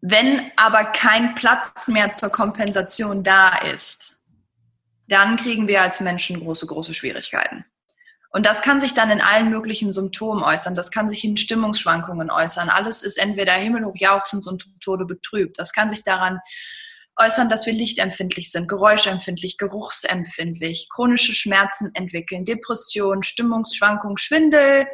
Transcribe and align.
Wenn 0.00 0.52
aber 0.56 0.84
kein 0.84 1.34
Platz 1.34 1.88
mehr 1.88 2.10
zur 2.10 2.30
Kompensation 2.30 3.22
da 3.22 3.58
ist, 3.58 4.22
dann 5.08 5.36
kriegen 5.36 5.66
wir 5.66 5.82
als 5.82 6.00
Menschen 6.00 6.40
große, 6.40 6.66
große 6.66 6.94
Schwierigkeiten. 6.94 7.64
Und 8.30 8.44
das 8.44 8.60
kann 8.60 8.78
sich 8.78 8.92
dann 8.92 9.10
in 9.10 9.22
allen 9.22 9.48
möglichen 9.48 9.90
Symptomen 9.90 10.42
äußern. 10.42 10.74
Das 10.74 10.90
kann 10.90 11.08
sich 11.08 11.24
in 11.24 11.36
Stimmungsschwankungen 11.36 12.30
äußern. 12.30 12.68
Alles 12.68 13.02
ist 13.02 13.16
entweder 13.16 13.54
himmelhoch 13.54 13.96
jauchzend 13.96 14.46
und 14.46 14.68
Tode 14.80 15.06
betrübt. 15.06 15.58
Das 15.58 15.72
kann 15.72 15.88
sich 15.88 16.02
daran 16.02 16.38
äußern, 17.16 17.48
dass 17.48 17.66
wir 17.66 17.72
lichtempfindlich 17.72 18.52
sind, 18.52 18.68
geräuschempfindlich, 18.68 19.56
geruchsempfindlich, 19.56 20.88
chronische 20.90 21.34
Schmerzen 21.34 21.90
entwickeln, 21.94 22.44
Depression, 22.44 23.22
Stimmungsschwankungen, 23.22 24.18
Schwindel, 24.18 24.86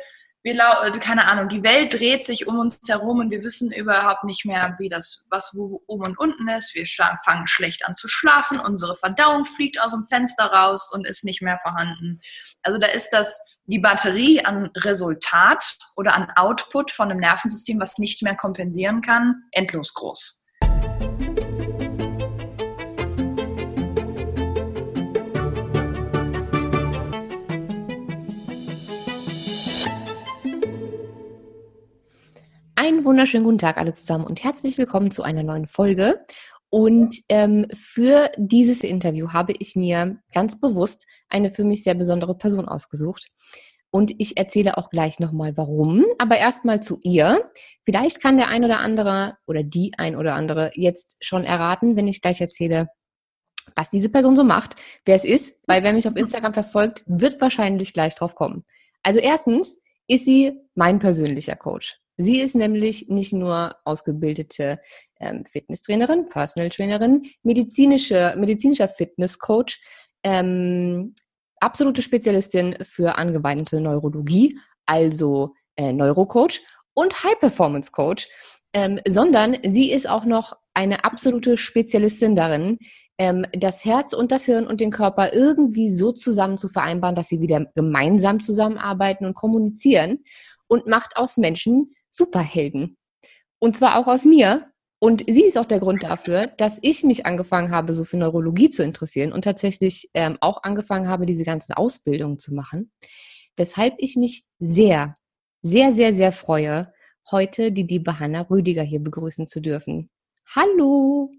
wir 0.44 0.52
äh, 0.52 0.98
keine 0.98 1.26
Ahnung, 1.26 1.48
die 1.48 1.62
Welt 1.62 1.98
dreht 1.98 2.22
sich 2.22 2.46
um 2.46 2.58
uns 2.58 2.78
herum 2.86 3.18
und 3.18 3.30
wir 3.30 3.42
wissen 3.42 3.72
überhaupt 3.72 4.24
nicht 4.24 4.44
mehr, 4.44 4.76
wie 4.78 4.90
das, 4.90 5.26
was 5.30 5.52
wo 5.54 5.82
oben 5.86 6.04
und 6.04 6.18
unten 6.18 6.46
ist. 6.48 6.74
Wir 6.74 6.84
fangen 7.24 7.46
schlecht 7.46 7.84
an 7.86 7.94
zu 7.94 8.08
schlafen, 8.08 8.60
unsere 8.60 8.94
Verdauung 8.94 9.46
fliegt 9.46 9.80
aus 9.80 9.92
dem 9.92 10.04
Fenster 10.04 10.44
raus 10.44 10.90
und 10.92 11.06
ist 11.06 11.24
nicht 11.24 11.40
mehr 11.40 11.58
vorhanden. 11.62 12.20
Also 12.62 12.78
da 12.78 12.88
ist 12.88 13.10
das 13.10 13.40
die 13.66 13.78
Batterie 13.78 14.44
an 14.44 14.70
Resultat 14.76 15.78
oder 15.96 16.14
an 16.14 16.30
Output 16.36 16.90
von 16.90 17.10
einem 17.10 17.20
Nervensystem, 17.20 17.80
was 17.80 17.96
nicht 17.96 18.22
mehr 18.22 18.36
kompensieren 18.36 19.00
kann, 19.00 19.44
endlos 19.52 19.94
groß. 19.94 20.44
Einen 32.84 33.06
wunderschönen 33.06 33.44
guten 33.44 33.56
Tag 33.56 33.78
alle 33.78 33.94
zusammen 33.94 34.26
und 34.26 34.44
herzlich 34.44 34.76
willkommen 34.76 35.10
zu 35.10 35.22
einer 35.22 35.42
neuen 35.42 35.66
Folge. 35.66 36.22
Und 36.68 37.16
ähm, 37.30 37.66
für 37.72 38.30
dieses 38.36 38.82
Interview 38.82 39.32
habe 39.32 39.54
ich 39.58 39.74
mir 39.74 40.18
ganz 40.34 40.60
bewusst 40.60 41.06
eine 41.30 41.48
für 41.48 41.64
mich 41.64 41.82
sehr 41.82 41.94
besondere 41.94 42.36
Person 42.36 42.68
ausgesucht. 42.68 43.30
Und 43.88 44.12
ich 44.18 44.36
erzähle 44.36 44.76
auch 44.76 44.90
gleich 44.90 45.18
nochmal 45.18 45.56
warum. 45.56 46.04
Aber 46.18 46.36
erstmal 46.36 46.82
zu 46.82 46.98
ihr. 47.02 47.50
Vielleicht 47.86 48.20
kann 48.20 48.36
der 48.36 48.48
ein 48.48 48.66
oder 48.66 48.80
andere 48.80 49.38
oder 49.46 49.62
die 49.62 49.92
ein 49.96 50.14
oder 50.14 50.34
andere 50.34 50.70
jetzt 50.74 51.24
schon 51.24 51.44
erraten, 51.44 51.96
wenn 51.96 52.06
ich 52.06 52.20
gleich 52.20 52.42
erzähle, 52.42 52.88
was 53.74 53.88
diese 53.88 54.12
Person 54.12 54.36
so 54.36 54.44
macht, 54.44 54.76
wer 55.06 55.14
es 55.14 55.24
ist, 55.24 55.66
weil 55.66 55.82
wer 55.84 55.94
mich 55.94 56.06
auf 56.06 56.16
Instagram 56.16 56.52
verfolgt, 56.52 57.02
wird 57.06 57.40
wahrscheinlich 57.40 57.94
gleich 57.94 58.14
drauf 58.14 58.34
kommen. 58.34 58.66
Also 59.02 59.20
erstens 59.20 59.80
ist 60.06 60.26
sie 60.26 60.52
mein 60.74 60.98
persönlicher 60.98 61.56
Coach. 61.56 62.03
Sie 62.16 62.40
ist 62.40 62.54
nämlich 62.54 63.08
nicht 63.08 63.32
nur 63.32 63.76
ausgebildete 63.84 64.80
ähm, 65.20 65.44
Fitnesstrainerin, 65.44 66.28
Personal 66.28 66.70
Trainerin, 66.70 67.22
medizinische, 67.42 68.34
medizinischer 68.36 68.88
Fitnesscoach, 68.88 69.80
ähm, 70.22 71.14
absolute 71.60 72.02
Spezialistin 72.02 72.76
für 72.82 73.16
angewandte 73.16 73.80
Neurologie, 73.80 74.58
also 74.86 75.54
äh, 75.76 75.92
Neurocoach 75.92 76.60
und 76.94 77.24
High 77.24 77.38
Performance 77.40 77.90
Coach, 77.90 78.28
ähm, 78.72 79.00
sondern 79.08 79.56
sie 79.64 79.90
ist 79.90 80.08
auch 80.08 80.24
noch 80.24 80.56
eine 80.74 81.04
absolute 81.04 81.56
Spezialistin 81.56 82.36
darin, 82.36 82.78
ähm, 83.18 83.46
das 83.52 83.84
Herz 83.84 84.12
und 84.12 84.32
das 84.32 84.44
Hirn 84.44 84.66
und 84.66 84.80
den 84.80 84.90
Körper 84.90 85.32
irgendwie 85.32 85.88
so 85.88 86.12
zusammen 86.12 86.58
zu 86.58 86.68
vereinbaren, 86.68 87.14
dass 87.14 87.28
sie 87.28 87.40
wieder 87.40 87.66
gemeinsam 87.74 88.40
zusammenarbeiten 88.40 89.24
und 89.24 89.34
kommunizieren 89.34 90.24
und 90.66 90.86
macht 90.86 91.16
aus 91.16 91.36
Menschen 91.36 91.94
Superhelden. 92.14 92.96
Und 93.58 93.76
zwar 93.76 93.98
auch 93.98 94.06
aus 94.06 94.24
mir. 94.24 94.70
Und 95.00 95.24
sie 95.28 95.44
ist 95.44 95.58
auch 95.58 95.66
der 95.66 95.80
Grund 95.80 96.02
dafür, 96.02 96.46
dass 96.46 96.78
ich 96.80 97.02
mich 97.02 97.26
angefangen 97.26 97.70
habe, 97.70 97.92
so 97.92 98.04
für 98.04 98.16
Neurologie 98.16 98.70
zu 98.70 98.82
interessieren 98.82 99.32
und 99.32 99.42
tatsächlich 99.42 100.08
ähm, 100.14 100.38
auch 100.40 100.62
angefangen 100.62 101.08
habe, 101.08 101.26
diese 101.26 101.44
ganzen 101.44 101.74
Ausbildungen 101.74 102.38
zu 102.38 102.54
machen. 102.54 102.90
Weshalb 103.56 103.94
ich 103.98 104.16
mich 104.16 104.44
sehr, 104.58 105.14
sehr, 105.60 105.92
sehr, 105.92 106.14
sehr 106.14 106.32
freue, 106.32 106.92
heute 107.30 107.70
die 107.70 107.82
liebe 107.82 108.18
Hanna 108.18 108.42
Rüdiger 108.42 108.82
hier 108.82 109.00
begrüßen 109.00 109.46
zu 109.46 109.60
dürfen. 109.60 110.08
Hallo! 110.54 111.30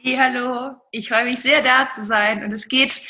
Hey, 0.00 0.16
hallo! 0.16 0.76
Ich 0.92 1.08
freue 1.08 1.24
mich 1.24 1.40
sehr, 1.40 1.62
da 1.62 1.88
zu 1.88 2.04
sein. 2.04 2.44
Und 2.44 2.52
es 2.52 2.68
geht 2.68 3.00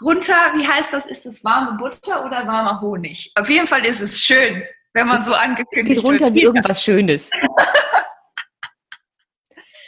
runter, 0.00 0.34
wie 0.54 0.66
heißt 0.66 0.92
das? 0.94 1.06
Ist 1.06 1.26
es 1.26 1.44
warme 1.44 1.76
Butter 1.76 2.24
oder 2.24 2.46
warmer 2.46 2.80
Honig? 2.80 3.32
Auf 3.34 3.50
jeden 3.50 3.66
Fall 3.66 3.84
ist 3.84 4.00
es 4.00 4.20
schön 4.22 4.62
wenn 4.92 5.06
man 5.06 5.24
so 5.24 5.32
angekündigt 5.32 5.98
es 5.98 6.02
geht 6.02 6.04
runter 6.04 6.26
wird. 6.26 6.34
wie 6.34 6.42
irgendwas 6.42 6.82
Schönes. 6.82 7.30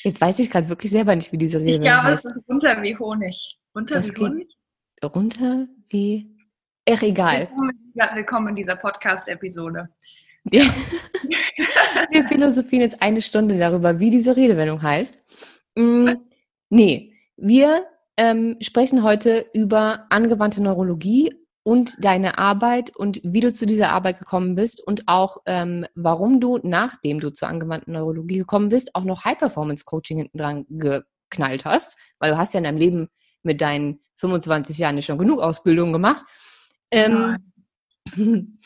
Jetzt 0.05 0.21
weiß 0.21 0.41
ich 0.41 0.51
gerade 0.51 0.69
wirklich 0.69 0.91
selber 0.91 1.15
nicht, 1.15 1.31
wie 1.33 1.39
diese 1.39 1.61
Rede 1.61 1.75
Ich 1.75 1.81
glaube, 1.81 2.03
heißt. 2.05 2.25
es 2.27 2.37
ist 2.37 2.49
runter 2.49 2.83
wie 2.83 2.97
Honig. 2.97 3.59
Runter 3.75 3.95
das 3.97 4.09
wie 4.09 4.21
Honig? 4.21 4.49
Runter 5.05 5.69
wie. 5.91 6.29
Ach, 6.91 7.03
egal. 7.03 7.49
Willkommen, 8.15 8.49
in 8.49 8.57
dieser 8.57 8.75
Podcast-Episode. 8.77 9.89
Ja. 10.51 10.65
Wir 12.11 12.25
philosophieren 12.25 12.83
jetzt 12.83 13.01
eine 13.01 13.23
Stunde 13.23 13.57
darüber, 13.59 14.01
wie 14.01 14.11
diese 14.11 14.37
Redewendung 14.37 14.83
heißt. 14.83 15.25
Mm, 15.77 16.11
nee, 16.69 17.15
wir 17.37 17.87
ähm, 18.17 18.57
sprechen 18.61 19.03
heute 19.05 19.47
über 19.55 20.07
angewandte 20.11 20.63
Neurologie 20.63 21.33
und 21.65 22.05
deine 22.05 22.39
Arbeit 22.39 22.95
und 22.95 23.21
wie 23.23 23.41
du 23.41 23.53
zu 23.53 23.67
dieser 23.67 23.91
Arbeit 23.91 24.19
gekommen 24.19 24.55
bist 24.55 24.85
und 24.85 25.05
auch 25.07 25.39
ähm, 25.47 25.87
warum 25.95 26.41
du, 26.41 26.59
nachdem 26.63 27.21
du 27.21 27.31
zur 27.31 27.49
angewandten 27.49 27.93
Neurologie 27.93 28.39
gekommen 28.39 28.69
bist, 28.69 28.95
auch 28.95 29.05
noch 29.05 29.25
High-Performance-Coaching 29.25 30.19
hinten 30.19 30.39
dran 30.39 30.67
geknallt 30.69 31.65
hast, 31.65 31.97
weil 32.19 32.31
du 32.31 32.37
hast 32.37 32.55
ja 32.55 32.59
in 32.59 32.65
deinem 32.65 32.79
Leben 32.79 33.09
mit 33.43 33.61
deinen 33.61 34.01
25 34.17 34.79
Jahren 34.79 35.01
schon 35.03 35.19
genug 35.19 35.41
Ausbildung 35.41 35.93
gemacht. 35.93 36.25
Ähm, 36.91 37.53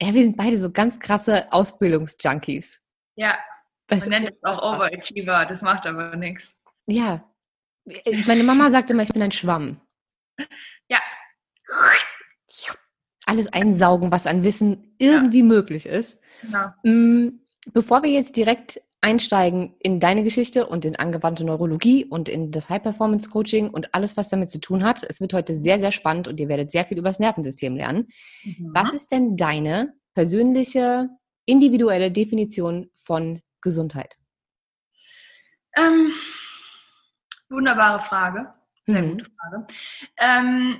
ja, 0.00 0.14
wir 0.14 0.22
sind 0.22 0.36
beide 0.36 0.58
so 0.58 0.70
ganz 0.70 1.00
krasse 1.00 1.52
Ausbildungsjunkies. 1.52 2.80
Ja, 3.16 3.38
man 3.88 3.98
das 3.98 4.08
nennt 4.08 4.28
es 4.28 4.42
auch 4.42 4.62
Overachiever, 4.62 5.46
das 5.46 5.62
macht 5.62 5.86
aber 5.86 6.16
nichts. 6.16 6.56
Ja, 6.86 7.24
meine 8.26 8.42
Mama 8.42 8.70
sagte 8.70 8.92
immer, 8.92 9.02
ich 9.02 9.12
bin 9.12 9.22
ein 9.22 9.32
Schwamm. 9.32 9.80
Ja, 10.88 11.00
alles 13.26 13.52
einsaugen, 13.52 14.10
was 14.10 14.26
an 14.26 14.44
Wissen 14.44 14.94
irgendwie 14.98 15.40
ja. 15.40 15.44
möglich 15.44 15.86
ist. 15.86 16.20
Genau. 16.42 16.68
Mm, 16.84 17.40
bevor 17.72 18.02
wir 18.02 18.10
jetzt 18.10 18.36
direkt 18.36 18.80
einsteigen 19.00 19.74
in 19.78 20.00
deine 20.00 20.24
Geschichte 20.24 20.66
und 20.66 20.84
in 20.84 20.96
angewandte 20.96 21.44
Neurologie 21.44 22.04
und 22.04 22.28
in 22.28 22.50
das 22.50 22.70
High-Performance-Coaching 22.70 23.70
und 23.70 23.94
alles, 23.94 24.16
was 24.16 24.30
damit 24.30 24.50
zu 24.50 24.58
tun 24.58 24.82
hat. 24.82 25.02
Es 25.02 25.20
wird 25.20 25.32
heute 25.32 25.54
sehr, 25.54 25.78
sehr 25.78 25.92
spannend 25.92 26.28
und 26.28 26.40
ihr 26.40 26.48
werdet 26.48 26.72
sehr 26.72 26.84
viel 26.84 26.98
über 26.98 27.10
das 27.10 27.20
Nervensystem 27.20 27.76
lernen. 27.76 28.08
Mhm. 28.42 28.70
Was 28.74 28.92
ist 28.92 29.12
denn 29.12 29.36
deine 29.36 29.94
persönliche, 30.14 31.08
individuelle 31.44 32.10
Definition 32.10 32.90
von 32.94 33.42
Gesundheit? 33.60 34.16
Ähm, 35.76 36.10
wunderbare 37.48 38.00
Frage. 38.00 38.54
Sehr 38.86 39.02
mhm. 39.02 39.10
gute 39.10 39.26
Frage. 39.26 39.66
Ähm, 40.18 40.78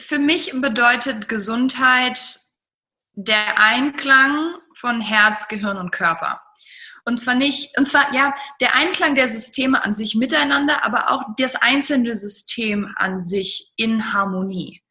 für 0.00 0.18
mich 0.18 0.52
bedeutet 0.54 1.28
Gesundheit 1.28 2.40
der 3.14 3.58
Einklang 3.58 4.56
von 4.74 5.00
Herz, 5.00 5.48
Gehirn 5.48 5.76
und 5.76 5.92
Körper. 5.92 6.40
Und 7.04 7.18
zwar 7.18 7.34
nicht, 7.34 7.76
und 7.78 7.86
zwar 7.86 8.14
ja, 8.14 8.34
der 8.60 8.74
Einklang 8.74 9.14
der 9.14 9.28
Systeme 9.28 9.82
an 9.84 9.94
sich 9.94 10.14
miteinander, 10.14 10.84
aber 10.84 11.10
auch 11.10 11.22
das 11.38 11.56
einzelne 11.56 12.16
System 12.16 12.92
an 12.96 13.22
sich 13.22 13.72
in 13.76 14.12
Harmonie. 14.12 14.82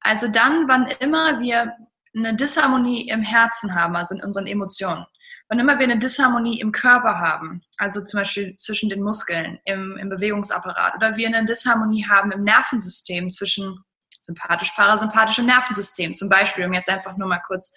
Also 0.00 0.28
dann, 0.28 0.68
wann 0.68 0.86
immer 1.00 1.40
wir 1.40 1.72
eine 2.14 2.34
Disharmonie 2.34 3.08
im 3.08 3.22
Herzen 3.22 3.74
haben, 3.74 3.96
also 3.96 4.14
in 4.14 4.24
unseren 4.24 4.46
Emotionen, 4.46 5.04
wann 5.48 5.58
immer 5.58 5.78
wir 5.78 5.84
eine 5.84 5.98
Disharmonie 5.98 6.60
im 6.60 6.72
Körper 6.72 7.18
haben, 7.18 7.62
also 7.78 8.04
zum 8.04 8.20
Beispiel 8.20 8.56
zwischen 8.58 8.88
den 8.88 9.02
Muskeln, 9.02 9.58
im, 9.64 9.96
im 9.96 10.08
Bewegungsapparat, 10.08 10.94
oder 10.96 11.16
wir 11.16 11.26
eine 11.26 11.44
Disharmonie 11.44 12.06
haben 12.06 12.32
im 12.32 12.44
Nervensystem 12.44 13.30
zwischen 13.30 13.82
sympathisch-parasympathische 14.20 15.42
Nervensystem 15.42 16.14
zum 16.14 16.28
Beispiel, 16.28 16.64
um 16.64 16.72
jetzt 16.72 16.88
einfach 16.88 17.16
nur 17.16 17.28
mal 17.28 17.40
kurz 17.46 17.72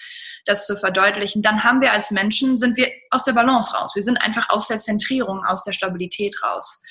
das 0.46 0.66
zu 0.66 0.76
verdeutlichen, 0.78 1.42
dann 1.42 1.64
haben 1.64 1.82
wir 1.82 1.92
als 1.92 2.12
Menschen, 2.12 2.58
sind 2.58 2.78
wir 2.78 2.92
aus 3.10 3.24
der 3.24 3.34
Balance 3.34 3.76
raus. 3.76 3.94
Wir 3.96 4.04
sind 4.04 4.18
einfach 4.18 4.50
aus 4.50 4.68
der 4.68 4.78
Zentrierung, 4.78 5.44
aus 5.46 5.64
der 5.64 5.74
Stabilität 5.74 6.42
raus. 6.44 6.82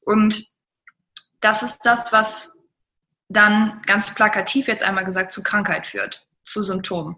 Und 0.00 0.46
das 1.40 1.62
ist 1.62 1.80
das, 1.84 2.12
was 2.12 2.58
dann 3.28 3.82
ganz 3.86 4.14
plakativ 4.14 4.68
jetzt 4.68 4.82
einmal 4.82 5.04
gesagt 5.04 5.32
zu 5.32 5.42
Krankheit 5.42 5.86
führt, 5.86 6.26
zu 6.44 6.62
Symptomen. 6.62 7.16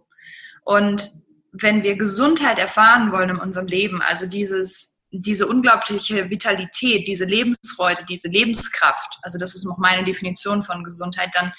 Und 0.65 1.11
wenn 1.53 1.83
wir 1.83 1.97
Gesundheit 1.97 2.59
erfahren 2.59 3.13
wollen 3.13 3.31
in 3.31 3.39
unserem 3.39 3.67
Leben, 3.67 4.03
also 4.03 4.27
dieses 4.27 4.98
diese 5.11 5.47
unglaubliche 5.47 6.29
Vitalität, 6.29 7.07
diese 7.07 7.25
Lebensfreude, 7.25 8.05
diese 8.09 8.29
Lebenskraft, 8.29 9.19
also 9.23 9.39
das 9.39 9.55
ist 9.55 9.67
auch 9.67 9.79
meine 9.79 10.05
Definition 10.05 10.63
von 10.63 10.85
Gesundheit, 10.85 11.31
dann 11.35 11.53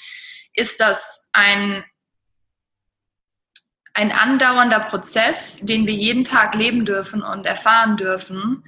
ist 0.54 0.80
das 0.80 1.30
ein, 1.34 1.84
ein 3.94 4.12
andauernder 4.12 4.80
Prozess, 4.82 5.62
den 5.62 5.88
wir 5.88 5.94
jeden 5.94 6.24
Tag 6.24 6.56
leben 6.56 6.86
dürfen 6.86 7.24
und 7.24 7.46
erfahren 7.46 7.98
dürfen, 7.98 8.64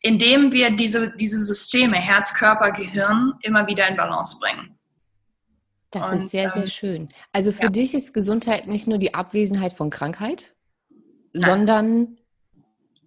indem 0.00 0.52
wir 0.52 0.70
diese, 0.70 1.14
diese 1.16 1.42
Systeme, 1.42 1.96
Herz, 1.96 2.34
Körper, 2.34 2.72
Gehirn, 2.72 3.34
immer 3.42 3.66
wieder 3.66 3.88
in 3.88 3.96
Balance 3.96 4.38
bringen. 4.40 4.78
Das 5.90 6.10
Und, 6.10 6.18
ist 6.18 6.30
sehr, 6.30 6.52
sehr 6.52 6.62
ähm, 6.62 6.68
schön. 6.68 7.08
Also 7.32 7.52
für 7.52 7.64
ja. 7.64 7.68
dich 7.70 7.94
ist 7.94 8.14
Gesundheit 8.14 8.66
nicht 8.66 8.88
nur 8.88 8.98
die 8.98 9.14
Abwesenheit 9.14 9.74
von 9.74 9.90
Krankheit, 9.90 10.54
Nein. 11.32 11.50
sondern 11.50 12.18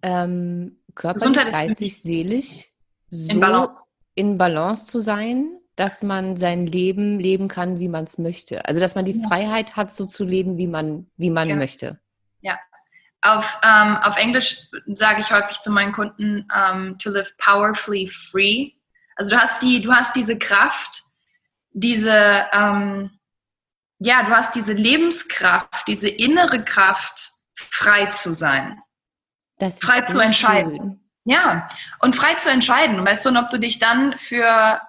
ähm, 0.02 0.78
körperlich, 0.96 1.52
geistig, 1.52 2.02
seelisch 2.02 2.66
so 3.10 3.32
in 3.32 3.40
Balance. 3.40 3.84
in 4.14 4.38
Balance 4.38 4.86
zu 4.86 4.98
sein, 4.98 5.60
dass 5.76 6.02
man 6.02 6.36
sein 6.36 6.66
Leben 6.66 7.20
leben 7.20 7.48
kann, 7.48 7.78
wie 7.78 7.88
man 7.88 8.04
es 8.04 8.18
möchte. 8.18 8.64
Also 8.64 8.80
dass 8.80 8.94
man 8.94 9.04
die 9.04 9.20
ja. 9.20 9.28
Freiheit 9.28 9.76
hat, 9.76 9.94
so 9.94 10.06
zu 10.06 10.24
leben, 10.24 10.56
wie 10.56 10.66
man, 10.66 11.08
wie 11.16 11.30
man 11.30 11.48
ja. 11.48 11.56
möchte. 11.56 12.00
Ja. 12.40 12.58
Auf, 13.20 13.60
ähm, 13.62 13.96
auf 14.02 14.16
Englisch 14.16 14.68
sage 14.86 15.20
ich 15.20 15.30
häufig 15.30 15.58
zu 15.58 15.70
meinen 15.70 15.92
Kunden, 15.92 16.48
ähm, 16.54 16.96
to 16.98 17.10
live 17.10 17.30
powerfully 17.36 18.08
free. 18.08 18.70
Also 19.16 19.36
du 19.36 19.40
hast 19.40 19.62
die, 19.62 19.80
du 19.80 19.92
hast 19.92 20.16
diese 20.16 20.38
Kraft, 20.38 21.02
diese, 21.72 22.46
ähm, 22.52 23.10
ja, 23.98 24.22
du 24.22 24.30
hast 24.30 24.54
diese 24.54 24.72
Lebenskraft, 24.72 25.86
diese 25.88 26.08
innere 26.08 26.64
Kraft, 26.64 27.32
frei 27.54 28.06
zu 28.06 28.34
sein. 28.34 28.78
Frei 29.58 30.02
so 30.02 30.12
zu 30.12 30.18
entscheiden. 30.20 30.76
Schön. 30.76 31.00
Ja, 31.24 31.68
und 32.00 32.14
frei 32.14 32.34
zu 32.34 32.50
entscheiden. 32.50 33.04
Weißt 33.04 33.24
du, 33.24 33.30
und 33.30 33.36
ob 33.36 33.50
du 33.50 33.58
dich 33.58 33.78
dann 33.78 34.16
für, 34.16 34.80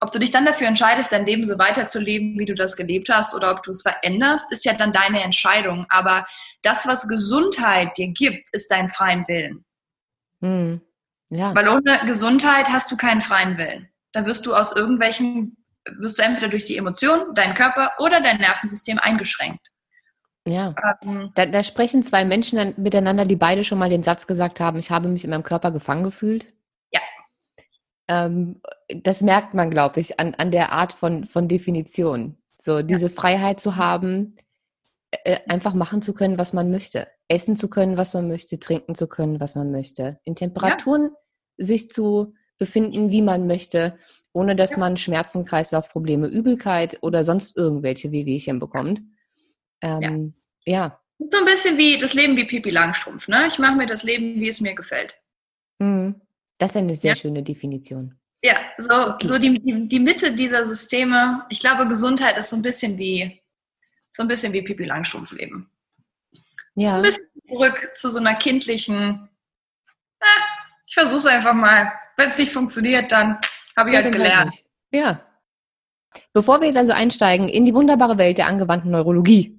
ob 0.00 0.12
du 0.12 0.18
dich 0.18 0.30
dann 0.30 0.46
dafür 0.46 0.66
entscheidest, 0.66 1.12
dein 1.12 1.26
Leben 1.26 1.44
so 1.44 1.58
weiterzuleben, 1.58 2.38
wie 2.38 2.46
du 2.46 2.54
das 2.54 2.76
gelebt 2.76 3.10
hast, 3.10 3.34
oder 3.34 3.50
ob 3.50 3.62
du 3.62 3.70
es 3.70 3.82
veränderst, 3.82 4.50
ist 4.50 4.64
ja 4.64 4.72
dann 4.72 4.92
deine 4.92 5.22
Entscheidung. 5.22 5.86
Aber 5.90 6.26
das, 6.62 6.86
was 6.86 7.06
Gesundheit 7.06 7.96
dir 7.98 8.08
gibt, 8.08 8.48
ist 8.52 8.70
dein 8.70 8.88
freien 8.88 9.28
Willen. 9.28 9.64
Hm. 10.40 10.80
Ja. 11.30 11.54
Weil 11.54 11.68
ohne 11.68 12.06
Gesundheit 12.06 12.68
hast 12.70 12.90
du 12.90 12.96
keinen 12.96 13.20
freien 13.20 13.58
Willen 13.58 13.90
dann 14.12 14.26
wirst 14.26 14.46
du 14.46 14.54
aus 14.54 14.74
irgendwelchen, 14.74 15.56
wirst 15.98 16.18
du 16.18 16.22
entweder 16.22 16.48
durch 16.48 16.64
die 16.64 16.76
Emotionen, 16.76 17.34
deinen 17.34 17.54
Körper 17.54 17.92
oder 17.98 18.20
dein 18.20 18.38
Nervensystem 18.38 18.98
eingeschränkt. 18.98 19.68
Ja, 20.48 20.74
ähm, 21.02 21.30
da, 21.34 21.46
da, 21.46 21.62
sprechen 21.62 22.02
zwei 22.02 22.24
Menschen 22.24 22.74
miteinander, 22.76 23.24
die 23.24 23.36
beide 23.36 23.64
schon 23.64 23.78
mal 23.78 23.90
den 23.90 24.02
Satz 24.02 24.26
gesagt 24.26 24.60
haben, 24.60 24.78
ich 24.78 24.90
habe 24.90 25.08
mich 25.08 25.24
in 25.24 25.30
meinem 25.30 25.42
Körper 25.42 25.70
gefangen 25.70 26.04
gefühlt. 26.04 26.54
Ja. 26.90 27.00
Ähm, 28.08 28.60
das 28.88 29.20
merkt 29.20 29.54
man, 29.54 29.70
glaube 29.70 30.00
ich, 30.00 30.18
an, 30.18 30.34
an 30.34 30.50
der 30.50 30.72
Art 30.72 30.92
von, 30.92 31.24
von 31.24 31.48
Definition. 31.48 32.38
So, 32.60 32.82
diese 32.82 33.08
ja. 33.08 33.12
Freiheit 33.12 33.60
zu 33.60 33.76
haben, 33.76 34.36
äh, 35.10 35.38
einfach 35.48 35.74
machen 35.74 36.02
zu 36.02 36.14
können, 36.14 36.38
was 36.38 36.52
man 36.52 36.70
möchte. 36.70 37.08
Essen 37.28 37.56
zu 37.56 37.68
können, 37.68 37.96
was 37.96 38.14
man 38.14 38.28
möchte, 38.28 38.58
trinken 38.58 38.94
zu 38.94 39.06
können, 39.06 39.40
was 39.40 39.54
man 39.54 39.70
möchte. 39.70 40.18
In 40.24 40.34
Temperaturen 40.34 41.10
ja. 41.56 41.64
sich 41.64 41.90
zu 41.90 42.34
befinden, 42.58 43.10
wie 43.10 43.22
man 43.22 43.46
möchte, 43.46 43.96
ohne 44.32 44.56
dass 44.56 44.72
ja. 44.72 44.78
man 44.78 44.96
Schmerzen, 44.96 45.44
Kreislaufprobleme, 45.44 46.26
Übelkeit 46.26 46.98
oder 47.02 47.24
sonst 47.24 47.56
irgendwelche 47.56 48.12
Wehwehchen 48.12 48.58
bekommt. 48.58 49.00
Ähm, 49.82 50.34
ja. 50.64 50.72
ja. 50.72 51.00
So 51.30 51.38
ein 51.38 51.44
bisschen 51.44 51.76
wie 51.76 51.98
das 51.98 52.14
Leben 52.14 52.36
wie 52.36 52.44
Pipi 52.44 52.70
Langstrumpf. 52.70 53.28
Ne? 53.28 53.46
Ich 53.48 53.58
mache 53.58 53.76
mir 53.76 53.86
das 53.86 54.04
Leben, 54.04 54.40
wie 54.40 54.48
es 54.48 54.60
mir 54.60 54.74
gefällt. 54.74 55.18
Mhm. 55.78 56.20
Das 56.58 56.70
ist 56.70 56.76
eine 56.76 56.94
sehr 56.94 57.12
ja. 57.12 57.16
schöne 57.16 57.42
Definition. 57.42 58.18
Ja, 58.42 58.60
so, 58.78 59.14
okay. 59.14 59.26
so 59.26 59.38
die, 59.38 59.58
die, 59.58 59.88
die, 59.88 60.00
Mitte 60.00 60.32
dieser 60.32 60.64
Systeme. 60.64 61.44
Ich 61.50 61.58
glaube, 61.58 61.88
Gesundheit 61.88 62.38
ist 62.38 62.50
so 62.50 62.56
ein 62.56 62.62
bisschen 62.62 62.96
wie 62.96 63.42
so 64.12 64.22
ein 64.22 64.28
bisschen 64.28 64.52
wie 64.52 64.62
Pipi 64.62 64.84
Langstrumpf 64.84 65.32
leben. 65.32 65.70
Ja. 66.74 66.96
Ein 66.96 67.02
bisschen 67.02 67.26
zurück 67.42 67.90
zu 67.96 68.10
so 68.10 68.18
einer 68.18 68.34
kindlichen. 68.34 69.28
Na, 70.20 70.26
ich 70.86 70.94
versuche 70.94 71.18
es 71.18 71.26
einfach 71.26 71.54
mal. 71.54 71.92
Wenn 72.16 72.28
es 72.28 72.38
nicht 72.38 72.52
funktioniert, 72.52 73.10
dann 73.10 73.38
habe 73.76 73.90
ich 73.90 73.96
ja, 73.96 74.02
halt 74.02 74.12
gelernt. 74.12 74.52
Halt 74.52 74.64
ja. 74.92 75.24
Bevor 76.32 76.60
wir 76.60 76.68
jetzt 76.68 76.76
also 76.76 76.92
einsteigen 76.92 77.48
in 77.48 77.64
die 77.64 77.74
wunderbare 77.74 78.18
Welt 78.18 78.38
der 78.38 78.46
angewandten 78.46 78.90
Neurologie, 78.90 79.57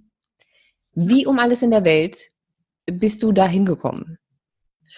wie 1.08 1.26
um 1.26 1.40
alles 1.40 1.62
in 1.62 1.72
der 1.72 1.86
Welt 1.86 2.18
bist 2.86 3.24
du 3.24 3.32
da 3.32 3.48
hingekommen? 3.48 4.18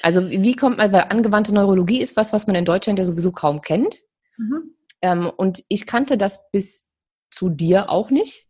Also 0.02 0.30
wie 0.30 0.56
kommt 0.56 0.78
man, 0.78 0.92
weil 0.92 1.06
angewandte 1.10 1.54
Neurologie 1.54 2.02
ist 2.02 2.16
was, 2.16 2.34
was 2.34 2.48
man 2.48 2.56
in 2.56 2.66
Deutschland 2.66 2.98
ja 2.98 3.06
sowieso 3.06 3.32
kaum 3.32 3.62
kennt. 3.62 4.00
Mhm. 4.38 4.76
Ähm, 5.02 5.32
und 5.36 5.64
ich 5.68 5.86
kannte 5.86 6.18
das 6.18 6.50
bis 6.52 6.90
zu 7.30 7.50
dir 7.50 7.90
auch 7.90 8.10
nicht, 8.10 8.48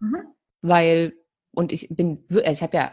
mhm. 0.00 0.16
weil, 0.60 1.14
und 1.52 1.72
ich 1.72 1.88
bin, 1.90 2.24
also 2.28 2.40
ich 2.40 2.62
habe 2.62 2.76
ja 2.76 2.92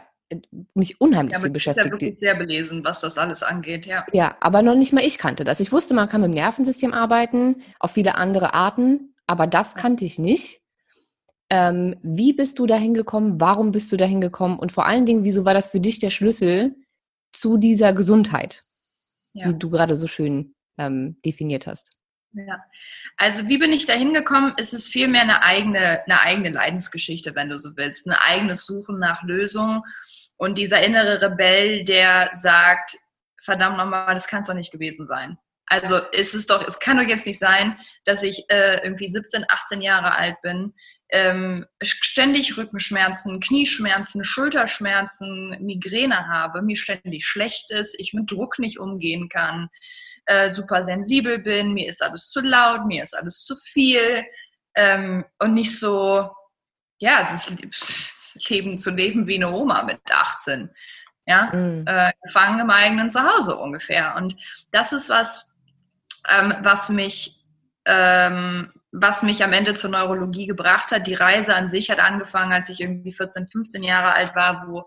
mich 0.74 1.00
unheimlich 1.00 1.34
ja, 1.34 1.40
viel 1.40 1.50
beschäftigt. 1.50 1.86
Ja, 1.86 1.92
wirklich 1.92 2.18
sehr 2.20 2.34
belesen, 2.36 2.84
was 2.84 3.00
das 3.00 3.18
alles 3.18 3.42
angeht, 3.42 3.86
ja. 3.86 4.06
Ja, 4.12 4.36
aber 4.40 4.62
noch 4.62 4.76
nicht 4.76 4.92
mal 4.92 5.04
ich 5.04 5.18
kannte 5.18 5.44
das. 5.44 5.60
Ich 5.60 5.72
wusste, 5.72 5.92
man 5.92 6.08
kann 6.08 6.20
mit 6.20 6.28
dem 6.28 6.34
Nervensystem 6.34 6.94
arbeiten, 6.94 7.62
auf 7.80 7.92
viele 7.92 8.14
andere 8.14 8.54
Arten, 8.54 9.14
aber 9.26 9.46
das 9.46 9.74
kannte 9.74 10.04
ich 10.04 10.18
nicht. 10.18 10.59
Ähm, 11.50 11.96
wie 12.02 12.32
bist 12.32 12.58
du 12.58 12.66
da 12.66 12.76
hingekommen? 12.76 13.40
Warum 13.40 13.72
bist 13.72 13.90
du 13.90 13.96
da 13.96 14.04
hingekommen? 14.04 14.58
Und 14.58 14.70
vor 14.70 14.86
allen 14.86 15.04
Dingen, 15.04 15.24
wieso 15.24 15.44
war 15.44 15.54
das 15.54 15.68
für 15.68 15.80
dich 15.80 15.98
der 15.98 16.10
Schlüssel 16.10 16.76
zu 17.32 17.56
dieser 17.56 17.92
Gesundheit, 17.92 18.62
ja. 19.32 19.48
die 19.48 19.58
du 19.58 19.68
gerade 19.68 19.96
so 19.96 20.06
schön 20.06 20.54
ähm, 20.78 21.20
definiert 21.24 21.66
hast? 21.66 22.00
Ja, 22.32 22.62
also 23.16 23.48
wie 23.48 23.58
bin 23.58 23.72
ich 23.72 23.86
da 23.86 23.92
hingekommen? 23.92 24.54
Es 24.56 24.72
ist 24.72 24.88
vielmehr 24.88 25.22
eine 25.22 25.42
eigene, 25.42 26.02
eine 26.04 26.20
eigene 26.20 26.50
Leidensgeschichte, 26.50 27.34
wenn 27.34 27.48
du 27.48 27.58
so 27.58 27.70
willst, 27.76 28.06
ein 28.06 28.12
eigenes 28.12 28.66
Suchen 28.66 29.00
nach 29.00 29.24
Lösungen 29.24 29.82
und 30.36 30.56
dieser 30.56 30.82
innere 30.82 31.20
Rebell, 31.20 31.82
der 31.84 32.30
sagt, 32.32 32.96
verdammt 33.42 33.78
nochmal, 33.78 34.14
das 34.14 34.28
kann 34.28 34.40
es 34.40 34.46
doch 34.46 34.54
nicht 34.54 34.70
gewesen 34.70 35.06
sein. 35.06 35.38
Also 35.66 35.98
ist 36.12 36.34
es 36.34 36.46
doch, 36.46 36.66
es 36.66 36.78
kann 36.78 36.98
doch 36.98 37.06
jetzt 37.06 37.26
nicht 37.26 37.38
sein, 37.38 37.76
dass 38.04 38.22
ich 38.22 38.44
äh, 38.48 38.82
irgendwie 38.82 39.08
17, 39.08 39.44
18 39.48 39.82
Jahre 39.82 40.16
alt 40.16 40.40
bin, 40.42 40.72
ähm, 41.12 41.66
ständig 41.82 42.56
Rückenschmerzen, 42.56 43.40
Knieschmerzen, 43.40 44.24
Schulterschmerzen, 44.24 45.56
Migräne 45.60 46.28
habe, 46.28 46.62
mir 46.62 46.76
ständig 46.76 47.26
schlecht 47.26 47.70
ist, 47.70 47.98
ich 47.98 48.12
mit 48.12 48.30
Druck 48.30 48.58
nicht 48.58 48.78
umgehen 48.78 49.28
kann, 49.28 49.68
äh, 50.26 50.50
super 50.50 50.82
sensibel 50.82 51.38
bin, 51.40 51.72
mir 51.72 51.88
ist 51.88 52.02
alles 52.02 52.30
zu 52.30 52.40
laut, 52.40 52.86
mir 52.86 53.02
ist 53.02 53.14
alles 53.14 53.44
zu 53.44 53.56
viel 53.56 54.24
ähm, 54.74 55.24
und 55.40 55.54
nicht 55.54 55.78
so, 55.78 56.30
ja, 56.98 57.24
das, 57.24 57.56
Leben 58.48 58.78
zu 58.78 58.90
leben 58.90 59.26
wie 59.26 59.36
eine 59.36 59.50
Oma 59.50 59.82
mit 59.82 60.00
18. 60.08 60.70
Ja, 61.26 61.50
mhm. 61.52 61.84
äh, 61.86 62.12
gefangen 62.22 62.60
im 62.60 62.70
eigenen 62.70 63.10
Zuhause 63.10 63.56
ungefähr. 63.56 64.14
Und 64.16 64.36
das 64.70 64.92
ist 64.92 65.08
was, 65.08 65.54
ähm, 66.28 66.54
was 66.62 66.88
mich, 66.88 67.38
ähm, 67.84 68.72
was 68.92 69.22
mich 69.22 69.44
am 69.44 69.52
Ende 69.52 69.74
zur 69.74 69.90
Neurologie 69.90 70.46
gebracht 70.46 70.90
hat. 70.90 71.06
Die 71.06 71.14
Reise 71.14 71.54
an 71.54 71.68
sich 71.68 71.90
hat 71.90 72.00
angefangen, 72.00 72.52
als 72.52 72.68
ich 72.68 72.80
irgendwie 72.80 73.12
14, 73.12 73.48
15 73.48 73.84
Jahre 73.84 74.14
alt 74.14 74.34
war, 74.34 74.66
wo 74.68 74.86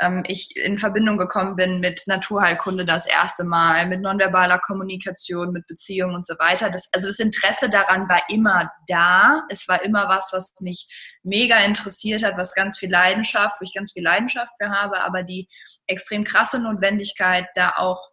ähm, 0.00 0.24
ich 0.26 0.56
in 0.56 0.78
Verbindung 0.78 1.18
gekommen 1.18 1.56
bin 1.56 1.80
mit 1.80 2.02
Naturheilkunde 2.06 2.84
das 2.84 3.06
erste 3.06 3.44
Mal, 3.44 3.86
mit 3.86 4.00
nonverbaler 4.00 4.58
Kommunikation, 4.58 5.52
mit 5.52 5.66
Beziehungen 5.66 6.14
und 6.14 6.26
so 6.26 6.34
weiter. 6.38 6.70
Das, 6.70 6.88
also 6.92 7.06
das 7.06 7.18
Interesse 7.18 7.70
daran 7.70 8.08
war 8.08 8.22
immer 8.28 8.70
da. 8.86 9.42
Es 9.48 9.68
war 9.68 9.82
immer 9.82 10.08
was, 10.08 10.30
was 10.32 10.52
mich 10.60 10.88
mega 11.22 11.58
interessiert 11.58 12.22
hat, 12.22 12.36
was 12.36 12.54
ganz 12.54 12.78
viel 12.78 12.90
Leidenschaft, 12.90 13.56
wo 13.60 13.64
ich 13.64 13.74
ganz 13.74 13.92
viel 13.92 14.04
Leidenschaft 14.04 14.52
für 14.60 14.70
habe, 14.70 15.02
aber 15.02 15.22
die 15.22 15.48
extrem 15.86 16.24
krasse 16.24 16.60
Notwendigkeit, 16.60 17.48
da 17.54 17.74
auch 17.76 18.10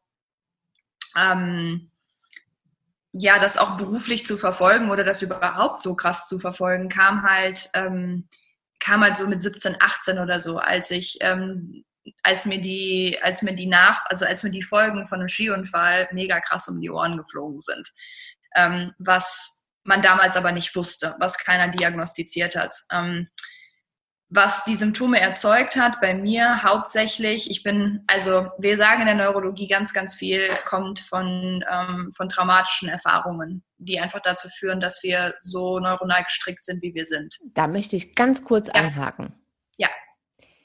ähm, 1.18 1.92
ja, 3.20 3.40
das 3.40 3.58
auch 3.58 3.78
beruflich 3.78 4.26
zu 4.26 4.38
verfolgen 4.38 4.90
oder 4.92 5.04
das 5.04 5.22
überhaupt 5.22 5.82
so 5.82 5.96
krass 5.96 6.28
zu 6.28 6.40
verfolgen, 6.40 6.90
kam 6.90 7.24
halt 7.24 7.70
ähm, 7.74 8.28
kam 8.80 9.02
halt 9.02 9.18
so 9.18 9.28
mit 9.28 9.42
17, 9.42 9.78
18 9.80 10.20
oder 10.20 10.40
so, 10.40 10.58
als 10.60 10.92
ich, 10.92 11.18
ähm, 11.22 11.84
als 12.24 12.46
mir 12.46 12.62
die, 12.62 13.18
als 13.22 13.42
mir 13.42 13.54
die 13.54 13.66
nach, 13.66 14.06
also 14.06 14.26
als 14.26 14.44
mir 14.44 14.52
die 14.52 14.64
Folgen 14.64 15.06
von 15.06 15.20
einem 15.20 15.30
Skiunfall 15.30 16.08
mega 16.12 16.40
krass 16.40 16.68
um 16.68 16.80
die 16.80 16.90
Ohren 16.90 17.18
geflogen 17.18 17.60
sind. 17.60 17.92
Ähm, 18.56 18.94
was 18.98 19.64
man 19.84 20.02
damals 20.02 20.36
aber 20.36 20.52
nicht 20.52 20.76
wusste, 20.76 21.16
was 21.20 21.38
keiner 21.38 21.70
diagnostiziert 21.70 22.56
hat. 22.56 22.76
Ähm, 22.92 23.28
was 24.30 24.66
die 24.66 24.76
Symptome 24.76 25.22
erzeugt 25.22 25.78
hat, 25.78 26.02
bei 26.02 26.14
mir 26.14 26.64
hauptsächlich, 26.64 27.50
ich 27.50 27.64
bin, 27.64 28.04
also 28.08 28.50
wir 28.58 28.76
sagen 28.76 29.02
in 29.02 29.08
der 29.08 29.16
Neurologie 29.16 29.68
ganz, 29.68 29.94
ganz 29.94 30.16
viel, 30.16 30.50
kommt 30.66 31.00
von, 31.00 31.64
ähm, 31.72 32.12
von 32.16 32.28
traumatischen 32.28 32.90
Erfahrungen, 32.90 33.64
die 33.78 34.00
einfach 34.00 34.20
dazu 34.20 34.50
führen, 34.50 34.82
dass 34.82 35.02
wir 35.02 35.36
so 35.40 35.80
neuronal 35.80 36.24
gestrickt 36.26 36.66
sind, 36.66 36.82
wie 36.84 36.94
wir 36.94 37.06
sind. 37.06 37.38
Da 37.54 37.68
möchte 37.68 37.96
ich 37.96 38.16
ganz 38.16 38.44
kurz 38.44 38.68
ja. 38.68 38.74
einhaken. 38.74 39.34
Ja, 39.78 39.90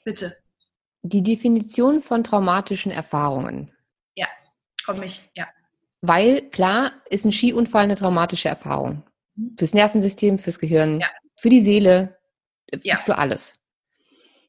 bitte. 0.03 0.35
Die 1.03 1.23
Definition 1.23 2.01
von 2.01 2.23
traumatischen 2.23 2.91
Erfahrungen. 2.91 3.71
Ja, 4.15 4.27
komme 4.85 5.05
ich, 5.05 5.29
ja. 5.35 5.47
Weil 6.01 6.49
klar 6.49 6.91
ist 7.09 7.23
ein 7.23 7.31
Skiunfall 7.31 7.85
eine 7.85 7.95
traumatische 7.95 8.49
Erfahrung. 8.49 9.03
Mhm. 9.35 9.55
Fürs 9.57 9.73
Nervensystem, 9.73 10.37
fürs 10.37 10.59
Gehirn, 10.59 10.99
ja. 10.99 11.07
für 11.37 11.47
die 11.47 11.61
Seele, 11.61 12.17
ja. 12.83 12.97
für 12.97 13.17
alles. 13.17 13.59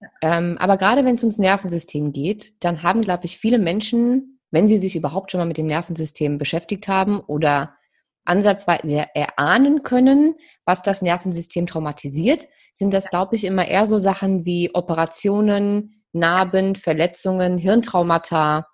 Ja. 0.00 0.08
Ähm, 0.22 0.56
aber 0.58 0.76
gerade 0.76 1.04
wenn 1.04 1.16
es 1.16 1.22
ums 1.22 1.38
Nervensystem 1.38 2.12
geht, 2.12 2.62
dann 2.64 2.82
haben, 2.82 3.02
glaube 3.02 3.26
ich, 3.26 3.38
viele 3.38 3.58
Menschen 3.58 4.34
wenn 4.54 4.68
Sie 4.68 4.78
sich 4.78 4.94
überhaupt 4.94 5.32
schon 5.32 5.40
mal 5.40 5.46
mit 5.46 5.58
dem 5.58 5.66
Nervensystem 5.66 6.38
beschäftigt 6.38 6.86
haben 6.86 7.18
oder 7.18 7.76
ansatzweise 8.24 9.06
erahnen 9.12 9.82
können, 9.82 10.36
was 10.64 10.80
das 10.80 11.02
Nervensystem 11.02 11.66
traumatisiert, 11.66 12.46
sind 12.72 12.94
das, 12.94 13.10
glaube 13.10 13.34
ich, 13.34 13.42
immer 13.42 13.66
eher 13.66 13.86
so 13.86 13.98
Sachen 13.98 14.46
wie 14.46 14.72
Operationen, 14.72 16.04
Narben, 16.12 16.76
Verletzungen, 16.76 17.58
Hirntraumata, 17.58 18.68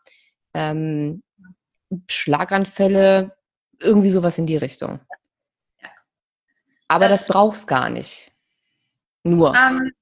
ähm, 0.53 1.23
Schlaganfälle, 2.11 3.35
irgendwie 3.81 4.11
sowas 4.11 4.37
in 4.37 4.45
die 4.45 4.59
Richtung. 4.59 5.01
Aber 6.89 7.09
das, 7.09 7.27
das 7.27 7.29
brauchst 7.29 7.67
gar 7.67 7.89
nicht. 7.89 8.30
Nur. 9.25 9.55
Ähm, 9.55 9.93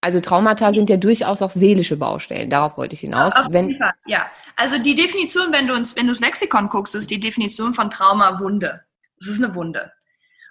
also 0.00 0.20
Traumata 0.20 0.72
sind 0.72 0.90
ja 0.90 0.98
durchaus 0.98 1.40
auch 1.40 1.50
seelische 1.50 1.96
Baustellen. 1.96 2.50
Darauf 2.50 2.76
wollte 2.76 2.94
ich 2.94 3.00
hinaus. 3.00 3.34
Auf 3.36 3.46
wenn, 3.50 3.68
jeden 3.68 3.80
Fall, 3.80 3.94
ja. 4.06 4.30
Also 4.56 4.78
die 4.78 4.94
Definition, 4.94 5.50
wenn 5.50 5.66
du 5.66 5.74
ins, 5.74 5.96
wenn 5.96 6.06
du 6.06 6.10
ins 6.12 6.20
Lexikon 6.20 6.68
guckst, 6.68 6.94
ist 6.94 7.10
die 7.10 7.20
Definition 7.20 7.72
von 7.72 7.88
Trauma 7.88 8.38
Wunde. 8.38 8.82
Es 9.18 9.28
ist 9.28 9.42
eine 9.42 9.54
Wunde. 9.54 9.90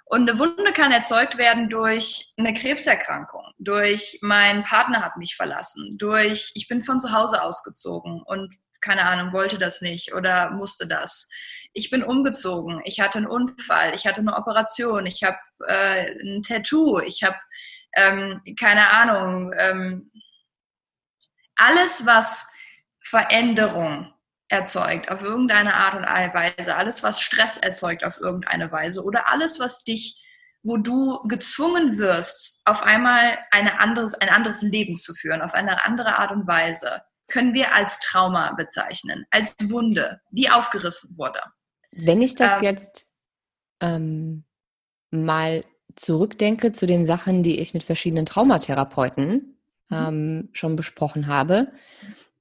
Und 0.05 0.29
eine 0.29 0.39
Wunde 0.39 0.73
kann 0.73 0.91
erzeugt 0.91 1.37
werden 1.37 1.69
durch 1.69 2.33
eine 2.37 2.53
Krebserkrankung, 2.53 3.43
durch 3.57 4.19
mein 4.21 4.63
Partner 4.63 5.01
hat 5.01 5.17
mich 5.17 5.35
verlassen, 5.35 5.97
durch 5.97 6.51
ich 6.55 6.67
bin 6.67 6.83
von 6.83 6.99
zu 6.99 7.11
Hause 7.11 7.41
ausgezogen 7.41 8.21
und 8.21 8.53
keine 8.81 9.05
Ahnung, 9.05 9.33
wollte 9.33 9.57
das 9.57 9.81
nicht 9.81 10.13
oder 10.13 10.51
musste 10.51 10.87
das. 10.87 11.29
Ich 11.73 11.89
bin 11.89 12.03
umgezogen, 12.03 12.81
ich 12.85 12.99
hatte 12.99 13.17
einen 13.17 13.27
Unfall, 13.27 13.95
ich 13.95 14.05
hatte 14.05 14.21
eine 14.21 14.35
Operation, 14.35 15.05
ich 15.05 15.23
habe 15.23 15.37
äh, 15.67 16.11
ein 16.23 16.43
Tattoo, 16.43 16.99
ich 16.99 17.23
habe 17.23 17.37
ähm, 17.95 18.41
keine 18.59 18.89
Ahnung, 18.89 19.53
ähm, 19.57 20.11
alles, 21.55 22.05
was 22.05 22.47
Veränderung 23.03 24.13
erzeugt 24.49 25.09
auf 25.11 25.21
irgendeine 25.21 25.73
Art 25.73 25.95
und 25.95 26.05
Weise, 26.05 26.75
alles, 26.75 27.03
was 27.03 27.21
Stress 27.21 27.57
erzeugt 27.57 28.03
auf 28.03 28.19
irgendeine 28.19 28.71
Weise 28.71 29.03
oder 29.03 29.27
alles, 29.27 29.59
was 29.59 29.83
dich, 29.83 30.23
wo 30.63 30.77
du 30.77 31.21
gezwungen 31.27 31.97
wirst, 31.97 32.61
auf 32.65 32.83
einmal 32.83 33.39
eine 33.51 33.79
anderes, 33.79 34.13
ein 34.13 34.29
anderes 34.29 34.61
Leben 34.61 34.95
zu 34.95 35.13
führen, 35.13 35.41
auf 35.41 35.53
eine 35.53 35.83
andere 35.83 36.17
Art 36.17 36.31
und 36.31 36.47
Weise, 36.47 37.01
können 37.27 37.53
wir 37.53 37.73
als 37.73 37.99
Trauma 37.99 38.53
bezeichnen, 38.53 39.25
als 39.31 39.55
Wunde, 39.69 40.21
die 40.29 40.49
aufgerissen 40.49 41.17
wurde. 41.17 41.41
Wenn 41.95 42.21
ich 42.21 42.35
das 42.35 42.59
ähm, 42.59 42.63
jetzt 42.63 43.11
ähm, 43.81 44.43
mal 45.11 45.63
zurückdenke 45.95 46.71
zu 46.71 46.85
den 46.87 47.05
Sachen, 47.05 47.43
die 47.43 47.59
ich 47.59 47.73
mit 47.73 47.83
verschiedenen 47.83 48.25
Traumatherapeuten 48.25 49.59
mhm. 49.89 49.97
ähm, 49.97 50.49
schon 50.53 50.75
besprochen 50.75 51.27
habe, 51.27 51.71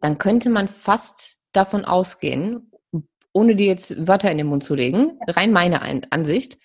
dann 0.00 0.18
könnte 0.18 0.50
man 0.50 0.68
fast 0.68 1.38
davon 1.52 1.84
ausgehen, 1.84 2.70
ohne 3.32 3.56
dir 3.56 3.66
jetzt 3.66 4.06
Wörter 4.06 4.30
in 4.30 4.38
den 4.38 4.46
Mund 4.46 4.64
zu 4.64 4.74
legen, 4.74 5.18
rein 5.28 5.52
meine 5.52 5.82
Ansicht, 6.10 6.58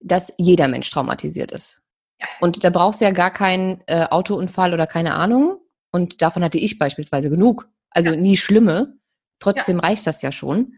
dass 0.00 0.32
jeder 0.38 0.68
Mensch 0.68 0.90
traumatisiert 0.90 1.52
ist. 1.52 1.82
Ja. 2.20 2.26
Und 2.40 2.64
da 2.64 2.70
brauchst 2.70 3.00
du 3.00 3.04
ja 3.04 3.10
gar 3.10 3.30
keinen 3.30 3.82
äh, 3.86 4.06
Autounfall 4.10 4.74
oder 4.74 4.86
keine 4.86 5.14
Ahnung. 5.14 5.58
Und 5.90 6.22
davon 6.22 6.44
hatte 6.44 6.58
ich 6.58 6.78
beispielsweise 6.78 7.30
genug. 7.30 7.68
Also 7.90 8.10
ja. 8.10 8.16
nie 8.16 8.36
schlimme. 8.36 8.96
Trotzdem 9.42 9.78
ja. 9.78 9.82
reicht 9.82 10.06
das 10.06 10.22
ja 10.22 10.32
schon. 10.32 10.74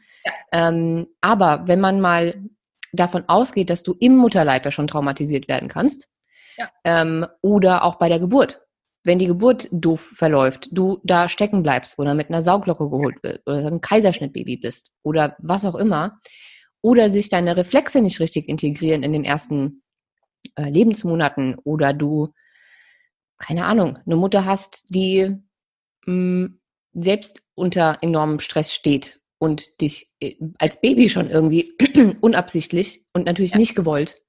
Ähm, 0.52 1.06
aber 1.21 1.66
wenn 1.66 1.80
man 1.80 2.00
mal 2.00 2.35
davon 2.92 3.25
ausgeht, 3.26 3.71
dass 3.71 3.83
du 3.83 3.94
im 4.00 4.16
Mutterleib 4.16 4.64
ja 4.64 4.71
schon 4.71 4.87
traumatisiert 4.87 5.49
werden 5.49 5.68
kannst. 5.68 6.09
Ja. 6.56 6.71
Ähm, 6.85 7.26
oder 7.42 7.85
auch 7.85 7.97
bei 7.97 8.09
der 8.09 8.21
Geburt. 8.21 8.62
Wenn 9.02 9.18
die 9.18 9.26
Geburt 9.26 9.68
doof 9.71 10.00
verläuft, 10.00 10.68
du 10.73 10.99
da 11.04 11.28
stecken 11.28 11.62
bleibst 11.62 11.99
oder 11.99 12.14
mit 12.14 12.30
einer 12.30 12.40
Sauglocke 12.40 12.88
geholt 12.88 13.23
wird 13.23 13.42
oder 13.47 13.66
ein 13.66 13.80
Kaiserschnittbaby 13.80 14.56
bist 14.56 14.92
oder 15.02 15.37
was 15.40 15.64
auch 15.64 15.75
immer. 15.75 16.21
Oder 16.80 17.09
sich 17.09 17.28
deine 17.28 17.56
Reflexe 17.56 18.00
nicht 18.00 18.21
richtig 18.21 18.49
integrieren 18.49 19.02
in 19.02 19.12
den 19.12 19.25
ersten 19.25 19.83
äh, 20.56 20.71
Lebensmonaten 20.71 21.56
oder 21.64 21.92
du, 21.92 22.28
keine 23.38 23.66
Ahnung, 23.66 23.99
eine 24.06 24.16
Mutter 24.16 24.44
hast, 24.44 24.94
die 24.94 25.37
mh, 26.06 26.12
mm, 26.12 26.61
selbst 26.95 27.43
unter 27.55 27.99
enormem 28.01 28.41
Stress 28.41 28.73
steht 28.73 29.21
und 29.39 29.81
dich 29.81 30.13
äh, 30.21 30.37
als 30.59 30.81
Baby 30.81 31.09
schon 31.09 31.31
irgendwie 31.31 31.73
unabsichtlich 32.21 33.05
und 33.13 33.27
natürlich 33.27 33.53
ja. 33.53 33.59
nicht 33.59 33.75
gewollt 33.75 34.23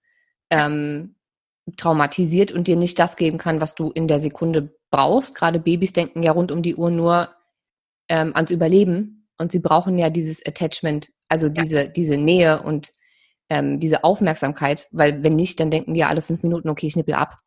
ähm, 0.49 1.15
traumatisiert 1.77 2.51
und 2.51 2.67
dir 2.67 2.75
nicht 2.75 2.99
das 2.99 3.15
geben 3.15 3.37
kann, 3.37 3.61
was 3.61 3.75
du 3.75 3.91
in 3.91 4.07
der 4.07 4.19
Sekunde 4.19 4.75
brauchst. 4.91 5.35
Gerade 5.35 5.59
Babys 5.59 5.93
denken 5.93 6.21
ja 6.21 6.31
rund 6.31 6.51
um 6.51 6.61
die 6.61 6.75
Uhr 6.75 6.91
nur 6.91 7.29
ähm, 8.09 8.35
ans 8.35 8.51
Überleben 8.51 9.27
und 9.37 9.51
sie 9.51 9.59
brauchen 9.59 9.97
ja 9.97 10.09
dieses 10.09 10.45
Attachment, 10.45 11.11
also 11.27 11.49
diese, 11.49 11.83
ja. 11.83 11.87
diese 11.87 12.17
Nähe 12.17 12.61
und 12.61 12.93
ähm, 13.49 13.79
diese 13.79 14.03
Aufmerksamkeit, 14.03 14.87
weil 14.91 15.23
wenn 15.23 15.35
nicht, 15.35 15.59
dann 15.59 15.71
denken 15.71 15.93
die 15.93 15.99
ja 16.01 16.09
alle 16.09 16.21
fünf 16.21 16.43
Minuten, 16.43 16.69
okay, 16.69 16.87
ich 16.87 16.95
nippel 16.95 17.15
ab. 17.15 17.37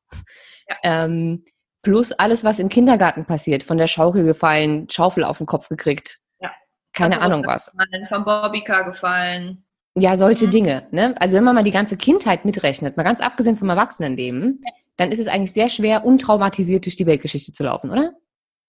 Ja. 0.68 0.76
Ähm, 1.04 1.44
plus 1.82 2.12
alles, 2.12 2.44
was 2.44 2.58
im 2.58 2.68
Kindergarten 2.68 3.24
passiert, 3.24 3.62
von 3.62 3.78
der 3.78 3.86
Schaukel 3.86 4.24
gefallen, 4.24 4.88
Schaufel 4.90 5.24
auf 5.24 5.38
den 5.38 5.46
Kopf 5.46 5.68
gekriegt, 5.68 6.18
keine 6.98 7.20
Ahnung 7.20 7.44
was. 7.46 7.70
Vom 8.08 8.24
Bobbycar 8.24 8.84
gefallen. 8.84 9.64
Ja, 9.94 10.16
solche 10.16 10.46
mhm. 10.46 10.50
Dinge. 10.50 10.88
Ne? 10.90 11.14
Also 11.20 11.36
wenn 11.36 11.44
man 11.44 11.54
mal 11.54 11.64
die 11.64 11.70
ganze 11.70 11.96
Kindheit 11.96 12.44
mitrechnet, 12.44 12.96
mal 12.96 13.02
ganz 13.02 13.20
abgesehen 13.20 13.56
vom 13.56 13.68
Erwachsenenleben, 13.68 14.62
dann 14.96 15.12
ist 15.12 15.18
es 15.20 15.28
eigentlich 15.28 15.52
sehr 15.52 15.68
schwer, 15.68 16.04
untraumatisiert 16.04 16.84
durch 16.84 16.96
die 16.96 17.06
Weltgeschichte 17.06 17.52
zu 17.52 17.62
laufen, 17.62 17.90
oder? 17.90 18.14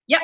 Ja, 0.06 0.20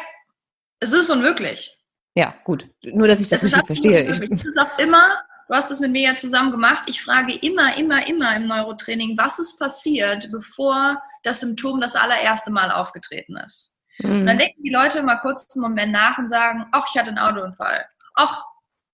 es 0.79 0.93
ist 0.93 1.09
unmöglich. 1.09 1.77
Ja, 2.15 2.35
gut. 2.43 2.69
Nur, 2.83 3.07
dass 3.07 3.21
ich 3.21 3.27
das, 3.27 3.41
das 3.41 3.51
richtig 3.51 3.65
verstehe. 3.65 4.03
Ich, 4.03 4.21
es 4.21 4.45
ist 4.45 4.57
auch 4.59 4.77
immer, 4.79 5.17
du 5.47 5.53
hast 5.53 5.71
das 5.71 5.79
mit 5.79 5.91
mir 5.91 6.09
ja 6.09 6.15
zusammen 6.15 6.51
gemacht, 6.51 6.83
ich 6.87 7.01
frage 7.01 7.33
immer, 7.35 7.77
immer, 7.77 8.07
immer 8.07 8.35
im 8.35 8.47
Neurotraining, 8.47 9.17
was 9.17 9.39
ist 9.39 9.59
passiert, 9.59 10.31
bevor 10.31 11.01
das 11.23 11.39
Symptom 11.39 11.81
das 11.81 11.95
allererste 11.95 12.51
Mal 12.51 12.71
aufgetreten 12.71 13.37
ist. 13.37 13.79
Mhm. 13.99 14.21
Und 14.21 14.25
dann 14.25 14.37
denken 14.37 14.63
die 14.63 14.73
Leute 14.73 15.01
mal 15.03 15.17
kurz 15.17 15.47
einen 15.55 15.63
Moment 15.63 15.91
nach 15.91 16.17
und 16.17 16.27
sagen, 16.27 16.65
ach, 16.71 16.85
ich 16.89 16.99
hatte 16.99 17.09
einen 17.09 17.19
Autounfall 17.19 17.85
ach, 18.15 18.43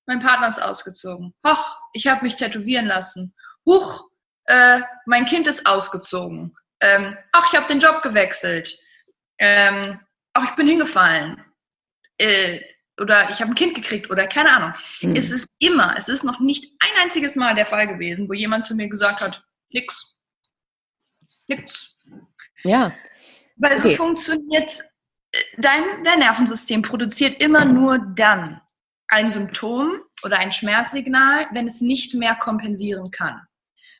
mein 0.08 0.20
Partner 0.20 0.48
ist 0.48 0.62
ausgezogen. 0.62 1.34
Ach, 1.44 1.80
ich 1.94 2.08
habe 2.08 2.24
mich 2.24 2.36
tätowieren 2.36 2.88
lassen. 2.88 3.34
Huch, 3.66 4.10
äh, 4.46 4.82
mein 5.06 5.26
Kind 5.26 5.48
ist 5.48 5.66
ausgezogen. 5.66 6.56
Ähm, 6.82 7.18
ach, 7.32 7.52
ich 7.52 7.58
habe 7.58 7.68
den 7.68 7.80
Job 7.80 8.02
gewechselt. 8.02 8.78
Ähm, 9.38 10.00
ach, 10.34 10.50
ich 10.50 10.56
bin 10.56 10.68
hingefallen. 10.68 11.44
Äh, 12.18 12.60
oder 13.02 13.30
ich 13.30 13.42
habe 13.42 13.52
ein 13.52 13.56
Kind 13.56 13.76
gekriegt 13.76 14.10
oder 14.10 14.28
keine 14.28 14.52
Ahnung. 14.52 14.74
Mhm. 15.02 15.16
Es 15.16 15.32
ist 15.32 15.50
immer, 15.60 15.96
es 15.98 16.08
ist 16.08 16.24
noch 16.24 16.40
nicht 16.40 16.72
ein 16.80 17.04
einziges 17.04 17.36
Mal 17.36 17.56
der 17.56 17.66
Fall 17.66 17.88
gewesen, 17.88 18.30
wo 18.30 18.34
jemand 18.34 18.64
zu 18.64 18.76
mir 18.76 18.88
gesagt 18.88 19.22
hat, 19.22 19.44
nix. 19.70 20.18
Nix. 21.50 21.96
Ja. 22.64 22.94
Weil 23.58 23.78
okay. 23.78 23.90
so 23.90 23.96
funktioniert, 23.96 24.72
äh, 25.34 25.40
dein, 25.58 25.84
dein 26.04 26.20
Nervensystem 26.20 26.82
produziert 26.82 27.44
immer 27.44 27.66
nur 27.66 27.98
dann, 28.16 28.62
ein 29.08 29.30
Symptom 29.30 30.00
oder 30.24 30.38
ein 30.38 30.54
Schmerzsignal, 30.54 31.48
wenn 31.52 31.68
es 31.68 31.82
nicht 31.82 32.14
mehr 32.14 32.36
kompensieren 32.36 33.12
kann. 33.12 33.42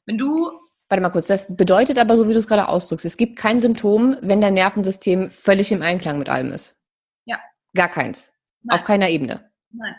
Wenn 0.06 0.18
du 0.18 0.52
Warte 0.92 1.02
mal 1.02 1.10
kurz, 1.10 1.28
das 1.28 1.56
bedeutet 1.56 1.98
aber, 1.98 2.18
so 2.18 2.28
wie 2.28 2.34
du 2.34 2.40
es 2.40 2.50
gerade 2.50 2.68
ausdrückst, 2.68 3.06
es 3.06 3.16
gibt 3.16 3.40
kein 3.40 3.62
Symptom, 3.62 4.18
wenn 4.22 4.42
dein 4.42 4.56
Nervensystem 4.56 5.32
völlig 5.32 5.72
im 5.72 5.82
Einklang 5.82 6.20
mit 6.20 6.28
allem 6.28 6.52
ist. 6.52 6.78
Ja. 7.24 7.40
Gar 7.74 7.88
keins. 7.88 8.34
Nein. 8.64 8.78
Auf 8.78 8.84
keiner 8.86 9.10
Ebene. 9.10 9.52
Nein. 9.72 9.96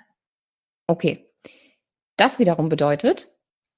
Okay. 0.87 1.29
Das 2.17 2.39
wiederum 2.39 2.69
bedeutet, 2.69 3.29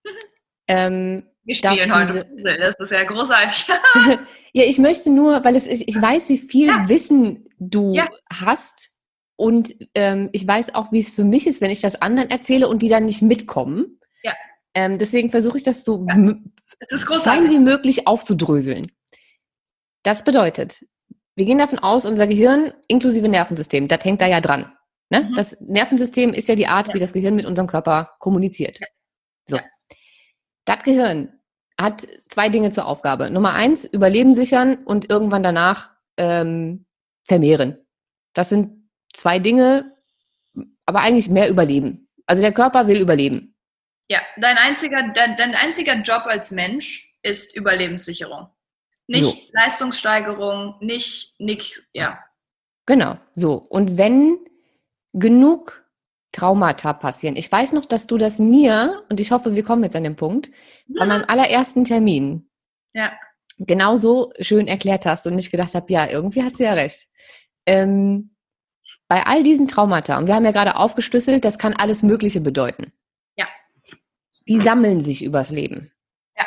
ähm, 0.69 1.25
wir 1.45 1.55
spielen 1.55 1.89
dass 1.89 2.09
heute. 2.09 2.31
Diese, 2.37 2.59
das 2.59 2.75
ist 2.79 2.93
ja 2.93 3.05
großartig. 3.05 3.67
ja, 4.53 4.65
ich 4.65 4.79
möchte 4.79 5.11
nur, 5.11 5.45
weil 5.45 5.57
es, 5.57 5.67
ich, 5.67 5.89
ich 5.89 6.01
weiß, 6.01 6.29
wie 6.31 6.39
viel 6.39 6.69
ja. 6.69 6.89
Wissen 6.89 7.49
du 7.59 7.95
ja. 7.95 8.09
hast 8.33 8.99
und 9.37 9.75
ähm, 9.95 10.31
ich 10.33 10.47
weiß 10.47 10.75
auch, 10.75 10.93
wie 10.93 11.01
es 11.01 11.11
für 11.11 11.25
mich 11.25 11.47
ist, 11.47 11.61
wenn 11.61 11.71
ich 11.71 11.81
das 11.81 12.01
anderen 12.01 12.31
erzähle 12.31 12.69
und 12.69 12.83
die 12.83 12.89
dann 12.89 13.05
nicht 13.05 13.23
mitkommen. 13.23 14.01
Ja. 14.23 14.33
Ähm, 14.75 14.99
deswegen 14.99 15.31
versuche 15.31 15.59
ich 15.59 15.65
das 15.65 15.85
so 15.85 16.07
ja. 16.09 17.19
fein 17.21 17.51
wie 17.51 17.59
möglich 17.59 18.07
aufzudröseln. 18.07 18.91
Das 20.03 20.25
bedeutet, 20.25 20.85
wir 21.37 21.47
gehen 21.47 21.59
davon 21.59 21.79
aus, 21.79 22.05
unser 22.05 22.27
Gehirn 22.27 22.73
inklusive 22.89 23.29
Nervensystem, 23.29 23.89
das 23.89 24.05
hängt 24.05 24.21
da 24.21 24.27
ja 24.27 24.41
dran. 24.41 24.73
Ne? 25.11 25.23
Mhm. 25.23 25.35
Das 25.35 25.61
Nervensystem 25.61 26.33
ist 26.33 26.49
ja 26.49 26.55
die 26.55 26.67
Art, 26.67 26.89
ja. 26.89 26.95
wie 26.95 26.99
das 26.99 27.13
Gehirn 27.13 27.35
mit 27.35 27.47
unserem 27.47 27.67
Körper 27.67 28.17
kommuniziert. 28.19 28.81
Ja. 28.81 28.87
So. 29.47 29.61
Das 30.65 30.83
Gehirn 30.83 31.41
hat 31.79 32.07
zwei 32.29 32.49
Dinge 32.49 32.71
zur 32.73 32.87
Aufgabe. 32.87 33.31
Nummer 33.31 33.53
eins, 33.53 33.85
Überleben 33.85 34.35
sichern 34.35 34.77
und 34.85 35.11
irgendwann 35.11 35.43
danach 35.43 35.91
ähm, 36.17 36.87
vermehren. 37.25 37.79
Das 38.33 38.49
sind 38.49 38.89
zwei 39.13 39.39
Dinge, 39.39 39.93
aber 40.87 41.01
eigentlich 41.01 41.29
mehr 41.29 41.49
überleben. 41.49 42.09
Also 42.27 42.43
der 42.43 42.53
Körper 42.53 42.87
will 42.87 43.01
überleben. 43.01 43.57
Ja, 44.09 44.21
dein 44.37 44.57
einziger, 44.59 45.11
dein, 45.15 45.37
dein 45.37 45.55
einziger 45.55 45.95
Job 45.95 46.25
als 46.27 46.51
Mensch 46.51 47.15
ist 47.23 47.57
Überlebenssicherung. 47.57 48.49
Nicht 49.07 49.25
so. 49.25 49.37
Leistungssteigerung, 49.53 50.77
nicht, 50.81 51.39
nicht, 51.39 51.83
ja. 51.93 52.23
Genau, 52.87 53.19
so. 53.35 53.55
Und 53.55 53.97
wenn 53.97 54.39
genug 55.15 55.85
Traumata 56.33 56.93
passieren. 56.93 57.37
Ich 57.37 57.51
weiß 57.51 57.73
noch, 57.73 57.87
dass 57.87 58.07
du 58.07 58.19
das 58.19 58.39
mir, 58.39 59.03
und 59.09 59.21
ich 59.21 59.31
hoffe, 59.31 59.55
wir 59.55 59.63
kommen 59.63 59.85
jetzt 59.85 59.97
an 59.97 60.05
den 60.05 60.17
Punkt, 60.17 60.51
ja. 60.89 61.01
bei 61.01 61.07
meinem 61.07 61.25
allerersten 61.27 61.85
Termin 61.85 62.51
ja. 62.93 63.13
genauso 63.59 64.33
schön 64.41 64.67
erklärt 64.67 65.07
hast 65.07 65.27
und 65.27 65.39
ich 65.39 65.51
gedacht 65.51 65.75
habe, 65.75 65.93
ja, 65.93 66.11
irgendwie 66.11 66.43
hat 66.43 66.57
sie 66.57 66.65
ja 66.65 66.75
recht. 66.75 67.09
Ähm, 67.67 68.35
bei 69.09 69.25
all 69.25 69.43
diesen 69.43 69.69
Traumata, 69.69 70.19
und 70.19 70.27
wir 70.27 70.35
haben 70.35 70.45
ja 70.45 70.51
gerade 70.51 70.77
aufgeschlüsselt, 70.77 71.45
das 71.45 71.59
kann 71.59 71.73
alles 71.73 72.03
Mögliche 72.03 72.41
bedeuten. 72.41 72.93
Ja. 73.37 73.47
Die 74.49 74.59
sammeln 74.59 75.01
sich 75.01 75.25
übers 75.25 75.51
Leben. 75.51 75.93
Ja. 76.37 76.45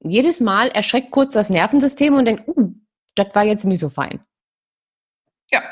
Jedes 0.00 0.40
Mal 0.40 0.68
erschreckt 0.68 1.10
kurz 1.10 1.32
das 1.32 1.48
Nervensystem 1.48 2.14
und 2.14 2.26
denkt, 2.26 2.46
uh, 2.46 2.74
das 3.14 3.34
war 3.34 3.44
jetzt 3.44 3.64
nicht 3.64 3.80
so 3.80 3.88
fein. 3.88 4.20
Ja. 5.50 5.62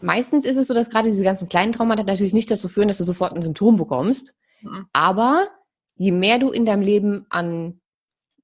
Meistens 0.00 0.46
ist 0.46 0.56
es 0.56 0.66
so, 0.66 0.74
dass 0.74 0.90
gerade 0.90 1.10
diese 1.10 1.24
ganzen 1.24 1.48
kleinen 1.48 1.72
Traumata 1.72 2.02
natürlich 2.02 2.32
nicht 2.32 2.50
dazu 2.50 2.68
führen, 2.68 2.88
dass 2.88 2.98
du 2.98 3.04
sofort 3.04 3.34
ein 3.34 3.42
Symptom 3.42 3.76
bekommst. 3.76 4.34
Mhm. 4.62 4.86
Aber 4.92 5.48
je 5.96 6.12
mehr 6.12 6.38
du 6.38 6.50
in 6.50 6.64
deinem 6.64 6.82
Leben 6.82 7.26
an 7.28 7.80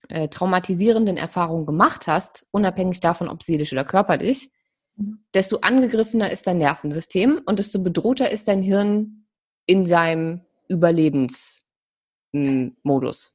äh, 0.09 0.29
traumatisierenden 0.29 1.17
Erfahrungen 1.17 1.67
gemacht 1.67 2.07
hast, 2.07 2.47
unabhängig 2.51 3.01
davon, 3.01 3.29
ob 3.29 3.43
seelisch 3.43 3.73
oder 3.73 3.85
körperlich, 3.85 4.53
mhm. 4.97 5.25
desto 5.35 5.59
angegriffener 5.59 6.31
ist 6.31 6.47
dein 6.47 6.59
Nervensystem 6.59 7.41
und 7.45 7.59
desto 7.59 7.81
bedrohter 7.81 8.31
ist 8.31 8.49
dein 8.49 8.63
Hirn 8.63 9.27
in 9.67 9.87
seinem 9.87 10.43
Überlebensmodus. 10.69 13.35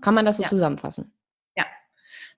Kann 0.00 0.14
man 0.14 0.24
das 0.24 0.36
so 0.36 0.44
ja. 0.44 0.48
zusammenfassen? 0.48 1.12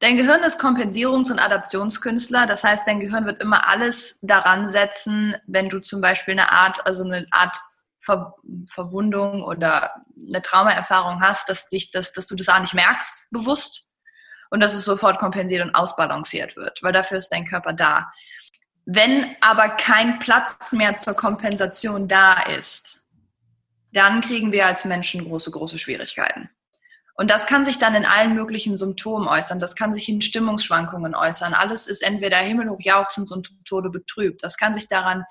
Dein 0.00 0.16
Gehirn 0.16 0.42
ist 0.42 0.58
Kompensierungs- 0.58 1.30
und 1.30 1.38
Adaptionskünstler. 1.38 2.46
Das 2.46 2.64
heißt, 2.64 2.86
dein 2.86 3.00
Gehirn 3.00 3.26
wird 3.26 3.42
immer 3.42 3.68
alles 3.68 4.18
daran 4.22 4.68
setzen, 4.68 5.36
wenn 5.46 5.68
du 5.68 5.80
zum 5.80 6.00
Beispiel 6.00 6.32
eine 6.32 6.50
Art, 6.50 6.86
also 6.86 7.04
eine 7.04 7.26
Art 7.30 7.56
Ver 8.02 8.34
Verwundung 8.70 9.42
oder 9.42 9.94
eine 10.26 10.40
Traumaerfahrung 10.40 11.20
hast, 11.20 11.50
dass 11.50 11.68
dich, 11.68 11.90
dass, 11.90 12.12
dass 12.12 12.26
du 12.26 12.34
das 12.34 12.48
auch 12.48 12.58
nicht 12.58 12.72
merkst, 12.72 13.26
bewusst, 13.30 13.90
und 14.50 14.60
dass 14.60 14.74
es 14.74 14.84
sofort 14.84 15.18
kompensiert 15.18 15.62
und 15.62 15.74
ausbalanciert 15.74 16.56
wird, 16.56 16.82
weil 16.82 16.92
dafür 16.92 17.18
ist 17.18 17.28
dein 17.28 17.46
Körper 17.46 17.72
da. 17.72 18.10
Wenn 18.84 19.36
aber 19.40 19.68
kein 19.70 20.18
Platz 20.18 20.72
mehr 20.72 20.94
zur 20.94 21.14
Kompensation 21.14 22.08
da 22.08 22.42
ist, 22.42 23.06
dann 23.92 24.20
kriegen 24.20 24.52
wir 24.52 24.66
als 24.66 24.84
Menschen 24.84 25.24
große, 25.24 25.50
große 25.50 25.78
Schwierigkeiten. 25.78 26.50
Und 27.20 27.30
das 27.30 27.44
kann 27.44 27.66
sich 27.66 27.76
dann 27.76 27.94
in 27.94 28.06
allen 28.06 28.34
möglichen 28.34 28.78
Symptomen 28.78 29.28
äußern. 29.28 29.60
Das 29.60 29.76
kann 29.76 29.92
sich 29.92 30.08
in 30.08 30.22
Stimmungsschwankungen 30.22 31.14
äußern. 31.14 31.52
Alles 31.52 31.86
ist 31.86 32.02
entweder 32.02 32.38
himmelhoch 32.38 32.80
jauchzend 32.80 33.30
und 33.30 33.54
Tode 33.66 33.90
betrübt. 33.90 34.42
Das 34.42 34.56
kann 34.56 34.72
sich 34.72 34.88
daran 34.88 35.24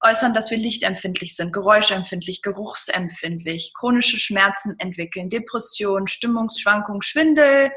äußern, 0.00 0.32
dass 0.32 0.50
wir 0.50 0.56
lichtempfindlich 0.56 1.36
sind, 1.36 1.52
geräuschempfindlich, 1.52 2.40
geruchsempfindlich, 2.40 3.72
chronische 3.74 4.18
Schmerzen 4.18 4.76
entwickeln, 4.78 5.28
Depression, 5.28 6.06
Stimmungsschwankungen, 6.06 7.02
Schwindel, 7.02 7.70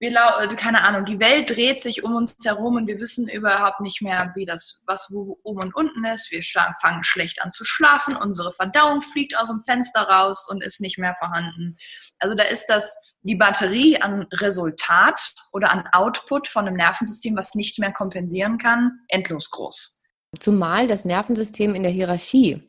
wir, 0.00 0.10
äh, 0.10 0.48
keine 0.54 0.82
Ahnung, 0.82 1.04
die 1.04 1.20
Welt 1.20 1.50
dreht 1.50 1.80
sich 1.80 2.04
um 2.04 2.14
uns 2.14 2.36
herum 2.44 2.76
und 2.76 2.86
wir 2.86 3.00
wissen 3.00 3.28
überhaupt 3.28 3.80
nicht 3.80 4.00
mehr, 4.00 4.32
wie 4.36 4.46
das, 4.46 4.82
was 4.86 5.08
wo 5.10 5.38
oben 5.42 5.62
und 5.62 5.74
unten 5.74 6.04
ist. 6.04 6.30
Wir 6.30 6.42
fangen 6.80 7.02
schlecht 7.02 7.42
an 7.42 7.50
zu 7.50 7.64
schlafen, 7.64 8.16
unsere 8.16 8.52
Verdauung 8.52 9.02
fliegt 9.02 9.36
aus 9.36 9.48
dem 9.48 9.60
Fenster 9.60 10.02
raus 10.02 10.46
und 10.48 10.62
ist 10.62 10.80
nicht 10.80 10.98
mehr 10.98 11.14
vorhanden. 11.14 11.76
Also 12.18 12.36
da 12.36 12.44
ist 12.44 12.66
das 12.66 12.96
die 13.22 13.34
Batterie 13.34 14.00
an 14.00 14.26
Resultat 14.32 15.34
oder 15.52 15.70
an 15.70 15.84
Output 15.92 16.46
von 16.46 16.66
einem 16.66 16.76
Nervensystem, 16.76 17.36
was 17.36 17.54
nicht 17.54 17.78
mehr 17.78 17.92
kompensieren 17.92 18.58
kann, 18.58 19.00
endlos 19.08 19.50
groß. 19.50 20.02
Zumal 20.38 20.86
das 20.86 21.04
Nervensystem 21.04 21.74
in 21.74 21.82
der 21.82 21.90
Hierarchie 21.92 22.62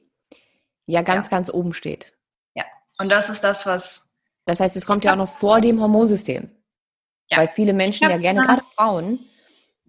ja 0.88 1.04
ganz, 1.04 1.28
ja. 1.28 1.38
ganz 1.38 1.54
oben 1.54 1.74
steht. 1.74 2.14
Ja, 2.56 2.64
und 3.00 3.10
das 3.10 3.30
ist 3.30 3.44
das, 3.44 3.66
was. 3.68 4.10
Das 4.46 4.60
heißt, 4.60 4.76
es 4.76 4.88
kommt 4.88 5.06
ja 5.06 5.12
auch 5.12 5.18
noch 5.18 5.30
vor 5.30 5.62
dem 5.62 5.80
Hormonsystem. 5.80 6.50
Ja. 7.32 7.40
Weil 7.40 7.48
viele 7.48 7.74
Menschen 7.74 8.10
ja, 8.10 8.16
ja 8.16 8.18
gerne, 8.18 8.42
gerade 8.42 8.64
Frauen, 8.76 9.20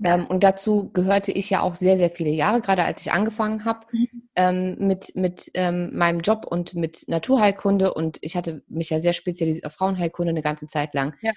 ähm, 0.02 0.26
und 0.26 0.42
dazu 0.44 0.90
gehörte 0.92 1.32
ich 1.32 1.50
ja 1.50 1.60
auch 1.60 1.74
sehr, 1.74 1.96
sehr 1.96 2.10
viele 2.10 2.30
Jahre, 2.30 2.60
gerade 2.60 2.84
als 2.84 3.02
ich 3.02 3.12
angefangen 3.12 3.64
habe 3.64 3.86
mhm. 3.92 4.08
ähm, 4.34 4.76
mit, 4.78 5.14
mit 5.14 5.50
ähm, 5.54 5.96
meinem 5.96 6.20
Job 6.20 6.46
und 6.46 6.74
mit 6.74 7.04
Naturheilkunde. 7.08 7.92
Und 7.92 8.18
ich 8.22 8.36
hatte 8.36 8.62
mich 8.68 8.90
ja 8.90 9.00
sehr 9.00 9.12
spezialisiert 9.12 9.66
auf 9.66 9.74
Frauenheilkunde 9.74 10.30
eine 10.30 10.42
ganze 10.42 10.66
Zeit 10.68 10.94
lang. 10.94 11.14
Ja. 11.20 11.32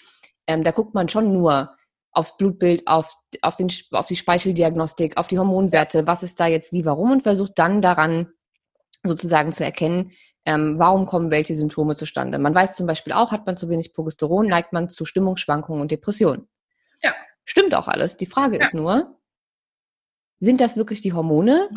Ähm, 0.47 0.63
da 0.63 0.71
guckt 0.71 0.93
man 0.93 1.09
schon 1.09 1.33
nur 1.33 1.75
aufs 2.11 2.37
Blutbild, 2.37 2.87
auf, 2.87 3.13
auf, 3.41 3.55
den, 3.55 3.69
auf 3.91 4.05
die 4.05 4.15
Speicheldiagnostik, 4.15 5.17
auf 5.17 5.27
die 5.27 5.39
Hormonwerte, 5.39 6.07
was 6.07 6.23
ist 6.23 6.39
da 6.39 6.47
jetzt 6.47 6.71
wie, 6.71 6.85
warum 6.85 7.11
und 7.11 7.23
versucht 7.23 7.53
dann 7.55 7.81
daran 7.81 8.31
sozusagen 9.03 9.51
zu 9.51 9.65
erkennen, 9.65 10.11
ähm, 10.45 10.77
warum 10.77 11.05
kommen 11.05 11.31
welche 11.31 11.55
Symptome 11.55 11.95
zustande. 11.95 12.37
Man 12.37 12.53
weiß 12.53 12.75
zum 12.75 12.87
Beispiel 12.87 13.13
auch, 13.13 13.31
hat 13.31 13.45
man 13.45 13.57
zu 13.57 13.69
wenig 13.69 13.93
Progesteron, 13.93 14.47
neigt 14.47 14.73
man 14.73 14.89
zu 14.89 15.05
Stimmungsschwankungen 15.05 15.81
und 15.81 15.91
Depressionen. 15.91 16.47
Ja. 17.01 17.13
Stimmt 17.45 17.75
auch 17.75 17.87
alles. 17.87 18.17
Die 18.17 18.25
Frage 18.25 18.57
ja. 18.57 18.63
ist 18.63 18.73
nur, 18.73 19.17
sind 20.39 20.59
das 20.59 20.75
wirklich 20.75 21.01
die 21.01 21.13
Hormone? 21.13 21.69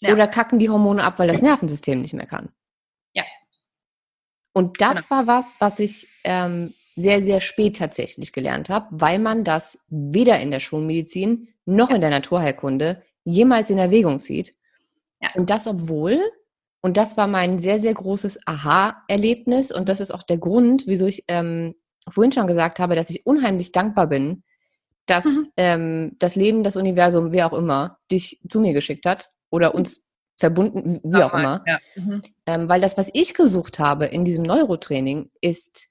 Ja. 0.00 0.12
Oder 0.12 0.28
kacken 0.28 0.58
die 0.58 0.68
Hormone 0.68 1.02
ab, 1.02 1.18
weil 1.18 1.28
das 1.28 1.40
Nervensystem 1.40 2.02
nicht 2.02 2.12
mehr 2.12 2.26
kann? 2.26 2.50
Ja. 3.14 3.24
Und 4.52 4.80
das 4.80 5.08
genau. 5.08 5.20
war 5.20 5.26
was, 5.26 5.56
was 5.58 5.78
ich 5.78 6.06
ähm, 6.24 6.74
sehr, 6.96 7.22
sehr 7.22 7.40
spät 7.40 7.76
tatsächlich 7.76 8.32
gelernt 8.32 8.68
habe, 8.68 8.86
weil 8.90 9.18
man 9.18 9.44
das 9.44 9.84
weder 9.88 10.38
in 10.40 10.50
der 10.50 10.60
Schulmedizin 10.60 11.48
noch 11.64 11.90
in 11.90 12.00
der 12.00 12.10
Naturheilkunde 12.10 13.02
jemals 13.24 13.70
in 13.70 13.78
Erwägung 13.78 14.18
zieht. 14.18 14.54
Ja. 15.20 15.30
Und 15.34 15.50
das, 15.50 15.66
obwohl 15.66 16.20
und 16.86 16.96
das 16.96 17.16
war 17.16 17.26
mein 17.26 17.58
sehr, 17.58 17.80
sehr 17.80 17.94
großes 17.94 18.46
Aha-Erlebnis. 18.46 19.72
Und 19.72 19.88
das 19.88 19.98
ist 19.98 20.12
auch 20.12 20.22
der 20.22 20.38
Grund, 20.38 20.86
wieso 20.86 21.04
ich 21.06 21.24
ähm, 21.26 21.74
vorhin 22.08 22.30
schon 22.30 22.46
gesagt 22.46 22.78
habe, 22.78 22.94
dass 22.94 23.10
ich 23.10 23.26
unheimlich 23.26 23.72
dankbar 23.72 24.06
bin, 24.06 24.44
dass 25.06 25.24
mhm. 25.24 25.46
ähm, 25.56 26.16
das 26.20 26.36
Leben, 26.36 26.62
das 26.62 26.76
Universum, 26.76 27.32
wie 27.32 27.42
auch 27.42 27.54
immer, 27.54 27.98
dich 28.12 28.40
zu 28.48 28.60
mir 28.60 28.72
geschickt 28.72 29.04
hat 29.04 29.32
oder 29.50 29.74
uns 29.74 30.04
verbunden, 30.38 31.00
wie 31.02 31.24
auch 31.24 31.34
immer. 31.34 31.64
Ja. 31.66 31.78
Mhm. 31.96 32.22
Ähm, 32.46 32.68
weil 32.68 32.80
das, 32.80 32.96
was 32.96 33.10
ich 33.14 33.34
gesucht 33.34 33.80
habe 33.80 34.06
in 34.06 34.24
diesem 34.24 34.44
Neurotraining, 34.44 35.32
ist 35.40 35.88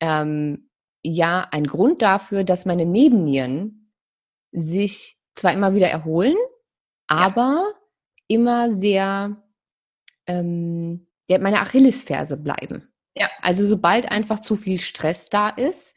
ähm, 0.00 0.70
ja 1.02 1.46
ein 1.50 1.66
Grund 1.66 2.00
dafür, 2.00 2.42
dass 2.42 2.64
meine 2.64 2.86
Nebennieren 2.86 3.92
sich 4.50 5.18
zwar 5.34 5.52
immer 5.52 5.74
wieder 5.74 5.90
erholen, 5.90 6.36
aber 7.06 7.66
ja. 7.68 7.74
immer 8.28 8.70
sehr 8.70 9.36
ähm, 10.26 11.06
ja, 11.28 11.38
meine 11.38 11.60
Achillesferse 11.60 12.36
bleiben. 12.36 12.92
Ja. 13.14 13.30
Also 13.40 13.66
sobald 13.66 14.10
einfach 14.10 14.40
zu 14.40 14.56
viel 14.56 14.80
Stress 14.80 15.28
da 15.28 15.48
ist, 15.48 15.96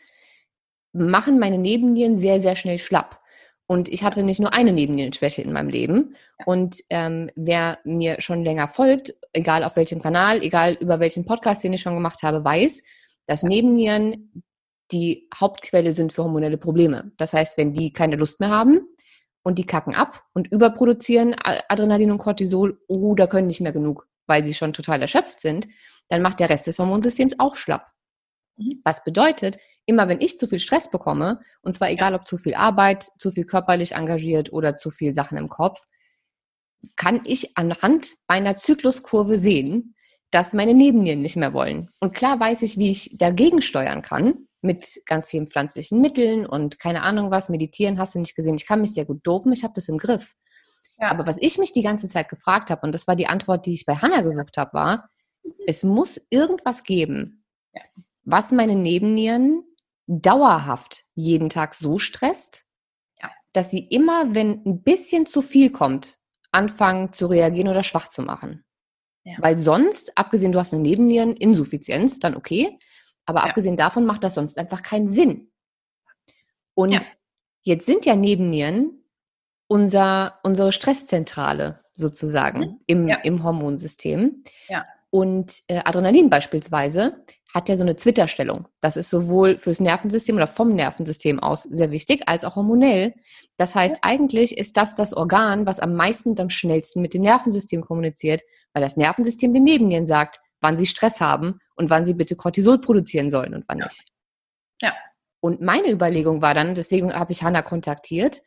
machen 0.93 1.39
meine 1.39 1.57
Nebennieren 1.57 2.17
sehr, 2.17 2.39
sehr 2.39 2.55
schnell 2.55 2.77
schlapp. 2.77 3.21
Und 3.67 3.89
ich 3.89 4.03
hatte 4.03 4.21
nicht 4.21 4.39
nur 4.39 4.53
eine 4.53 4.71
Nebennierenschwäche 4.71 5.41
in 5.41 5.51
meinem 5.51 5.69
Leben. 5.69 6.15
Ja. 6.39 6.45
Und 6.45 6.83
ähm, 6.89 7.31
wer 7.35 7.79
mir 7.83 8.21
schon 8.21 8.43
länger 8.43 8.67
folgt, 8.67 9.15
egal 9.33 9.63
auf 9.63 9.75
welchem 9.75 10.01
Kanal, 10.01 10.41
egal 10.43 10.73
über 10.73 10.99
welchen 10.99 11.25
Podcast, 11.25 11.63
den 11.63 11.73
ich 11.73 11.81
schon 11.81 11.95
gemacht 11.95 12.21
habe, 12.21 12.43
weiß, 12.43 12.83
dass 13.25 13.41
ja. 13.41 13.49
Nebennieren 13.49 14.43
die 14.91 15.27
Hauptquelle 15.33 15.91
sind 15.93 16.13
für 16.13 16.23
hormonelle 16.23 16.57
Probleme. 16.57 17.11
Das 17.17 17.33
heißt, 17.33 17.57
wenn 17.57 17.73
die 17.73 17.91
keine 17.91 18.17
Lust 18.17 18.39
mehr 18.39 18.49
haben 18.49 18.87
und 19.41 19.57
die 19.57 19.65
kacken 19.65 19.95
ab 19.95 20.23
und 20.33 20.51
überproduzieren 20.51 21.35
Adrenalin 21.43 22.11
und 22.11 22.19
Cortisol 22.19 22.79
oder 22.87 23.27
können 23.27 23.47
nicht 23.47 23.61
mehr 23.61 23.71
genug 23.71 24.07
weil 24.27 24.45
sie 24.45 24.53
schon 24.53 24.73
total 24.73 25.01
erschöpft 25.01 25.39
sind, 25.39 25.67
dann 26.09 26.21
macht 26.21 26.39
der 26.39 26.49
Rest 26.49 26.67
des 26.67 26.79
Hormonsystems 26.79 27.35
auch 27.39 27.55
schlapp. 27.55 27.87
Mhm. 28.57 28.81
Was 28.83 29.03
bedeutet, 29.03 29.57
immer 29.85 30.07
wenn 30.07 30.21
ich 30.21 30.39
zu 30.39 30.47
viel 30.47 30.59
Stress 30.59 30.89
bekomme, 30.89 31.39
und 31.61 31.73
zwar 31.73 31.89
egal 31.89 32.13
ob 32.13 32.27
zu 32.27 32.37
viel 32.37 32.55
Arbeit, 32.55 33.09
zu 33.17 33.31
viel 33.31 33.45
körperlich 33.45 33.93
engagiert 33.93 34.51
oder 34.51 34.77
zu 34.77 34.89
viel 34.89 35.13
Sachen 35.13 35.37
im 35.37 35.49
Kopf, 35.49 35.79
kann 36.95 37.21
ich 37.25 37.57
anhand 37.57 38.13
meiner 38.27 38.57
Zykluskurve 38.57 39.37
sehen, 39.37 39.95
dass 40.31 40.53
meine 40.53 40.73
Nebennieren 40.73 41.21
nicht 41.21 41.35
mehr 41.35 41.53
wollen. 41.53 41.89
Und 41.99 42.13
klar 42.13 42.39
weiß 42.39 42.61
ich, 42.63 42.77
wie 42.77 42.91
ich 42.91 43.15
dagegen 43.17 43.61
steuern 43.61 44.01
kann, 44.01 44.47
mit 44.61 45.01
ganz 45.05 45.27
vielen 45.27 45.47
pflanzlichen 45.47 46.01
Mitteln 46.01 46.45
und 46.45 46.79
keine 46.79 47.03
Ahnung 47.03 47.31
was, 47.31 47.49
meditieren 47.49 47.99
hast 47.99 48.15
du 48.15 48.19
nicht 48.19 48.35
gesehen. 48.35 48.55
Ich 48.55 48.67
kann 48.67 48.81
mich 48.81 48.93
sehr 48.93 49.05
gut 49.05 49.21
dopen, 49.23 49.53
ich 49.53 49.63
habe 49.63 49.73
das 49.75 49.87
im 49.87 49.97
Griff. 49.97 50.33
Ja. 50.99 51.11
Aber 51.11 51.27
was 51.27 51.37
ich 51.39 51.57
mich 51.57 51.73
die 51.73 51.81
ganze 51.81 52.07
Zeit 52.07 52.29
gefragt 52.29 52.69
habe, 52.69 52.85
und 52.85 52.93
das 52.93 53.07
war 53.07 53.15
die 53.15 53.27
Antwort, 53.27 53.65
die 53.65 53.73
ich 53.73 53.85
bei 53.85 53.95
Hannah 53.95 54.21
gesucht 54.21 54.57
habe, 54.57 54.73
war, 54.73 55.09
mhm. 55.43 55.53
es 55.67 55.83
muss 55.83 56.25
irgendwas 56.29 56.83
geben, 56.83 57.43
ja. 57.73 57.81
was 58.23 58.51
meine 58.51 58.75
Nebennieren 58.75 59.63
dauerhaft 60.07 61.03
jeden 61.15 61.49
Tag 61.49 61.73
so 61.73 61.97
stresst, 61.97 62.65
ja. 63.21 63.29
dass 63.53 63.71
sie 63.71 63.79
immer, 63.79 64.35
wenn 64.35 64.63
ein 64.65 64.83
bisschen 64.83 65.25
zu 65.25 65.41
viel 65.41 65.71
kommt, 65.71 66.17
anfangen 66.51 67.11
zu 67.11 67.27
reagieren 67.27 67.67
oder 67.67 67.83
schwach 67.83 68.07
zu 68.07 68.21
machen. 68.21 68.63
Weil 69.39 69.57
sonst, 69.57 70.15
abgesehen, 70.17 70.51
du 70.51 70.59
hast 70.59 70.73
eine 70.73 70.83
Nebenniereninsuffizienz, 70.83 72.19
dann 72.19 72.35
okay, 72.35 72.77
aber 73.25 73.43
abgesehen 73.43 73.75
davon 73.75 74.05
macht 74.05 74.23
das 74.23 74.35
sonst 74.35 74.59
einfach 74.59 74.83
keinen 74.83 75.07
Sinn. 75.07 75.51
Und 76.75 77.13
jetzt 77.63 77.85
sind 77.87 78.05
ja 78.05 78.15
Nebennieren 78.15 79.04
unser, 79.67 80.39
unsere 80.43 80.71
Stresszentrale. 80.71 81.81
sozusagen 81.97 82.59
Mhm. 82.59 82.79
im, 82.87 83.07
Ja. 83.07 83.15
im 83.23 83.41
Hormonsystem. 83.43 84.43
Ja. 84.67 84.85
Und 85.11 85.61
äh, 85.69 85.79
Adrenalin 85.85 86.29
beispielsweise 86.29 87.23
hat 87.53 87.69
ja 87.69 87.77
so 87.77 87.83
eine 87.83 87.95
Zwitterstellung. 87.95 88.67
Das 88.81 88.97
ist 88.97 89.09
sowohl 89.09 89.57
fürs 89.57 89.79
Nervensystem 89.79 90.35
oder 90.35 90.45
vom 90.47 90.75
Nervensystem 90.75 91.39
aus 91.39 91.63
sehr 91.63 91.91
wichtig, 91.91 92.23
als 92.27 92.43
auch 92.43 92.57
hormonell. 92.57 93.13
Das 93.55 93.75
heißt, 93.75 93.99
eigentlich 94.01 94.57
ist 94.57 94.75
das 94.75 94.95
das 94.95 95.13
Organ, 95.13 95.65
was 95.65 95.79
am 95.79 95.93
meisten 95.95 96.31
und 96.31 96.39
am 96.41 96.49
schnellsten 96.49 97.01
mit 97.01 97.13
dem 97.13 97.21
Nervensystem 97.21 97.81
kommuniziert, 97.81 98.41
weil 98.73 98.83
das 98.83 98.97
Nervensystem 98.97 99.53
den 99.53 99.63
Nebennieren 99.63 100.05
sagt, 100.05 100.41
wann 100.59 100.77
sie 100.77 100.87
Stress 100.87 101.21
haben 101.21 101.59
und 101.77 101.89
wann 101.89 102.05
sie 102.05 102.13
bitte 102.13 102.35
Cortisol 102.35 102.81
produzieren 102.81 103.29
sollen 103.29 103.53
und 103.53 103.63
wann 103.69 103.77
Ja. 103.79 103.85
nicht. 103.85 104.03
Ja. 104.81 104.93
Und 105.39 105.61
meine 105.61 105.89
Überlegung 105.91 106.41
war 106.41 106.53
dann, 106.53 106.75
deswegen 106.75 107.13
habe 107.13 107.31
ich 107.31 107.41
Hannah 107.41 107.61
kontaktiert, 107.61 108.41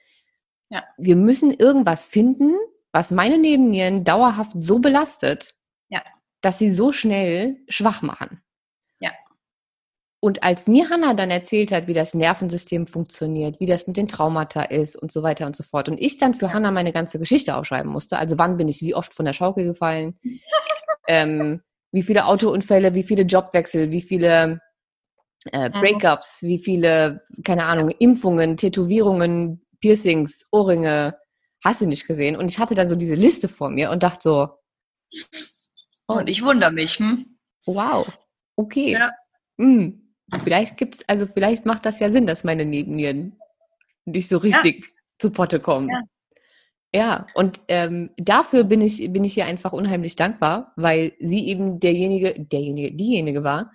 Ja. 0.71 0.85
wir 0.99 1.17
müssen 1.17 1.53
irgendwas 1.53 2.05
finden, 2.07 2.55
was 2.93 3.11
meine 3.11 3.39
Nebennieren 3.39 4.05
dauerhaft 4.05 4.53
so 4.59 4.79
belastet, 4.81 5.55
Ja. 5.89 6.03
dass 6.43 6.59
sie 6.59 6.69
so 6.69 6.93
schnell 6.93 7.57
schwach 7.69 8.03
machen. 8.03 8.43
Ja. 9.01 9.13
Und 10.21 10.43
als 10.43 10.67
mir 10.69 10.91
Hannah 10.91 11.15
dann 11.15 11.31
erzählt 11.31 11.71
hat, 11.73 11.87
wie 11.87 11.93
das 11.95 12.13
Nervensystem 12.15 12.87
funktioniert, 12.87 13.61
wie 13.61 13.67
das 13.67 13.87
mit 13.87 13.97
den 13.97 14.09
Traumata 14.09 14.63
ist 14.63 14.97
und 14.97 15.11
so 15.13 15.23
weiter 15.23 15.47
und 15.47 15.57
so 15.57 15.63
fort, 15.63 15.89
und 15.89 15.99
ich 16.01 16.19
dann 16.19 16.35
für 16.35 16.53
Hannah 16.53 16.71
meine 16.71 16.93
ganze 16.93 17.19
Geschichte 17.19 17.57
aufschreiben 17.57 17.91
musste, 17.91 18.19
also 18.19 18.37
wann 18.39 18.57
bin 18.57 18.69
ich 18.69 18.81
wie 18.83 18.95
oft 18.95 19.15
von 19.15 19.25
der 19.27 19.33
Schaukel 19.33 19.65
gefallen, 19.65 20.19
ähm, 21.09 21.63
wie 21.93 22.03
viele 22.03 22.27
Autounfälle, 22.27 22.95
wie 22.95 23.03
viele 23.05 23.23
Jobwechsel, 23.23 23.91
wie 23.91 24.03
viele 24.03 24.61
äh, 25.53 25.69
Mhm. 25.69 25.73
Breakups, 25.73 26.43
wie 26.43 26.59
viele, 26.59 27.23
keine 27.45 27.65
Ahnung, 27.65 27.91
Impfungen, 27.91 28.57
Tätowierungen, 28.57 29.65
Piercings, 29.81 30.47
Ohrringe, 30.51 31.17
hast 31.65 31.81
du 31.81 31.87
nicht 31.87 32.07
gesehen. 32.07 32.37
Und 32.37 32.51
ich 32.51 32.59
hatte 32.59 32.75
dann 32.75 32.89
so 32.89 32.97
diese 32.97 33.15
Liste 33.15 33.49
vor 33.49 33.71
mir 33.71 33.91
und 33.91 34.03
dachte 34.03 34.23
so, 34.23 34.49
oh, 36.09 36.15
Und 36.19 36.29
ich 36.29 36.43
wundere 36.43 36.73
mich. 36.73 36.99
Hm? 36.99 37.39
wow, 37.67 38.07
okay. 38.57 38.93
Ja. 38.93 39.13
Hm, 39.59 40.15
vielleicht 40.43 40.77
gibt's, 40.77 41.07
also 41.09 41.27
vielleicht 41.27 41.67
macht 41.67 41.85
das 41.85 42.01
ja 42.01 42.11
Sinn, 42.11 42.27
dass 42.27 42.45
meine 42.45 42.65
Nebennieren 42.65 43.39
nicht 44.05 44.29
so 44.29 44.39
richtig 44.39 44.93
zu 45.19 45.31
Potte 45.31 45.61
kommen. 45.61 45.89
Ja. 45.91 46.03
Ja, 46.95 47.27
und 47.35 47.61
ähm, 47.69 48.11
dafür 48.17 48.65
bin 48.65 48.81
ich, 48.81 49.13
bin 49.13 49.23
ich 49.23 49.35
hier 49.35 49.45
einfach 49.45 49.75
unheimlich 49.75 50.17
dankbar, 50.17 50.73
weil 50.77 51.13
sie 51.21 51.47
eben 51.47 51.81
derjenige, 51.81 52.33
derjenige, 52.39 52.97
diejenige 52.97 53.45
war, 53.45 53.73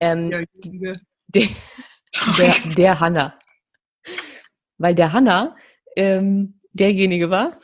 ähm, 0.00 0.30
der, 0.30 1.48
der, 2.38 2.54
der 2.74 3.00
Hanna. 3.00 3.38
Weil 4.78 4.94
der 4.94 5.12
Hanna 5.12 5.56
ähm, 5.96 6.60
derjenige 6.72 7.30
war. 7.30 7.58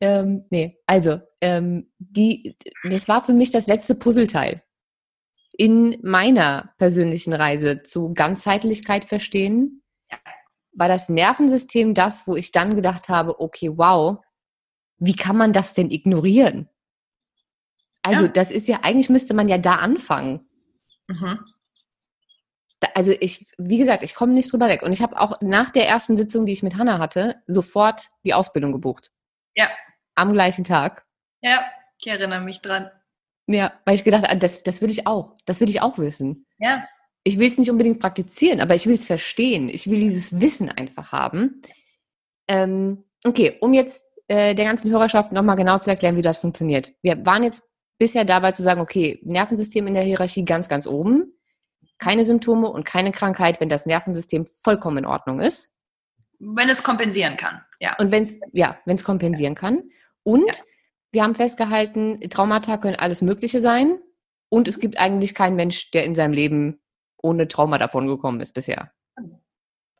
Ähm, 0.00 0.46
nee, 0.50 0.78
also, 0.86 1.20
ähm, 1.40 1.90
die, 1.98 2.56
das 2.84 3.08
war 3.08 3.22
für 3.22 3.32
mich 3.34 3.50
das 3.50 3.66
letzte 3.66 3.94
Puzzleteil 3.94 4.62
in 5.52 5.98
meiner 6.02 6.72
persönlichen 6.78 7.34
Reise 7.34 7.82
zu 7.82 8.14
Ganzheitlichkeit 8.14 9.04
verstehen. 9.04 9.82
War 10.72 10.88
das 10.88 11.10
Nervensystem 11.10 11.92
das, 11.92 12.26
wo 12.26 12.34
ich 12.36 12.52
dann 12.52 12.76
gedacht 12.76 13.10
habe, 13.10 13.40
okay, 13.40 13.70
wow, 13.76 14.24
wie 14.98 15.16
kann 15.16 15.36
man 15.36 15.52
das 15.52 15.74
denn 15.74 15.90
ignorieren? 15.90 16.70
Also, 18.02 18.24
Ja. 18.24 18.30
das 18.30 18.50
ist 18.50 18.68
ja, 18.68 18.80
eigentlich 18.82 19.10
müsste 19.10 19.34
man 19.34 19.48
ja 19.48 19.58
da 19.58 19.72
anfangen. 19.72 20.48
Mhm. 21.08 21.40
Also 22.94 23.12
ich, 23.12 23.46
wie 23.58 23.78
gesagt, 23.78 24.02
ich 24.02 24.14
komme 24.14 24.32
nicht 24.32 24.52
drüber 24.52 24.68
weg. 24.68 24.82
Und 24.82 24.92
ich 24.92 25.02
habe 25.02 25.20
auch 25.20 25.40
nach 25.40 25.70
der 25.70 25.88
ersten 25.88 26.16
Sitzung, 26.16 26.46
die 26.46 26.52
ich 26.52 26.62
mit 26.62 26.76
Hannah 26.76 26.98
hatte, 26.98 27.36
sofort 27.46 28.08
die 28.24 28.34
Ausbildung 28.34 28.72
gebucht. 28.72 29.10
Ja. 29.54 29.68
Am 30.14 30.32
gleichen 30.32 30.64
Tag. 30.64 31.06
Ja, 31.42 31.64
ich 31.98 32.06
erinnere 32.06 32.44
mich 32.44 32.60
dran. 32.60 32.90
Ja, 33.46 33.72
weil 33.84 33.94
ich 33.96 34.04
gedacht 34.04 34.26
habe, 34.26 34.36
das, 34.38 34.62
das 34.62 34.80
will 34.80 34.90
ich 34.90 35.06
auch. 35.06 35.36
Das 35.44 35.60
will 35.60 35.68
ich 35.68 35.82
auch 35.82 35.98
wissen. 35.98 36.46
Ja, 36.58 36.86
Ich 37.24 37.38
will 37.38 37.48
es 37.48 37.58
nicht 37.58 37.70
unbedingt 37.70 38.00
praktizieren, 38.00 38.60
aber 38.60 38.74
ich 38.74 38.86
will 38.86 38.94
es 38.94 39.06
verstehen. 39.06 39.68
Ich 39.68 39.90
will 39.90 40.00
dieses 40.00 40.40
Wissen 40.40 40.70
einfach 40.70 41.12
haben. 41.12 41.62
Ähm, 42.48 43.04
okay, 43.24 43.56
um 43.60 43.74
jetzt 43.74 44.06
äh, 44.28 44.54
der 44.54 44.64
ganzen 44.64 44.90
Hörerschaft 44.90 45.32
nochmal 45.32 45.56
genau 45.56 45.78
zu 45.78 45.90
erklären, 45.90 46.16
wie 46.16 46.22
das 46.22 46.38
funktioniert. 46.38 46.92
Wir 47.02 47.24
waren 47.26 47.42
jetzt 47.42 47.64
bisher 47.98 48.24
dabei 48.24 48.52
zu 48.52 48.62
sagen, 48.62 48.80
okay, 48.80 49.20
Nervensystem 49.22 49.86
in 49.86 49.94
der 49.94 50.04
Hierarchie 50.04 50.44
ganz, 50.44 50.68
ganz 50.68 50.86
oben. 50.86 51.32
Keine 52.00 52.24
Symptome 52.24 52.68
und 52.68 52.84
keine 52.84 53.12
Krankheit, 53.12 53.60
wenn 53.60 53.68
das 53.68 53.86
Nervensystem 53.86 54.46
vollkommen 54.46 54.98
in 54.98 55.06
Ordnung 55.06 55.40
ist. 55.40 55.74
wenn 56.42 56.70
es 56.70 56.82
kompensieren 56.82 57.36
kann. 57.36 57.60
Ja. 57.80 57.96
Und 57.98 58.10
wenn 58.10 58.22
es, 58.22 58.40
ja, 58.52 58.78
wenn 58.86 58.96
es 58.96 59.04
kompensieren 59.04 59.54
kann. 59.54 59.90
Und 60.22 60.46
Ja. 60.56 60.62
wir 61.12 61.22
haben 61.22 61.34
festgehalten, 61.34 62.18
Traumata 62.30 62.78
können 62.78 62.96
alles 62.96 63.20
Mögliche 63.20 63.60
sein. 63.60 63.98
Und 64.48 64.66
es 64.66 64.80
gibt 64.80 64.98
eigentlich 64.98 65.34
keinen 65.34 65.54
Mensch, 65.56 65.90
der 65.90 66.04
in 66.04 66.14
seinem 66.14 66.32
Leben 66.32 66.80
ohne 67.22 67.46
Trauma 67.46 67.76
davon 67.76 68.06
gekommen 68.06 68.40
ist 68.40 68.54
bisher. 68.54 68.90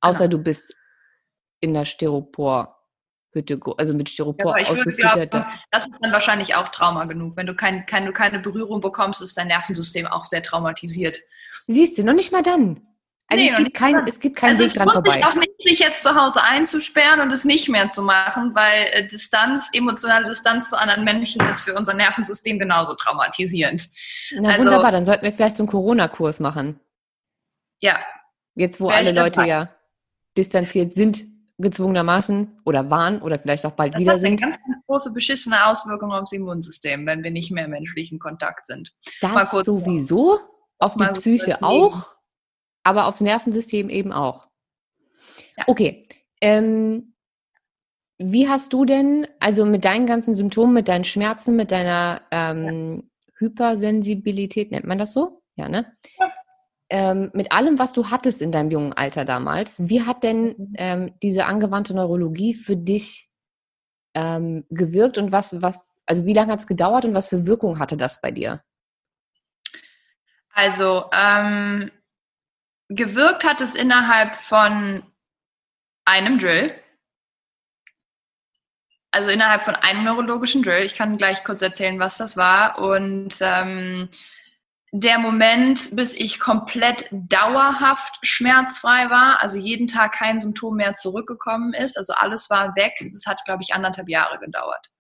Außer 0.01 0.29
du 0.29 0.39
bist 0.39 0.75
in 1.61 1.75
der 1.75 1.85
Styropor-Hütte, 1.85 3.61
also 3.77 3.93
mit 3.95 4.09
Ja, 4.09 4.13
Styropor 4.15 4.55
würde 4.57 4.69
ausgefüttert. 4.71 5.35
das 5.71 5.87
ist 5.87 5.99
dann 6.03 6.13
wahrscheinlich 6.13 6.55
auch 6.55 6.69
Trauma 6.69 7.05
genug. 7.05 7.37
Wenn 7.37 7.47
du 7.47 7.55
kein, 7.55 7.85
kein, 7.85 8.07
du 8.07 8.13
keine 8.13 8.39
Berührung 8.39 8.81
bekommst, 8.81 9.21
ist 9.21 9.37
dein 9.37 9.49
Nervensystem 9.49 10.07
auch 10.07 10.25
sehr 10.25 10.43
traumatisiert. 10.43 11.21
Siehst 11.67 11.99
du, 11.99 12.05
noch 12.05 12.15
nicht 12.15 12.33
mal 12.33 12.43
dann. 12.43 12.87
Also 13.33 13.45
Nee, 13.45 13.51
es, 13.51 13.57
gibt 13.57 13.75
kein, 13.75 14.07
es 14.09 14.19
gibt 14.19 14.37
keinen 14.37 14.51
also 14.51 14.63
Weg 14.65 14.67
es 14.69 14.75
dran 14.75 14.89
lohnt 14.89 15.07
sich 15.07 15.15
vorbei. 15.15 15.29
auch 15.29 15.35
nicht, 15.37 15.63
sich 15.63 15.79
jetzt 15.79 16.03
zu 16.03 16.15
Hause 16.17 16.43
einzusperren 16.43 17.21
und 17.21 17.31
es 17.31 17.45
nicht 17.45 17.69
mehr 17.69 17.87
zu 17.89 18.03
machen, 18.03 18.55
weil 18.57 18.87
äh, 18.91 19.07
Distanz, 19.07 19.71
emotionale 19.73 20.27
Distanz 20.27 20.71
zu 20.71 20.81
anderen 20.81 21.05
Menschen 21.05 21.41
ist 21.49 21.63
für 21.63 21.75
unser 21.77 21.95
Nervensystem 21.95 22.59
genauso 22.59 22.95
traumatisierend. 22.95 23.89
Na 24.33 24.51
also- 24.51 24.65
wunderbar, 24.65 24.91
dann 24.91 25.05
sollten 25.05 25.25
wir 25.25 25.33
vielleicht 25.33 25.55
so 25.57 25.63
einen 25.63 25.71
Corona-Kurs 25.71 26.41
machen. 26.41 26.81
Ja, 27.81 28.01
Jetzt, 28.57 28.81
wo 28.81 28.89
alle 28.89 29.13
Leute 29.13 29.37
dabei. 29.37 29.49
ja 29.49 29.75
distanziert 30.37 30.93
sind, 30.95 31.23
gezwungenermaßen 31.59 32.61
oder 32.65 32.91
waren 32.91 33.21
oder 33.23 33.39
vielleicht 33.39 33.65
auch 33.67 33.73
bald 33.73 33.95
das 33.95 34.01
wieder 34.01 34.11
hat 34.13 34.19
eine 34.19 34.21
sind. 34.23 34.41
ganz, 34.41 34.57
ganz 34.57 34.85
große 34.87 35.13
beschissene 35.13 35.67
Auswirkung 35.67 36.13
aufs 36.13 36.33
Immunsystem, 36.33 37.07
wenn 37.07 37.23
wir 37.23 37.31
nicht 37.31 37.51
mehr 37.53 37.65
im 37.67 37.71
menschlichen 37.71 38.19
Kontakt 38.19 38.67
sind. 38.67 38.93
Das 39.21 39.51
sowieso, 39.51 40.41
auf 40.81 40.95
die 40.95 41.07
Psyche 41.13 41.63
auch, 41.63 42.15
aber 42.83 43.07
aufs 43.07 43.21
Nervensystem 43.21 43.91
eben 43.91 44.13
auch. 44.13 44.49
Ja. 45.57 45.65
Okay. 45.67 46.09
Ähm, 46.41 47.15
wie 48.19 48.49
hast 48.49 48.73
du 48.73 48.85
denn, 48.85 49.27
also 49.39 49.65
mit 49.65 49.85
deinen 49.85 50.07
ganzen 50.07 50.35
Symptomen, 50.35 50.75
mit 50.75 50.89
deinen 50.89 51.05
Schmerzen, 51.05 51.57
mit 51.57 51.71
deiner 51.71 52.23
ähm, 52.31 53.11
Hypersensibilität, 53.39 54.71
nennt 54.71 54.87
man 54.87 54.99
das 54.99 55.13
so? 55.13 55.43
Ja, 55.57 55.69
ne? 55.69 55.97
Ja. 56.19 56.31
Ähm, 56.91 57.31
mit 57.35 57.53
allem, 57.53 57.79
was 57.79 57.93
du 57.93 58.11
hattest 58.11 58.43
in 58.43 58.51
deinem 58.51 58.71
jungen 58.71 58.93
Alter 58.93 59.25
damals, 59.25 59.89
wie 59.89 60.03
hat 60.03 60.25
denn 60.25 60.49
Mhm. 60.49 60.75
ähm, 60.77 61.15
diese 61.23 61.47
angewandte 61.47 61.95
Neurologie 61.95 62.53
für 62.53 62.77
dich 62.77 63.31
ähm, 64.15 64.65
gewirkt 64.71 65.17
und 65.17 65.31
was, 65.31 65.63
was, 65.63 65.81
also 66.05 66.27
wie 66.27 66.35
lange 66.35 66.53
hat 66.53 66.61
es 66.61 66.67
gedauert 66.67 67.05
und 67.05 67.15
was 67.15 67.29
für 67.29 67.47
Wirkung 67.47 67.79
hatte 67.79 67.97
das 67.97 68.21
bei 68.21 68.33
dir? 68.33 68.63
Also, 70.53 71.09
ähm, 71.13 71.91
gewirkt 72.89 73.45
hat 73.45 73.61
es 73.61 73.75
innerhalb 73.75 74.37
von 74.37 75.03
einem 76.05 76.39
Drill. 76.39 76.75
Also 79.13 79.31
innerhalb 79.31 79.65
von 79.65 79.75
einem 79.75 80.05
neurologischen 80.05 80.63
Drill. 80.63 80.85
Ich 80.85 80.95
kann 80.95 81.19
gleich 81.19 81.43
kurz 81.45 81.63
erzählen, 81.63 81.99
was 81.99 82.19
das 82.19 82.37
war. 82.37 82.79
Und 82.79 83.37
ähm, 83.41 84.09
der 84.93 85.19
Moment, 85.19 85.95
bis 85.95 86.15
ich 86.15 86.41
komplett 86.41 87.09
dauerhaft 87.13 88.19
schmerzfrei 88.23 89.09
war, 89.09 89.41
also 89.41 89.57
jeden 89.57 89.87
Tag 89.87 90.13
kein 90.13 90.41
Symptom 90.41 90.77
mehr 90.77 90.95
zurückgekommen 90.95 91.75
ist, 91.75 91.97
also 91.97 92.13
alles 92.15 92.51
war 92.51 92.75
weg, 92.75 92.95
das 93.13 93.27
hat, 93.27 93.45
glaube 93.45 93.63
ich, 93.63 93.73
anderthalb 93.73 94.09
Jahre 94.09 94.39
gedauert. 94.41 94.91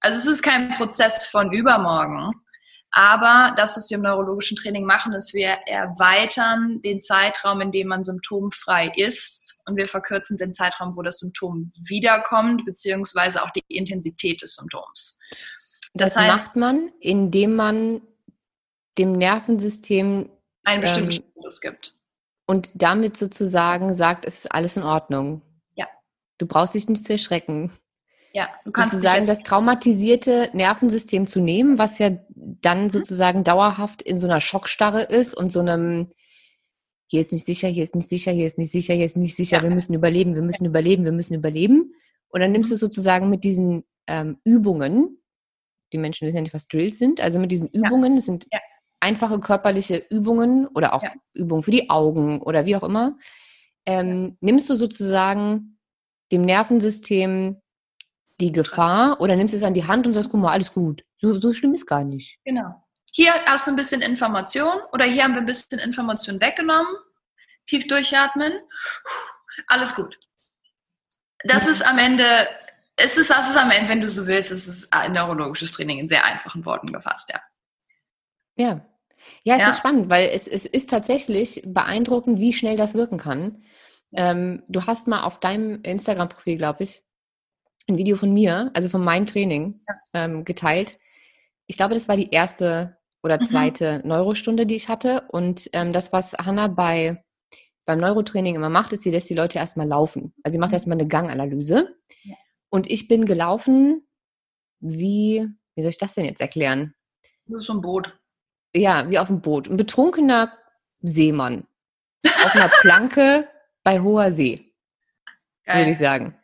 Also 0.00 0.18
es 0.18 0.26
ist 0.26 0.42
kein 0.42 0.70
Prozess 0.70 1.26
von 1.26 1.52
übermorgen, 1.52 2.32
aber 2.96 3.54
das, 3.56 3.76
was 3.76 3.90
wir 3.90 3.96
im 3.96 4.02
neurologischen 4.04 4.56
Training 4.56 4.84
machen, 4.86 5.12
ist, 5.12 5.34
wir 5.34 5.48
erweitern 5.66 6.80
den 6.82 7.00
Zeitraum, 7.00 7.60
in 7.60 7.70
dem 7.72 7.88
man 7.88 8.04
symptomfrei 8.04 8.92
ist 8.96 9.58
und 9.66 9.76
wir 9.76 9.88
verkürzen 9.88 10.36
den 10.36 10.52
Zeitraum, 10.52 10.96
wo 10.96 11.02
das 11.02 11.18
Symptom 11.18 11.72
wiederkommt, 11.88 12.64
beziehungsweise 12.64 13.42
auch 13.42 13.50
die 13.50 13.62
Intensität 13.68 14.42
des 14.42 14.54
Symptoms. 14.54 15.18
Das, 15.94 16.14
Das 16.14 16.22
heißt- 16.22 16.28
macht 16.28 16.56
man, 16.56 16.92
indem 17.00 17.56
man 17.56 18.00
dem 18.98 19.12
Nervensystem 19.12 20.30
Einen 20.64 20.80
bestimmten 20.82 21.10
Ähm, 21.10 21.22
Status 21.38 21.60
gibt. 21.60 21.96
und 22.46 22.70
damit 22.74 23.16
sozusagen 23.16 23.92
sagt, 23.92 24.24
es 24.24 24.38
ist 24.44 24.52
alles 24.52 24.76
in 24.76 24.82
Ordnung. 24.84 25.42
Ja. 25.74 25.86
Du 26.38 26.46
brauchst 26.46 26.74
dich 26.74 26.88
nicht 26.88 27.04
zu 27.06 27.12
erschrecken. 27.12 27.72
Ja, 28.36 28.48
du 28.64 28.72
kannst 28.72 28.94
sozusagen 28.94 29.26
das 29.26 29.44
traumatisierte 29.44 30.50
Nervensystem 30.54 31.28
zu 31.28 31.40
nehmen, 31.40 31.78
was 31.78 31.98
ja 32.00 32.10
Mhm. 32.10 32.58
dann 32.62 32.90
sozusagen 32.90 33.44
dauerhaft 33.44 34.02
in 34.02 34.18
so 34.18 34.26
einer 34.26 34.40
Schockstarre 34.40 35.02
ist 35.04 35.34
und 35.34 35.52
so 35.52 35.60
einem 35.60 36.10
hier 37.06 37.20
ist 37.20 37.30
nicht 37.32 37.46
sicher, 37.46 37.68
hier 37.68 37.84
ist 37.84 37.94
nicht 37.94 38.08
sicher, 38.08 38.32
hier 38.32 38.46
ist 38.46 38.58
nicht 38.58 38.72
sicher, 38.72 38.92
hier 38.94 39.04
ist 39.04 39.16
nicht 39.16 39.36
sicher, 39.36 39.58
Ja. 39.58 39.62
wir 39.62 39.70
müssen 39.70 39.94
überleben, 39.94 40.34
wir 40.34 40.42
müssen 40.42 40.64
überleben, 40.64 41.04
wir 41.04 41.12
müssen 41.12 41.34
überleben. 41.34 41.94
Und 42.28 42.40
dann 42.40 42.50
nimmst 42.50 42.70
Mhm. 42.70 42.74
du 42.74 42.78
sozusagen 42.78 43.30
mit 43.30 43.44
diesen 43.44 43.84
ähm, 44.08 44.38
Übungen. 44.44 45.18
Die 45.92 45.98
Menschen 45.98 46.26
wissen 46.26 46.36
ja 46.36 46.42
nicht, 46.42 46.52
was 46.54 46.66
Drills 46.68 46.98
sind. 46.98 47.20
Also 47.20 47.38
mit 47.38 47.52
diesen 47.52 47.68
Übungen, 47.68 48.16
das 48.16 48.26
sind 48.26 48.46
Ja. 48.52 48.58
einfache 49.00 49.38
körperliche 49.38 49.96
Übungen 50.10 50.66
oder 50.66 50.92
auch 50.92 51.02
Ja. 51.04 51.12
Übungen 51.34 51.62
für 51.62 51.70
die 51.70 51.88
Augen 51.88 52.42
oder 52.42 52.66
wie 52.66 52.74
auch 52.76 52.82
immer. 52.82 53.16
Ähm, 53.86 54.36
Nimmst 54.40 54.68
du 54.68 54.74
sozusagen 54.74 55.78
dem 56.32 56.42
Nervensystem 56.42 57.60
die 58.40 58.52
Gefahr 58.52 59.20
oder 59.20 59.36
nimmst 59.36 59.54
es 59.54 59.62
an 59.62 59.74
die 59.74 59.86
Hand 59.86 60.06
und 60.06 60.12
sagst, 60.12 60.30
guck 60.30 60.40
mal, 60.40 60.52
alles 60.52 60.72
gut. 60.72 61.04
So, 61.20 61.32
so 61.34 61.52
schlimm 61.52 61.74
ist 61.74 61.86
gar 61.86 62.04
nicht. 62.04 62.38
Genau. 62.44 62.82
Hier 63.12 63.32
hast 63.46 63.66
du 63.66 63.70
ein 63.70 63.76
bisschen 63.76 64.02
Information 64.02 64.80
oder 64.92 65.04
hier 65.04 65.24
haben 65.24 65.34
wir 65.34 65.40
ein 65.40 65.46
bisschen 65.46 65.78
Information 65.78 66.40
weggenommen. 66.40 66.92
Tief 67.66 67.86
durchatmen. 67.86 68.52
Alles 69.68 69.94
gut. 69.94 70.18
Das 71.44 71.66
ist 71.68 71.86
am 71.86 71.98
Ende, 71.98 72.24
es 72.96 73.16
ist, 73.16 73.30
das 73.30 73.48
ist 73.50 73.56
am 73.56 73.70
Ende, 73.70 73.88
wenn 73.88 74.00
du 74.00 74.08
so 74.08 74.26
willst, 74.26 74.50
es 74.50 74.66
ist 74.66 74.92
ein 74.92 75.12
neurologisches 75.12 75.72
Training 75.72 75.98
in 75.98 76.08
sehr 76.08 76.24
einfachen 76.24 76.64
Worten 76.64 76.92
gefasst, 76.92 77.30
ja. 77.32 77.40
Ja. 78.56 78.84
Ja, 79.42 79.54
es 79.56 79.60
Ja. 79.60 79.68
ist 79.70 79.78
spannend, 79.78 80.10
weil 80.10 80.30
es, 80.30 80.48
es 80.48 80.66
ist 80.66 80.90
tatsächlich 80.90 81.62
beeindruckend, 81.66 82.38
wie 82.40 82.52
schnell 82.52 82.76
das 82.76 82.94
wirken 82.94 83.18
kann. 83.18 83.62
Ähm, 84.12 84.62
du 84.68 84.86
hast 84.86 85.06
mal 85.08 85.22
auf 85.22 85.40
deinem 85.40 85.82
Instagram-Profil, 85.82 86.56
glaube 86.56 86.84
ich, 86.84 87.02
ein 87.88 87.98
Video 87.98 88.16
von 88.16 88.32
mir, 88.32 88.70
also 88.74 88.88
von 88.88 89.04
meinem 89.04 89.26
Training, 89.26 89.74
ähm, 90.14 90.44
geteilt. 90.44 90.96
Ich 91.66 91.76
glaube, 91.76 91.94
das 91.94 92.08
war 92.08 92.16
die 92.16 92.30
erste 92.30 92.96
oder 93.22 93.36
Mhm. 93.38 93.42
zweite 93.44 94.02
Neurostunde, 94.04 94.66
die 94.66 94.74
ich 94.76 94.88
hatte. 94.88 95.22
Und 95.28 95.68
ähm, 95.72 95.92
das, 95.92 96.12
was 96.12 96.32
Hanna 96.34 96.66
bei, 96.68 97.24
beim 97.86 98.00
Neurotraining 98.00 98.54
immer 98.54 98.68
macht, 98.70 98.92
ist, 98.92 99.02
sie 99.02 99.10
lässt 99.10 99.28
die 99.30 99.34
Leute 99.34 99.58
erstmal 99.58 99.86
laufen. 99.88 100.34
Also 100.42 100.54
sie 100.54 100.58
macht 100.58 100.70
Mhm. 100.70 100.74
erstmal 100.74 100.98
eine 100.98 101.08
Ganganalyse. 101.08 101.94
Ja. 102.22 102.34
Und 102.70 102.90
ich 102.90 103.08
bin 103.08 103.24
gelaufen, 103.24 104.06
wie, 104.80 105.46
wie 105.74 105.82
soll 105.82 105.90
ich 105.90 105.98
das 105.98 106.14
denn 106.14 106.24
jetzt 106.24 106.40
erklären? 106.40 106.94
Nur 107.46 107.62
so 107.62 107.74
ein 107.74 107.80
Boot. 107.80 108.18
ja, 108.74 109.08
wie 109.10 109.18
auf 109.18 109.28
dem 109.28 109.40
Boot. 109.40 109.68
Ein 109.68 109.76
betrunkener 109.76 110.52
Seemann. 111.00 111.66
Auf 112.44 112.54
einer 112.56 112.68
Planke 112.80 113.48
bei 113.84 114.00
hoher 114.00 114.32
See, 114.32 114.72
würde 115.66 115.90
ich 115.90 115.98
sagen. 115.98 116.36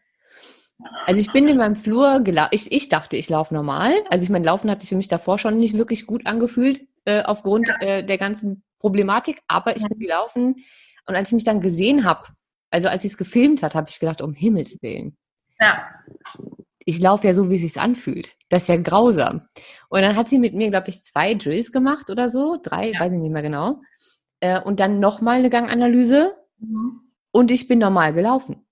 Also 1.07 1.21
ich 1.21 1.33
bin 1.33 1.49
in 1.49 1.57
meinem 1.57 1.77
Flur 1.77 2.21
gelaufen. 2.21 2.51
Ich, 2.53 2.71
ich 2.73 2.89
dachte, 2.89 3.17
ich 3.17 3.29
laufe 3.29 3.55
normal. 3.55 3.93
Also 4.11 4.25
ich 4.25 4.31
meine, 4.31 4.45
Laufen 4.47 4.71
hat 4.71 4.81
sich 4.81 4.91
für 4.91 4.97
mich 4.97 5.09
davor 5.09 5.39
schon 5.39 5.59
nicht 5.59 5.77
wirklich 5.77 6.07
gut 6.07 6.27
angefühlt, 6.27 6.87
äh, 7.05 7.23
aufgrund 7.23 7.69
äh, 7.81 8.05
der 8.05 8.19
ganzen 8.19 8.63
Problematik. 8.79 9.41
Aber 9.49 9.77
ich 9.77 9.87
bin 9.87 9.99
gelaufen 9.99 10.57
und 11.07 11.15
als 11.17 11.29
ich 11.29 11.35
mich 11.35 11.45
dann 11.45 11.61
gesehen 11.61 12.05
habe, 12.05 12.29
also 12.71 12.89
als 12.89 13.03
sie 13.03 13.09
es 13.09 13.17
gefilmt 13.19 13.63
hat, 13.63 13.75
habe 13.75 13.89
ich 13.91 13.99
gedacht, 13.99 14.21
um 14.21 14.33
Himmels 14.33 14.79
Willen. 14.83 15.17
Ja, 15.61 15.85
ich 16.85 16.99
laufe 16.99 17.27
ja 17.27 17.35
so, 17.35 17.51
wie 17.51 17.57
es 17.57 17.61
sich 17.61 17.81
anfühlt. 17.81 18.37
Das 18.49 18.63
ist 18.63 18.69
ja 18.69 18.77
grausam. 18.77 19.43
Und 19.91 20.01
dann 20.03 20.17
hat 20.17 20.29
sie 20.29 20.39
mit 20.39 20.55
mir, 20.55 20.71
glaube 20.71 20.89
ich, 20.89 21.03
zwei 21.03 21.35
Drills 21.35 21.73
gemacht 21.73 22.11
oder 22.11 22.29
so, 22.29 22.59
drei, 22.63 22.91
Ja. 22.93 23.01
weiß 23.01 23.13
ich 23.13 23.19
nicht 23.19 23.31
mehr 23.33 23.43
genau. 23.43 23.81
Äh, 24.41 24.61
und 24.61 24.81
dann 24.81 24.99
nochmal 25.01 25.39
eine 25.39 25.51
Ganganalyse 25.51 26.35
mhm. 26.59 27.03
und 27.33 27.51
ich 27.51 27.69
bin 27.69 27.79
normal 27.79 28.13
gelaufen. 28.15 28.67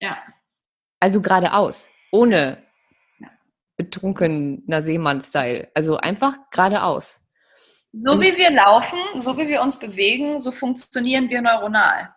ja. 0.00 0.16
Also 1.00 1.20
geradeaus, 1.20 1.88
ohne 2.10 2.58
betrunkener 3.76 4.82
Seemann-Style. 4.82 5.70
Also 5.74 5.98
einfach 5.98 6.36
geradeaus. 6.50 7.20
So 7.92 8.12
Und 8.12 8.24
wie 8.24 8.36
wir 8.36 8.50
laufen, 8.50 8.98
so 9.18 9.36
wie 9.38 9.48
wir 9.48 9.62
uns 9.62 9.78
bewegen, 9.78 10.38
so 10.38 10.50
funktionieren 10.50 11.28
wir 11.30 11.40
neuronal. 11.40 12.10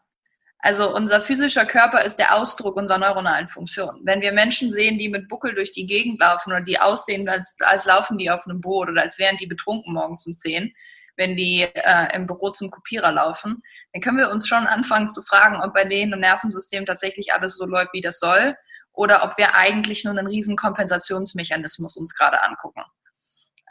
Also 0.62 0.94
unser 0.94 1.22
physischer 1.22 1.66
Körper 1.66 2.04
ist 2.04 2.18
der 2.18 2.36
Ausdruck 2.36 2.76
unserer 2.76 2.98
neuronalen 2.98 3.48
Funktion. 3.48 4.02
Wenn 4.04 4.20
wir 4.20 4.34
Menschen 4.34 4.72
sehen, 4.72 4.98
die 4.98 5.08
mit 5.08 5.30
Buckel 5.30 5.56
durch 5.56 5.72
die 5.72 5.86
Gegend 5.86 6.20
laufen 6.20 6.52
oder 6.52 6.62
die 6.62 6.80
aussehen, 6.80 7.30
als, 7.30 7.56
als 7.62 7.86
laufen 7.86 8.18
die 8.18 8.30
auf 8.30 8.46
einem 8.46 8.60
Boot 8.60 8.90
oder 8.90 9.04
als 9.04 9.18
wären 9.20 9.38
die 9.38 9.48
betrunken 9.48 9.94
morgens 9.94 10.28
um 10.28 10.36
10, 10.36 10.74
wenn 11.16 11.38
die 11.38 11.62
äh, 11.62 12.16
im 12.16 12.28
Büro 12.28 12.50
zum 12.50 12.70
Kopierer 12.72 13.12
laufen, 13.12 13.62
dann 13.94 14.02
können 14.02 14.18
wir 14.18 14.32
uns 14.32 14.48
schon 14.48 14.68
anfangen 14.68 15.12
zu 15.12 15.22
fragen, 15.22 15.62
ob 15.62 15.74
bei 15.74 15.86
denen 15.86 16.14
im 16.14 16.20
Nervensystem 16.20 16.86
tatsächlich 16.86 17.34
alles 17.34 17.56
so 17.56 17.66
läuft, 17.66 17.94
wie 17.94 18.02
das 18.02 18.20
soll, 18.20 18.56
oder 19.00 19.24
ob 19.24 19.38
wir 19.38 19.56
eigentlich 19.56 20.04
nur 20.04 20.12
einen 20.12 20.28
riesen 20.28 20.58
Kompensationsmechanismus 20.58 21.96
uns 21.96 22.14
gerade 22.14 22.44
angucken. 22.44 22.84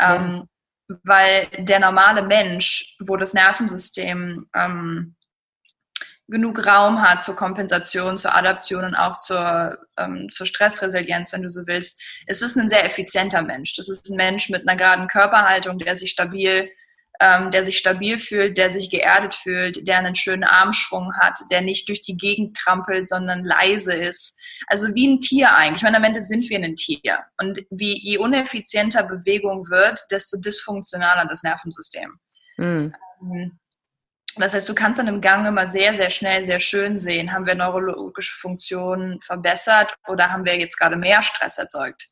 Ähm, 0.01 0.49
weil 1.05 1.49
der 1.59 1.81
normale 1.81 2.23
Mensch, 2.23 2.97
wo 2.99 3.17
das 3.19 3.35
Nervensystem 3.35 4.49
ähm, 4.55 5.17
genug 6.29 6.67
Raum 6.67 7.03
hat 7.03 7.23
zur 7.23 7.37
Kompensation, 7.37 8.17
zur 8.17 8.35
Adaption 8.35 8.85
und 8.85 8.95
auch 8.95 9.19
zur, 9.19 9.77
ähm, 9.99 10.31
zur 10.31 10.47
Stressresilienz, 10.47 11.35
wenn 11.35 11.43
du 11.43 11.51
so 11.51 11.67
willst, 11.67 12.01
es 12.27 12.41
ist 12.41 12.57
ein 12.57 12.71
sehr 12.71 12.87
effizienter 12.87 13.43
Mensch. 13.43 13.75
Das 13.77 13.91
ist 13.91 14.09
ein 14.09 14.17
Mensch 14.17 14.49
mit 14.49 14.67
einer 14.67 14.79
geraden 14.79 15.09
Körperhaltung, 15.09 15.79
der 15.79 15.95
sich 15.95 16.11
stabil, 16.11 16.71
ähm, 17.21 17.51
der 17.51 17.65
sich 17.65 17.77
stabil 17.77 18.19
fühlt, 18.19 18.57
der 18.57 18.71
sich 18.71 18.89
geerdet 18.89 19.35
fühlt, 19.35 19.87
der 19.87 19.99
einen 19.99 20.15
schönen 20.15 20.45
Armschwung 20.45 21.13
hat, 21.21 21.39
der 21.51 21.61
nicht 21.61 21.87
durch 21.91 22.01
die 22.01 22.17
Gegend 22.17 22.57
trampelt, 22.57 23.11
sondern 23.11 23.45
leise 23.45 23.93
ist. 23.93 24.38
Also 24.67 24.95
wie 24.95 25.09
ein 25.09 25.21
Tier 25.21 25.55
eigentlich. 25.55 25.79
Ich 25.79 25.83
meine, 25.83 25.97
am 25.99 26.05
Ende 26.05 26.21
sind 26.21 26.49
wir 26.51 26.59
ein 26.59 26.77
Tier. 26.77 27.21
Und 27.39 27.61
wie, 27.71 27.99
je 27.99 28.19
uneffizienter 28.19 29.05
Bewegung 29.05 29.69
wird, 29.71 30.05
desto 30.11 30.39
dysfunktionaler 30.39 31.27
das 31.27 31.43
Nervensystem. 31.43 32.19
Hm. 32.57 32.95
Das 34.37 34.55
heißt, 34.55 34.69
du 34.69 34.75
kannst 34.75 35.01
an 35.01 35.09
einem 35.09 35.21
Gang 35.21 35.47
immer 35.47 35.67
sehr, 35.67 35.95
sehr 35.95 36.11
schnell, 36.11 36.45
sehr 36.45 36.61
schön 36.61 36.99
sehen, 36.99 37.33
haben 37.33 37.47
wir 37.47 37.55
neurologische 37.55 38.35
Funktionen 38.35 39.21
verbessert 39.21 39.97
oder 40.07 40.31
haben 40.31 40.45
wir 40.45 40.59
jetzt 40.59 40.77
gerade 40.77 40.97
mehr 40.97 41.23
Stress 41.23 41.59
erzeugt 41.59 42.09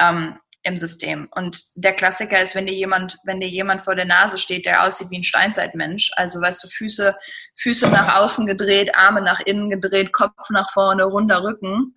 ähm, 0.00 0.38
im 0.62 0.78
System. 0.78 1.28
Und 1.32 1.62
der 1.74 1.92
Klassiker 1.92 2.40
ist, 2.40 2.54
wenn 2.54 2.66
dir 2.66 2.74
jemand, 2.74 3.18
wenn 3.24 3.40
dir 3.40 3.48
jemand 3.48 3.82
vor 3.82 3.94
der 3.94 4.04
Nase 4.04 4.38
steht, 4.38 4.66
der 4.66 4.84
aussieht 4.84 5.10
wie 5.10 5.18
ein 5.18 5.24
Steinzeitmensch, 5.24 6.10
also 6.16 6.40
weißt 6.40 6.64
du, 6.64 6.68
Füße, 6.68 7.16
Füße 7.56 7.88
nach 7.88 8.16
außen 8.20 8.46
gedreht, 8.46 8.94
Arme 8.94 9.22
nach 9.22 9.40
innen 9.40 9.70
gedreht, 9.70 10.12
Kopf 10.12 10.50
nach 10.50 10.70
vorne, 10.70 11.04
runder 11.04 11.42
Rücken, 11.42 11.94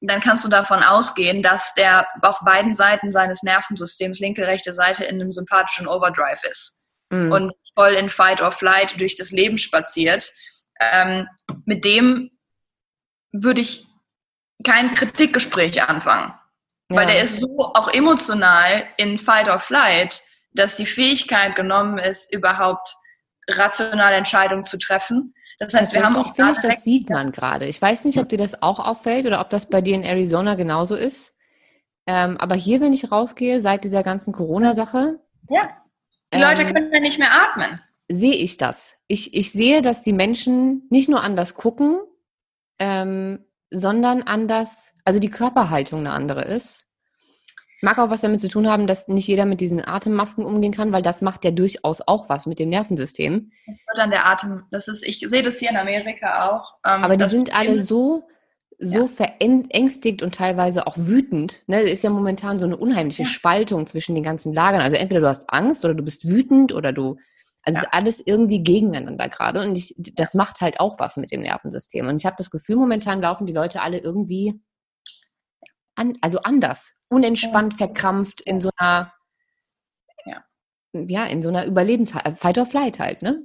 dann 0.00 0.20
kannst 0.20 0.44
du 0.44 0.48
davon 0.48 0.82
ausgehen, 0.82 1.42
dass 1.42 1.74
der 1.74 2.06
auf 2.22 2.40
beiden 2.40 2.74
Seiten 2.74 3.10
seines 3.10 3.42
Nervensystems, 3.42 4.18
linke, 4.20 4.46
rechte 4.46 4.72
Seite, 4.72 5.04
in 5.04 5.20
einem 5.20 5.32
sympathischen 5.32 5.86
Overdrive 5.86 6.42
ist 6.50 6.86
Hm. 7.12 7.30
und 7.30 7.54
voll 7.74 7.92
in 7.92 8.08
Fight 8.08 8.40
or 8.42 8.52
Flight 8.52 9.00
durch 9.00 9.16
das 9.16 9.30
Leben 9.30 9.58
spaziert. 9.58 10.32
Ähm, 10.80 11.28
mit 11.64 11.84
dem 11.84 12.30
würde 13.32 13.60
ich 13.60 13.86
kein 14.64 14.92
Kritikgespräch 14.94 15.82
anfangen, 15.82 16.32
weil 16.88 17.06
Ja. 17.06 17.14
der 17.14 17.22
ist 17.22 17.40
so 17.40 17.58
auch 17.58 17.88
emotional 17.92 18.84
in 18.96 19.18
Fight 19.18 19.48
or 19.48 19.58
Flight, 19.58 20.22
dass 20.52 20.76
die 20.76 20.86
Fähigkeit 20.86 21.54
genommen 21.56 21.98
ist, 21.98 22.32
überhaupt 22.34 22.94
rationale 23.48 24.16
Entscheidungen 24.16 24.62
zu 24.64 24.78
treffen. 24.78 25.34
Das 25.58 25.72
heißt, 25.74 25.94
wir 25.94 26.04
haben 26.04 26.16
auch 26.16 26.34
finde 26.34 26.52
ich, 26.52 26.58
das 26.58 26.84
sieht 26.84 27.08
man 27.08 27.32
gerade. 27.32 27.66
Ich 27.66 27.80
weiß 27.80 28.04
nicht, 28.04 28.18
ob 28.18 28.28
dir 28.28 28.38
das 28.38 28.62
auch 28.62 28.78
auffällt 28.78 29.24
oder 29.26 29.40
ob 29.40 29.48
das 29.50 29.68
bei 29.70 29.80
dir 29.80 29.94
in 29.94 30.02
Arizona 30.02 30.54
genauso 30.54 30.96
ist. 30.96 31.34
Ähm, 32.06 32.36
aber 32.38 32.54
hier, 32.54 32.80
wenn 32.80 32.92
ich 32.92 33.10
rausgehe, 33.10 33.60
seit 33.60 33.82
dieser 33.84 34.02
ganzen 34.02 34.32
Corona-Sache, 34.32 35.18
Ja. 35.48 35.68
Die 36.34 36.40
Leute 36.40 36.62
ähm, 36.62 36.74
können 36.74 36.92
ja 36.92 37.00
nicht 37.00 37.18
mehr 37.18 37.30
atmen. 37.32 37.80
sehe 38.08 38.34
ich 38.34 38.58
das. 38.58 38.96
Ich, 39.06 39.32
ich 39.34 39.50
sehe, 39.52 39.80
dass 39.80 40.02
die 40.02 40.12
Menschen 40.12 40.86
nicht 40.90 41.08
nur 41.08 41.22
anders 41.22 41.54
gucken, 41.54 42.00
ähm, 42.78 43.45
sondern 43.70 44.22
anders, 44.22 44.94
also 45.04 45.18
die 45.18 45.30
Körperhaltung 45.30 46.00
eine 46.00 46.10
andere 46.12 46.42
ist. 46.44 46.84
Mag 47.82 47.98
auch 47.98 48.08
was 48.10 48.22
damit 48.22 48.40
zu 48.40 48.48
tun 48.48 48.68
haben, 48.68 48.86
dass 48.86 49.06
nicht 49.06 49.26
jeder 49.28 49.44
mit 49.44 49.60
diesen 49.60 49.86
Atemmasken 49.86 50.44
umgehen 50.44 50.72
kann, 50.72 50.92
weil 50.92 51.02
das 51.02 51.20
macht 51.20 51.44
ja 51.44 51.50
durchaus 51.50 52.00
auch 52.06 52.28
was 52.28 52.46
mit 52.46 52.58
dem 52.58 52.70
Nervensystem. 52.70 53.50
Wird 53.66 53.78
dann 53.96 54.10
der 54.10 54.26
Atem, 54.26 54.64
das 54.70 54.88
ist, 54.88 55.06
ich 55.06 55.20
sehe 55.20 55.42
das 55.42 55.58
hier 55.58 55.70
in 55.70 55.76
Amerika 55.76 56.48
auch. 56.50 56.74
ähm, 56.86 57.04
Aber 57.04 57.16
die 57.16 57.22
das 57.22 57.30
sind 57.30 57.54
alle 57.54 57.78
so, 57.78 58.26
so 58.78 59.06
verängstigt 59.06 60.22
und 60.22 60.34
teilweise 60.34 60.86
auch 60.86 60.96
wütend. 60.96 61.64
Ne? 61.66 61.82
Ist 61.82 62.02
ja 62.02 62.10
momentan 62.10 62.58
so 62.58 62.66
eine 62.66 62.76
unheimliche 62.78 63.22
Ja. 63.24 63.28
Spaltung 63.28 63.86
zwischen 63.86 64.14
den 64.14 64.24
ganzen 64.24 64.54
Lagern. 64.54 64.80
Also 64.80 64.96
entweder 64.96 65.20
du 65.20 65.28
hast 65.28 65.50
Angst 65.50 65.84
oder 65.84 65.94
du 65.94 66.02
bist 66.02 66.26
wütend 66.28 66.72
oder 66.72 66.92
du. 66.92 67.18
Also 67.66 67.78
es 67.78 67.82
Ja. 67.82 67.88
ist 67.88 67.94
alles 67.94 68.26
irgendwie 68.26 68.62
gegeneinander 68.62 69.28
gerade. 69.28 69.60
Und 69.60 69.76
ich, 69.76 69.94
das 70.14 70.34
macht 70.34 70.60
halt 70.60 70.78
auch 70.80 70.98
was 71.00 71.16
mit 71.16 71.32
dem 71.32 71.40
Nervensystem. 71.40 72.06
Und 72.06 72.16
ich 72.20 72.24
habe 72.26 72.36
das 72.38 72.50
Gefühl, 72.50 72.76
momentan 72.76 73.20
laufen 73.20 73.46
die 73.46 73.52
Leute 73.52 73.82
alle 73.82 73.98
irgendwie 73.98 74.58
an, 75.96 76.16
also 76.20 76.38
anders, 76.40 77.00
unentspannt, 77.08 77.74
verkrampft 77.74 78.40
in 78.42 78.60
so 78.60 78.70
einer, 78.76 79.12
Ja. 80.26 80.44
ja, 80.92 81.24
in 81.24 81.42
so 81.42 81.48
einer 81.48 81.64
Überlebens 81.66 82.12
Fight 82.36 82.58
or 82.58 82.66
Flight 82.66 82.98
halt, 83.00 83.22
ne? 83.22 83.42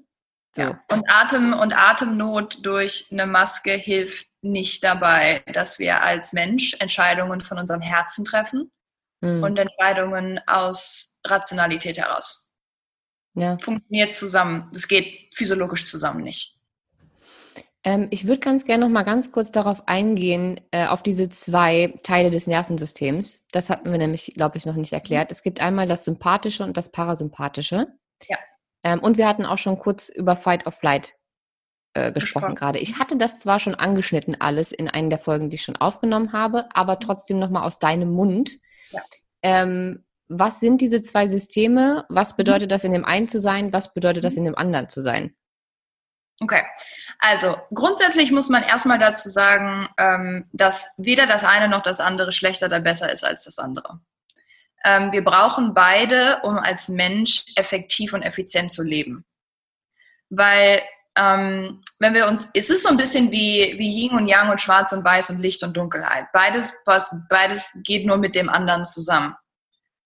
So. 0.56 0.64
Ja. 0.64 0.80
Und, 0.92 1.10
Atem, 1.10 1.54
und 1.54 1.74
Atemnot 1.74 2.66
durch 2.66 3.08
eine 3.12 3.26
Maske 3.26 3.72
hilft 3.72 4.28
nicht 4.42 4.84
dabei, 4.84 5.44
dass 5.54 5.80
wir 5.80 6.02
als 6.02 6.34
Mensch 6.34 6.76
Entscheidungen 6.80 7.42
von 7.42 7.58
unserem 7.58 7.82
Herzen 7.82 8.26
treffen 8.26 8.70
Hm. 9.24 9.44
und 9.44 9.58
Entscheidungen 9.58 10.40
aus 10.48 11.16
Rationalität 11.26 11.98
heraus. 11.98 12.51
Ja. 13.34 13.58
Funktioniert 13.60 14.14
zusammen. 14.14 14.70
Das 14.74 14.88
geht 14.88 15.34
physiologisch 15.34 15.86
zusammen 15.86 16.24
nicht. 16.24 16.58
Ähm, 17.84 18.08
ich 18.12 18.28
würde 18.28 18.40
ganz 18.40 18.66
gerne 18.66 18.86
noch 18.86 18.92
mal 18.92 19.04
ganz 19.04 19.32
kurz 19.32 19.52
darauf 19.52 19.88
eingehen, 19.88 20.62
äh, 20.72 20.86
auf 20.86 21.02
diese 21.02 21.30
zwei 21.30 21.96
Teile 22.04 22.30
des 22.30 22.46
Nervensystems. 22.46 23.48
Das 23.52 23.70
hatten 23.70 23.92
wir 23.92 23.98
nämlich, 23.98 24.34
glaube 24.36 24.58
ich, 24.58 24.66
noch 24.66 24.76
nicht 24.76 24.94
erklärt. 24.94 25.32
Es 25.32 25.42
gibt 25.42 25.62
einmal 25.62 25.88
das 25.88 26.04
Sympathische 26.04 26.64
und 26.64 26.78
das 26.78 26.92
Parasympathische. 26.92 27.88
Ja. 28.28 28.38
Ähm, 28.84 29.00
und 29.00 29.18
wir 29.18 29.28
hatten 29.28 29.46
auch 29.46 29.58
schon 29.58 29.80
kurz 29.80 30.10
über 30.10 30.36
Fight 30.36 30.68
or 30.68 30.72
Flight 30.72 31.14
äh, 31.94 32.12
gesprochen 32.12 32.56
gerade. 32.56 32.80
Ich 32.80 33.00
hatte 33.00 33.18
das 33.18 33.40
zwar 33.40 33.60
schon 33.60 33.76
angeschnitten 33.76 34.40
alles 34.40 34.72
in 34.72 34.88
einer 34.88 35.10
der 35.10 35.20
Folgen, 35.20 35.50
die 35.50 35.56
ich 35.56 35.64
schon 35.64 35.78
aufgenommen 35.78 36.34
habe, 36.34 36.68
aber 36.76 37.00
trotzdem 37.00 37.40
noch 37.40 37.50
mal 37.50 37.64
aus 37.64 37.80
deinem 37.80 38.12
Mund. 38.12 38.60
Ja. 38.92 39.02
Ähm, 39.42 40.04
was 40.32 40.60
sind 40.60 40.82
diese 40.82 41.02
zwei 41.02 41.28
Systeme? 41.28 42.06
Was 42.10 42.36
bedeutet 42.38 42.72
das 42.72 42.84
in 42.84 42.94
dem 42.94 43.06
einen 43.06 43.28
zu 43.28 43.40
sein? 43.40 43.74
Was 43.74 43.94
bedeutet 43.94 44.24
das 44.24 44.36
in 44.36 44.46
dem 44.46 44.58
anderen 44.58 44.90
zu 44.90 45.02
sein? 45.02 45.36
Okay, 46.42 46.64
also 47.20 47.56
grundsätzlich 47.74 48.32
muss 48.32 48.50
man 48.50 48.64
erstmal 48.64 48.98
dazu 48.98 49.30
sagen, 49.30 49.88
ähm, 49.98 50.50
dass 50.54 50.96
weder 50.98 51.28
das 51.28 51.44
eine 51.44 51.68
noch 51.68 51.84
das 51.84 52.00
andere 52.00 52.32
schlechter 52.32 52.66
oder 52.66 52.80
besser 52.80 53.12
ist 53.12 53.24
als 53.24 53.44
das 53.44 53.60
andere. 53.60 54.00
Ähm, 54.84 55.12
wir 55.12 55.24
brauchen 55.24 55.76
beide, 55.76 56.40
um 56.44 56.58
als 56.58 56.90
Mensch 56.90 57.46
effektiv 57.58 58.14
und 58.14 58.24
effizient 58.24 58.72
zu 58.72 58.82
leben. 58.82 59.24
Weil 60.30 60.82
ähm, 61.16 61.84
wenn 62.00 62.14
wir 62.14 62.28
uns, 62.28 62.50
es 62.56 62.70
ist 62.70 62.84
so 62.84 62.90
ein 62.90 62.98
bisschen 62.98 63.32
wie, 63.32 63.76
wie 63.78 64.04
Yin 64.04 64.18
und 64.18 64.28
Yang 64.28 64.50
und 64.52 64.62
Schwarz 64.62 64.94
und 64.94 65.04
Weiß 65.04 65.30
und 65.30 65.40
Licht 65.40 65.62
und 65.62 65.76
Dunkelheit. 65.76 66.26
Beides, 66.32 66.74
beides 67.30 67.72
geht 67.84 68.08
nur 68.08 68.18
mit 68.18 68.34
dem 68.34 68.50
anderen 68.50 68.86
zusammen. 68.86 69.36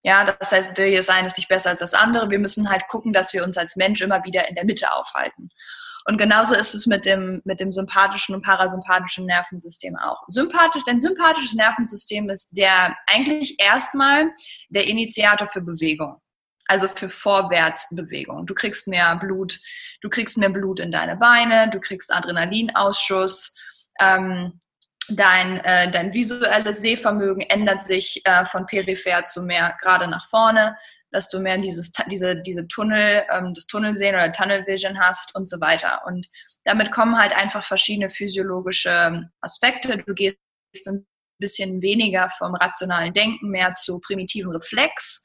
Ja, 0.06 0.24
das 0.24 0.52
heißt, 0.52 0.78
das 0.78 1.10
eine 1.10 1.26
ist 1.26 1.38
nicht 1.38 1.50
besser 1.50 1.72
als 1.72 1.80
das 1.80 1.96
andere. 1.96 2.30
Wir 2.30 2.38
müssen 2.38 2.70
halt 2.70 2.88
gucken, 2.88 3.12
dass 3.12 3.34
wir 3.34 3.44
uns 3.44 3.58
als 3.58 3.76
Mensch 3.76 4.02
immer 4.02 4.24
wieder 4.24 4.48
in 4.48 4.54
der 4.54 4.64
Mitte 4.64 4.94
aufhalten. 4.94 5.50
Und 6.08 6.20
genauso 6.20 6.54
ist 6.54 6.76
es 6.76 6.86
mit 6.86 7.06
dem, 7.06 7.42
mit 7.44 7.60
dem 7.60 7.72
sympathischen 7.72 8.36
und 8.36 8.44
parasympathischen 8.44 9.26
Nervensystem 9.26 9.98
auch. 9.98 10.22
Sympathisch, 10.28 10.84
dein 10.86 11.02
sympathisches 11.02 11.56
Nervensystem 11.56 12.30
ist 12.30 12.56
der 12.56 12.96
eigentlich 13.08 13.56
erstmal 13.58 14.30
der 14.70 14.86
Initiator 14.86 15.48
für 15.48 15.62
Bewegung. 15.62 16.22
Also 16.68 16.88
für 16.88 17.10
Vorwärtsbewegung. 17.10 18.46
Du 18.46 18.54
kriegst 18.54 18.88
mehr 18.88 19.16
Blut, 19.16 19.60
du 20.02 20.10
kriegst 20.10 20.38
mehr 20.38 20.50
Blut 20.50 20.80
in 20.80 20.92
deine 20.92 21.16
Beine, 21.16 21.68
du 21.72 21.80
kriegst 21.80 22.14
Adrenalinausschuss, 22.14 23.56
ähm, 24.00 24.62
dein, 25.10 25.60
äh, 25.60 25.92
dein 25.92 26.14
visuelles 26.14 26.82
Sehvermögen 26.82 27.42
ändert 27.42 27.84
sich 27.84 28.22
äh, 28.26 28.46
von 28.46 28.66
peripher 28.66 29.26
zu 29.26 29.44
mehr 29.44 29.76
gerade 29.82 30.08
nach 30.08 30.28
vorne 30.28 30.76
dass 31.16 31.30
du 31.30 31.40
mehr 31.40 31.58
dieses, 31.58 31.92
diese, 32.12 32.36
diese 32.42 32.68
Tunnel, 32.68 33.24
ähm, 33.32 33.54
das 33.54 33.66
Tunnelsehen 33.68 34.16
oder 34.16 34.32
Tunnel 34.34 34.68
Vision 34.68 35.00
hast 35.00 35.34
und 35.34 35.50
so 35.50 35.62
weiter. 35.62 36.02
Und 36.06 36.28
damit 36.66 36.92
kommen 36.92 37.18
halt 37.18 37.34
einfach 37.34 37.64
verschiedene 37.64 38.10
physiologische 38.10 38.90
ähm, 38.90 39.30
Aspekte. 39.40 39.98
Du 40.06 40.14
gehst 40.14 40.38
ein 40.88 41.08
bisschen 41.40 41.82
weniger 41.82 42.30
vom 42.38 42.54
rationalen 42.56 43.14
Denken 43.14 43.50
mehr 43.50 43.72
zu 43.72 44.00
primitiven 44.00 44.52
Reflex, 44.52 45.24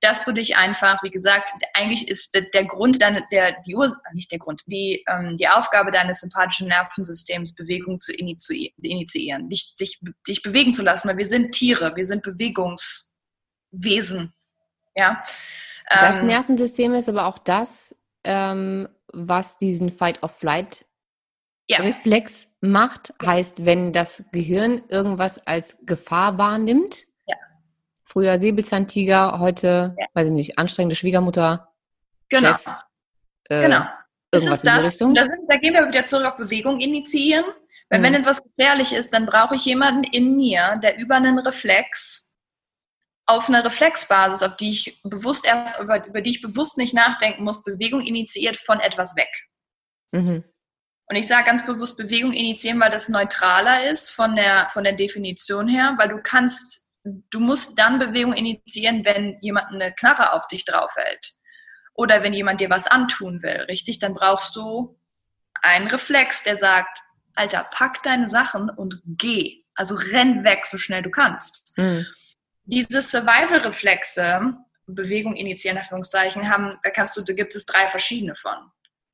dass 0.00 0.24
du 0.24 0.32
dich 0.32 0.56
einfach, 0.56 1.02
wie 1.02 1.10
gesagt, 1.10 1.50
eigentlich 1.74 2.08
ist 2.08 2.34
der, 2.34 2.64
Grund, 2.64 3.02
deine, 3.02 3.24
der, 3.30 3.60
die 3.66 3.74
Urs 3.74 3.98
nicht 4.14 4.32
der 4.32 4.38
Grund, 4.38 4.62
die, 4.66 5.04
ähm, 5.08 5.36
die 5.36 5.48
Aufgabe 5.48 5.90
deines 5.90 6.20
sympathischen 6.20 6.68
Nervensystems, 6.68 7.54
Bewegung 7.54 7.98
zu 7.98 8.14
initiieren, 8.14 9.48
dich, 9.48 9.74
dich, 9.74 10.00
dich 10.26 10.42
bewegen 10.42 10.72
zu 10.72 10.82
lassen, 10.82 11.08
weil 11.08 11.18
wir 11.18 11.26
sind 11.26 11.52
Tiere, 11.52 11.94
wir 11.96 12.06
sind 12.06 12.22
Bewegungswesen 12.22 14.32
ja. 14.96 15.22
Das 15.88 16.20
ähm, 16.20 16.26
Nervensystem 16.26 16.94
ist 16.94 17.08
aber 17.08 17.26
auch 17.26 17.38
das, 17.38 17.96
ähm, 18.24 18.88
was 19.12 19.58
diesen 19.58 19.90
Fight-of-Flight-Reflex 19.90 22.44
ja. 22.44 22.50
macht. 22.68 23.14
Ja. 23.20 23.28
Heißt, 23.28 23.64
wenn 23.64 23.92
das 23.92 24.24
Gehirn 24.32 24.82
irgendwas 24.88 25.46
als 25.46 25.86
Gefahr 25.86 26.38
wahrnimmt. 26.38 27.06
Früher 28.10 28.38
Säbelzahntiger, 28.38 29.38
heute, 29.38 29.94
weiß 30.14 30.26
ich 30.26 30.32
nicht, 30.32 30.58
anstrengende 30.58 30.96
Schwiegermutter, 30.96 31.72
genau. 32.28 32.50
Chef, 32.50 32.66
äh, 33.48 33.62
genau. 33.62 33.86
In 34.32 34.40
die 34.42 34.68
Richtung. 34.68 35.14
Da, 35.14 35.22
sind, 35.22 35.48
da, 35.48 35.56
gehen 35.56 35.74
wir 35.74 35.88
wieder 35.88 36.04
zurück 36.04 36.24
auf 36.24 36.36
Bewegung 36.36 36.78
initiieren. 36.78 37.44
Weil 37.88 37.98
mhm. 37.98 38.04
wenn 38.04 38.14
etwas 38.14 38.42
gefährlich 38.42 38.92
ist, 38.92 39.12
dann 39.12 39.26
brauche 39.26 39.56
ich 39.56 39.64
jemanden 39.64 40.04
in 40.04 40.36
mir, 40.36 40.78
der 40.82 40.98
über 41.00 41.16
einen 41.16 41.38
Reflex 41.40 42.36
auf 43.26 43.48
einer 43.48 43.64
Reflexbasis, 43.64 44.42
auf 44.42 44.56
die 44.56 44.70
ich 44.70 45.00
bewusst 45.02 45.46
erst, 45.46 45.80
über, 45.80 46.04
über 46.06 46.20
die 46.20 46.30
ich 46.30 46.42
bewusst 46.42 46.78
nicht 46.78 46.94
nachdenken 46.94 47.44
muss, 47.44 47.62
Bewegung 47.62 48.00
initiiert 48.00 48.56
von 48.56 48.80
etwas 48.80 49.16
weg. 49.16 49.30
Mhm. 50.12 50.44
Und 51.08 51.16
ich 51.16 51.26
sage 51.26 51.44
ganz 51.44 51.66
bewusst 51.66 51.96
Bewegung 51.96 52.32
initiieren, 52.32 52.80
weil 52.80 52.90
das 52.90 53.08
neutraler 53.08 53.90
ist 53.90 54.10
von 54.10 54.36
der, 54.36 54.68
von 54.72 54.84
der 54.84 54.92
Definition 54.92 55.68
her, 55.68 55.94
weil 55.98 56.08
du 56.08 56.20
kannst, 56.22 56.88
du 57.04 57.40
musst 57.40 57.78
dann 57.78 57.98
Bewegung 57.98 58.32
initiieren, 58.32 59.04
wenn 59.04 59.38
jemand 59.40 59.72
eine 59.72 59.92
Knarre 59.92 60.32
auf 60.32 60.46
dich 60.48 60.64
draufhält. 60.64 61.32
Oder 61.94 62.22
wenn 62.22 62.32
jemand 62.32 62.60
dir 62.60 62.70
was 62.70 62.86
antun 62.86 63.42
will, 63.42 63.62
richtig? 63.68 63.98
Dann 63.98 64.14
brauchst 64.14 64.56
du 64.56 64.98
einen 65.62 65.88
Reflex, 65.88 66.42
der 66.42 66.56
sagt, 66.56 67.00
Alter, 67.34 67.64
pack 67.70 68.02
deine 68.02 68.28
Sachen 68.28 68.70
und 68.70 69.02
geh. 69.04 69.64
Also 69.74 69.94
renn 69.94 70.44
weg, 70.44 70.66
so 70.66 70.78
schnell 70.78 71.02
du 71.02 71.10
kannst. 71.10 71.76
Mhm 71.76 72.06
diese 72.70 73.02
Survival-Reflexe, 73.02 74.54
Bewegung 74.86 75.36
initiieren, 75.36 75.78
Anführungszeichen, 75.78 76.48
haben, 76.48 76.78
da 76.82 76.90
kannst 76.90 77.16
du, 77.16 77.22
da 77.22 77.32
gibt 77.32 77.54
es 77.54 77.66
drei 77.66 77.88
verschiedene 77.88 78.34
von. 78.34 78.56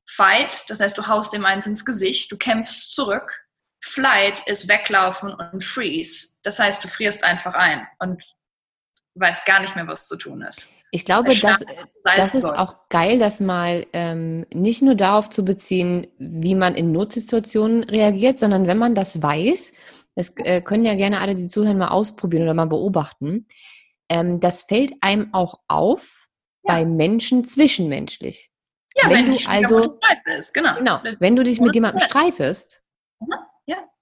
Fight, 0.09 0.69
das 0.69 0.79
heißt, 0.79 0.97
du 0.97 1.07
haust 1.07 1.33
dem 1.33 1.45
eins 1.45 1.65
ins 1.65 1.83
Gesicht, 1.83 2.31
du 2.31 2.37
kämpfst 2.37 2.95
zurück. 2.95 3.46
Flight 3.81 4.41
ist 4.47 4.67
weglaufen 4.67 5.33
und 5.33 5.63
Freeze. 5.63 6.39
Das 6.43 6.59
heißt, 6.59 6.83
du 6.83 6.87
frierst 6.87 7.23
einfach 7.23 7.53
ein 7.53 7.87
und 7.99 8.23
weißt 9.15 9.45
gar 9.45 9.59
nicht 9.59 9.75
mehr, 9.75 9.87
was 9.87 10.07
zu 10.07 10.17
tun 10.17 10.41
ist. 10.41 10.73
Ich 10.91 11.03
glaube, 11.03 11.35
das, 11.35 11.65
das 12.15 12.33
ist 12.33 12.45
auch 12.45 12.75
geil, 12.89 13.19
das 13.19 13.39
mal 13.39 13.85
ähm, 13.91 14.45
nicht 14.53 14.81
nur 14.81 14.95
darauf 14.95 15.29
zu 15.29 15.43
beziehen, 15.43 16.07
wie 16.17 16.55
man 16.55 16.75
in 16.75 16.91
Notsituationen 16.91 17.83
reagiert, 17.83 18.39
sondern 18.39 18.67
wenn 18.67 18.77
man 18.77 18.95
das 18.95 19.21
weiß, 19.21 19.73
das 20.15 20.33
äh, 20.37 20.61
können 20.61 20.85
ja 20.85 20.95
gerne 20.95 21.19
alle, 21.19 21.35
die 21.35 21.47
zuhören, 21.47 21.77
mal 21.77 21.89
ausprobieren 21.89 22.43
oder 22.43 22.53
mal 22.53 22.65
beobachten. 22.65 23.47
Ähm, 24.09 24.39
das 24.39 24.63
fällt 24.63 24.93
einem 25.01 25.33
auch 25.33 25.59
auf 25.67 26.29
ja. 26.63 26.73
bei 26.73 26.85
Menschen 26.85 27.43
zwischenmenschlich. 27.43 28.49
Ja, 28.95 29.09
wenn, 29.09 29.27
wenn 29.27 29.37
du 29.37 29.49
also 29.49 29.99
ist, 30.39 30.53
genau. 30.53 30.75
genau. 30.75 31.01
Wenn 31.19 31.35
du 31.35 31.43
dich 31.43 31.59
mit 31.59 31.75
jemandem 31.75 32.01
streitest. 32.01 32.81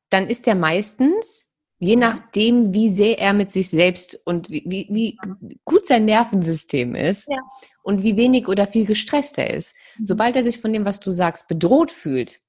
Dann 0.09 0.27
ist 0.27 0.47
der 0.47 0.55
meistens, 0.55 1.49
je 1.79 1.95
nachdem, 1.95 2.73
wie 2.73 2.89
sehr 2.89 3.19
er 3.19 3.33
mit 3.33 3.51
sich 3.51 3.69
selbst 3.69 4.19
und 4.25 4.49
wie, 4.49 4.63
wie, 4.65 5.17
wie 5.41 5.59
gut 5.65 5.87
sein 5.87 6.05
Nervensystem 6.05 6.95
ist 6.95 7.27
ja. 7.29 7.37
und 7.83 8.03
wie 8.03 8.17
wenig 8.17 8.47
oder 8.47 8.65
viel 8.67 8.85
gestresst 8.85 9.37
er 9.37 9.53
ist, 9.53 9.75
mhm. 9.97 10.05
sobald 10.05 10.35
er 10.35 10.43
sich 10.43 10.59
von 10.59 10.71
dem, 10.71 10.85
was 10.85 10.99
du 10.99 11.11
sagst, 11.11 11.47
bedroht 11.47 11.91
fühlt, 11.91 12.39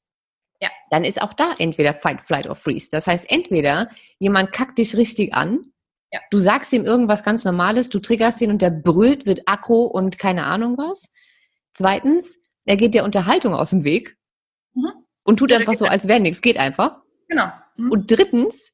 ja. 0.60 0.70
dann 0.90 1.04
ist 1.04 1.20
auch 1.20 1.34
da 1.34 1.54
entweder 1.58 1.92
Fight, 1.92 2.20
Flight 2.20 2.46
or 2.46 2.54
Freeze. 2.54 2.88
Das 2.90 3.06
heißt, 3.06 3.30
entweder 3.30 3.90
jemand 4.18 4.52
kackt 4.52 4.78
dich 4.78 4.96
richtig 4.96 5.34
an, 5.34 5.72
ja. 6.12 6.20
du 6.30 6.38
sagst 6.38 6.72
ihm 6.72 6.84
irgendwas 6.84 7.24
ganz 7.24 7.44
Normales, 7.44 7.88
du 7.88 7.98
triggerst 7.98 8.40
ihn 8.40 8.50
und 8.50 8.62
der 8.62 8.70
brüllt, 8.70 9.26
wird 9.26 9.42
aggro 9.46 9.86
und 9.86 10.18
keine 10.18 10.44
Ahnung 10.44 10.78
was. 10.78 11.12
Zweitens, 11.74 12.44
er 12.64 12.76
geht 12.76 12.94
der 12.94 13.04
Unterhaltung 13.04 13.54
aus 13.54 13.70
dem 13.70 13.84
Weg 13.84 14.16
mhm. 14.74 14.92
und 15.24 15.38
tut 15.38 15.52
einfach 15.52 15.74
so, 15.74 15.86
als 15.86 16.06
wäre 16.06 16.20
nichts, 16.20 16.42
geht 16.42 16.58
einfach. 16.58 17.02
Genau. 17.28 17.50
Mhm. 17.76 17.92
Und 17.92 18.10
drittens, 18.10 18.72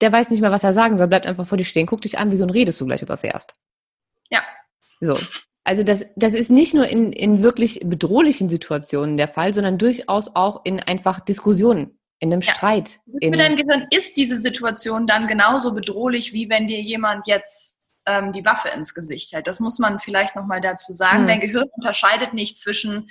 der 0.00 0.12
weiß 0.12 0.30
nicht 0.30 0.40
mehr, 0.40 0.50
was 0.50 0.64
er 0.64 0.72
sagen 0.72 0.96
soll, 0.96 1.08
bleibt 1.08 1.26
einfach 1.26 1.46
vor 1.46 1.58
dir 1.58 1.64
stehen, 1.64 1.86
guck 1.86 2.02
dich 2.02 2.18
an, 2.18 2.30
wieso 2.30 2.44
redest 2.46 2.80
du 2.80 2.86
gleich 2.86 3.02
überfährst. 3.02 3.54
Ja. 4.30 4.42
So. 5.00 5.18
Also 5.64 5.82
das, 5.82 6.04
das 6.14 6.34
ist 6.34 6.50
nicht 6.50 6.74
nur 6.74 6.86
in, 6.86 7.12
in 7.12 7.42
wirklich 7.42 7.80
bedrohlichen 7.82 8.50
Situationen 8.50 9.16
der 9.16 9.28
Fall, 9.28 9.54
sondern 9.54 9.78
durchaus 9.78 10.34
auch 10.34 10.60
in 10.64 10.80
einfach 10.80 11.20
Diskussionen, 11.20 11.98
in 12.18 12.30
einem 12.30 12.42
ja. 12.42 12.52
Streit. 12.52 12.98
Für 13.22 13.30
dein 13.30 13.56
Gehirn 13.56 13.86
ist 13.90 14.18
diese 14.18 14.36
Situation 14.38 15.06
dann 15.06 15.26
genauso 15.26 15.72
bedrohlich, 15.72 16.34
wie 16.34 16.50
wenn 16.50 16.66
dir 16.66 16.82
jemand 16.82 17.26
jetzt 17.26 17.92
ähm, 18.06 18.32
die 18.32 18.44
Waffe 18.44 18.68
ins 18.68 18.92
Gesicht 18.92 19.32
hält. 19.32 19.46
Das 19.46 19.58
muss 19.58 19.78
man 19.78 20.00
vielleicht 20.00 20.36
nochmal 20.36 20.60
dazu 20.60 20.92
sagen. 20.92 21.20
Hm. 21.20 21.28
Dein 21.28 21.40
Gehirn 21.40 21.68
unterscheidet 21.76 22.34
nicht 22.34 22.58
zwischen 22.58 23.08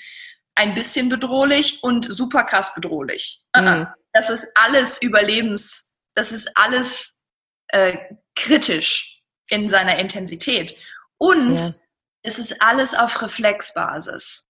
ein 0.56 0.76
bisschen 0.76 1.10
bedrohlich 1.10 1.82
und 1.82 2.06
super 2.06 2.44
krass 2.44 2.76
bedrohlich. 2.76 3.48
Hm. 3.56 3.88
Das 4.14 4.30
ist 4.30 4.48
alles 4.56 5.02
Überlebens, 5.02 5.98
das 6.16 6.32
ist 6.32 6.52
alles 6.56 7.22
äh, 7.70 7.98
kritisch 8.36 9.22
in 9.50 9.68
seiner 9.68 9.98
Intensität. 10.00 10.76
Und 11.18 11.60
ja 11.60 11.74
es 12.24 12.40
ist 12.40 12.62
alles 12.62 12.96
auf 12.96 13.22
Reflexbasis. 13.22 14.48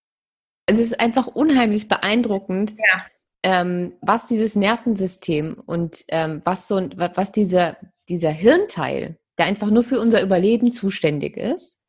Es 0.68 0.80
ist 0.80 0.99
einfach 0.99 1.28
unheimlich 1.28 1.89
beeindruckend, 1.89 2.76
ja. 2.78 3.05
ähm, 3.43 3.93
was 4.01 4.28
dieses 4.28 4.55
Nervensystem 4.55 5.61
und 5.66 6.05
ähm, 6.07 6.41
was 6.45 6.68
so 6.68 6.78
was 6.95 7.32
dieser, 7.32 7.78
dieser 8.07 8.30
Hirnteil, 8.30 9.18
der 9.38 9.47
einfach 9.47 9.70
nur 9.70 9.84
für 9.84 9.99
unser 9.99 10.22
Überleben 10.22 10.72
zuständig 10.72 11.36
ist, 11.36 11.82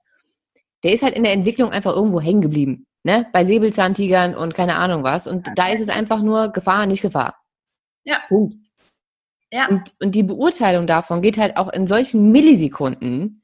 der 0.83 0.93
ist 0.93 1.03
halt 1.03 1.15
in 1.15 1.23
der 1.23 1.33
Entwicklung 1.33 1.71
einfach 1.71 1.95
irgendwo 1.95 2.21
hängen 2.21 2.43
geblieben. 2.43 2.87
Ne? 3.05 3.27
Bei 3.33 3.45
Säbelzahntigern 3.45 4.35
und 4.35 4.55
keine 4.55 4.77
Ahnung 4.77 5.03
was. 5.03 5.27
Und 5.27 5.49
da 5.55 5.69
ist 5.69 5.81
es 5.81 5.91
einfach 5.91 6.21
nur 6.23 6.49
Gefahr, 6.49 6.87
nicht 6.87 7.03
Gefahr. 7.03 7.39
Ja. 8.05 8.21
Punkt. 8.29 8.57
Ja. 9.51 9.69
Und, 9.69 9.95
und 10.03 10.15
die 10.15 10.23
Beurteilung 10.23 10.87
davon 10.87 11.23
geht 11.23 11.39
halt 11.39 11.57
auch 11.57 11.69
in 11.73 11.87
solchen 11.87 12.33
Millisekunden, 12.33 13.43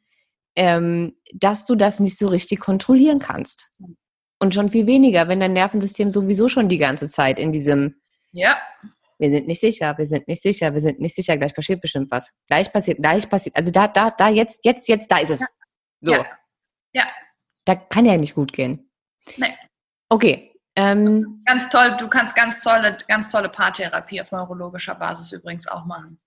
ähm, 0.56 1.14
dass 1.32 1.66
du 1.66 1.76
das 1.76 2.00
nicht 2.00 2.18
so 2.18 2.28
richtig 2.28 2.60
kontrollieren 2.60 3.20
kannst. 3.20 3.70
Und 4.40 4.54
schon 4.54 4.68
viel 4.68 4.86
weniger, 4.86 5.28
wenn 5.28 5.40
dein 5.40 5.52
Nervensystem 5.52 6.10
sowieso 6.10 6.48
schon 6.48 6.68
die 6.68 6.78
ganze 6.78 7.08
Zeit 7.08 7.38
in 7.38 7.52
diesem 7.52 8.00
Ja. 8.32 8.58
Wir 9.18 9.30
sind 9.30 9.46
nicht 9.46 9.60
sicher, 9.60 9.96
wir 9.98 10.06
sind 10.06 10.28
nicht 10.28 10.40
sicher, 10.40 10.72
wir 10.72 10.80
sind 10.80 10.98
nicht 10.98 11.14
sicher, 11.14 11.36
gleich 11.36 11.54
passiert 11.54 11.82
bestimmt 11.82 12.10
was. 12.10 12.32
Gleich 12.46 12.72
passiert, 12.72 12.98
gleich 12.98 13.28
passiert. 13.28 13.54
Also 13.54 13.70
da, 13.70 13.86
da, 13.86 14.10
da, 14.10 14.30
jetzt, 14.30 14.64
jetzt, 14.64 14.88
jetzt, 14.88 15.12
da 15.12 15.18
ist 15.18 15.30
es. 15.30 15.46
So. 16.00 16.14
Ja. 16.14 16.26
ja. 16.94 17.06
Da 17.66 17.74
kann 17.74 18.06
ja 18.06 18.16
nicht 18.16 18.34
gut 18.34 18.54
gehen. 18.54 18.90
Nee. 19.36 19.54
Okay. 20.08 20.49
Ähm, 20.76 21.42
ganz 21.46 21.68
toll, 21.68 21.96
du 21.98 22.08
kannst 22.08 22.36
ganz 22.36 22.62
tolle, 22.62 22.96
ganz 23.08 23.28
tolle 23.28 23.48
Paartherapie 23.48 24.20
auf 24.20 24.30
neurologischer 24.32 24.94
Basis 24.94 25.32
übrigens 25.32 25.66
auch 25.66 25.84
machen. 25.84 26.20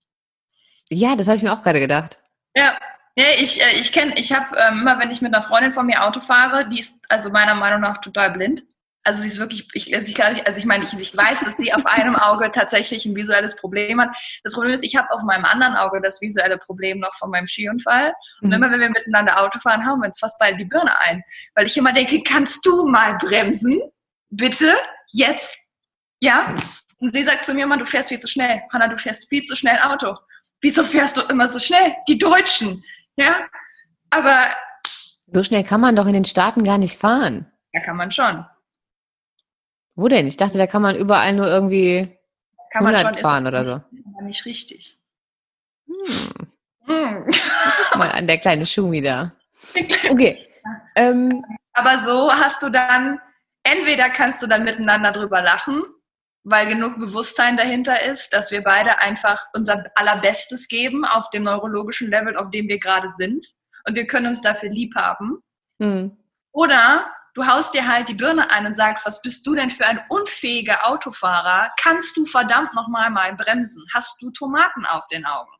Ja, 0.90 1.16
das 1.16 1.26
habe 1.26 1.36
ich 1.36 1.42
mir 1.42 1.52
auch 1.52 1.62
gerade 1.62 1.80
gedacht. 1.80 2.18
Ja, 2.54 2.76
ja, 3.16 3.26
ich, 3.38 3.60
äh, 3.62 3.78
ich 3.78 3.92
kenne, 3.92 4.14
ich 4.16 4.32
habe 4.32 4.56
ähm, 4.58 4.80
immer, 4.80 4.98
wenn 4.98 5.10
ich 5.10 5.22
mit 5.22 5.32
einer 5.32 5.42
Freundin 5.42 5.72
von 5.72 5.86
mir 5.86 6.04
Auto 6.04 6.20
fahre, 6.20 6.68
die 6.68 6.80
ist 6.80 7.04
also 7.10 7.30
meiner 7.30 7.54
Meinung 7.54 7.80
nach 7.80 7.98
total 7.98 8.30
blind. 8.30 8.64
Also 9.06 9.20
sie 9.20 9.28
ist 9.28 9.38
wirklich, 9.38 9.68
ich, 9.74 9.94
also 9.94 10.08
ich, 10.08 10.46
also 10.46 10.58
ich 10.58 10.64
meine, 10.64 10.84
ich, 10.84 10.92
ich 10.94 11.14
weiß, 11.14 11.38
dass 11.44 11.56
sie 11.58 11.74
auf 11.74 11.84
einem 11.84 12.16
Auge 12.16 12.50
tatsächlich 12.50 13.04
ein 13.04 13.14
visuelles 13.14 13.54
Problem 13.54 14.00
hat. 14.00 14.16
Das 14.42 14.54
Problem 14.54 14.72
ist, 14.72 14.82
ich 14.82 14.96
habe 14.96 15.10
auf 15.10 15.22
meinem 15.22 15.44
anderen 15.44 15.74
Auge 15.76 16.00
das 16.00 16.22
visuelle 16.22 16.56
Problem 16.56 17.00
noch 17.00 17.14
von 17.16 17.30
meinem 17.30 17.46
Skiunfall. 17.46 18.14
Und 18.40 18.48
mhm. 18.48 18.54
immer 18.54 18.70
wenn 18.70 18.80
wir 18.80 18.88
miteinander 18.88 19.42
Auto 19.42 19.58
fahren, 19.60 19.86
hauen 19.86 20.00
wir 20.00 20.06
uns 20.06 20.18
fast 20.18 20.38
beide 20.38 20.56
die 20.56 20.64
Birne 20.64 20.98
ein. 21.00 21.22
Weil 21.54 21.66
ich 21.66 21.76
immer 21.76 21.92
denke, 21.92 22.22
kannst 22.26 22.64
du 22.64 22.86
mal 22.86 23.18
bremsen? 23.18 23.78
Bitte? 24.36 24.74
Jetzt? 25.12 25.58
Ja? 26.20 26.54
Und 26.98 27.14
sie 27.14 27.22
sagt 27.22 27.44
zu 27.44 27.54
mir 27.54 27.64
immer, 27.64 27.76
du 27.76 27.86
fährst 27.86 28.08
viel 28.08 28.18
zu 28.18 28.28
schnell. 28.28 28.62
Hanna, 28.72 28.88
du 28.88 28.98
fährst 28.98 29.28
viel 29.28 29.42
zu 29.42 29.56
schnell 29.56 29.78
Auto. 29.80 30.16
Wieso 30.60 30.82
fährst 30.82 31.16
du 31.16 31.22
immer 31.22 31.48
so 31.48 31.58
schnell? 31.58 31.94
Die 32.08 32.18
Deutschen. 32.18 32.82
Ja? 33.16 33.46
Aber. 34.10 34.50
So 35.26 35.42
schnell 35.42 35.64
kann 35.64 35.80
man 35.80 35.96
doch 35.96 36.06
in 36.06 36.14
den 36.14 36.24
Staaten 36.24 36.64
gar 36.64 36.78
nicht 36.78 36.98
fahren. 36.98 37.50
Ja, 37.72 37.80
kann 37.80 37.96
man 37.96 38.10
schon. 38.10 38.44
Wo 39.94 40.08
denn? 40.08 40.26
Ich 40.26 40.36
dachte, 40.36 40.58
da 40.58 40.66
kann 40.66 40.82
man 40.82 40.96
überall 40.96 41.32
nur 41.32 41.46
irgendwie 41.46 42.18
kann 42.70 42.86
100 42.86 43.04
man 43.04 43.14
schon, 43.14 43.22
fahren 43.22 43.46
oder 43.46 43.64
so. 43.64 43.80
Nicht 44.22 44.44
richtig. 44.46 44.98
Hm. 45.86 46.48
Hm. 46.86 47.30
Mal 47.96 48.10
an 48.10 48.26
der 48.26 48.38
kleine 48.38 48.66
Schumi 48.66 49.00
da. 49.00 49.32
Okay. 50.10 50.46
Ähm, 50.96 51.44
aber 51.72 51.98
so 51.98 52.30
hast 52.30 52.62
du 52.62 52.68
dann, 52.68 53.18
entweder 53.64 54.08
kannst 54.10 54.42
du 54.42 54.46
dann 54.46 54.64
miteinander 54.64 55.10
drüber 55.10 55.42
lachen, 55.42 55.82
weil 56.44 56.68
genug 56.68 56.98
Bewusstsein 56.98 57.56
dahinter 57.56 58.02
ist, 58.02 58.32
dass 58.32 58.50
wir 58.50 58.62
beide 58.62 58.98
einfach 58.98 59.46
unser 59.54 59.84
allerbestes 59.94 60.68
geben 60.68 61.04
auf 61.04 61.30
dem 61.30 61.42
neurologischen 61.42 62.10
Level, 62.10 62.36
auf 62.36 62.50
dem 62.50 62.68
wir 62.68 62.78
gerade 62.78 63.08
sind. 63.08 63.46
Und 63.86 63.96
wir 63.96 64.06
können 64.06 64.26
uns 64.26 64.42
dafür 64.42 64.70
lieb 64.70 64.94
haben. 64.94 65.38
Hm. 65.80 66.16
Oder 66.52 67.10
du 67.34 67.46
haust 67.46 67.74
dir 67.74 67.88
halt 67.88 68.08
die 68.08 68.14
Birne 68.14 68.50
ein 68.50 68.66
und 68.66 68.76
sagst, 68.76 69.06
was 69.06 69.20
bist 69.22 69.46
du 69.46 69.54
denn 69.54 69.70
für 69.70 69.86
ein 69.86 70.00
unfähiger 70.08 70.86
Autofahrer? 70.86 71.70
Kannst 71.80 72.16
du 72.16 72.26
verdammt 72.26 72.74
nochmal 72.74 73.10
mal 73.10 73.34
bremsen? 73.34 73.84
Hast 73.92 74.22
du 74.22 74.30
Tomaten 74.30 74.86
auf 74.86 75.06
den 75.08 75.24
Augen? 75.24 75.50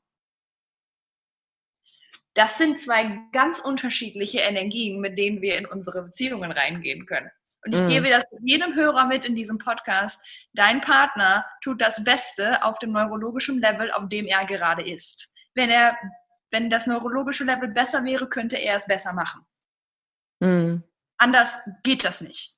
Das 2.34 2.58
sind 2.58 2.80
zwei 2.80 3.20
ganz 3.32 3.60
unterschiedliche 3.60 4.40
Energien, 4.40 5.00
mit 5.00 5.18
denen 5.18 5.40
wir 5.40 5.56
in 5.56 5.66
unsere 5.66 6.02
Beziehungen 6.02 6.50
reingehen 6.50 7.06
können. 7.06 7.30
Und 7.64 7.74
ich 7.74 7.82
mm. 7.82 7.86
gebe 7.86 8.10
das 8.10 8.24
jedem 8.40 8.74
Hörer 8.74 9.06
mit 9.06 9.24
in 9.24 9.34
diesem 9.34 9.58
Podcast. 9.58 10.20
Dein 10.52 10.80
Partner 10.80 11.44
tut 11.62 11.80
das 11.80 12.04
Beste 12.04 12.62
auf 12.62 12.78
dem 12.78 12.92
neurologischen 12.92 13.60
Level, 13.60 13.90
auf 13.92 14.08
dem 14.08 14.26
er 14.26 14.44
gerade 14.44 14.88
ist. 14.88 15.32
Wenn 15.54 15.70
er, 15.70 15.96
wenn 16.50 16.68
das 16.68 16.86
neurologische 16.86 17.44
Level 17.44 17.68
besser 17.68 18.04
wäre, 18.04 18.28
könnte 18.28 18.56
er 18.56 18.76
es 18.76 18.86
besser 18.86 19.12
machen. 19.12 19.42
Mm. 20.40 20.82
Anders 21.18 21.58
geht 21.82 22.04
das 22.04 22.20
nicht. 22.20 22.54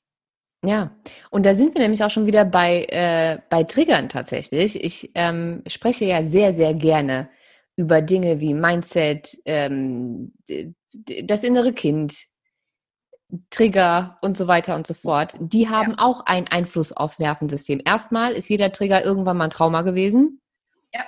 Ja, 0.64 0.96
und 1.30 1.46
da 1.46 1.54
sind 1.54 1.74
wir 1.74 1.82
nämlich 1.82 2.02
auch 2.02 2.10
schon 2.10 2.26
wieder 2.26 2.44
bei, 2.44 2.86
äh, 2.86 3.38
bei 3.50 3.62
Triggern 3.64 4.08
tatsächlich. 4.08 4.82
Ich 4.82 5.12
ähm, 5.14 5.62
spreche 5.68 6.06
ja 6.06 6.24
sehr, 6.24 6.52
sehr 6.52 6.74
gerne 6.74 7.28
über 7.76 8.02
Dinge 8.02 8.40
wie 8.40 8.54
Mindset, 8.54 9.36
ähm, 9.44 10.32
das 10.92 11.44
innere 11.44 11.72
Kind, 11.72 12.16
Trigger 13.50 14.18
und 14.22 14.36
so 14.36 14.46
weiter 14.46 14.76
und 14.76 14.86
so 14.86 14.94
fort. 14.94 15.34
Die 15.40 15.68
haben 15.68 15.92
ja. 15.92 15.98
auch 15.98 16.26
einen 16.26 16.46
Einfluss 16.46 16.92
aufs 16.92 17.18
Nervensystem. 17.18 17.80
Erstmal 17.84 18.32
ist 18.32 18.48
jeder 18.48 18.70
Trigger 18.72 19.04
irgendwann 19.04 19.36
mal 19.36 19.44
ein 19.44 19.50
Trauma 19.50 19.82
gewesen. 19.82 20.40
Ja. 20.94 21.04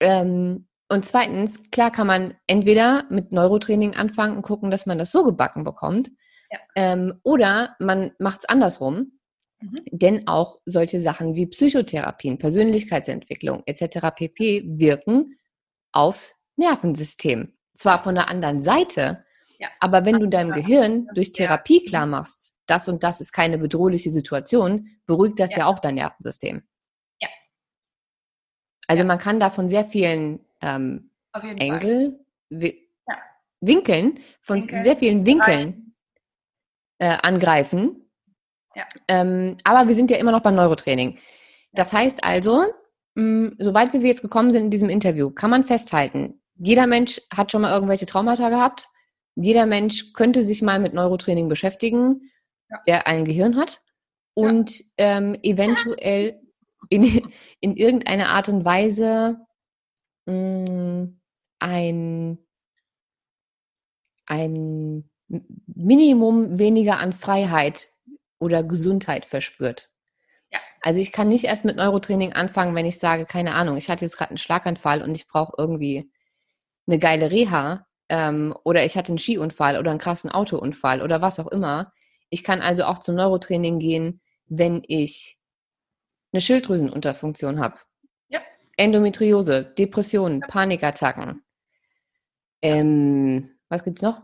Ähm, 0.00 0.66
und 0.88 1.06
zweitens, 1.06 1.70
klar 1.70 1.90
kann 1.90 2.06
man 2.06 2.34
entweder 2.46 3.04
mit 3.08 3.32
Neurotraining 3.32 3.94
anfangen 3.94 4.36
und 4.36 4.42
gucken, 4.42 4.70
dass 4.70 4.86
man 4.86 4.98
das 4.98 5.10
so 5.10 5.24
gebacken 5.24 5.64
bekommt. 5.64 6.10
Ja. 6.50 6.58
Ähm, 6.76 7.20
oder 7.22 7.76
man 7.78 8.12
macht 8.18 8.40
es 8.40 8.48
andersrum. 8.48 9.18
Mhm. 9.60 9.76
Denn 9.90 10.28
auch 10.28 10.58
solche 10.66 11.00
Sachen 11.00 11.34
wie 11.34 11.46
Psychotherapien, 11.46 12.38
Persönlichkeitsentwicklung 12.38 13.62
etc. 13.64 14.08
pp. 14.14 14.64
wirken 14.66 15.38
aufs 15.92 16.36
Nervensystem. 16.56 17.54
Zwar 17.74 18.02
von 18.02 18.14
der 18.14 18.28
anderen 18.28 18.60
Seite, 18.60 19.23
ja. 19.58 19.68
aber 19.80 20.04
wenn 20.04 20.18
du 20.18 20.28
deinem 20.28 20.52
Gehirn 20.52 21.08
durch 21.14 21.32
Therapie 21.32 21.84
klar 21.84 22.06
machst, 22.06 22.56
das 22.66 22.88
und 22.88 23.02
das 23.02 23.20
ist 23.20 23.32
keine 23.32 23.58
bedrohliche 23.58 24.10
Situation, 24.10 24.88
beruhigt 25.06 25.38
das 25.38 25.52
ja, 25.52 25.58
ja 25.60 25.66
auch 25.66 25.78
dein 25.78 25.96
Nervensystem. 25.96 26.62
Ja. 27.20 27.28
Also 28.86 29.04
man 29.04 29.18
kann 29.18 29.40
da 29.40 29.50
von 29.50 29.68
sehr 29.68 29.84
vielen 29.84 30.40
ähm, 30.62 31.10
Engel, 31.56 32.24
Winkeln, 33.60 34.20
von 34.40 34.62
Winkel. 34.62 34.82
sehr 34.82 34.96
vielen 34.96 35.26
Winkeln 35.26 35.94
äh, 36.98 37.16
angreifen. 37.22 38.10
Ja. 38.74 38.84
Ähm, 39.08 39.56
aber 39.64 39.88
wir 39.88 39.94
sind 39.94 40.10
ja 40.10 40.16
immer 40.16 40.32
noch 40.32 40.42
beim 40.42 40.54
Neurotraining. 40.54 41.18
Das 41.72 41.92
heißt 41.92 42.24
also, 42.24 42.64
mh, 43.14 43.52
soweit 43.58 43.92
wir 43.92 44.00
jetzt 44.00 44.22
gekommen 44.22 44.52
sind 44.52 44.64
in 44.64 44.70
diesem 44.70 44.90
Interview, 44.90 45.30
kann 45.30 45.50
man 45.50 45.64
festhalten, 45.64 46.40
jeder 46.56 46.86
Mensch 46.86 47.20
hat 47.34 47.50
schon 47.50 47.62
mal 47.62 47.72
irgendwelche 47.72 48.06
Traumata 48.06 48.48
gehabt. 48.48 48.88
Jeder 49.36 49.66
Mensch 49.66 50.12
könnte 50.12 50.42
sich 50.42 50.62
mal 50.62 50.78
mit 50.78 50.94
Neurotraining 50.94 51.48
beschäftigen, 51.48 52.30
ja. 52.70 52.80
der 52.86 53.06
ein 53.06 53.24
Gehirn 53.24 53.56
hat 53.56 53.82
und 54.34 54.78
ja. 54.78 54.84
ähm, 54.98 55.36
eventuell 55.42 56.40
in, 56.90 57.30
in 57.60 57.76
irgendeiner 57.76 58.28
Art 58.28 58.48
und 58.48 58.64
Weise 58.64 59.38
mh, 60.26 61.08
ein, 61.58 62.38
ein 64.26 65.10
Minimum 65.66 66.58
weniger 66.58 66.98
an 66.98 67.12
Freiheit 67.12 67.88
oder 68.38 68.62
Gesundheit 68.62 69.24
verspürt. 69.24 69.90
Ja. 70.52 70.60
Also 70.82 71.00
ich 71.00 71.12
kann 71.12 71.28
nicht 71.28 71.44
erst 71.44 71.64
mit 71.64 71.76
Neurotraining 71.76 72.34
anfangen, 72.34 72.74
wenn 72.74 72.86
ich 72.86 72.98
sage, 72.98 73.24
keine 73.24 73.54
Ahnung, 73.54 73.76
ich 73.76 73.88
hatte 73.88 74.04
jetzt 74.04 74.16
gerade 74.16 74.30
einen 74.30 74.38
Schlaganfall 74.38 75.02
und 75.02 75.14
ich 75.14 75.26
brauche 75.26 75.54
irgendwie 75.56 76.10
eine 76.86 76.98
geile 76.98 77.30
Reha 77.30 77.86
ähm, 78.08 78.54
oder 78.64 78.84
ich 78.84 78.96
hatte 78.96 79.10
einen 79.10 79.18
Skiunfall 79.18 79.78
oder 79.78 79.90
einen 79.90 80.00
krassen 80.00 80.30
Autounfall 80.30 81.02
oder 81.02 81.22
was 81.22 81.40
auch 81.40 81.48
immer. 81.48 81.92
Ich 82.30 82.44
kann 82.44 82.62
also 82.62 82.84
auch 82.84 82.98
zum 82.98 83.14
Neurotraining 83.14 83.78
gehen, 83.78 84.20
wenn 84.46 84.82
ich 84.86 85.38
eine 86.32 86.40
Schilddrüsenunterfunktion 86.40 87.60
habe. 87.60 87.78
Ja. 88.28 88.40
Endometriose, 88.76 89.64
Depressionen, 89.64 90.40
ja. 90.40 90.46
Panikattacken. 90.48 91.42
Ähm, 92.60 93.50
was 93.68 93.84
gibt's 93.84 94.02
noch? 94.02 94.22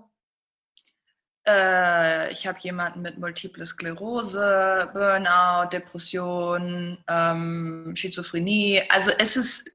Äh, 1.46 2.32
ich 2.32 2.46
habe 2.46 2.58
jemanden 2.60 3.02
mit 3.02 3.18
Multiple 3.18 3.66
Sklerose, 3.66 4.90
Burnout, 4.92 5.70
Depression, 5.70 6.98
ähm, 7.08 7.92
Schizophrenie. 7.94 8.82
Also 8.88 9.12
es 9.18 9.36
ist 9.36 9.72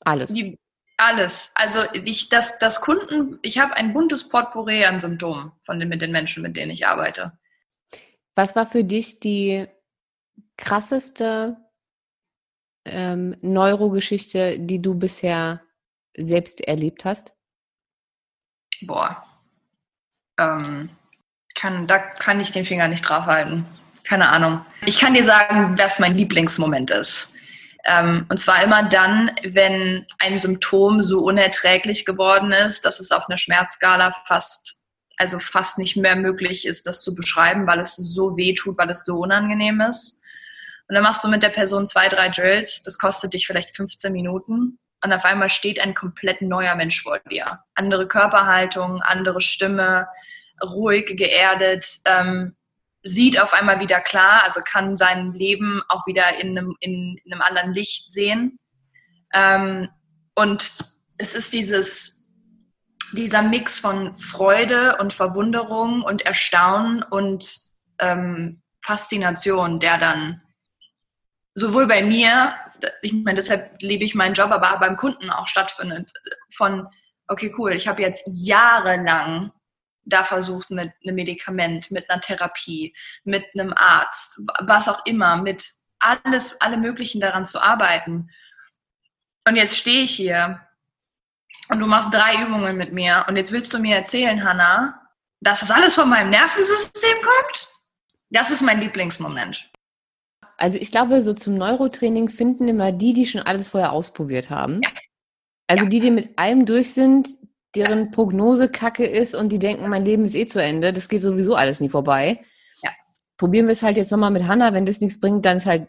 alles. 0.00 0.32
Die, 0.32 0.58
alles. 0.98 1.52
Also 1.54 1.80
ich, 1.92 2.28
das, 2.28 2.58
das 2.58 2.80
Kunden, 2.80 3.38
ich 3.42 3.58
habe 3.58 3.74
ein 3.74 3.92
buntes 3.94 4.28
Potpourri 4.28 4.84
an 4.84 5.00
Symptomen 5.00 5.52
von 5.62 5.78
den, 5.78 5.88
mit 5.88 6.02
den 6.02 6.12
Menschen, 6.12 6.42
mit 6.42 6.56
denen 6.56 6.70
ich 6.70 6.86
arbeite. 6.86 7.38
Was 8.34 8.54
war 8.54 8.66
für 8.66 8.84
dich 8.84 9.20
die 9.20 9.66
krasseste 10.56 11.56
ähm, 12.84 13.36
Neurogeschichte, 13.40 14.58
die 14.60 14.82
du 14.82 14.94
bisher 14.94 15.62
selbst 16.16 16.60
erlebt 16.60 17.04
hast? 17.04 17.34
Boah. 18.82 19.24
Ähm, 20.38 20.90
kann, 21.54 21.86
da 21.86 21.98
kann 21.98 22.40
ich 22.40 22.52
den 22.52 22.64
Finger 22.64 22.88
nicht 22.88 23.02
drauf 23.02 23.26
halten. 23.26 23.66
Keine 24.04 24.28
Ahnung. 24.28 24.64
Ich 24.86 24.98
kann 24.98 25.14
dir 25.14 25.24
sagen, 25.24 25.76
was 25.76 25.98
mein 25.98 26.14
Lieblingsmoment 26.14 26.90
ist. 26.90 27.34
Ähm, 27.84 28.26
und 28.28 28.38
zwar 28.40 28.62
immer 28.62 28.88
dann, 28.88 29.30
wenn 29.44 30.06
ein 30.18 30.36
Symptom 30.36 31.02
so 31.02 31.20
unerträglich 31.20 32.04
geworden 32.04 32.52
ist, 32.52 32.84
dass 32.84 33.00
es 33.00 33.12
auf 33.12 33.28
einer 33.28 33.38
Schmerzskala 33.38 34.14
fast, 34.26 34.80
also 35.16 35.38
fast 35.38 35.78
nicht 35.78 35.96
mehr 35.96 36.16
möglich 36.16 36.66
ist, 36.66 36.86
das 36.86 37.02
zu 37.02 37.14
beschreiben, 37.14 37.66
weil 37.66 37.80
es 37.80 37.96
so 37.96 38.36
weh 38.36 38.54
tut, 38.54 38.78
weil 38.78 38.90
es 38.90 39.04
so 39.04 39.18
unangenehm 39.18 39.80
ist. 39.80 40.22
Und 40.88 40.94
dann 40.94 41.04
machst 41.04 41.22
du 41.22 41.28
mit 41.28 41.42
der 41.42 41.50
Person 41.50 41.86
zwei, 41.86 42.08
drei 42.08 42.28
Drills, 42.28 42.82
das 42.82 42.98
kostet 42.98 43.34
dich 43.34 43.46
vielleicht 43.46 43.76
15 43.76 44.12
Minuten. 44.12 44.78
Und 45.04 45.12
auf 45.12 45.24
einmal 45.24 45.48
steht 45.48 45.80
ein 45.80 45.94
komplett 45.94 46.42
neuer 46.42 46.74
Mensch 46.74 47.02
vor 47.02 47.20
dir. 47.30 47.60
Andere 47.74 48.08
Körperhaltung, 48.08 49.00
andere 49.02 49.40
Stimme, 49.40 50.08
ruhig, 50.62 51.16
geerdet, 51.16 51.86
ähm, 52.04 52.56
sieht 53.08 53.40
auf 53.40 53.52
einmal 53.52 53.80
wieder 53.80 54.00
klar, 54.00 54.44
also 54.44 54.60
kann 54.64 54.96
sein 54.96 55.32
Leben 55.32 55.82
auch 55.88 56.06
wieder 56.06 56.40
in 56.40 56.56
einem, 56.56 56.76
in, 56.80 57.16
in 57.24 57.32
einem 57.32 57.42
anderen 57.42 57.72
Licht 57.72 58.10
sehen. 58.10 58.58
Ähm, 59.32 59.88
und 60.34 60.72
es 61.18 61.34
ist 61.34 61.52
dieses, 61.52 62.26
dieser 63.12 63.42
Mix 63.42 63.80
von 63.80 64.14
Freude 64.14 64.96
und 65.00 65.12
Verwunderung 65.12 66.02
und 66.02 66.22
Erstaunen 66.22 67.02
und 67.02 67.58
ähm, 67.98 68.62
Faszination, 68.84 69.80
der 69.80 69.98
dann 69.98 70.42
sowohl 71.54 71.86
bei 71.86 72.02
mir, 72.02 72.54
ich 73.02 73.12
meine, 73.12 73.34
deshalb 73.34 73.82
liebe 73.82 74.04
ich 74.04 74.14
meinen 74.14 74.34
Job, 74.34 74.50
aber 74.50 74.78
beim 74.78 74.96
Kunden 74.96 75.30
auch 75.30 75.48
stattfindet. 75.48 76.12
Von, 76.54 76.86
okay, 77.26 77.52
cool, 77.58 77.72
ich 77.72 77.88
habe 77.88 78.02
jetzt 78.02 78.22
jahrelang 78.26 79.50
da 80.08 80.24
versucht 80.24 80.70
mit 80.70 80.92
einem 81.04 81.14
Medikament, 81.14 81.90
mit 81.90 82.08
einer 82.08 82.20
Therapie, 82.20 82.94
mit 83.24 83.44
einem 83.54 83.72
Arzt, 83.74 84.40
was 84.60 84.88
auch 84.88 85.04
immer, 85.06 85.36
mit 85.36 85.64
alles, 85.98 86.60
alle 86.60 86.76
möglichen 86.76 87.20
daran 87.20 87.44
zu 87.44 87.60
arbeiten. 87.60 88.30
Und 89.46 89.56
jetzt 89.56 89.76
stehe 89.76 90.02
ich 90.02 90.14
hier 90.14 90.60
und 91.68 91.80
du 91.80 91.86
machst 91.86 92.12
drei 92.12 92.34
Übungen 92.44 92.76
mit 92.76 92.92
mir 92.92 93.24
und 93.28 93.36
jetzt 93.36 93.52
willst 93.52 93.72
du 93.74 93.78
mir 93.78 93.96
erzählen, 93.96 94.42
Hannah, 94.42 95.00
dass 95.40 95.60
das 95.60 95.70
alles 95.70 95.94
von 95.94 96.08
meinem 96.08 96.30
Nervensystem 96.30 97.16
kommt? 97.22 97.68
Das 98.30 98.50
ist 98.50 98.62
mein 98.62 98.80
Lieblingsmoment. 98.80 99.70
Also 100.56 100.78
ich 100.78 100.90
glaube, 100.90 101.22
so 101.22 101.34
zum 101.34 101.54
Neurotraining 101.54 102.28
finden 102.28 102.68
immer 102.68 102.92
die, 102.92 103.12
die 103.12 103.26
schon 103.26 103.42
alles 103.42 103.68
vorher 103.68 103.92
ausprobiert 103.92 104.50
haben. 104.50 104.80
Ja. 104.82 104.90
Also 105.68 105.84
ja. 105.84 105.90
die, 105.90 106.00
die 106.00 106.10
mit 106.10 106.38
allem 106.38 106.66
durch 106.66 106.92
sind, 106.92 107.28
deren. 107.74 108.10
Prognose 108.10 108.68
kacke 108.68 109.06
ist 109.06 109.34
und 109.34 109.50
die 109.50 109.58
denken, 109.58 109.88
mein 109.88 110.04
Leben 110.04 110.24
ist 110.24 110.34
eh 110.34 110.46
zu 110.46 110.62
Ende, 110.62 110.92
das 110.92 111.08
geht 111.08 111.22
sowieso 111.22 111.54
alles 111.54 111.80
nie 111.80 111.88
vorbei. 111.88 112.40
Ja. 112.82 112.90
Probieren 113.36 113.66
wir 113.66 113.72
es 113.72 113.82
halt 113.82 113.96
jetzt 113.96 114.10
nochmal 114.10 114.30
mit 114.30 114.46
Hannah, 114.46 114.72
wenn 114.72 114.86
das 114.86 115.00
nichts 115.00 115.20
bringt, 115.20 115.44
dann 115.44 115.58
ist 115.58 115.66
halt 115.66 115.88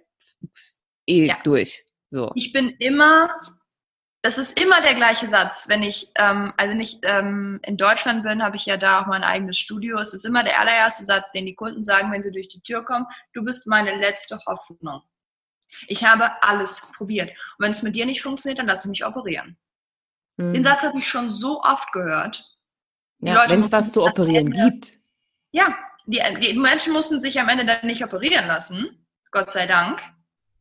eh 1.08 1.28
ja. 1.28 1.38
durch. 1.44 1.86
So. 2.10 2.32
Ich 2.36 2.52
bin 2.54 2.70
immer, 2.80 3.30
das 4.22 4.38
ist 4.38 4.60
immer 4.62 4.82
der 4.82 4.96
gleiche 4.96 5.28
Satz, 5.28 5.70
wenn 5.70 5.84
ich, 5.84 6.12
ähm, 6.16 6.54
also 6.58 6.76
nicht 6.76 7.00
ähm, 7.04 7.60
in 7.64 7.78
Deutschland 7.78 8.24
bin, 8.24 8.44
habe 8.44 8.56
ich 8.56 8.66
ja 8.66 8.78
da 8.78 9.02
auch 9.02 9.08
mein 9.08 9.24
eigenes 9.24 9.58
Studio. 9.58 9.98
Es 10.00 10.14
ist 10.14 10.26
immer 10.26 10.44
der 10.44 10.60
allererste 10.60 11.06
Satz, 11.06 11.32
den 11.32 11.46
die 11.46 11.56
Kunden 11.56 11.84
sagen, 11.84 12.12
wenn 12.12 12.22
sie 12.22 12.32
durch 12.32 12.50
die 12.50 12.62
Tür 12.62 12.84
kommen, 12.84 13.06
du 13.34 13.44
bist 13.44 13.68
meine 13.68 13.96
letzte 13.96 14.40
Hoffnung. 14.48 15.02
Ich 15.88 16.04
habe 16.04 16.32
alles 16.42 16.82
probiert. 16.98 17.30
Und 17.30 17.66
wenn 17.66 17.72
es 17.72 17.84
mit 17.84 17.96
dir 17.96 18.06
nicht 18.06 18.22
funktioniert, 18.22 18.60
dann 18.60 18.68
lass 18.68 18.86
ich 18.86 18.90
mich 18.90 19.06
operieren. 19.06 19.58
Mhm. 20.40 20.54
Den 20.54 20.64
Satz 20.64 20.82
habe 20.82 20.98
ich 20.98 21.08
schon 21.08 21.30
so 21.30 21.62
oft 21.62 21.92
gehört. 21.92 22.46
Ja, 23.20 23.50
wenn 23.50 23.62
es 23.62 23.72
was 23.72 23.92
zu 23.92 24.04
operieren 24.04 24.52
gibt. 24.52 24.94
Ja, 25.52 25.76
die, 26.06 26.22
die 26.40 26.58
Menschen 26.58 26.94
mussten 26.94 27.20
sich 27.20 27.40
am 27.40 27.50
Ende 27.50 27.66
dann 27.66 27.86
nicht 27.86 28.04
operieren 28.04 28.48
lassen, 28.48 29.06
Gott 29.32 29.52
sei 29.52 29.66
Dank. 29.66 30.02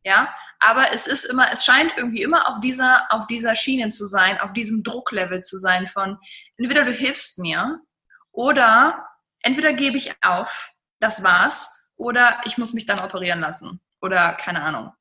Ja, 0.03 0.33
aber 0.59 0.91
es 0.93 1.07
ist 1.07 1.23
immer, 1.23 1.51
es 1.51 1.63
scheint 1.63 1.93
irgendwie 1.95 2.21
immer 2.21 2.49
auf 2.49 2.59
dieser, 2.59 3.07
auf 3.09 3.25
dieser 3.27 3.55
Schiene 3.55 3.89
zu 3.89 4.05
sein, 4.05 4.39
auf 4.41 4.51
diesem 4.51 4.83
Drucklevel 4.83 5.41
zu 5.41 5.57
sein 5.57 5.87
von 5.87 6.17
entweder 6.57 6.83
du 6.83 6.91
hilfst 6.91 7.39
mir 7.39 7.79
oder 8.31 9.07
entweder 9.41 9.71
gebe 9.71 9.95
ich 9.95 10.13
auf, 10.21 10.73
das 10.99 11.23
war's, 11.23 11.71
oder 11.95 12.41
ich 12.45 12.57
muss 12.57 12.73
mich 12.73 12.85
dann 12.85 12.99
operieren 12.99 13.39
lassen. 13.39 13.79
Oder 14.01 14.33
keine 14.33 14.61
Ahnung. 14.61 14.93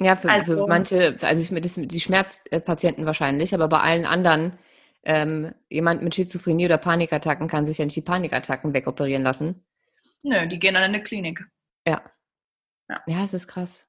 Ja, 0.00 0.16
für, 0.16 0.30
also, 0.30 0.56
für 0.56 0.66
manche, 0.66 1.18
also 1.22 1.54
ich, 1.54 1.60
das, 1.60 1.74
die 1.74 2.00
Schmerzpatienten 2.00 3.04
wahrscheinlich, 3.04 3.52
aber 3.52 3.68
bei 3.68 3.80
allen 3.80 4.06
anderen, 4.06 4.56
ähm, 5.02 5.54
jemand 5.68 6.02
mit 6.02 6.14
Schizophrenie 6.14 6.66
oder 6.66 6.78
Panikattacken 6.78 7.48
kann 7.48 7.66
sich 7.66 7.78
ja 7.78 7.84
nicht 7.84 7.96
die 7.96 8.02
Panikattacken 8.02 8.74
wegoperieren 8.74 9.22
lassen. 9.22 9.64
Nö, 10.22 10.46
die 10.46 10.58
gehen 10.58 10.74
dann 10.74 10.84
in 10.84 10.94
eine 10.94 11.02
Klinik. 11.02 11.44
Ja. 11.86 12.02
Ja, 12.88 13.02
ja 13.06 13.24
es 13.24 13.34
ist 13.34 13.48
krass. 13.48 13.88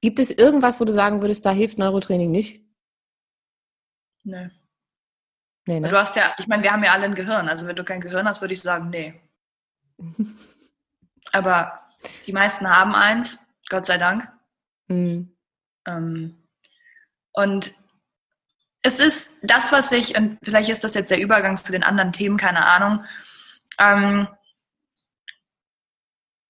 Gibt 0.00 0.18
es 0.20 0.30
irgendwas, 0.30 0.80
wo 0.80 0.84
du 0.84 0.92
sagen 0.92 1.22
würdest, 1.22 1.46
da 1.46 1.50
hilft 1.50 1.78
Neurotraining 1.78 2.30
nicht? 2.30 2.62
Nö. 4.24 4.48
Nee, 5.66 5.80
ne? 5.80 5.88
Du 5.88 5.96
hast 5.96 6.14
ja, 6.16 6.34
ich 6.38 6.46
meine, 6.46 6.62
wir 6.62 6.72
haben 6.72 6.84
ja 6.84 6.92
alle 6.92 7.04
ein 7.04 7.14
Gehirn. 7.14 7.48
Also 7.48 7.66
wenn 7.66 7.76
du 7.76 7.84
kein 7.84 8.00
Gehirn 8.00 8.26
hast, 8.28 8.40
würde 8.40 8.54
ich 8.54 8.60
sagen, 8.60 8.90
nee. 8.90 9.20
aber 11.32 11.80
die 12.26 12.32
meisten 12.32 12.68
haben 12.68 12.94
eins, 12.94 13.38
Gott 13.68 13.86
sei 13.86 13.98
Dank. 13.98 14.28
Mhm. 14.88 15.36
Ähm, 15.86 16.42
und 17.32 17.72
es 18.82 19.00
ist 19.00 19.36
das, 19.42 19.72
was 19.72 19.90
ich, 19.92 20.16
und 20.16 20.38
vielleicht 20.42 20.70
ist 20.70 20.84
das 20.84 20.94
jetzt 20.94 21.10
der 21.10 21.20
Übergang 21.20 21.56
zu 21.56 21.72
den 21.72 21.82
anderen 21.82 22.12
Themen, 22.12 22.36
keine 22.36 22.64
Ahnung. 22.64 23.04
Ähm, 23.78 24.28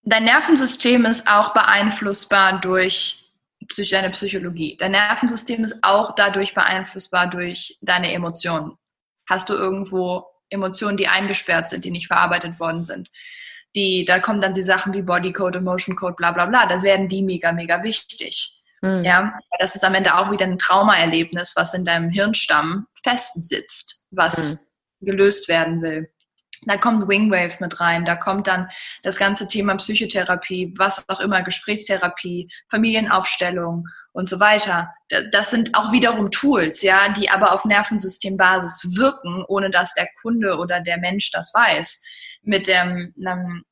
dein 0.03 0.25
Nervensystem 0.25 1.05
ist 1.07 1.29
auch 1.29 1.55
beeinflussbar 1.55 2.61
durch 2.61 3.23
deine 3.91 4.11
Psychologie. 4.11 4.77
Dein 4.77 4.93
Nervensystem 4.93 5.65
ist 5.65 5.79
auch 5.83 6.15
dadurch 6.15 6.55
beeinflussbar 6.55 7.29
durch 7.29 7.79
deine 7.81 8.13
Emotionen. 8.13 8.77
Hast 9.29 9.49
du 9.49 9.55
irgendwo 9.55 10.27
Emotionen, 10.51 10.97
die 10.97 11.09
eingesperrt 11.09 11.69
sind, 11.69 11.85
die 11.85 11.91
nicht 11.91 12.07
verarbeitet 12.07 12.61
worden 12.61 12.85
sind? 12.85 13.11
Die, 13.77 14.05
da 14.05 14.19
kommen 14.19 14.41
dann 14.41 14.55
die 14.55 14.63
Sachen 14.63 14.93
wie 14.95 15.03
Bodycode, 15.03 15.57
Emotion 15.57 15.95
Code, 15.95 16.17
bla 16.17 16.33
bla 16.33 16.47
bla, 16.47 16.67
das 16.67 16.83
werden 16.83 17.09
die 17.09 17.23
mega, 17.23 17.53
mega 17.53 17.83
wichtig. 17.85 18.63
Mhm. 18.81 19.05
Ja, 19.05 19.39
das 19.61 19.77
ist 19.77 19.85
am 19.85 19.95
Ende 19.95 20.17
auch 20.17 20.33
wieder 20.33 20.47
ein 20.47 20.59
Traumaerlebnis, 20.59 21.53
was 21.55 21.75
in 21.75 21.85
deinem 21.85 22.11
Hirnstamm 22.11 22.87
festsitzt, 23.05 24.05
was 24.11 24.69
mhm. 25.01 25.07
gelöst 25.07 25.49
werden 25.49 25.83
will. 25.83 26.11
Da 26.63 26.79
kommt 26.79 27.07
Wingwave 27.07 27.59
mit 27.61 27.79
rein, 27.81 28.05
da 28.05 28.17
kommt 28.17 28.47
dann 28.47 28.69
das 29.03 29.19
ganze 29.19 29.47
Thema 29.47 29.77
Psychotherapie, 29.77 30.75
was 30.79 31.07
auch 31.09 31.21
immer, 31.21 31.43
Gesprächstherapie, 31.43 32.51
Familienaufstellung 32.71 33.85
und 34.13 34.27
so 34.27 34.41
weiter. 34.41 34.93
Das 35.31 35.51
sind 35.51 35.77
auch 35.77 35.93
wiederum 35.93 36.31
Tools, 36.31 36.83
ja, 36.83 37.11
die 37.11 37.31
aber 37.31 37.53
auf 37.53 37.67
Nervensystembasis 37.67 38.97
wirken, 38.97 39.45
ohne 39.47 39.71
dass 39.71 39.93
der 39.93 40.09
Kunde 40.21 40.57
oder 40.57 40.81
der 40.81 40.99
Mensch 40.99 41.31
das 41.31 41.53
weiß 41.55 42.03
mit 42.47 42.69
dem, 42.69 43.13
ähm, 43.27 43.65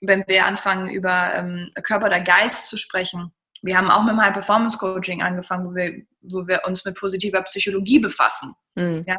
wenn 0.00 0.24
wir 0.26 0.46
anfangen, 0.46 0.90
über 0.90 1.34
ähm, 1.34 1.70
Körper 1.82 2.06
oder 2.06 2.20
Geist 2.20 2.68
zu 2.68 2.76
sprechen. 2.76 3.32
Wir 3.62 3.76
haben 3.76 3.90
auch 3.90 4.02
mit 4.02 4.12
dem 4.12 4.20
High 4.20 4.32
Performance 4.32 4.78
Coaching 4.78 5.22
angefangen, 5.22 5.66
wo 5.66 5.74
wir, 5.74 6.02
wo 6.22 6.46
wir 6.46 6.62
uns 6.66 6.84
mit 6.84 6.96
positiver 6.96 7.42
Psychologie 7.42 7.98
befassen. 7.98 8.52
Mhm. 8.74 9.04
Ja? 9.06 9.16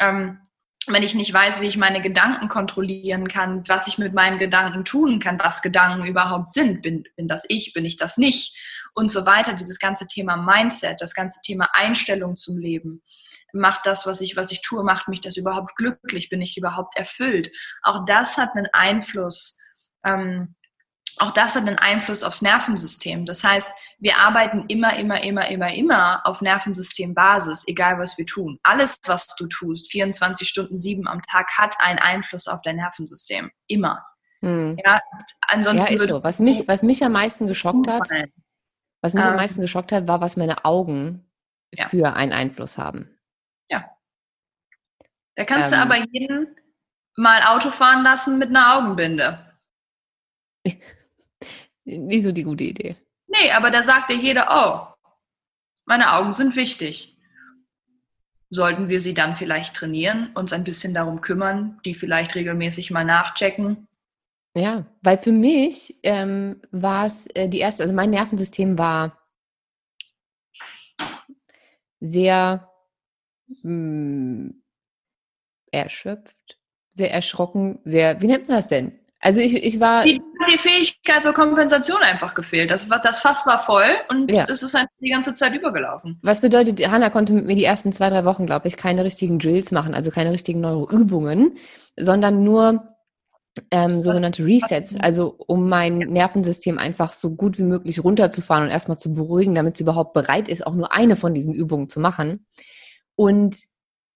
Ähm, 0.00 0.38
wenn 0.86 1.02
ich 1.02 1.14
nicht 1.14 1.32
weiß, 1.32 1.60
wie 1.60 1.66
ich 1.66 1.76
meine 1.76 2.00
Gedanken 2.00 2.48
kontrollieren 2.48 3.28
kann, 3.28 3.62
was 3.68 3.86
ich 3.86 3.98
mit 3.98 4.14
meinen 4.14 4.38
Gedanken 4.38 4.84
tun 4.84 5.20
kann, 5.20 5.38
was 5.38 5.60
Gedanken 5.60 6.06
überhaupt 6.06 6.52
sind, 6.52 6.82
bin, 6.82 7.04
bin 7.16 7.28
das 7.28 7.44
ich, 7.48 7.74
bin 7.74 7.84
ich 7.84 7.96
das 7.96 8.16
nicht 8.16 8.56
und 8.94 9.10
so 9.10 9.26
weiter. 9.26 9.52
Dieses 9.52 9.78
ganze 9.78 10.06
Thema 10.06 10.36
Mindset, 10.36 11.00
das 11.00 11.14
ganze 11.14 11.40
Thema 11.42 11.68
Einstellung 11.74 12.36
zum 12.36 12.58
Leben 12.58 13.02
macht 13.52 13.86
das, 13.86 14.06
was 14.06 14.20
ich, 14.20 14.36
was 14.36 14.52
ich 14.52 14.62
tue, 14.62 14.84
macht 14.84 15.08
mich 15.08 15.20
das 15.20 15.36
überhaupt 15.36 15.76
glücklich? 15.76 16.28
Bin 16.28 16.42
ich 16.42 16.56
überhaupt 16.56 16.96
erfüllt? 16.96 17.50
Auch 17.82 18.04
das 18.06 18.36
hat 18.36 18.50
einen 18.54 18.68
Einfluss. 18.72 19.58
Ähm, 20.04 20.54
auch 21.18 21.32
das 21.32 21.54
hat 21.54 21.66
einen 21.66 21.78
Einfluss 21.78 22.22
aufs 22.22 22.40
Nervensystem. 22.40 23.26
Das 23.26 23.44
heißt, 23.44 23.72
wir 23.98 24.16
arbeiten 24.16 24.64
immer, 24.68 24.96
immer, 24.96 25.22
immer, 25.22 25.48
immer, 25.48 25.74
immer 25.74 26.22
auf 26.24 26.40
Nervensystembasis, 26.40 27.64
egal 27.66 27.98
was 27.98 28.16
wir 28.16 28.24
tun. 28.24 28.58
Alles, 28.62 28.98
was 29.06 29.26
du 29.36 29.46
tust, 29.46 29.90
24 29.90 30.48
Stunden, 30.48 30.76
sieben 30.76 31.06
am 31.06 31.20
Tag, 31.20 31.50
hat 31.58 31.76
einen 31.80 31.98
Einfluss 31.98 32.46
auf 32.46 32.62
dein 32.62 32.76
Nervensystem. 32.76 33.50
Immer. 33.66 34.02
Hm. 34.40 34.78
Ja, 34.84 35.00
ansonsten 35.48 35.94
ja, 35.94 36.00
ist 36.00 36.08
so. 36.08 36.22
Was 36.24 36.38
mich, 36.38 36.66
was 36.66 36.82
mich 36.82 37.04
am 37.04 37.12
meisten 37.12 37.46
geschockt 37.46 37.86
hat, 37.86 38.08
was 39.02 39.12
mich 39.12 39.24
ähm, 39.24 39.30
am 39.30 39.36
meisten 39.36 39.60
geschockt 39.60 39.92
hat, 39.92 40.08
war, 40.08 40.20
was 40.22 40.36
meine 40.36 40.64
Augen 40.64 41.30
ja. 41.72 41.86
für 41.86 42.14
einen 42.14 42.32
Einfluss 42.32 42.78
haben. 42.78 43.10
Ja. 43.70 43.96
Da 45.36 45.44
kannst 45.44 45.72
ähm, 45.72 45.78
du 45.78 45.82
aber 45.82 45.96
jeden 46.10 46.56
mal 47.16 47.42
Auto 47.42 47.70
fahren 47.70 48.02
lassen 48.02 48.38
mit 48.38 48.48
einer 48.50 48.76
Augenbinde. 48.76 49.58
Nicht 51.84 52.22
so 52.22 52.32
die 52.32 52.44
gute 52.44 52.64
Idee. 52.64 52.96
Nee, 53.26 53.50
aber 53.52 53.70
da 53.70 53.82
sagt 53.82 54.10
dir 54.10 54.16
jeder, 54.16 54.48
oh, 54.50 54.90
meine 55.86 56.12
Augen 56.12 56.32
sind 56.32 56.56
wichtig. 56.56 57.16
Sollten 58.50 58.88
wir 58.88 59.00
sie 59.00 59.14
dann 59.14 59.36
vielleicht 59.36 59.74
trainieren, 59.74 60.32
uns 60.34 60.52
ein 60.52 60.64
bisschen 60.64 60.92
darum 60.92 61.20
kümmern, 61.20 61.80
die 61.84 61.94
vielleicht 61.94 62.34
regelmäßig 62.34 62.90
mal 62.90 63.04
nachchecken? 63.04 63.86
Ja, 64.56 64.84
weil 65.02 65.18
für 65.18 65.30
mich 65.30 65.94
ähm, 66.02 66.60
war 66.72 67.06
es 67.06 67.26
äh, 67.28 67.48
die 67.48 67.60
erste, 67.60 67.84
also 67.84 67.94
mein 67.94 68.10
Nervensystem 68.10 68.76
war 68.76 69.16
sehr 72.00 72.69
mh, 73.62 73.70
hm, 73.70 74.62
erschöpft, 75.70 76.58
sehr 76.94 77.12
erschrocken, 77.12 77.80
sehr, 77.84 78.20
wie 78.20 78.26
nennt 78.26 78.48
man 78.48 78.56
das 78.56 78.68
denn? 78.68 78.98
Also 79.22 79.42
ich, 79.42 79.54
ich 79.54 79.78
war. 79.80 80.02
Die, 80.04 80.20
die 80.50 80.58
Fähigkeit 80.58 81.22
zur 81.22 81.34
Kompensation 81.34 82.00
einfach 82.00 82.34
gefehlt. 82.34 82.70
Das, 82.70 82.88
das 82.88 83.20
Fass 83.20 83.46
war 83.46 83.58
voll 83.58 83.84
und 84.08 84.30
ja. 84.30 84.46
es 84.48 84.62
ist 84.62 84.74
einfach 84.74 84.88
die 84.98 85.10
ganze 85.10 85.34
Zeit 85.34 85.54
übergelaufen. 85.54 86.18
Was 86.22 86.40
bedeutet, 86.40 86.80
Hanna 86.90 87.10
konnte 87.10 87.34
mit 87.34 87.44
mir 87.44 87.54
die 87.54 87.64
ersten 87.64 87.92
zwei, 87.92 88.08
drei 88.08 88.24
Wochen, 88.24 88.46
glaube 88.46 88.66
ich, 88.66 88.78
keine 88.78 89.04
richtigen 89.04 89.38
Drills 89.38 89.72
machen, 89.72 89.94
also 89.94 90.10
keine 90.10 90.32
richtigen 90.32 90.60
Neuroübungen, 90.60 91.58
sondern 91.98 92.42
nur 92.44 92.96
ähm, 93.70 94.00
sogenannte 94.00 94.44
Resets, 94.46 94.96
also 94.98 95.34
um 95.46 95.68
mein 95.68 95.98
Nervensystem 95.98 96.78
einfach 96.78 97.12
so 97.12 97.30
gut 97.30 97.58
wie 97.58 97.64
möglich 97.64 98.02
runterzufahren 98.02 98.64
und 98.64 98.70
erstmal 98.70 98.98
zu 98.98 99.12
beruhigen, 99.12 99.54
damit 99.54 99.76
sie 99.76 99.82
überhaupt 99.82 100.14
bereit 100.14 100.48
ist, 100.48 100.66
auch 100.66 100.74
nur 100.74 100.92
eine 100.92 101.16
von 101.16 101.34
diesen 101.34 101.52
Übungen 101.52 101.90
zu 101.90 102.00
machen. 102.00 102.46
Und 103.20 103.64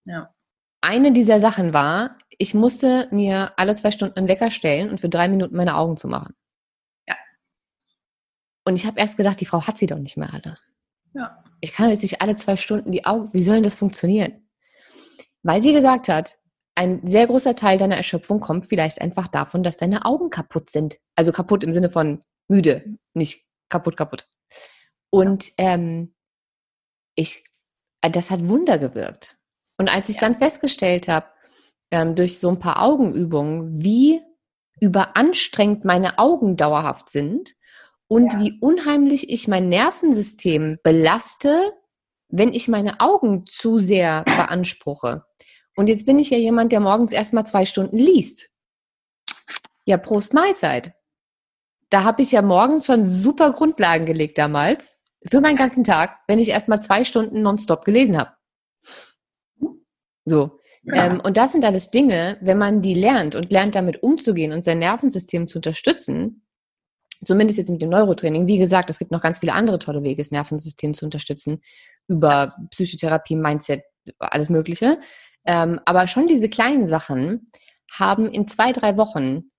ja. 0.07 0.35
eine 0.81 1.13
dieser 1.13 1.39
Sachen 1.39 1.75
war, 1.75 2.17
ich 2.39 2.55
musste 2.55 3.07
mir 3.11 3.53
alle 3.59 3.75
zwei 3.75 3.91
Stunden 3.91 4.17
einen 4.17 4.29
Wecker 4.29 4.51
stellen 4.51 4.89
und 4.89 4.99
für 4.99 5.11
drei 5.11 5.29
Minuten 5.29 5.55
meine 5.57 5.77
Augen 5.77 5.99
zu 5.99 6.09
machen. 6.09 6.35
Ja. 7.07 7.15
Und 8.65 8.77
ich 8.77 8.87
habe 8.87 8.99
erst 8.99 9.19
gedacht, 9.19 9.39
die 9.43 9.45
Frau 9.45 9.67
hat 9.67 9.77
sie 9.77 9.85
doch 9.85 9.99
nicht 9.99 10.17
mehr 10.17 10.33
alle. 10.33 10.57
Ja. 11.13 11.45
Ich 11.61 11.75
kann 11.75 11.91
jetzt 11.91 12.01
nicht 12.01 12.23
alle 12.23 12.37
zwei 12.37 12.57
Stunden 12.57 12.93
die 12.93 13.05
Augen, 13.05 13.29
wie 13.35 13.43
soll 13.43 13.57
denn 13.57 13.65
das 13.65 13.75
funktionieren? 13.75 14.49
Weil 15.43 15.61
sie 15.61 15.75
gesagt 15.75 16.09
hat, 16.09 16.37
ein 16.75 17.07
sehr 17.07 17.27
großer 17.27 17.57
Teil 17.57 17.77
deiner 17.77 17.99
Erschöpfung 17.99 18.41
kommt 18.41 18.65
vielleicht 18.65 19.03
einfach 19.03 19.29
davon, 19.29 19.63
dass 19.63 19.77
deine 19.77 20.07
Augen 20.07 20.31
kaputt 20.31 20.71
sind. 20.71 20.99
Also 21.15 21.31
kaputt 21.31 21.63
im 21.63 21.75
Sinne 21.75 21.91
von 21.91 22.25
müde, 22.49 22.97
nicht 23.13 23.47
kaputt, 23.69 23.99
kaputt. 23.99 24.27
Und 25.11 25.53
ähm, 25.59 26.15
ich, 27.17 27.45
das 28.11 28.31
hat 28.31 28.49
Wunder 28.49 28.79
gewirkt. 28.79 29.37
Und 29.79 29.89
als 29.89 30.09
ich 30.09 30.17
ja. 30.17 30.23
dann 30.23 30.39
festgestellt 30.39 31.09
habe, 31.09 31.27
ähm, 31.91 32.15
durch 32.15 32.39
so 32.39 32.49
ein 32.49 32.59
paar 32.59 32.83
Augenübungen, 32.83 33.83
wie 33.83 34.21
überanstrengend 34.81 35.85
meine 35.85 36.19
Augen 36.19 36.57
dauerhaft 36.57 37.09
sind 37.09 37.55
und 38.09 38.33
ja. 38.33 38.41
wie 38.41 38.59
unheimlich 38.61 39.31
ich 39.31 39.49
mein 39.49 39.69
Nervensystem 39.69 40.79
belaste, 40.83 41.73
wenn 42.29 42.53
ich 42.53 42.69
meine 42.69 43.01
Augen 43.01 43.47
zu 43.47 43.79
sehr 43.79 44.25
beanspruche. 44.25 45.25
Und 45.77 45.89
jetzt 45.89 46.07
bin 46.07 46.19
ich 46.19 46.31
ja 46.31 46.39
jemand, 46.39 46.73
der 46.73 46.81
morgens 46.81 47.13
erstmal 47.13 47.47
zwei 47.47 47.65
Stunden 47.65 47.99
liest. 47.99 48.51
Ja, 49.85 49.97
Prost 49.97 50.35
Mahlzeit. 50.35 50.95
Da 51.91 52.05
habe 52.05 52.23
ich 52.23 52.33
ja 52.33 52.43
morgens 52.43 52.87
schon 52.87 53.07
super 53.07 53.53
Grundlagen 53.53 54.07
gelegt 54.07 54.39
damals 54.39 55.04
für 55.27 55.41
meinen 55.41 55.57
ganzen 55.57 55.85
Tag, 55.85 56.19
wenn 56.27 56.39
ich 56.39 56.49
erstmal 56.49 56.83
zwei 56.83 57.05
Stunden 57.05 57.43
nonstop 57.43 57.85
gelesen 57.85 58.19
habe. 58.19 58.33
So. 60.25 60.59
Ja. 60.83 61.07
Ähm, 61.07 61.21
und 61.21 61.37
das 61.37 61.53
sind 61.53 61.65
alles 61.65 61.91
Dinge, 61.91 62.39
wenn 62.41 62.59
man 62.59 62.83
die 62.83 62.95
lernt 62.95 63.35
und 63.35 63.51
lernt, 63.51 63.75
damit 63.75 64.03
umzugehen 64.03 64.53
und 64.53 64.65
sein 64.65 64.79
Nervensystem 64.79 65.49
zu 65.49 65.59
unterstützen, 65.59 66.47
zumindest 67.25 67.59
jetzt 67.59 67.71
mit 67.71 67.81
dem 67.81 67.89
Neurotraining. 67.89 68.47
Wie 68.47 68.59
gesagt, 68.59 68.91
es 68.91 68.99
gibt 68.99 69.11
noch 69.11 69.23
ganz 69.23 69.39
viele 69.39 69.55
andere 69.55 69.79
tolle 69.79 70.03
Wege, 70.03 70.21
das 70.21 70.31
Nervensystem 70.31 70.93
zu 70.93 71.07
unterstützen, 71.07 71.63
über 72.07 72.55
Psychotherapie, 72.71 73.37
Mindset, 73.37 73.83
alles 74.19 74.51
Mögliche. 74.51 74.99
Ähm, 75.47 75.81
aber 75.87 76.07
schon 76.07 76.27
diese 76.27 76.51
kleinen 76.51 76.87
Sachen 76.87 77.51
haben 77.91 78.27
in 78.31 78.47
zwei, 78.49 78.73
drei 78.73 78.97
Wochen 78.99 79.51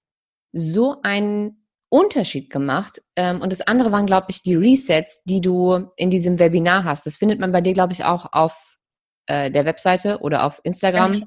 so 0.52 1.02
einen 1.02 1.65
Unterschied 1.96 2.50
gemacht. 2.50 3.02
Ähm, 3.16 3.40
und 3.42 3.54
das 3.54 3.62
andere 3.62 3.94
waren, 3.94 4.06
glaube 4.06 4.28
ich, 4.30 4.44
die 4.44 4.56
Resets, 4.56 5.24
die 5.24 5.40
du 5.40 5.90
in 5.96 6.10
diesem 6.10 6.40
Webinar 6.40 6.84
hast. 6.84 7.06
Das 7.06 7.16
findet 7.16 7.40
man 7.40 7.54
bei 7.54 7.62
dir, 7.62 7.72
glaube 7.72 7.94
ich, 7.94 8.04
auch 8.04 8.34
auf 8.34 8.78
äh, 9.28 9.50
der 9.50 9.64
Webseite 9.64 10.20
oder 10.20 10.44
auf 10.44 10.60
Instagram. 10.64 11.24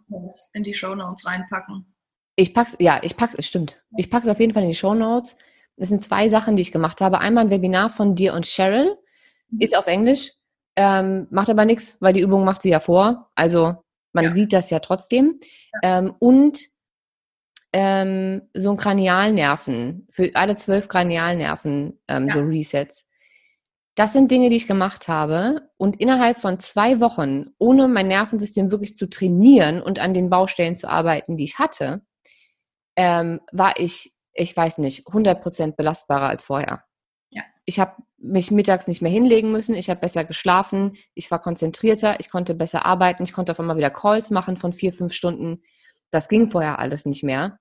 In 0.53 0.63
die 0.63 0.75
Show 0.75 0.95
Notes 0.95 1.25
reinpacken. 1.25 1.95
Ich 2.37 2.53
pack's, 2.53 2.77
ja, 2.81 3.01
ich 3.03 3.17
pack's, 3.17 3.35
es 3.35 3.47
stimmt. 3.47 3.83
Ich 3.97 4.11
pack's 4.11 4.29
auf 4.29 4.41
jeden 4.41 4.53
Fall 4.53 4.63
in 4.63 4.69
die 4.69 4.75
Show 4.75 4.93
Notes. 4.93 5.39
Es 5.77 5.89
sind 5.89 6.05
zwei 6.05 6.29
Sachen, 6.29 6.57
die 6.57 6.63
ich 6.63 6.71
gemacht 6.71 7.01
habe. 7.01 7.21
Einmal 7.21 7.47
ein 7.47 7.51
Webinar 7.51 7.89
von 7.89 8.15
dir 8.15 8.35
und 8.35 8.45
Cheryl, 8.45 8.95
mhm. 9.49 9.61
ist 9.61 9.75
auf 9.75 9.87
Englisch, 9.87 10.33
ähm, 10.77 11.29
macht 11.31 11.49
aber 11.49 11.65
nichts, 11.65 11.97
weil 12.03 12.13
die 12.13 12.21
Übung 12.21 12.45
macht 12.45 12.61
sie 12.61 12.71
ja 12.71 12.81
vor. 12.81 13.31
Also 13.35 13.77
man 14.13 14.27
ja. 14.27 14.35
sieht 14.35 14.53
das 14.53 14.69
ja 14.69 14.81
trotzdem. 14.81 15.41
Ja. 15.83 15.99
Ähm, 15.99 16.15
und 16.19 16.61
ähm, 17.73 18.43
so 18.55 18.71
ein 18.71 18.77
Kranialnerven, 18.77 20.07
für 20.11 20.31
alle 20.35 20.57
zwölf 20.57 20.89
Kranialnerven, 20.89 22.01
ähm, 22.09 22.29
ja. 22.29 22.35
so 22.35 22.41
Resets. 22.41 23.09
Das 23.95 24.13
sind 24.13 24.31
Dinge, 24.31 24.49
die 24.49 24.57
ich 24.57 24.69
gemacht 24.69 25.09
habe 25.09 25.71
und 25.77 26.01
innerhalb 26.01 26.41
von 26.41 26.61
zwei 26.61 27.01
Wochen, 27.01 27.47
ohne 27.59 27.89
mein 27.89 28.07
Nervensystem 28.07 28.71
wirklich 28.71 28.97
zu 28.97 29.09
trainieren 29.09 29.83
und 29.83 29.99
an 29.99 30.15
den 30.15 30.31
Baustellen 30.31 30.77
zu 30.77 30.89
arbeiten, 30.89 31.37
die 31.37 31.45
ich 31.45 31.59
hatte, 31.59 32.03
ähm, 32.97 33.41
war 33.51 33.79
ich, 33.79 34.13
ich 34.33 34.57
weiß 34.57 34.79
nicht, 34.79 35.09
100% 35.09 35.75
belastbarer 35.75 36.29
als 36.29 36.45
vorher. 36.45 36.85
Ja. 37.31 37.43
Ich 37.65 37.81
habe 37.81 37.95
mich 38.19 38.51
mittags 38.51 38.87
nicht 38.87 39.03
mehr 39.03 39.11
hinlegen 39.11 39.51
müssen, 39.51 39.75
ich 39.75 39.91
habe 39.91 40.01
besser 40.01 40.25
geschlafen, 40.25 40.97
ich 41.15 41.31
war 41.31 41.41
konzentrierter, 41.41 42.21
ich 42.21 42.31
konnte 42.31 42.55
besser 42.55 42.87
arbeiten, 42.87 43.25
ich 43.25 43.33
konnte 43.33 43.53
auf 43.53 43.61
einmal 43.61 43.77
wieder 43.77 43.91
Calls 43.91 44.31
machen 44.31 44.57
von 44.57 44.73
vier, 44.73 44.93
fünf 44.93 45.13
Stunden. 45.13 45.63
Das 46.11 46.29
ging 46.29 46.51
vorher 46.51 46.79
alles 46.79 47.07
nicht 47.07 47.23
mehr. 47.23 47.59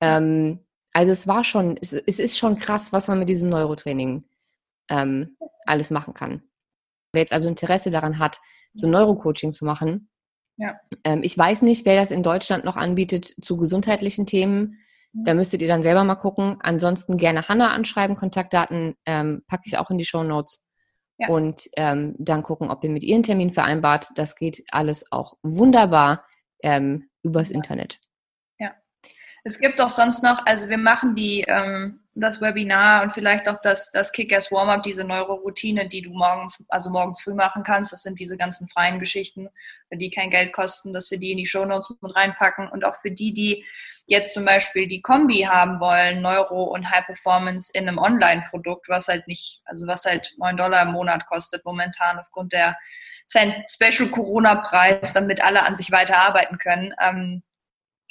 Ähm, 0.00 0.64
also 0.92 1.12
es 1.12 1.26
war 1.26 1.44
schon, 1.44 1.78
es, 1.80 1.92
es 1.92 2.18
ist 2.18 2.38
schon 2.38 2.58
krass, 2.58 2.92
was 2.92 3.08
man 3.08 3.18
mit 3.18 3.28
diesem 3.28 3.48
Neurotraining 3.48 4.24
ähm, 4.90 5.36
alles 5.66 5.90
machen 5.90 6.14
kann. 6.14 6.42
Wer 7.12 7.22
jetzt 7.22 7.32
also 7.32 7.48
Interesse 7.48 7.90
daran 7.90 8.18
hat, 8.18 8.38
so 8.74 8.86
Neurocoaching 8.86 9.52
zu 9.52 9.64
machen, 9.64 10.10
ja. 10.56 10.78
ähm, 11.04 11.20
ich 11.22 11.36
weiß 11.36 11.62
nicht, 11.62 11.86
wer 11.86 12.00
das 12.00 12.10
in 12.10 12.22
Deutschland 12.22 12.64
noch 12.64 12.76
anbietet 12.76 13.24
zu 13.24 13.56
gesundheitlichen 13.56 14.26
Themen. 14.26 14.78
Mhm. 15.12 15.24
Da 15.24 15.34
müsstet 15.34 15.62
ihr 15.62 15.68
dann 15.68 15.82
selber 15.82 16.04
mal 16.04 16.16
gucken. 16.16 16.58
Ansonsten 16.60 17.16
gerne 17.16 17.48
Hanna 17.48 17.72
anschreiben. 17.72 18.16
Kontaktdaten 18.16 18.94
ähm, 19.06 19.42
packe 19.46 19.64
ich 19.66 19.78
auch 19.78 19.90
in 19.90 19.98
die 19.98 20.04
Show 20.04 20.22
Notes. 20.22 20.64
Ja. 21.18 21.28
Und 21.28 21.68
ähm, 21.76 22.14
dann 22.18 22.42
gucken, 22.42 22.70
ob 22.70 22.84
ihr 22.84 22.90
mit 22.90 23.02
ihr 23.02 23.14
einen 23.14 23.24
Termin 23.24 23.52
vereinbart. 23.52 24.08
Das 24.14 24.36
geht 24.36 24.64
alles 24.70 25.10
auch 25.10 25.36
wunderbar 25.42 26.24
ähm, 26.62 27.08
übers 27.22 27.50
ja. 27.50 27.56
Internet. 27.56 28.00
Ja. 28.58 28.74
Es 29.44 29.58
gibt 29.58 29.80
auch 29.80 29.90
sonst 29.90 30.22
noch, 30.22 30.44
also 30.46 30.68
wir 30.68 30.78
machen 30.78 31.14
die 31.14 31.44
ähm, 31.48 32.00
das 32.20 32.40
Webinar 32.40 33.02
und 33.02 33.12
vielleicht 33.12 33.48
auch 33.48 33.60
das, 33.62 33.90
das 33.92 34.12
Kick-Ass 34.12 34.50
Warm-Up, 34.50 34.82
diese 34.82 35.04
Neuroroutine, 35.04 35.88
die 35.88 36.02
du 36.02 36.10
morgens, 36.10 36.64
also 36.68 36.90
morgens 36.90 37.22
früh 37.22 37.34
machen 37.34 37.62
kannst. 37.62 37.92
Das 37.92 38.02
sind 38.02 38.18
diese 38.18 38.36
ganzen 38.36 38.68
freien 38.68 38.98
Geschichten, 38.98 39.48
die 39.92 40.10
kein 40.10 40.30
Geld 40.30 40.52
kosten, 40.52 40.92
dass 40.92 41.10
wir 41.10 41.18
die 41.18 41.32
in 41.32 41.38
die 41.38 41.46
Shownotes 41.46 41.94
mit 42.00 42.14
reinpacken. 42.14 42.68
Und 42.68 42.84
auch 42.84 42.96
für 42.96 43.10
die, 43.10 43.32
die 43.32 43.64
jetzt 44.06 44.34
zum 44.34 44.44
Beispiel 44.44 44.88
die 44.88 45.02
Kombi 45.02 45.42
haben 45.42 45.80
wollen, 45.80 46.22
Neuro 46.22 46.64
und 46.64 46.90
High 46.90 47.06
Performance 47.06 47.70
in 47.72 47.88
einem 47.88 47.98
Online-Produkt, 47.98 48.88
was 48.88 49.08
halt 49.08 49.28
nicht, 49.28 49.62
also 49.66 49.86
was 49.86 50.04
halt 50.04 50.34
9 50.38 50.56
Dollar 50.56 50.82
im 50.82 50.92
Monat 50.92 51.26
kostet 51.26 51.64
momentan 51.64 52.18
aufgrund 52.18 52.52
der 52.52 52.76
sein 53.28 53.62
Special 53.68 54.08
Corona-Preis, 54.08 55.12
damit 55.12 55.42
alle 55.42 55.62
an 55.62 55.76
sich 55.76 55.92
weiterarbeiten 55.92 56.58
können. 56.58 56.94
Ähm, 57.00 57.42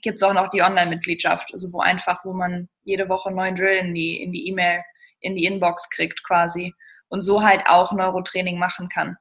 gibt 0.01 0.17
es 0.17 0.23
auch 0.23 0.33
noch 0.33 0.49
die 0.49 0.61
Online-Mitgliedschaft, 0.61 1.49
also 1.51 1.73
wo 1.73 1.79
einfach, 1.79 2.23
wo 2.23 2.33
man 2.33 2.69
jede 2.83 3.09
Woche 3.09 3.31
neuen 3.31 3.55
Drill 3.55 3.77
in 3.77 3.93
die 3.93 4.21
in 4.21 4.31
die 4.31 4.47
E-Mail, 4.47 4.83
in 5.19 5.35
die 5.35 5.45
Inbox 5.45 5.89
kriegt 5.89 6.23
quasi 6.23 6.73
und 7.09 7.23
so 7.23 7.41
halt 7.41 7.67
auch 7.67 7.91
Neurotraining 7.91 8.59
machen 8.59 8.89
kann 8.89 9.17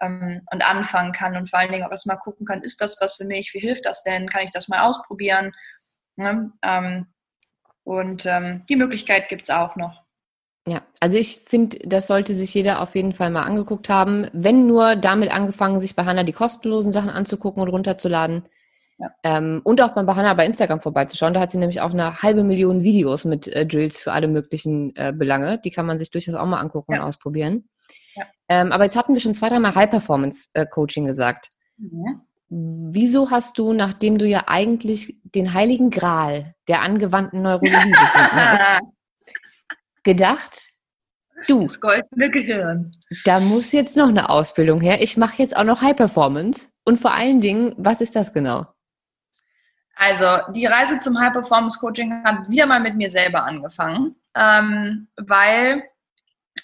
ähm, 0.00 0.42
und 0.52 0.68
anfangen 0.68 1.12
kann 1.12 1.36
und 1.36 1.48
vor 1.48 1.60
allen 1.60 1.70
Dingen 1.70 1.84
auch 1.84 1.90
erstmal 1.90 2.18
gucken 2.18 2.46
kann, 2.46 2.62
ist 2.62 2.80
das 2.80 2.96
was 3.00 3.14
für 3.14 3.24
mich, 3.24 3.54
wie 3.54 3.60
hilft 3.60 3.86
das 3.86 4.02
denn, 4.02 4.28
kann 4.28 4.42
ich 4.42 4.50
das 4.50 4.68
mal 4.68 4.82
ausprobieren 4.82 5.54
ne? 6.16 6.52
ähm, 6.62 7.06
und 7.84 8.26
ähm, 8.26 8.64
die 8.68 8.76
Möglichkeit 8.76 9.28
gibt 9.28 9.42
es 9.42 9.50
auch 9.50 9.76
noch. 9.76 10.05
Ja, 10.68 10.82
also 10.98 11.16
ich 11.16 11.42
finde, 11.46 11.78
das 11.84 12.08
sollte 12.08 12.34
sich 12.34 12.52
jeder 12.52 12.80
auf 12.80 12.96
jeden 12.96 13.12
Fall 13.12 13.30
mal 13.30 13.44
angeguckt 13.44 13.88
haben. 13.88 14.26
Wenn 14.32 14.66
nur 14.66 14.96
damit 14.96 15.30
angefangen, 15.30 15.80
sich 15.80 15.94
bei 15.94 16.04
Hanna 16.04 16.24
die 16.24 16.32
kostenlosen 16.32 16.92
Sachen 16.92 17.08
anzugucken 17.08 17.62
und 17.62 17.68
runterzuladen. 17.68 18.46
Ja. 18.98 19.10
Ähm, 19.22 19.60
und 19.62 19.80
auch 19.80 19.94
bei 19.94 20.02
Hanna 20.14 20.34
bei 20.34 20.44
Instagram 20.44 20.80
vorbeizuschauen. 20.80 21.34
Da 21.34 21.40
hat 21.40 21.52
sie 21.52 21.58
nämlich 21.58 21.80
auch 21.80 21.92
eine 21.92 22.20
halbe 22.22 22.42
Million 22.42 22.82
Videos 22.82 23.24
mit 23.24 23.46
äh, 23.46 23.64
Drills 23.64 24.00
für 24.00 24.12
alle 24.12 24.26
möglichen 24.26 24.94
äh, 24.96 25.12
Belange. 25.16 25.58
Die 25.58 25.70
kann 25.70 25.86
man 25.86 26.00
sich 26.00 26.10
durchaus 26.10 26.34
auch 26.34 26.46
mal 26.46 26.58
angucken 26.58 26.94
ja. 26.94 27.00
und 27.00 27.08
ausprobieren. 27.08 27.68
Ja. 28.16 28.24
Ähm, 28.48 28.72
aber 28.72 28.84
jetzt 28.84 28.96
hatten 28.96 29.14
wir 29.14 29.20
schon 29.20 29.34
zwei, 29.36 29.48
dreimal 29.48 29.74
High-Performance-Coaching 29.74 31.04
äh, 31.04 31.06
gesagt. 31.06 31.50
Wieso 32.48 33.30
hast 33.30 33.58
du, 33.58 33.72
nachdem 33.72 34.18
du 34.18 34.26
ja 34.26 34.44
eigentlich 34.46 35.20
den 35.22 35.52
heiligen 35.52 35.90
Gral 35.90 36.54
der 36.66 36.82
angewandten 36.82 37.42
Neurologie 37.42 37.90
gefunden 37.90 37.92
hast, 38.32 38.82
gedacht, 40.06 40.68
du, 41.46 41.62
das 41.64 41.80
goldene 41.80 42.30
Gehirn. 42.30 42.92
Da 43.26 43.40
muss 43.40 43.72
jetzt 43.72 43.96
noch 43.96 44.08
eine 44.08 44.30
Ausbildung 44.30 44.80
her. 44.80 45.02
Ich 45.02 45.18
mache 45.18 45.42
jetzt 45.42 45.54
auch 45.54 45.64
noch 45.64 45.82
High 45.82 45.96
Performance. 45.96 46.70
Und 46.84 46.98
vor 46.98 47.12
allen 47.12 47.40
Dingen, 47.40 47.74
was 47.76 48.00
ist 48.00 48.16
das 48.16 48.32
genau? 48.32 48.66
Also 49.96 50.52
die 50.52 50.66
Reise 50.66 50.98
zum 50.98 51.18
High 51.18 51.32
Performance 51.32 51.78
Coaching 51.78 52.22
hat 52.24 52.48
wieder 52.48 52.66
mal 52.66 52.80
mit 52.80 52.96
mir 52.96 53.08
selber 53.08 53.44
angefangen, 53.44 54.14
ähm, 54.36 55.08
weil 55.16 55.82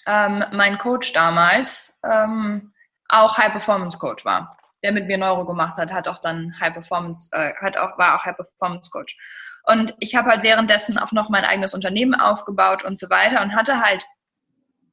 ähm, 0.05 0.43
mein 0.53 0.77
Coach 0.77 1.13
damals 1.13 1.99
ähm, 2.03 2.73
auch 3.09 3.37
High 3.37 3.51
Performance 3.51 3.97
Coach 3.97 4.23
war, 4.23 4.57
der 4.83 4.91
mit 4.91 5.07
mir 5.07 5.17
Neuro 5.17 5.45
gemacht 5.45 5.77
hat, 5.77 5.91
hat 5.91 6.07
auch 6.07 6.19
dann 6.19 6.53
High 6.59 6.73
Performance, 6.73 7.29
äh, 7.31 7.53
hat 7.55 7.75
auch 7.75 7.97
war 7.97 8.15
auch 8.15 8.23
High 8.23 8.37
Performance 8.37 8.89
Coach. 8.91 9.17
Und 9.65 9.95
ich 9.99 10.15
habe 10.15 10.29
halt 10.29 10.43
währenddessen 10.43 10.97
auch 10.97 11.11
noch 11.11 11.29
mein 11.29 11.45
eigenes 11.45 11.73
Unternehmen 11.73 12.15
aufgebaut 12.15 12.83
und 12.83 12.99
so 12.99 13.09
weiter 13.09 13.41
und 13.41 13.55
hatte 13.55 13.79
halt 13.79 14.05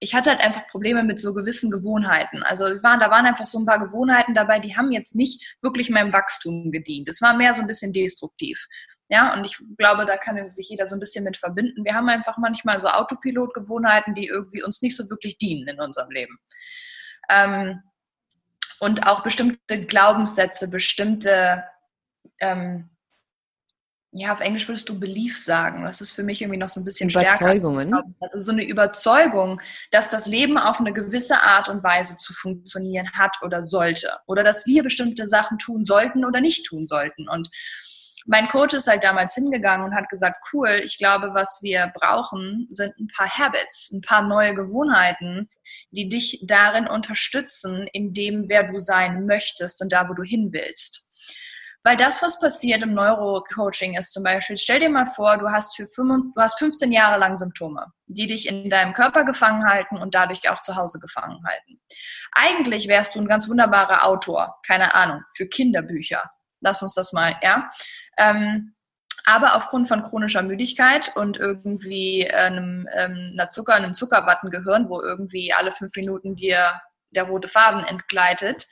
ich 0.00 0.14
hatte 0.14 0.30
halt 0.30 0.40
einfach 0.40 0.66
Probleme 0.68 1.04
mit 1.04 1.20
so 1.20 1.34
gewissen 1.34 1.70
Gewohnheiten. 1.70 2.42
Also 2.42 2.64
waren, 2.82 3.00
da 3.00 3.10
waren 3.10 3.26
einfach 3.26 3.44
so 3.44 3.58
ein 3.58 3.66
paar 3.66 3.78
Gewohnheiten 3.78 4.32
dabei, 4.32 4.58
die 4.58 4.74
haben 4.74 4.90
jetzt 4.90 5.14
nicht 5.14 5.58
wirklich 5.60 5.90
meinem 5.90 6.12
Wachstum 6.12 6.72
gedient. 6.72 7.06
Das 7.06 7.20
war 7.20 7.36
mehr 7.36 7.52
so 7.52 7.60
ein 7.60 7.66
bisschen 7.66 7.92
destruktiv. 7.92 8.66
Ja, 9.10 9.34
und 9.34 9.44
ich 9.44 9.58
glaube, 9.76 10.06
da 10.06 10.16
kann 10.16 10.50
sich 10.50 10.70
jeder 10.70 10.86
so 10.86 10.96
ein 10.96 11.00
bisschen 11.00 11.24
mit 11.24 11.36
verbinden. 11.36 11.84
Wir 11.84 11.94
haben 11.94 12.08
einfach 12.08 12.38
manchmal 12.38 12.80
so 12.80 12.88
Autopilot-Gewohnheiten, 12.88 14.14
die 14.14 14.26
irgendwie 14.26 14.62
uns 14.62 14.80
nicht 14.80 14.96
so 14.96 15.10
wirklich 15.10 15.36
dienen 15.36 15.68
in 15.68 15.80
unserem 15.80 16.10
Leben. 16.10 16.38
Ähm, 17.28 17.82
und 18.78 19.06
auch 19.06 19.22
bestimmte 19.22 19.84
Glaubenssätze, 19.84 20.70
bestimmte 20.70 21.64
ähm, 22.38 22.88
ja, 24.12 24.32
auf 24.32 24.40
Englisch 24.40 24.66
würdest 24.66 24.88
du 24.88 24.98
Belief 24.98 25.38
sagen. 25.38 25.84
Das 25.84 26.00
ist 26.00 26.12
für 26.12 26.24
mich 26.24 26.42
irgendwie 26.42 26.58
noch 26.58 26.68
so 26.68 26.80
ein 26.80 26.84
bisschen 26.84 27.10
Überzeugungen. 27.10 27.88
stärker. 27.88 28.14
Also 28.20 28.38
so 28.38 28.50
eine 28.50 28.64
Überzeugung, 28.64 29.60
dass 29.92 30.10
das 30.10 30.26
Leben 30.26 30.58
auf 30.58 30.80
eine 30.80 30.92
gewisse 30.92 31.40
Art 31.42 31.68
und 31.68 31.84
Weise 31.84 32.16
zu 32.18 32.32
funktionieren 32.32 33.12
hat 33.12 33.36
oder 33.42 33.62
sollte. 33.62 34.18
Oder 34.26 34.42
dass 34.42 34.66
wir 34.66 34.82
bestimmte 34.82 35.28
Sachen 35.28 35.58
tun 35.58 35.84
sollten 35.84 36.24
oder 36.24 36.40
nicht 36.40 36.66
tun 36.66 36.88
sollten. 36.88 37.28
Und 37.28 37.50
mein 38.26 38.48
Coach 38.48 38.74
ist 38.74 38.88
halt 38.88 39.04
damals 39.04 39.34
hingegangen 39.34 39.86
und 39.86 39.94
hat 39.94 40.08
gesagt, 40.08 40.44
cool, 40.52 40.80
ich 40.84 40.98
glaube, 40.98 41.30
was 41.32 41.60
wir 41.62 41.92
brauchen, 41.94 42.66
sind 42.68 42.98
ein 42.98 43.08
paar 43.16 43.28
Habits, 43.28 43.92
ein 43.92 44.00
paar 44.00 44.26
neue 44.26 44.54
Gewohnheiten, 44.54 45.48
die 45.92 46.08
dich 46.08 46.42
darin 46.46 46.88
unterstützen, 46.88 47.86
in 47.92 48.12
dem, 48.12 48.48
wer 48.48 48.64
du 48.64 48.78
sein 48.80 49.26
möchtest 49.26 49.80
und 49.80 49.92
da, 49.92 50.08
wo 50.08 50.14
du 50.14 50.22
hin 50.22 50.50
willst. 50.52 51.06
Weil 51.82 51.96
das, 51.96 52.20
was 52.20 52.38
passiert 52.38 52.82
im 52.82 52.92
Neurocoaching 52.92 53.96
ist 53.96 54.12
zum 54.12 54.22
Beispiel, 54.22 54.58
stell 54.58 54.80
dir 54.80 54.90
mal 54.90 55.06
vor, 55.06 55.38
du 55.38 55.48
hast, 55.48 55.76
für 55.76 55.86
25, 55.86 56.34
du 56.34 56.40
hast 56.40 56.58
15 56.58 56.92
Jahre 56.92 57.18
lang 57.18 57.38
Symptome, 57.38 57.86
die 58.06 58.26
dich 58.26 58.46
in 58.46 58.68
deinem 58.68 58.92
Körper 58.92 59.24
gefangen 59.24 59.64
halten 59.64 59.96
und 59.96 60.14
dadurch 60.14 60.50
auch 60.50 60.60
zu 60.60 60.76
Hause 60.76 60.98
gefangen 61.00 61.38
halten. 61.46 61.80
Eigentlich 62.32 62.86
wärst 62.86 63.14
du 63.14 63.20
ein 63.20 63.28
ganz 63.28 63.48
wunderbarer 63.48 64.06
Autor, 64.06 64.58
keine 64.66 64.94
Ahnung, 64.94 65.22
für 65.34 65.46
Kinderbücher. 65.46 66.30
Lass 66.60 66.82
uns 66.82 66.94
das 66.94 67.14
mal, 67.14 67.36
ja. 67.42 67.70
Ähm, 68.18 68.74
aber 69.24 69.56
aufgrund 69.56 69.88
von 69.88 70.02
chronischer 70.02 70.42
Müdigkeit 70.42 71.12
und 71.16 71.38
irgendwie 71.38 72.30
einem, 72.30 72.86
ähm, 72.94 73.30
einer 73.32 73.48
Zucker, 73.48 73.74
einem 73.74 73.94
Zuckerwattengehirn, 73.94 74.88
wo 74.88 75.00
irgendwie 75.00 75.52
alle 75.52 75.72
fünf 75.72 75.94
Minuten 75.96 76.34
dir 76.34 76.80
der 77.10 77.24
rote 77.24 77.48
Faden 77.48 77.84
entgleitet, 77.84 78.66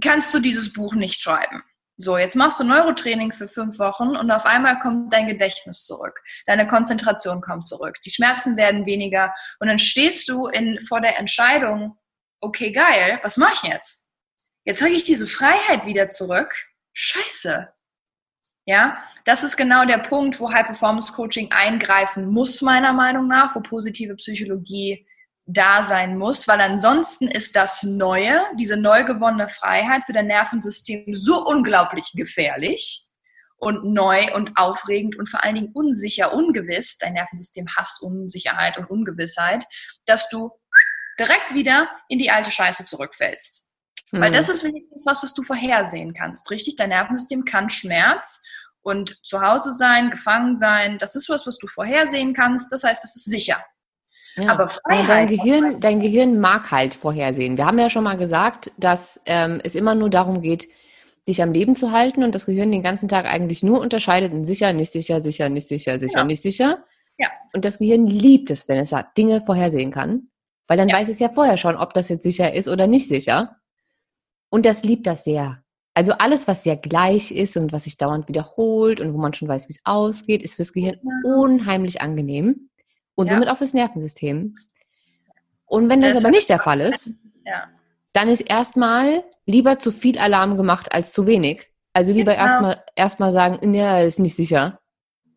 kannst 0.00 0.32
du 0.34 0.38
dieses 0.38 0.72
Buch 0.72 0.94
nicht 0.94 1.20
schreiben. 1.20 1.62
So, 2.02 2.18
jetzt 2.18 2.34
machst 2.34 2.58
du 2.58 2.64
Neurotraining 2.64 3.30
für 3.30 3.46
fünf 3.46 3.78
Wochen 3.78 4.16
und 4.16 4.28
auf 4.32 4.44
einmal 4.44 4.76
kommt 4.80 5.12
dein 5.12 5.28
Gedächtnis 5.28 5.84
zurück. 5.84 6.20
Deine 6.46 6.66
Konzentration 6.66 7.40
kommt 7.40 7.64
zurück. 7.64 7.94
Die 8.04 8.10
Schmerzen 8.10 8.56
werden 8.56 8.86
weniger 8.86 9.32
und 9.60 9.68
dann 9.68 9.78
stehst 9.78 10.28
du 10.28 10.48
in, 10.48 10.80
vor 10.82 11.00
der 11.00 11.16
Entscheidung, 11.16 11.96
okay, 12.40 12.72
geil, 12.72 13.20
was 13.22 13.36
mache 13.36 13.52
ich 13.54 13.72
jetzt? 13.72 14.08
Jetzt 14.64 14.82
habe 14.82 14.90
ich 14.90 15.04
diese 15.04 15.28
Freiheit 15.28 15.86
wieder 15.86 16.08
zurück. 16.08 16.52
Scheiße. 16.92 17.68
Ja, 18.66 19.04
das 19.24 19.44
ist 19.44 19.56
genau 19.56 19.84
der 19.84 19.98
Punkt, 19.98 20.40
wo 20.40 20.52
High 20.52 20.66
Performance 20.66 21.12
Coaching 21.12 21.52
eingreifen 21.52 22.26
muss, 22.26 22.62
meiner 22.62 22.92
Meinung 22.92 23.28
nach, 23.28 23.54
wo 23.54 23.60
positive 23.60 24.16
Psychologie 24.16 25.06
da 25.46 25.82
sein 25.84 26.18
muss, 26.18 26.46
weil 26.46 26.60
ansonsten 26.60 27.28
ist 27.28 27.56
das 27.56 27.82
Neue, 27.82 28.42
diese 28.58 28.76
neu 28.76 29.04
gewonnene 29.04 29.48
Freiheit 29.48 30.04
für 30.04 30.12
dein 30.12 30.28
Nervensystem 30.28 31.14
so 31.14 31.44
unglaublich 31.44 32.12
gefährlich 32.14 33.06
und 33.56 33.84
neu 33.84 34.34
und 34.34 34.56
aufregend 34.56 35.16
und 35.16 35.28
vor 35.28 35.44
allen 35.44 35.56
Dingen 35.56 35.72
unsicher, 35.74 36.32
ungewiss. 36.32 36.98
Dein 36.98 37.14
Nervensystem 37.14 37.66
hasst 37.76 38.02
Unsicherheit 38.02 38.78
und 38.78 38.90
Ungewissheit, 38.90 39.64
dass 40.04 40.28
du 40.28 40.50
direkt 41.18 41.54
wieder 41.54 41.90
in 42.08 42.18
die 42.18 42.30
alte 42.30 42.50
Scheiße 42.50 42.84
zurückfällst. 42.84 43.66
Mhm. 44.12 44.20
Weil 44.20 44.32
das 44.32 44.48
ist 44.48 44.64
wenigstens 44.64 45.04
was, 45.06 45.22
was 45.22 45.34
du 45.34 45.42
vorhersehen 45.42 46.14
kannst, 46.14 46.50
richtig? 46.50 46.76
Dein 46.76 46.90
Nervensystem 46.90 47.44
kann 47.44 47.68
Schmerz 47.68 48.42
und 48.82 49.18
zu 49.24 49.40
Hause 49.40 49.72
sein, 49.72 50.10
gefangen 50.10 50.58
sein, 50.58 50.98
das 50.98 51.14
ist 51.14 51.28
was, 51.28 51.46
was 51.46 51.58
du 51.58 51.66
vorhersehen 51.66 52.34
kannst. 52.34 52.72
Das 52.72 52.84
heißt, 52.84 53.04
es 53.04 53.16
ist 53.16 53.24
sicher. 53.24 53.64
Ja. 54.36 54.50
Aber 54.50 54.68
Freiheit. 54.68 55.08
Dein 55.08 55.26
Gehirn, 55.26 55.80
dein 55.80 56.00
Gehirn 56.00 56.40
mag 56.40 56.70
halt 56.70 56.94
vorhersehen. 56.94 57.56
Wir 57.56 57.66
haben 57.66 57.78
ja 57.78 57.90
schon 57.90 58.04
mal 58.04 58.16
gesagt, 58.16 58.72
dass 58.78 59.20
ähm, 59.26 59.60
es 59.62 59.74
immer 59.74 59.94
nur 59.94 60.10
darum 60.10 60.40
geht, 60.40 60.68
dich 61.28 61.42
am 61.42 61.52
Leben 61.52 61.76
zu 61.76 61.92
halten 61.92 62.24
und 62.24 62.34
das 62.34 62.46
Gehirn 62.46 62.72
den 62.72 62.82
ganzen 62.82 63.08
Tag 63.08 63.26
eigentlich 63.26 63.62
nur 63.62 63.80
unterscheidet 63.80 64.32
in 64.32 64.44
sicher, 64.44 64.72
nicht 64.72 64.90
sicher, 64.90 65.20
sicher, 65.20 65.48
nicht 65.48 65.68
sicher, 65.68 65.98
sicher, 65.98 66.18
ja. 66.18 66.24
nicht 66.24 66.42
sicher. 66.42 66.84
Ja. 67.18 67.28
Und 67.52 67.64
das 67.64 67.78
Gehirn 67.78 68.06
liebt 68.06 68.50
es, 68.50 68.68
wenn 68.68 68.78
es 68.78 68.94
Dinge 69.16 69.42
vorhersehen 69.42 69.90
kann, 69.90 70.28
weil 70.66 70.78
dann 70.78 70.88
ja. 70.88 70.96
weiß 70.96 71.08
es 71.08 71.20
ja 71.20 71.28
vorher 71.28 71.58
schon, 71.58 71.76
ob 71.76 71.94
das 71.94 72.08
jetzt 72.08 72.22
sicher 72.22 72.54
ist 72.54 72.68
oder 72.68 72.86
nicht 72.86 73.06
sicher. 73.06 73.56
Und 74.50 74.66
das 74.66 74.82
liebt 74.82 75.06
das 75.06 75.24
sehr. 75.24 75.62
Also 75.94 76.14
alles, 76.14 76.48
was 76.48 76.64
sehr 76.64 76.76
gleich 76.76 77.30
ist 77.30 77.56
und 77.58 77.72
was 77.72 77.84
sich 77.84 77.98
dauernd 77.98 78.28
wiederholt 78.28 79.00
und 79.00 79.12
wo 79.12 79.18
man 79.18 79.34
schon 79.34 79.48
weiß, 79.48 79.68
wie 79.68 79.74
es 79.74 79.82
ausgeht, 79.84 80.42
ist 80.42 80.54
fürs 80.54 80.72
Gehirn 80.72 80.98
unheimlich 81.22 82.00
angenehm 82.00 82.70
und 83.14 83.26
ja. 83.26 83.34
somit 83.34 83.48
auch 83.48 83.58
fürs 83.58 83.74
Nervensystem. 83.74 84.56
Und 85.66 85.88
wenn 85.88 86.00
das, 86.00 86.14
das 86.14 86.24
aber 86.24 86.30
nicht 86.30 86.48
der 86.48 86.58
Fall 86.58 86.80
ist, 86.80 87.14
ja. 87.44 87.68
dann 88.12 88.28
ist 88.28 88.42
erstmal 88.42 89.24
lieber 89.46 89.78
zu 89.78 89.90
viel 89.90 90.18
Alarm 90.18 90.56
gemacht 90.56 90.92
als 90.92 91.12
zu 91.12 91.26
wenig. 91.26 91.72
Also 91.94 92.12
lieber 92.12 92.32
genau. 92.32 92.44
erstmal 92.44 92.84
erstmal 92.96 93.30
sagen, 93.30 93.74
ja, 93.74 94.00
ist 94.00 94.18
nicht 94.18 94.36
sicher. 94.36 94.80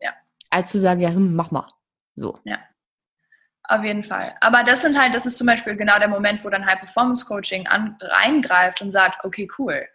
Ja. 0.00 0.12
Als 0.50 0.70
zu 0.70 0.78
sagen, 0.78 1.00
ja, 1.00 1.10
hm, 1.10 1.34
mach 1.34 1.50
mal. 1.50 1.66
So. 2.14 2.38
Ja. 2.44 2.58
Auf 3.68 3.82
jeden 3.82 4.04
Fall. 4.04 4.34
Aber 4.40 4.62
das 4.62 4.82
sind 4.82 4.98
halt, 4.98 5.14
das 5.14 5.26
ist 5.26 5.38
zum 5.38 5.46
Beispiel 5.46 5.76
genau 5.76 5.98
der 5.98 6.08
Moment, 6.08 6.44
wo 6.44 6.50
dann 6.50 6.64
High 6.64 6.78
Performance 6.78 7.26
Coaching 7.26 7.66
an, 7.66 7.96
reingreift 8.00 8.80
und 8.80 8.90
sagt, 8.90 9.24
okay, 9.24 9.48
cool. 9.58 9.86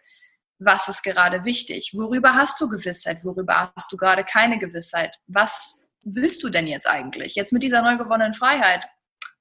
Was 0.58 0.88
ist 0.88 1.02
gerade 1.02 1.44
wichtig? 1.44 1.92
Worüber 1.94 2.34
hast 2.34 2.60
du 2.60 2.68
Gewissheit? 2.68 3.24
Worüber 3.24 3.72
hast 3.74 3.90
du 3.90 3.96
gerade 3.96 4.24
keine 4.24 4.58
Gewissheit? 4.58 5.18
Was 5.26 5.81
willst 6.02 6.42
du 6.42 6.48
denn 6.48 6.66
jetzt 6.66 6.88
eigentlich? 6.88 7.34
Jetzt 7.34 7.52
mit 7.52 7.62
dieser 7.62 7.82
neu 7.82 7.96
gewonnenen 7.96 8.34
Freiheit, 8.34 8.86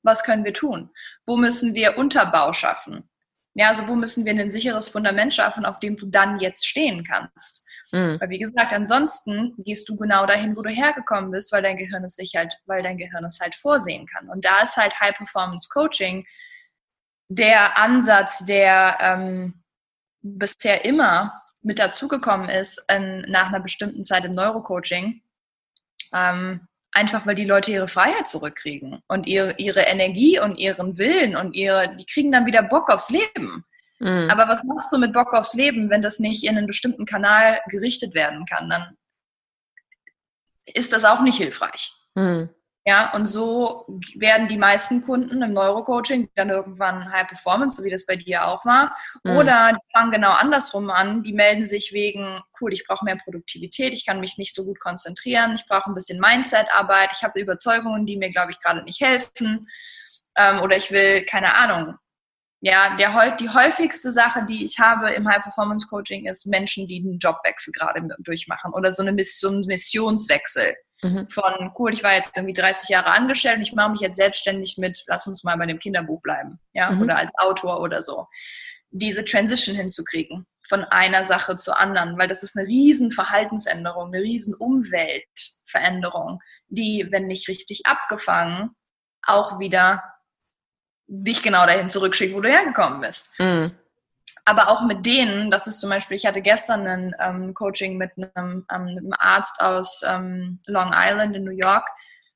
was 0.03 0.23
können 0.23 0.45
wir 0.45 0.53
tun? 0.53 0.89
Wo 1.25 1.37
müssen 1.37 1.75
wir 1.75 1.97
Unterbau 1.97 2.53
schaffen? 2.53 3.09
Ja, 3.53 3.67
also 3.67 3.87
wo 3.87 3.95
müssen 3.95 4.25
wir 4.25 4.33
ein 4.33 4.49
sicheres 4.49 4.89
Fundament 4.89 5.33
schaffen, 5.33 5.65
auf 5.65 5.79
dem 5.79 5.97
du 5.97 6.05
dann 6.05 6.39
jetzt 6.39 6.65
stehen 6.65 7.03
kannst? 7.03 7.65
Mhm. 7.91 8.17
Weil 8.19 8.29
wie 8.29 8.39
gesagt, 8.39 8.71
ansonsten 8.73 9.53
gehst 9.57 9.89
du 9.89 9.97
genau 9.97 10.25
dahin, 10.25 10.55
wo 10.55 10.61
du 10.61 10.69
hergekommen 10.69 11.31
bist, 11.31 11.51
weil 11.51 11.61
dein 11.61 11.77
Gehirn 11.77 12.05
es 12.05 12.15
sich 12.15 12.33
halt, 12.35 12.55
weil 12.65 12.81
dein 12.81 12.97
Gehirn 12.97 13.25
es 13.25 13.39
halt 13.39 13.55
vorsehen 13.55 14.07
kann. 14.07 14.29
Und 14.29 14.45
da 14.45 14.61
ist 14.63 14.77
halt 14.77 14.99
High 14.99 15.15
Performance 15.15 15.67
Coaching 15.69 16.25
der 17.27 17.77
Ansatz, 17.77 18.45
der 18.45 18.97
ähm, 18.99 19.63
bisher 20.21 20.85
immer 20.85 21.33
mit 21.61 21.79
dazugekommen 21.79 22.49
ist 22.49 22.83
in, 22.91 23.21
nach 23.29 23.47
einer 23.47 23.59
bestimmten 23.59 24.03
Zeit 24.03 24.25
im 24.25 24.31
Neurocoaching, 24.31 25.21
ähm, 26.13 26.67
einfach 26.91 27.25
weil 27.25 27.35
die 27.35 27.45
Leute 27.45 27.71
ihre 27.71 27.87
Freiheit 27.87 28.27
zurückkriegen 28.27 29.01
und 29.07 29.27
ihre, 29.27 29.55
ihre 29.57 29.81
Energie 29.81 30.39
und 30.39 30.57
ihren 30.57 30.97
Willen 30.97 31.35
und 31.35 31.55
ihre, 31.55 31.95
die 31.95 32.05
kriegen 32.05 32.31
dann 32.31 32.45
wieder 32.45 32.63
Bock 32.63 32.89
aufs 32.89 33.09
Leben. 33.09 33.63
Mhm. 33.99 34.29
Aber 34.29 34.49
was 34.49 34.63
machst 34.63 34.91
du 34.91 34.97
mit 34.97 35.13
Bock 35.13 35.33
aufs 35.33 35.53
Leben, 35.53 35.89
wenn 35.89 36.01
das 36.01 36.19
nicht 36.19 36.43
in 36.43 36.57
einen 36.57 36.67
bestimmten 36.67 37.05
Kanal 37.05 37.59
gerichtet 37.69 38.13
werden 38.13 38.45
kann? 38.45 38.69
Dann 38.69 38.97
ist 40.65 40.91
das 40.91 41.05
auch 41.05 41.21
nicht 41.21 41.37
hilfreich. 41.37 41.93
Mhm. 42.15 42.49
Ja, 42.83 43.13
und 43.13 43.27
so 43.27 43.85
werden 44.15 44.47
die 44.47 44.57
meisten 44.57 45.03
Kunden 45.03 45.43
im 45.43 45.53
Neurocoaching 45.53 46.31
dann 46.33 46.49
irgendwann 46.49 47.11
High 47.11 47.27
Performance, 47.27 47.75
so 47.75 47.83
wie 47.83 47.91
das 47.91 48.07
bei 48.07 48.15
dir 48.15 48.47
auch 48.47 48.65
war. 48.65 48.97
Mhm. 49.23 49.37
Oder 49.37 49.73
die 49.73 49.91
fangen 49.93 50.11
genau 50.11 50.31
andersrum 50.31 50.89
an. 50.89 51.21
Die 51.21 51.33
melden 51.33 51.67
sich 51.67 51.93
wegen, 51.93 52.41
cool, 52.59 52.73
ich 52.73 52.87
brauche 52.87 53.05
mehr 53.05 53.17
Produktivität, 53.17 53.93
ich 53.93 54.05
kann 54.05 54.19
mich 54.19 54.39
nicht 54.39 54.55
so 54.55 54.65
gut 54.65 54.79
konzentrieren, 54.79 55.53
ich 55.53 55.67
brauche 55.67 55.91
ein 55.91 55.93
bisschen 55.93 56.19
Mindset-Arbeit, 56.19 57.11
ich 57.13 57.23
habe 57.23 57.39
Überzeugungen, 57.39 58.07
die 58.07 58.17
mir, 58.17 58.31
glaube 58.31 58.49
ich, 58.49 58.59
gerade 58.59 58.83
nicht 58.83 58.99
helfen. 58.99 59.67
Ähm, 60.35 60.61
oder 60.61 60.75
ich 60.75 60.91
will, 60.91 61.23
keine 61.25 61.53
Ahnung. 61.53 61.95
Ja, 62.61 62.95
der, 62.95 63.35
die 63.35 63.49
häufigste 63.49 64.11
Sache, 64.11 64.43
die 64.45 64.65
ich 64.65 64.79
habe 64.79 65.11
im 65.11 65.27
High 65.27 65.43
Performance 65.43 65.85
Coaching, 65.87 66.25
ist 66.25 66.47
Menschen, 66.47 66.87
die 66.87 66.99
einen 66.99 67.19
Jobwechsel 67.19 67.73
gerade 67.73 68.07
durchmachen 68.19 68.73
oder 68.73 68.91
so, 68.91 69.03
eine 69.03 69.11
Mission, 69.11 69.65
Missionswechsel 69.67 70.75
Mhm. 71.03 71.27
Von, 71.27 71.71
cool, 71.79 71.93
ich 71.93 72.03
war 72.03 72.13
jetzt 72.13 72.37
irgendwie 72.37 72.53
30 72.53 72.89
Jahre 72.89 73.11
angestellt 73.11 73.57
und 73.57 73.63
ich 73.63 73.73
mache 73.73 73.91
mich 73.91 74.01
jetzt 74.01 74.17
selbstständig 74.17 74.77
mit, 74.77 75.03
lass 75.07 75.27
uns 75.27 75.43
mal 75.43 75.57
bei 75.57 75.65
dem 75.65 75.79
Kinderbuch 75.79 76.21
bleiben, 76.21 76.59
ja, 76.73 76.91
mhm. 76.91 77.01
oder 77.01 77.17
als 77.17 77.31
Autor 77.37 77.81
oder 77.81 78.03
so. 78.03 78.27
Diese 78.91 79.25
Transition 79.25 79.75
hinzukriegen 79.75 80.45
von 80.67 80.83
einer 80.85 81.25
Sache 81.25 81.57
zur 81.57 81.79
anderen, 81.79 82.17
weil 82.17 82.27
das 82.27 82.43
ist 82.43 82.57
eine 82.57 82.67
riesen 82.67 83.11
Verhaltensänderung, 83.11 84.13
eine 84.13 84.23
riesen 84.23 84.53
Umweltveränderung, 84.53 86.39
die, 86.69 87.07
wenn 87.09 87.27
nicht 87.27 87.47
richtig 87.49 87.81
abgefangen, 87.85 88.69
auch 89.23 89.59
wieder 89.59 90.03
dich 91.07 91.41
genau 91.41 91.65
dahin 91.65 91.89
zurückschickt, 91.89 92.33
wo 92.33 92.41
du 92.41 92.49
hergekommen 92.49 93.01
bist. 93.01 93.37
Mhm. 93.39 93.71
Aber 94.51 94.69
auch 94.69 94.81
mit 94.81 95.05
denen, 95.05 95.49
das 95.49 95.65
ist 95.65 95.79
zum 95.79 95.89
Beispiel, 95.89 96.17
ich 96.17 96.25
hatte 96.25 96.41
gestern 96.41 96.85
ein 96.85 97.15
ähm, 97.21 97.53
Coaching 97.53 97.97
mit 97.97 98.11
einem, 98.17 98.29
ähm, 98.35 98.65
einem 98.67 99.13
Arzt 99.17 99.61
aus 99.61 100.01
ähm, 100.05 100.59
Long 100.67 100.91
Island 100.93 101.37
in 101.37 101.45
New 101.45 101.57
York. 101.57 101.87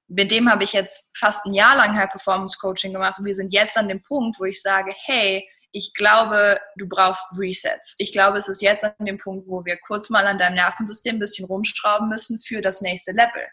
Mit 0.07 0.31
dem 0.31 0.49
habe 0.49 0.63
ich 0.63 0.71
jetzt 0.71 1.11
fast 1.17 1.45
ein 1.45 1.53
Jahr 1.53 1.75
lang 1.75 1.97
High 1.97 2.09
Performance 2.09 2.57
Coaching 2.57 2.93
gemacht 2.93 3.19
und 3.19 3.25
wir 3.25 3.35
sind 3.35 3.51
jetzt 3.51 3.77
an 3.77 3.89
dem 3.89 4.01
Punkt, 4.01 4.39
wo 4.39 4.45
ich 4.45 4.61
sage, 4.61 4.93
hey, 4.95 5.45
ich 5.73 5.93
glaube, 5.93 6.57
du 6.77 6.87
brauchst 6.87 7.25
Resets. 7.37 7.95
Ich 7.97 8.13
glaube, 8.13 8.37
es 8.37 8.47
ist 8.47 8.61
jetzt 8.61 8.85
an 8.85 8.93
dem 9.05 9.17
Punkt, 9.17 9.45
wo 9.49 9.65
wir 9.65 9.75
kurz 9.85 10.09
mal 10.09 10.25
an 10.25 10.37
deinem 10.37 10.55
Nervensystem 10.55 11.17
ein 11.17 11.19
bisschen 11.19 11.45
rumschrauben 11.45 12.07
müssen 12.07 12.39
für 12.39 12.61
das 12.61 12.79
nächste 12.79 13.11
Level. 13.11 13.45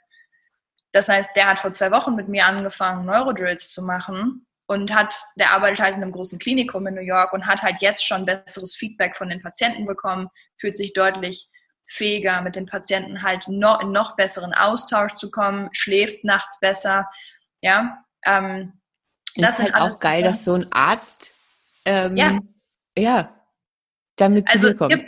Das 0.93 1.09
heißt, 1.09 1.35
der 1.35 1.49
hat 1.49 1.59
vor 1.59 1.73
zwei 1.73 1.91
Wochen 1.91 2.15
mit 2.15 2.29
mir 2.29 2.47
angefangen, 2.47 3.07
Neurodrills 3.07 3.73
zu 3.73 3.83
machen 3.83 4.47
und 4.73 4.95
hat, 4.95 5.15
der 5.37 5.51
arbeitet 5.51 5.81
halt 5.81 5.97
in 5.97 6.03
einem 6.03 6.13
großen 6.13 6.39
Klinikum 6.39 6.87
in 6.87 6.95
New 6.95 7.03
York 7.03 7.33
und 7.33 7.47
hat 7.47 7.63
halt 7.63 7.77
jetzt 7.81 8.07
schon 8.07 8.25
besseres 8.25 8.75
Feedback 8.75 9.17
von 9.17 9.29
den 9.29 9.43
Patienten 9.43 9.87
bekommen, 9.87 10.29
fühlt 10.59 10.77
sich 10.77 10.95
deutlich 10.95 11.49
fähiger, 11.87 12.41
mit 12.41 12.57
den 12.57 12.67
Patienten 12.67 13.23
halt 13.23 13.49
noch, 13.49 13.81
in 13.83 13.93
noch 13.93 14.17
besseren 14.17 14.55
Austausch 14.55 15.13
zu 15.15 15.31
kommen, 15.31 15.69
schläft 15.73 16.25
nachts 16.25 16.59
besser, 16.59 17.09
ja. 17.61 17.99
Ähm, 18.25 18.81
das 19.37 19.59
ist 19.59 19.73
halt 19.73 19.75
auch 19.75 20.01
geil, 20.01 20.23
dass 20.23 20.45
so 20.45 20.55
ein 20.55 20.67
Arzt, 20.73 21.35
ähm, 21.85 22.17
ja. 22.17 22.39
ja, 22.97 23.35
damit 24.17 24.49
zu 24.49 24.55
also, 24.55 24.75
kommt. 24.75 25.05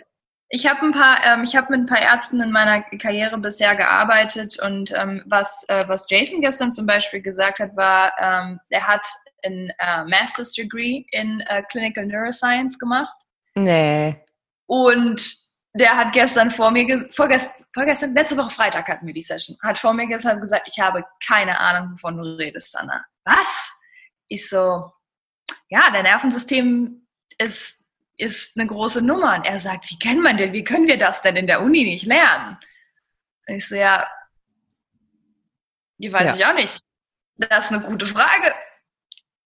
Ich 0.51 0.69
habe 0.69 0.83
ein 0.83 0.93
paar, 0.93 1.25
ähm, 1.27 1.43
ich 1.43 1.57
habe 1.57 1.71
mit 1.71 1.81
ein 1.81 1.87
paar 1.87 2.01
Ärzten 2.01 2.41
in 2.41 2.53
meiner 2.53 2.83
Karriere 2.83 3.39
bisher 3.39 3.75
gearbeitet 3.75 4.61
und 4.63 4.93
ähm, 4.93 5.23
was, 5.27 5.67
äh, 5.69 5.85
was 5.89 6.07
Jason 6.09 6.41
gestern 6.41 6.71
zum 6.71 6.87
Beispiel 6.87 7.23
gesagt 7.23 7.59
hat, 7.59 7.77
war, 7.77 8.13
ähm, 8.21 8.61
er 8.69 8.87
hat 8.87 9.05
ein 9.45 9.73
äh, 9.79 10.05
Master's 10.05 10.53
Degree 10.53 11.05
in 11.11 11.41
äh, 11.41 11.63
Clinical 11.71 12.07
Neuroscience 12.07 12.79
gemacht. 12.79 13.15
Nee. 13.55 14.25
Und 14.67 15.37
der 15.75 15.97
hat 15.97 16.13
gestern 16.13 16.51
vor 16.51 16.71
mir, 16.71 17.09
vorgestern, 17.11 17.65
vorgestern, 17.73 18.15
letzte 18.15 18.37
Woche 18.37 18.51
Freitag 18.51 18.89
hatten 18.89 19.07
wir 19.07 19.15
die 19.15 19.23
Session, 19.23 19.57
hat 19.63 19.77
vor 19.77 19.95
mir 19.95 20.07
gestern 20.07 20.41
gesagt, 20.41 20.69
ich 20.71 20.79
habe 20.79 21.05
keine 21.27 21.59
Ahnung, 21.59 21.93
wovon 21.93 22.17
du 22.17 22.23
redest, 22.39 22.73
Sanna. 22.73 23.05
Was? 23.25 23.73
Ich 24.29 24.49
so, 24.49 24.91
ja, 25.69 25.91
dein 25.93 26.05
Nervensystem 26.05 27.07
ist, 27.39 27.91
ist 28.17 28.57
eine 28.57 28.69
große 28.69 29.03
Nummer. 29.03 29.37
Und 29.37 29.47
er 29.47 29.59
sagt, 29.59 29.91
wie 29.91 29.99
kennen 29.99 30.23
man 30.23 30.37
denn, 30.37 30.53
wie 30.53 30.65
können 30.65 30.87
wir 30.87 30.99
das 30.99 31.23
denn 31.23 31.37
in 31.37 31.47
der 31.47 31.63
Uni 31.63 31.85
nicht 31.85 32.07
lernen? 32.07 32.57
Und 33.47 33.57
ich 33.57 33.69
so, 33.69 33.75
ja, 33.75 34.07
die 35.99 36.13
weiß 36.13 36.31
ja. 36.31 36.35
ich 36.35 36.47
auch 36.47 36.55
nicht. 36.55 36.81
Das 37.37 37.67
ist 37.67 37.73
eine 37.73 37.85
gute 37.85 38.07
Frage. 38.07 38.53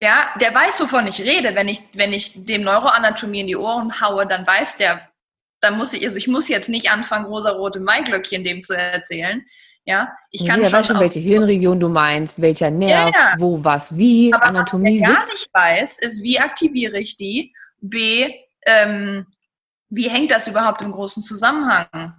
Ja, 0.01 0.33
der 0.41 0.55
weiß, 0.55 0.81
wovon 0.81 1.07
ich 1.09 1.21
rede. 1.21 1.55
Wenn 1.55 1.69
ich, 1.69 1.83
wenn 1.95 2.13
ich 2.13 2.45
dem 2.45 2.63
Neuroanatomie 2.63 3.41
in 3.41 3.47
die 3.49 3.57
Ohren 3.57 4.01
haue, 4.01 4.27
dann 4.27 4.47
weiß 4.47 4.77
der, 4.77 5.09
dann 5.61 5.77
muss 5.77 5.93
ich, 5.93 6.05
also 6.05 6.17
ich 6.17 6.29
muss 6.29 6.49
jetzt 6.49 6.69
nicht 6.69 6.91
anfangen, 6.91 7.27
rosa-rote 7.27 7.81
Maiglöckchen 7.81 8.45
dem 8.45 8.61
zu 8.61 8.77
erzählen. 8.77 9.45
Ja, 9.85 10.15
ich 10.31 10.47
kann 10.47 10.63
ja, 10.63 10.69
schon, 10.69 10.85
schon 10.85 11.01
welche 11.01 11.19
Hirnregion 11.19 11.81
du 11.81 11.89
meinst, 11.89 12.43
welcher 12.43 12.71
Nerv, 12.71 13.15
ja, 13.15 13.31
ja. 13.31 13.35
wo 13.39 13.65
was 13.65 13.97
wie, 13.97 14.33
Aber 14.35 14.45
Anatomie 14.45 15.01
was 15.01 15.09
ich 15.09 15.15
gar 15.17 15.33
nicht 15.33 15.49
weiß, 15.55 15.99
ist, 16.01 16.23
wie 16.23 16.39
aktiviere 16.39 16.99
ich 16.99 17.17
die? 17.17 17.55
B, 17.81 18.31
ähm, 18.67 19.27
wie 19.89 20.11
hängt 20.11 20.31
das 20.31 20.47
überhaupt 20.47 20.83
im 20.83 20.93
großen 20.93 21.23
Zusammenhang 21.23 22.15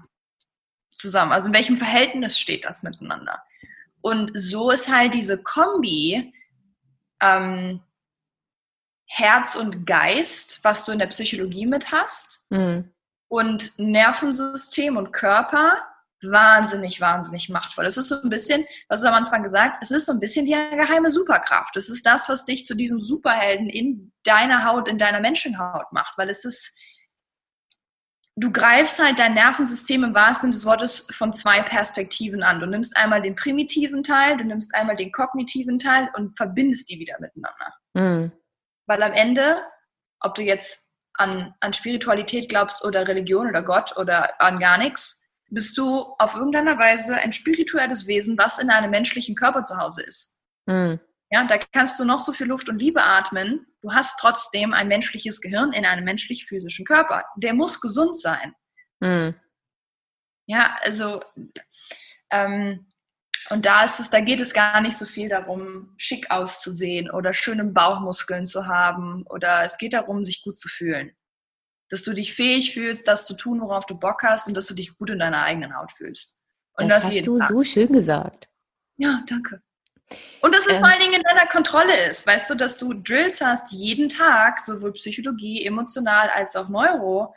zusammen? 0.92 1.32
Also 1.32 1.50
in 1.50 1.54
welchem 1.54 1.78
Verhältnis 1.78 2.40
steht 2.40 2.66
das 2.66 2.82
miteinander? 2.82 3.40
Und 4.02 4.32
so 4.34 4.72
ist 4.72 4.92
halt 4.92 5.14
diese 5.14 5.38
Kombi 5.38 6.34
ähm, 7.22 7.82
Herz 9.06 9.56
und 9.56 9.86
Geist, 9.86 10.60
was 10.64 10.86
du 10.86 10.92
in 10.92 11.00
der 11.00 11.08
Psychologie 11.08 11.66
mit 11.66 11.92
hast, 11.92 12.44
mhm. 12.50 12.92
und 13.28 13.78
Nervensystem 13.80 14.98
und 14.98 15.12
Körper 15.12 15.74
wahnsinnig, 16.22 17.00
wahnsinnig 17.00 17.50
machtvoll. 17.50 17.86
Es 17.86 17.98
ist 17.98 18.10
so 18.10 18.22
ein 18.22 18.30
bisschen, 18.30 18.66
was 18.88 19.02
ist 19.02 19.08
am 19.08 19.14
Anfang 19.14 19.42
gesagt, 19.42 19.82
es 19.82 19.92
ist 19.92 20.06
so 20.06 20.12
ein 20.12 20.20
bisschen 20.20 20.46
die 20.46 20.52
geheime 20.52 21.12
Superkraft. 21.12 21.76
Es 21.78 21.90
ist 21.90 22.06
das, 22.06 22.28
was 22.28 22.46
dich 22.46 22.66
zu 22.66 22.76
diesem 22.76 23.00
Superhelden 23.00 23.70
in 23.70 24.12
deiner 24.24 24.66
Haut, 24.66 24.88
in 24.88 24.98
deiner 24.98 25.22
Menschenhaut 25.22 25.92
macht, 25.92 26.18
weil 26.18 26.30
es 26.30 26.44
ist, 26.46 26.76
du 28.40 28.52
greifst 28.52 29.04
halt 29.04 29.20
dein 29.20 29.34
Nervensystem 29.34 30.04
im 30.04 30.14
wahrsten 30.14 30.52
Sinne 30.52 30.54
des 30.54 30.66
Wortes 30.66 31.08
von 31.12 31.34
zwei 31.34 31.62
Perspektiven 31.62 32.42
an. 32.42 32.60
Du 32.60 32.66
nimmst 32.66 32.96
einmal 32.96 33.22
den 33.22 33.36
primitiven 33.36 34.02
Teil, 34.02 34.38
du 34.38 34.46
nimmst 34.46 34.74
einmal 34.76 34.96
den 34.96 35.12
kognitiven 35.12 35.78
Teil 35.78 36.10
und 36.16 36.38
verbindest 36.38 36.90
die 36.90 37.00
wieder 37.00 37.16
miteinander. 37.20 37.74
Mhm. 37.94 38.32
Weil 38.88 39.04
am 39.04 39.14
Ende, 39.14 39.62
ob 40.22 40.36
du 40.36 40.42
jetzt 40.42 40.88
an, 41.14 41.54
an 41.60 41.74
Spiritualität 41.74 42.50
glaubst 42.50 42.86
oder 42.86 43.08
Religion 43.08 43.48
oder 43.48 43.62
Gott 43.62 43.96
oder 43.98 44.42
an 44.42 44.60
gar 44.60 44.78
nichts, 44.78 45.26
bist 45.50 45.78
du 45.78 46.16
auf 46.20 46.36
irgendeiner 46.36 46.78
Weise 46.80 47.16
ein 47.16 47.34
spirituelles 47.34 48.08
Wesen, 48.08 48.38
was 48.38 48.60
in 48.60 48.70
einem 48.70 48.92
menschlichen 48.92 49.36
Körper 49.36 49.66
zu 49.66 49.78
Hause 49.78 50.04
ist. 50.04 50.40
Mhm. 50.66 51.00
Ja, 51.32 51.46
da 51.46 51.58
kannst 51.58 52.00
du 52.00 52.06
noch 52.06 52.20
so 52.20 52.32
viel 52.32 52.48
Luft 52.48 52.70
und 52.70 52.80
Liebe 52.80 53.04
atmen. 53.04 53.66
Du 53.82 53.92
hast 53.92 54.20
trotzdem 54.20 54.74
ein 54.74 54.88
menschliches 54.88 55.42
Gehirn 55.42 55.72
in 55.74 55.86
einem 55.86 56.04
menschlich-physischen 56.04 56.86
Körper. 56.86 57.24
Der 57.38 57.54
muss 57.54 57.80
gesund 57.80 58.20
sein. 58.20 58.54
Mhm. 59.00 59.36
Ja, 60.48 60.76
also 60.82 61.22
ähm, 62.32 62.88
und 63.50 63.66
da 63.66 63.84
ist 63.84 64.00
es, 64.00 64.10
da 64.10 64.20
geht 64.20 64.42
es 64.42 64.54
gar 64.54 64.82
nicht 64.82 64.98
so 64.98 65.06
viel 65.06 65.30
darum, 65.30 65.94
schick 65.98 66.30
auszusehen 66.30 67.10
oder 67.10 67.34
schöne 67.34 67.64
Bauchmuskeln 67.64 68.46
zu 68.46 68.68
haben 68.68 69.24
oder 69.30 69.64
es 69.64 69.78
geht 69.78 69.94
darum, 69.94 70.26
sich 70.26 70.44
gut 70.44 70.58
zu 70.58 70.68
fühlen 70.68 71.16
dass 71.90 72.04
du 72.04 72.14
dich 72.14 72.34
fähig 72.34 72.74
fühlst, 72.74 73.08
das 73.08 73.26
zu 73.26 73.34
tun, 73.34 73.60
worauf 73.62 73.86
du 73.86 73.96
Bock 73.96 74.24
hast 74.24 74.48
und 74.48 74.54
dass 74.56 74.68
du 74.68 74.76
dich 74.76 74.98
gut 74.98 75.10
in 75.10 75.20
deiner 75.20 75.44
eigenen 75.44 75.76
Haut 75.76 75.92
fühlst. 75.92 76.36
Und 76.74 76.88
das, 76.90 77.04
das 77.04 77.16
hast 77.16 77.28
du 77.28 77.38
Tag. 77.38 77.50
so 77.50 77.64
schön 77.64 77.92
gesagt. 77.92 78.48
Ja, 78.98 79.24
danke. 79.28 79.62
Und 80.42 80.56
dass 80.56 80.66
es 80.66 80.76
ähm, 80.76 80.80
vor 80.80 80.88
allen 80.88 81.02
Dingen 81.02 81.14
in 81.14 81.24
deiner 81.24 81.48
Kontrolle 81.48 82.08
ist. 82.10 82.26
Weißt 82.26 82.50
du, 82.50 82.56
dass 82.56 82.78
du 82.78 82.94
Drills 82.94 83.42
hast 83.42 83.72
jeden 83.72 84.10
Tag, 84.10 84.60
sowohl 84.60 84.94
Psychologie, 84.94 85.66
emotional 85.66 86.30
als 86.30 86.56
auch 86.56 86.70
Neuro, 86.70 87.36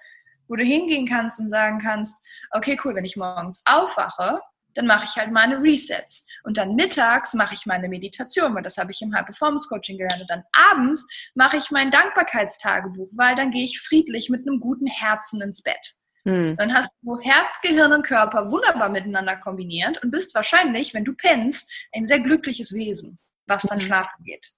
wo 0.49 0.57
du 0.57 0.65
hingehen 0.65 1.07
kannst 1.07 1.41
und 1.41 1.49
sagen 1.49 1.79
kannst, 1.79 2.17
okay, 2.53 2.79
cool, 2.85 2.95
wenn 2.95 3.05
ich 3.05 3.17
morgens 3.17 3.63
aufwache, 3.65 4.41
dann 4.75 4.87
mache 4.87 5.05
ich 5.05 5.17
halt 5.17 5.33
meine 5.33 5.61
Resets. 5.61 6.27
Und 6.45 6.57
dann 6.57 6.75
mittags 6.75 7.35
mache 7.35 7.55
ich 7.55 7.67
meine 7.67 7.89
Meditation, 7.89 8.55
weil 8.55 8.63
das 8.63 8.79
habe 8.79 8.91
ich 8.91 9.03
im 9.03 9.15
High 9.15 9.27
Performance 9.27 9.69
Coaching 9.69 9.99
gelernt. 9.99 10.23
Und 10.23 10.31
dann 10.31 10.45
abends 10.53 11.07
mache 11.35 11.57
ich 11.57 11.71
mein 11.71 11.91
Dankbarkeitstagebuch, 11.91 13.09
weil 13.13 13.37
dann 13.37 13.51
gehe 13.51 13.65
ich 13.65 13.81
friedlich 13.81 14.29
mit 14.29 14.47
einem 14.47 14.61
guten 14.61 14.87
Herzen 14.87 15.41
ins 15.41 15.63
Bett. 15.63 15.95
Hm. 16.25 16.57
Dann 16.57 16.75
hast 16.75 16.91
du 17.03 17.19
Herz, 17.19 17.61
Gehirn 17.61 17.93
und 17.93 18.07
Körper 18.07 18.51
wunderbar 18.51 18.89
miteinander 18.89 19.37
kombiniert 19.37 20.03
und 20.03 20.11
bist 20.11 20.35
wahrscheinlich, 20.35 20.95
wenn 20.95 21.05
du 21.05 21.15
pennst, 21.15 21.71
ein 21.93 22.07
sehr 22.07 22.21
glückliches 22.21 22.73
Wesen, 22.73 23.19
was 23.47 23.63
dann 23.63 23.79
hm. 23.79 23.87
schlafen 23.87 24.25
geht. 24.25 24.53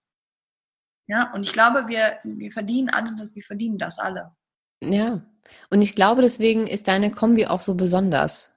Ja, 1.07 1.33
und 1.35 1.43
ich 1.43 1.53
glaube, 1.53 1.89
wir, 1.89 2.19
wir 2.25 2.51
verdienen 2.51 2.89
alle, 2.89 3.11
wir 3.33 3.43
verdienen 3.43 3.79
das 3.79 3.99
alle. 3.99 4.35
Ja. 4.83 5.23
Und 5.69 5.83
ich 5.83 5.95
glaube, 5.95 6.23
deswegen 6.23 6.67
ist 6.67 6.89
deine 6.89 7.11
Kombi 7.11 7.47
auch 7.47 7.61
so 7.61 7.75
besonders 7.75 8.55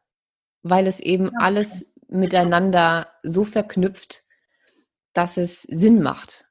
weil 0.70 0.88
es 0.88 1.00
eben 1.00 1.26
ja. 1.26 1.32
alles 1.40 1.94
miteinander 2.08 3.08
so 3.24 3.44
verknüpft, 3.44 4.24
dass 5.14 5.38
es 5.38 5.64
Sinn 5.64 6.02
macht 6.02 6.46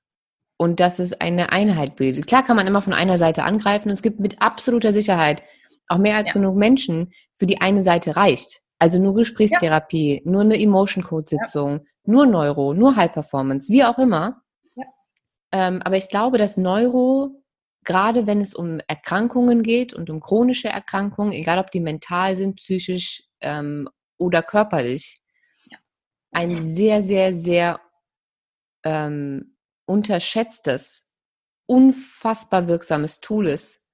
und 0.58 0.80
dass 0.80 0.98
es 0.98 1.20
eine 1.20 1.52
Einheit 1.52 1.96
bildet. 1.96 2.26
Klar 2.26 2.42
kann 2.42 2.56
man 2.56 2.66
immer 2.66 2.82
von 2.82 2.92
einer 2.92 3.18
Seite 3.18 3.44
angreifen 3.44 3.88
und 3.88 3.92
es 3.92 4.02
gibt 4.02 4.20
mit 4.20 4.40
absoluter 4.42 4.92
Sicherheit 4.92 5.42
auch 5.88 5.98
mehr 5.98 6.16
als 6.16 6.28
ja. 6.28 6.34
genug 6.34 6.56
Menschen, 6.56 7.12
für 7.32 7.46
die 7.46 7.60
eine 7.60 7.82
Seite 7.82 8.16
reicht. 8.16 8.60
Also 8.78 8.98
nur 8.98 9.14
Gesprächstherapie, 9.14 10.22
ja. 10.24 10.30
nur 10.30 10.42
eine 10.42 10.60
Emotion 10.60 11.04
Code 11.04 11.28
Sitzung, 11.28 11.86
nur 12.04 12.26
Neuro, 12.26 12.74
nur 12.74 12.96
High 12.96 13.12
Performance, 13.12 13.72
wie 13.72 13.84
auch 13.84 13.98
immer. 13.98 14.42
Ähm, 15.52 15.80
aber 15.82 15.96
ich 15.96 16.08
glaube, 16.08 16.38
dass 16.38 16.56
Neuro, 16.56 17.42
gerade 17.84 18.26
wenn 18.26 18.40
es 18.40 18.54
um 18.54 18.80
Erkrankungen 18.88 19.62
geht 19.62 19.94
und 19.94 20.10
um 20.10 20.20
chronische 20.20 20.68
Erkrankungen, 20.68 21.32
egal 21.32 21.58
ob 21.58 21.70
die 21.70 21.80
mental 21.80 22.36
sind, 22.36 22.56
psychisch 22.56 23.22
ähm, 23.40 23.88
oder 24.18 24.42
körperlich, 24.42 25.22
ja. 25.70 25.78
ein 26.32 26.62
sehr, 26.62 27.00
sehr, 27.00 27.32
sehr 27.32 27.80
ähm, 28.84 29.56
unterschätztes, 29.86 31.08
unfassbar 31.66 32.68
wirksames 32.68 33.20
Tool 33.20 33.48
ist, 33.48 33.76
ja. 33.76 33.85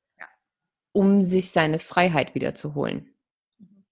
Um 0.93 1.22
sich 1.22 1.51
seine 1.51 1.78
Freiheit 1.78 2.34
wiederzuholen. 2.34 3.14
Mhm. 3.59 3.84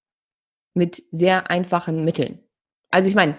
Mit 0.75 1.03
sehr 1.11 1.51
einfachen 1.51 2.05
Mitteln. 2.05 2.41
Also 2.91 3.09
ich 3.09 3.15
meine, 3.15 3.39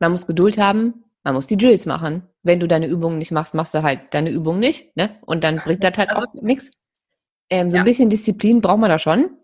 man 0.00 0.12
muss 0.12 0.26
Geduld 0.26 0.58
haben, 0.58 1.04
man 1.24 1.34
muss 1.34 1.46
die 1.46 1.56
Drills 1.56 1.86
machen. 1.86 2.28
Wenn 2.42 2.60
du 2.60 2.68
deine 2.68 2.86
Übungen 2.86 3.18
nicht 3.18 3.32
machst, 3.32 3.54
machst 3.54 3.74
du 3.74 3.82
halt 3.82 4.14
deine 4.14 4.30
Übung 4.30 4.58
nicht, 4.58 4.96
ne? 4.96 5.18
Und 5.22 5.42
dann 5.42 5.56
bringt 5.56 5.82
das 5.82 5.98
halt 5.98 6.10
also, 6.10 6.26
auch 6.26 6.34
nichts. 6.34 6.70
Ähm, 7.50 7.70
so 7.70 7.76
ja. 7.76 7.82
ein 7.82 7.84
bisschen 7.84 8.10
Disziplin 8.10 8.60
braucht 8.60 8.78
man 8.78 8.90
da 8.90 8.98
schon. 8.98 9.36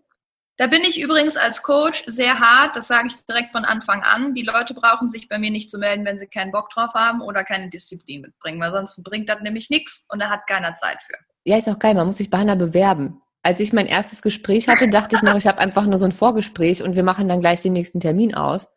Da 0.57 0.67
bin 0.67 0.83
ich 0.83 1.01
übrigens 1.01 1.35
als 1.35 1.63
Coach 1.63 2.03
sehr 2.05 2.39
hart, 2.39 2.75
das 2.75 2.87
sage 2.87 3.07
ich 3.07 3.25
direkt 3.25 3.51
von 3.51 3.65
Anfang 3.65 4.03
an. 4.03 4.35
Die 4.35 4.43
Leute 4.43 4.75
brauchen 4.75 5.09
sich 5.09 5.27
bei 5.27 5.39
mir 5.39 5.49
nicht 5.49 5.69
zu 5.69 5.79
melden, 5.79 6.05
wenn 6.05 6.19
sie 6.19 6.27
keinen 6.27 6.51
Bock 6.51 6.69
drauf 6.69 6.93
haben 6.93 7.21
oder 7.21 7.43
keine 7.43 7.69
Disziplin 7.69 8.21
mitbringen, 8.21 8.61
weil 8.61 8.71
sonst 8.71 9.03
bringt 9.03 9.29
das 9.29 9.41
nämlich 9.41 9.71
nichts 9.71 10.05
und 10.09 10.21
da 10.21 10.29
hat 10.29 10.45
keiner 10.47 10.75
Zeit 10.77 11.01
für. 11.01 11.17
Ja, 11.45 11.57
ist 11.57 11.67
auch 11.67 11.79
geil, 11.79 11.95
man 11.95 12.05
muss 12.05 12.17
sich 12.17 12.29
bei 12.29 12.37
einer 12.37 12.55
bewerben. 12.55 13.19
Als 13.43 13.59
ich 13.59 13.73
mein 13.73 13.87
erstes 13.87 14.21
Gespräch 14.21 14.69
hatte, 14.69 14.89
dachte 14.89 15.17
ich 15.17 15.21
noch, 15.21 15.35
ich 15.35 15.47
habe 15.47 15.59
einfach 15.59 15.85
nur 15.85 15.97
so 15.97 16.05
ein 16.05 16.13
Vorgespräch 16.13 16.81
und 16.81 16.95
wir 16.95 17.03
machen 17.03 17.27
dann 17.27 17.41
gleich 17.41 17.61
den 17.61 17.73
nächsten 17.73 17.99
Termin 17.99 18.33
aus. 18.33 18.69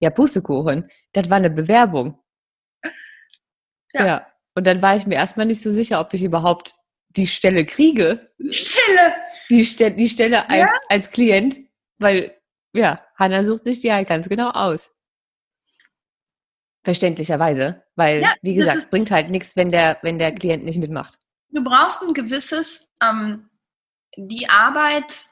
Ja, 0.00 0.10
Pustekuchen. 0.10 0.90
Das 1.12 1.30
war 1.30 1.38
eine 1.38 1.50
Bewerbung. 1.50 2.18
Ja. 3.94 4.06
ja. 4.06 4.26
Und 4.54 4.66
dann 4.66 4.82
war 4.82 4.96
ich 4.96 5.06
mir 5.06 5.14
erstmal 5.14 5.46
nicht 5.46 5.62
so 5.62 5.70
sicher, 5.70 5.98
ob 5.98 6.12
ich 6.12 6.22
überhaupt 6.22 6.74
die 7.10 7.26
Stelle 7.26 7.64
kriege. 7.64 8.30
Stelle! 8.50 9.14
Die, 9.50 9.64
Ste 9.64 9.90
die 9.90 10.08
Stelle 10.08 10.48
als, 10.48 10.60
ja? 10.60 10.68
als 10.88 11.10
Klient, 11.10 11.56
weil, 11.98 12.38
ja, 12.74 13.04
Hanna 13.16 13.44
sucht 13.44 13.64
sich 13.64 13.80
die 13.80 13.92
halt 13.92 14.08
ganz 14.08 14.28
genau 14.28 14.50
aus. 14.50 14.94
Verständlicherweise, 16.84 17.82
weil, 17.96 18.22
ja, 18.22 18.34
wie 18.42 18.54
gesagt, 18.54 18.78
es 18.78 18.88
bringt 18.88 19.10
halt 19.10 19.30
nichts, 19.30 19.56
wenn 19.56 19.70
der, 19.70 19.98
wenn 20.02 20.18
der 20.18 20.32
Klient 20.32 20.64
nicht 20.64 20.78
mitmacht. 20.78 21.18
Du 21.50 21.62
brauchst 21.62 22.02
ein 22.02 22.14
gewisses, 22.14 22.90
ähm, 23.02 23.48
die 24.16 24.48
Arbeit 24.48 25.26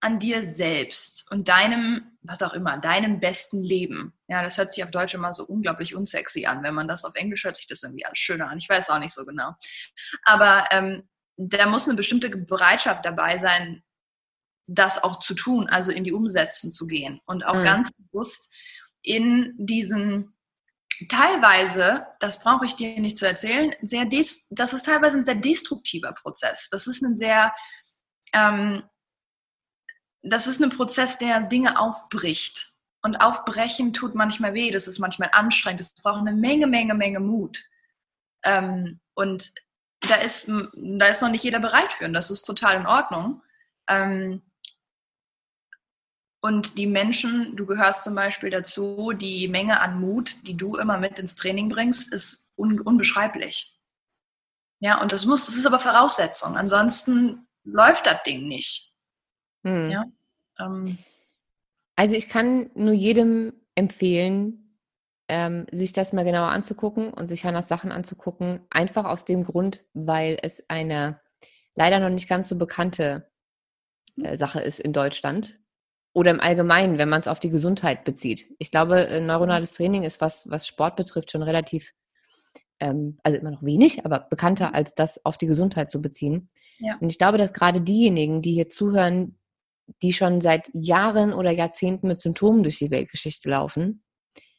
an 0.00 0.18
dir 0.18 0.44
selbst 0.44 1.30
und 1.30 1.48
deinem, 1.48 2.18
was 2.22 2.42
auch 2.42 2.54
immer, 2.54 2.76
deinem 2.76 3.20
besten 3.20 3.62
Leben. 3.62 4.12
Ja, 4.26 4.42
das 4.42 4.58
hört 4.58 4.72
sich 4.72 4.82
auf 4.82 4.90
Deutsch 4.90 5.14
immer 5.14 5.32
so 5.32 5.44
unglaublich 5.44 5.94
unsexy 5.94 6.44
an. 6.44 6.64
Wenn 6.64 6.74
man 6.74 6.88
das 6.88 7.04
auf 7.04 7.14
Englisch 7.14 7.44
hört 7.44 7.56
sich 7.56 7.68
das 7.68 7.84
irgendwie 7.84 8.04
alles 8.04 8.18
schöner 8.18 8.48
an. 8.48 8.58
Ich 8.58 8.68
weiß 8.68 8.90
auch 8.90 8.98
nicht 8.98 9.14
so 9.14 9.24
genau. 9.24 9.52
Aber 10.24 10.66
ähm, 10.72 11.08
da 11.36 11.66
muss 11.66 11.86
eine 11.86 11.96
bestimmte 11.96 12.30
Bereitschaft 12.30 13.04
dabei 13.04 13.38
sein, 13.38 13.82
das 14.66 15.02
auch 15.02 15.20
zu 15.20 15.34
tun, 15.34 15.68
also 15.68 15.92
in 15.92 16.04
die 16.04 16.12
Umsetzung 16.12 16.72
zu 16.72 16.86
gehen 16.86 17.20
und 17.26 17.44
auch 17.44 17.56
mhm. 17.56 17.62
ganz 17.62 17.90
bewusst 17.92 18.52
in 19.02 19.54
diesen 19.56 20.34
teilweise, 21.08 22.06
das 22.20 22.40
brauche 22.40 22.66
ich 22.66 22.74
dir 22.74 22.98
nicht 23.00 23.16
zu 23.16 23.26
erzählen, 23.26 23.74
sehr 23.82 24.06
das 24.50 24.72
ist 24.72 24.86
teilweise 24.86 25.18
ein 25.18 25.24
sehr 25.24 25.34
destruktiver 25.36 26.12
Prozess. 26.12 26.68
Das 26.70 26.86
ist 26.86 27.02
ein 27.02 27.16
sehr 27.16 27.52
ähm, 28.32 28.82
das 30.22 30.46
ist 30.46 30.60
ein 30.62 30.70
Prozess, 30.70 31.18
der 31.18 31.42
Dinge 31.42 31.78
aufbricht. 31.78 32.72
Und 33.04 33.16
aufbrechen 33.16 33.92
tut 33.92 34.14
manchmal 34.14 34.54
weh, 34.54 34.70
das 34.70 34.86
ist 34.86 35.00
manchmal 35.00 35.30
anstrengend, 35.32 35.80
das 35.80 35.94
braucht 35.94 36.20
eine 36.20 36.32
Menge, 36.32 36.68
Menge, 36.68 36.94
Menge 36.94 37.18
Mut. 37.18 37.60
Ähm, 38.44 39.00
und 39.14 39.52
da 40.00 40.16
ist, 40.16 40.48
da 40.74 41.06
ist 41.06 41.20
noch 41.20 41.30
nicht 41.30 41.42
jeder 41.42 41.58
bereit 41.58 41.92
für 41.92 42.04
und 42.04 42.12
das 42.12 42.30
ist 42.30 42.42
total 42.42 42.76
in 42.76 42.86
Ordnung. 42.86 43.42
Ähm, 43.88 44.42
und 46.44 46.76
die 46.76 46.86
Menschen, 46.86 47.56
du 47.56 47.66
gehörst 47.66 48.04
zum 48.04 48.14
Beispiel 48.14 48.50
dazu, 48.50 49.12
die 49.12 49.46
Menge 49.48 49.80
an 49.80 50.00
Mut, 50.00 50.46
die 50.46 50.56
du 50.56 50.76
immer 50.76 50.98
mit 50.98 51.18
ins 51.18 51.36
Training 51.36 51.68
bringst, 51.68 52.12
ist 52.12 52.52
un 52.56 52.80
unbeschreiblich. 52.80 53.80
Ja, 54.80 55.00
und 55.00 55.12
das 55.12 55.24
muss, 55.24 55.46
das 55.46 55.56
ist 55.56 55.66
aber 55.66 55.78
Voraussetzung. 55.78 56.56
Ansonsten 56.56 57.46
läuft 57.64 58.06
das 58.06 58.22
Ding 58.24 58.46
nicht. 58.48 58.92
Hm. 59.64 59.90
Ja? 59.90 60.04
Ähm. 60.58 60.98
Also 61.96 62.14
ich 62.14 62.28
kann 62.28 62.70
nur 62.74 62.94
jedem 62.94 63.52
empfehlen, 63.74 64.78
ähm, 65.28 65.66
sich 65.70 65.92
das 65.92 66.12
mal 66.12 66.24
genauer 66.24 66.48
anzugucken 66.48 67.12
und 67.12 67.28
sich 67.28 67.44
Hannas 67.44 67.68
Sachen 67.68 67.92
anzugucken. 67.92 68.60
Einfach 68.70 69.04
aus 69.04 69.24
dem 69.24 69.44
Grund, 69.44 69.84
weil 69.94 70.38
es 70.42 70.68
eine 70.68 71.20
leider 71.74 71.98
noch 72.00 72.10
nicht 72.10 72.28
ganz 72.28 72.48
so 72.48 72.56
bekannte 72.56 73.30
äh, 74.22 74.36
Sache 74.36 74.60
ist 74.60 74.80
in 74.80 74.92
Deutschland. 74.92 75.58
Oder 76.14 76.30
im 76.32 76.40
Allgemeinen, 76.40 76.98
wenn 76.98 77.08
man 77.08 77.22
es 77.22 77.28
auf 77.28 77.40
die 77.40 77.48
Gesundheit 77.48 78.04
bezieht. 78.04 78.54
Ich 78.58 78.70
glaube, 78.70 79.06
äh, 79.06 79.20
neuronales 79.22 79.72
Training 79.72 80.02
ist, 80.02 80.20
was, 80.20 80.50
was 80.50 80.66
Sport 80.66 80.96
betrifft, 80.96 81.30
schon 81.30 81.42
relativ, 81.42 81.94
ähm, 82.80 83.18
also 83.22 83.38
immer 83.38 83.50
noch 83.50 83.62
wenig, 83.62 84.04
aber 84.04 84.26
bekannter 84.30 84.68
mhm. 84.68 84.74
als 84.74 84.94
das 84.94 85.24
auf 85.24 85.38
die 85.38 85.46
Gesundheit 85.46 85.90
zu 85.90 86.02
beziehen. 86.02 86.50
Ja. 86.78 86.96
Und 87.00 87.10
ich 87.10 87.18
glaube, 87.18 87.38
dass 87.38 87.52
gerade 87.52 87.80
diejenigen, 87.80 88.42
die 88.42 88.52
hier 88.52 88.68
zuhören, 88.68 89.38
die 90.02 90.12
schon 90.12 90.40
seit 90.40 90.70
Jahren 90.72 91.32
oder 91.32 91.50
Jahrzehnten 91.50 92.08
mit 92.08 92.20
Symptomen 92.20 92.62
durch 92.62 92.78
die 92.78 92.90
Weltgeschichte 92.90 93.48
laufen 93.48 94.02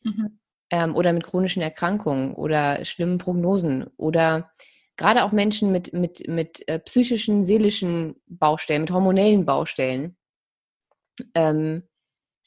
mhm. 0.04 0.40
ähm, 0.70 0.96
oder 0.96 1.14
mit 1.14 1.24
chronischen 1.24 1.62
Erkrankungen 1.62 2.34
oder 2.34 2.84
schlimmen 2.86 3.18
Prognosen 3.18 3.88
oder 3.98 4.52
gerade 4.96 5.24
auch 5.24 5.32
Menschen 5.32 5.72
mit, 5.72 5.94
mit, 5.94 6.28
mit 6.28 6.68
äh, 6.68 6.80
psychischen, 6.80 7.44
seelischen 7.44 8.16
Baustellen, 8.28 8.82
mit 8.82 8.92
hormonellen 8.92 9.46
Baustellen. 9.46 10.18
Ähm, 11.34 11.84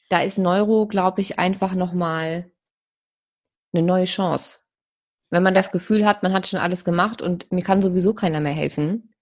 da 0.09 0.21
ist 0.21 0.37
Neuro, 0.37 0.87
glaube 0.87 1.21
ich, 1.21 1.39
einfach 1.39 1.73
nochmal 1.73 2.51
eine 3.73 3.85
neue 3.85 4.05
Chance. 4.05 4.59
Wenn 5.29 5.43
man 5.43 5.53
das 5.53 5.71
Gefühl 5.71 6.05
hat, 6.05 6.23
man 6.23 6.33
hat 6.33 6.47
schon 6.47 6.59
alles 6.59 6.85
gemacht 6.85 7.21
und 7.21 7.51
mir 7.51 7.63
kann 7.63 7.81
sowieso 7.81 8.13
keiner 8.13 8.39
mehr 8.39 8.53
helfen, 8.53 9.13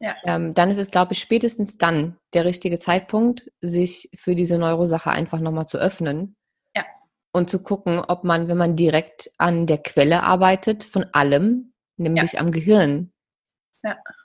ja. 0.00 0.16
Ähm, 0.24 0.54
dann 0.54 0.70
ist 0.70 0.78
es, 0.78 0.90
glaube 0.90 1.12
ich, 1.12 1.18
spätestens 1.18 1.76
dann 1.76 2.16
der 2.32 2.44
richtige 2.44 2.78
Zeitpunkt, 2.78 3.50
sich 3.60 4.08
für 4.16 4.34
diese 4.34 4.56
Neurosache 4.56 5.10
einfach 5.10 5.40
nochmal 5.40 5.66
zu 5.66 5.78
öffnen. 5.78 6.36
Ja. 6.74 6.84
Und 7.32 7.50
zu 7.50 7.60
gucken, 7.60 7.98
ob 7.98 8.24
man, 8.24 8.48
wenn 8.48 8.56
man 8.56 8.76
direkt 8.76 9.30
an 9.38 9.66
der 9.66 9.78
Quelle 9.78 10.22
arbeitet, 10.22 10.84
von 10.84 11.04
allem, 11.12 11.72
nämlich 11.96 12.34
ja. 12.34 12.40
am 12.40 12.50
Gehirn, 12.50 13.12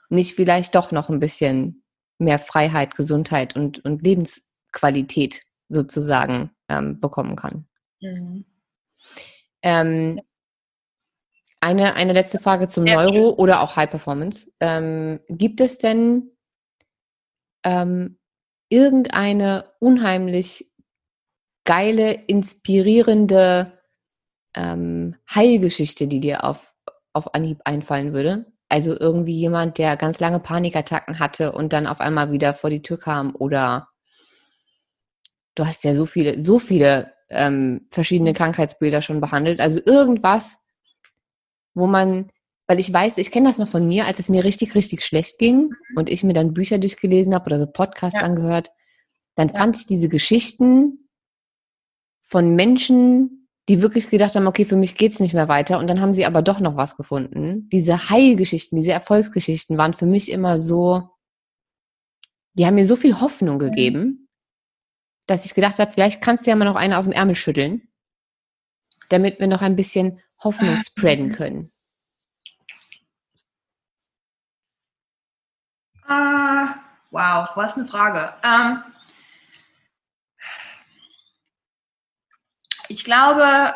nicht 0.08 0.34
vielleicht 0.34 0.74
doch 0.74 0.92
noch 0.92 1.08
ein 1.08 1.20
bisschen 1.20 1.84
mehr 2.18 2.38
Freiheit, 2.38 2.94
Gesundheit 2.94 3.56
und, 3.56 3.84
und 3.84 4.02
Lebensqualität 4.02 5.42
sozusagen 5.68 6.50
ähm, 6.68 7.00
bekommen 7.00 7.36
kann. 7.36 7.66
Mhm. 8.00 8.44
Ähm, 9.62 10.20
eine, 11.64 11.94
eine 11.94 12.12
letzte 12.12 12.38
Frage 12.38 12.68
zum 12.68 12.86
ja, 12.86 12.96
Neuro 12.96 13.30
schön. 13.30 13.38
oder 13.38 13.62
auch 13.62 13.76
High 13.76 13.90
Performance. 13.90 14.52
Ähm, 14.60 15.20
gibt 15.28 15.60
es 15.62 15.78
denn 15.78 16.30
ähm, 17.64 18.18
irgendeine 18.68 19.72
unheimlich 19.80 20.70
geile, 21.64 22.12
inspirierende 22.12 23.72
ähm, 24.54 25.16
Heilgeschichte, 25.34 26.06
die 26.06 26.20
dir 26.20 26.44
auf, 26.44 26.74
auf 27.14 27.34
Anhieb 27.34 27.62
einfallen 27.64 28.12
würde? 28.12 28.52
Also 28.68 28.98
irgendwie 28.98 29.38
jemand, 29.38 29.78
der 29.78 29.96
ganz 29.96 30.20
lange 30.20 30.40
Panikattacken 30.40 31.18
hatte 31.18 31.52
und 31.52 31.72
dann 31.72 31.86
auf 31.86 32.00
einmal 32.00 32.30
wieder 32.30 32.52
vor 32.52 32.68
die 32.68 32.82
Tür 32.82 32.98
kam 32.98 33.34
oder 33.34 33.88
du 35.54 35.66
hast 35.66 35.84
ja 35.84 35.94
so 35.94 36.04
viele, 36.04 36.42
so 36.42 36.58
viele 36.58 37.12
ähm, 37.30 37.86
verschiedene 37.90 38.30
mhm. 38.30 38.34
Krankheitsbilder 38.34 39.00
schon 39.00 39.20
behandelt. 39.20 39.60
Also 39.60 39.80
irgendwas, 39.84 40.63
wo 41.74 41.86
man, 41.86 42.30
weil 42.66 42.80
ich 42.80 42.92
weiß, 42.92 43.18
ich 43.18 43.30
kenne 43.30 43.48
das 43.48 43.58
noch 43.58 43.68
von 43.68 43.86
mir, 43.86 44.06
als 44.06 44.18
es 44.18 44.28
mir 44.28 44.44
richtig, 44.44 44.74
richtig 44.74 45.04
schlecht 45.04 45.38
ging 45.38 45.68
mhm. 45.68 45.96
und 45.96 46.10
ich 46.10 46.24
mir 46.24 46.32
dann 46.32 46.54
Bücher 46.54 46.78
durchgelesen 46.78 47.34
habe 47.34 47.46
oder 47.46 47.58
so 47.58 47.66
Podcasts 47.66 48.20
ja. 48.20 48.24
angehört, 48.24 48.70
dann 49.34 49.48
ja. 49.48 49.54
fand 49.54 49.76
ich 49.76 49.86
diese 49.86 50.08
Geschichten 50.08 51.08
von 52.22 52.54
Menschen, 52.54 53.48
die 53.68 53.80
wirklich 53.80 54.10
gedacht 54.10 54.34
haben, 54.34 54.46
okay, 54.46 54.64
für 54.64 54.76
mich 54.76 54.96
geht's 54.96 55.20
nicht 55.20 55.34
mehr 55.34 55.48
weiter 55.48 55.78
und 55.78 55.88
dann 55.88 56.00
haben 56.00 56.14
sie 56.14 56.26
aber 56.26 56.42
doch 56.42 56.60
noch 56.60 56.76
was 56.76 56.96
gefunden. 56.96 57.68
Diese 57.70 58.10
Heilgeschichten, 58.10 58.76
diese 58.76 58.92
Erfolgsgeschichten 58.92 59.78
waren 59.78 59.94
für 59.94 60.06
mich 60.06 60.30
immer 60.30 60.58
so, 60.58 61.10
die 62.54 62.66
haben 62.66 62.74
mir 62.74 62.86
so 62.86 62.96
viel 62.96 63.20
Hoffnung 63.20 63.56
mhm. 63.56 63.60
gegeben, 63.60 64.28
dass 65.26 65.46
ich 65.46 65.54
gedacht 65.54 65.78
habe, 65.78 65.92
vielleicht 65.92 66.20
kannst 66.20 66.46
du 66.46 66.50
ja 66.50 66.56
mal 66.56 66.66
noch 66.66 66.76
eine 66.76 66.98
aus 66.98 67.06
dem 67.06 67.12
Ärmel 67.12 67.34
schütteln, 67.34 67.88
damit 69.08 69.40
wir 69.40 69.46
noch 69.46 69.62
ein 69.62 69.76
bisschen 69.76 70.20
Hoffnung 70.44 70.78
spreaden 70.86 71.32
können? 71.32 71.70
Uh, 76.06 76.68
wow, 77.10 77.48
was 77.54 77.76
eine 77.76 77.88
Frage. 77.88 78.34
Ähm, 78.42 78.82
ich 82.88 83.04
glaube, 83.04 83.74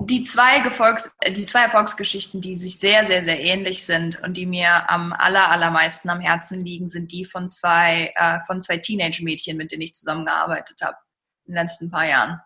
die 0.00 0.22
zwei, 0.22 0.60
Gefolgs 0.60 1.10
die 1.26 1.46
zwei 1.46 1.62
Erfolgsgeschichten, 1.62 2.40
die 2.40 2.56
sich 2.56 2.78
sehr, 2.78 3.06
sehr, 3.06 3.24
sehr 3.24 3.40
ähnlich 3.40 3.86
sind 3.86 4.20
und 4.22 4.36
die 4.36 4.46
mir 4.46 4.90
am 4.90 5.12
aller, 5.12 5.50
allermeisten 5.50 6.10
am 6.10 6.20
Herzen 6.20 6.64
liegen, 6.64 6.88
sind 6.88 7.12
die 7.12 7.24
von 7.24 7.48
zwei, 7.48 8.12
äh, 8.16 8.40
von 8.46 8.60
zwei 8.60 8.78
Teenage-Mädchen, 8.78 9.56
mit 9.56 9.72
denen 9.72 9.82
ich 9.82 9.94
zusammengearbeitet 9.94 10.80
habe 10.82 10.96
in 11.46 11.54
den 11.54 11.62
letzten 11.62 11.90
paar 11.90 12.06
Jahren. 12.06 12.40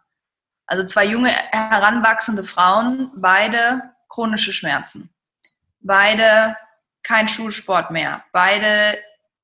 Also 0.69 0.85
zwei 0.85 1.07
junge, 1.07 1.31
heranwachsende 1.31 2.45
Frauen, 2.45 3.11
beide 3.17 3.83
chronische 4.09 4.53
Schmerzen. 4.53 5.11
Beide 5.81 6.57
kein 7.03 7.27
Schulsport 7.27 7.91
mehr. 7.91 8.23
Beide 8.33 8.99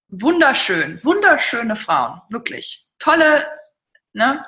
wunderschön, 0.09 1.03
wunderschöne 1.03 1.77
Frauen, 1.77 2.21
wirklich. 2.29 2.87
Tolle, 2.99 3.47
ne? 4.13 4.45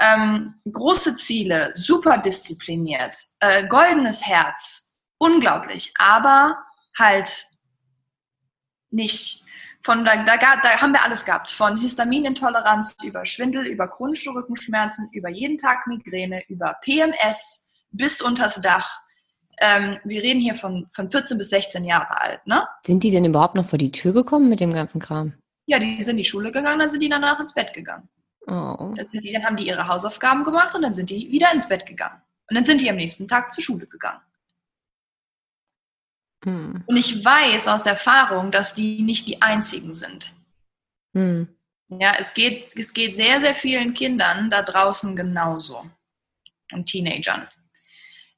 Ähm, 0.00 0.60
große 0.70 1.14
Ziele, 1.14 1.70
super 1.74 2.18
diszipliniert, 2.18 3.16
äh, 3.38 3.66
goldenes 3.68 4.26
Herz, 4.26 4.92
unglaublich, 5.18 5.92
aber 5.98 6.58
halt 6.98 7.46
nicht 8.90 9.43
von 9.84 10.04
da, 10.04 10.24
da, 10.24 10.36
da, 10.38 10.80
haben 10.80 10.92
wir 10.92 11.02
alles 11.02 11.24
gehabt, 11.26 11.50
von 11.50 11.76
Histaminintoleranz 11.76 12.96
über 13.04 13.26
Schwindel, 13.26 13.66
über 13.66 13.86
chronische 13.86 14.30
Rückenschmerzen, 14.30 15.10
über 15.12 15.28
jeden 15.28 15.58
Tag 15.58 15.86
Migräne, 15.86 16.42
über 16.48 16.76
PMS 16.82 17.70
bis 17.90 18.22
unters 18.22 18.60
Dach. 18.62 19.00
ähm, 19.60 19.98
wir 20.04 20.22
reden 20.22 20.40
hier 20.40 20.54
von, 20.54 20.86
von 20.88 21.08
14 21.08 21.38
bis 21.38 21.50
16 21.50 21.84
Jahre 21.84 22.20
alt, 22.20 22.46
ne? 22.46 22.66
Sind 22.84 23.04
die 23.04 23.10
denn 23.10 23.26
überhaupt 23.26 23.54
noch 23.54 23.66
vor 23.66 23.78
die 23.78 23.92
Tür 23.92 24.12
gekommen 24.12 24.48
mit 24.48 24.58
dem 24.58 24.72
ganzen 24.72 25.00
Kram? 25.00 25.34
Ja, 25.66 25.78
die 25.78 26.00
sind 26.02 26.12
in 26.12 26.16
die 26.18 26.24
Schule 26.24 26.50
gegangen, 26.50 26.78
dann 26.78 26.88
sind 26.88 27.02
die 27.02 27.08
danach 27.08 27.38
ins 27.38 27.52
Bett 27.52 27.72
gegangen. 27.72 28.08
Oh. 28.46 28.92
Dann, 28.96 29.06
sind 29.12 29.24
die, 29.24 29.32
dann 29.32 29.44
haben 29.44 29.56
die 29.56 29.66
ihre 29.66 29.86
Hausaufgaben 29.86 30.44
gemacht 30.44 30.74
und 30.74 30.82
dann 30.82 30.92
sind 30.92 31.10
die 31.10 31.30
wieder 31.30 31.52
ins 31.52 31.68
Bett 31.68 31.86
gegangen. 31.86 32.20
Und 32.50 32.56
dann 32.56 32.64
sind 32.64 32.80
die 32.80 32.90
am 32.90 32.96
nächsten 32.96 33.28
Tag 33.28 33.52
zur 33.52 33.62
Schule 33.62 33.86
gegangen. 33.86 34.20
Hm. 36.44 36.82
Und 36.86 36.96
ich 36.96 37.24
weiß 37.24 37.68
aus 37.68 37.86
Erfahrung, 37.86 38.50
dass 38.50 38.74
die 38.74 39.02
nicht 39.02 39.28
die 39.28 39.40
einzigen 39.42 39.94
sind. 39.94 40.32
Hm. 41.14 41.48
Ja, 41.88 42.14
es 42.18 42.34
geht, 42.34 42.76
es 42.76 42.92
geht 42.92 43.16
sehr, 43.16 43.40
sehr 43.40 43.54
vielen 43.54 43.94
Kindern 43.94 44.50
da 44.50 44.62
draußen 44.62 45.14
genauso. 45.16 45.88
Und 46.72 46.86
Teenagern. 46.86 47.48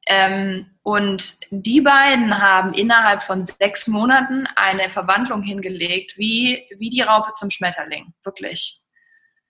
Ähm, 0.08 0.78
und 0.82 1.40
die 1.50 1.80
beiden 1.80 2.38
haben 2.40 2.74
innerhalb 2.74 3.22
von 3.22 3.44
sechs 3.44 3.88
Monaten 3.88 4.46
eine 4.54 4.88
Verwandlung 4.88 5.42
hingelegt, 5.42 6.16
wie, 6.16 6.64
wie 6.78 6.90
die 6.90 7.00
Raupe 7.00 7.32
zum 7.32 7.50
Schmetterling. 7.50 8.12
Wirklich 8.24 8.85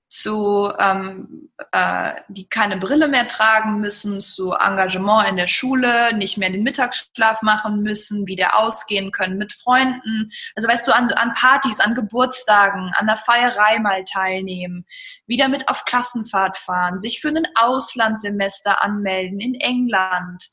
zu, 0.09 0.73
ähm, 0.79 1.51
äh, 1.73 2.15
die 2.29 2.49
keine 2.49 2.77
Brille 2.77 3.09
mehr 3.09 3.27
tragen 3.27 3.81
müssen, 3.81 4.21
zu 4.21 4.53
Engagement 4.53 5.29
in 5.29 5.37
der 5.37 5.49
Schule, 5.49 6.15
nicht 6.17 6.39
mehr 6.39 6.51
den 6.51 6.63
Mittagsschlaf 6.63 7.43
machen 7.43 7.83
müssen, 7.83 8.27
wieder 8.27 8.57
ausgehen 8.57 9.11
können 9.11 9.37
mit 9.37 9.53
Freunden. 9.53 10.31
Also 10.55 10.69
weißt 10.69 10.87
du, 10.87 10.95
an, 10.95 11.11
an 11.13 11.35
Partys, 11.35 11.81
an 11.81 11.95
Geburtstagen, 11.95 12.93
an 12.95 13.07
der 13.07 13.17
Feierei 13.17 13.81
mal 13.81 14.05
teilnehmen, 14.05 14.87
wieder 15.27 15.49
mit 15.49 15.69
auf 15.69 15.85
Klassenfahrt 15.85 16.57
fahren, 16.57 16.99
sich 16.99 17.21
für 17.21 17.29
ein 17.29 17.49
Auslandssemester 17.57 18.83
anmelden 18.83 19.41
in 19.41 19.55
England. 19.55 20.45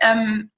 Ähm, 0.00 0.50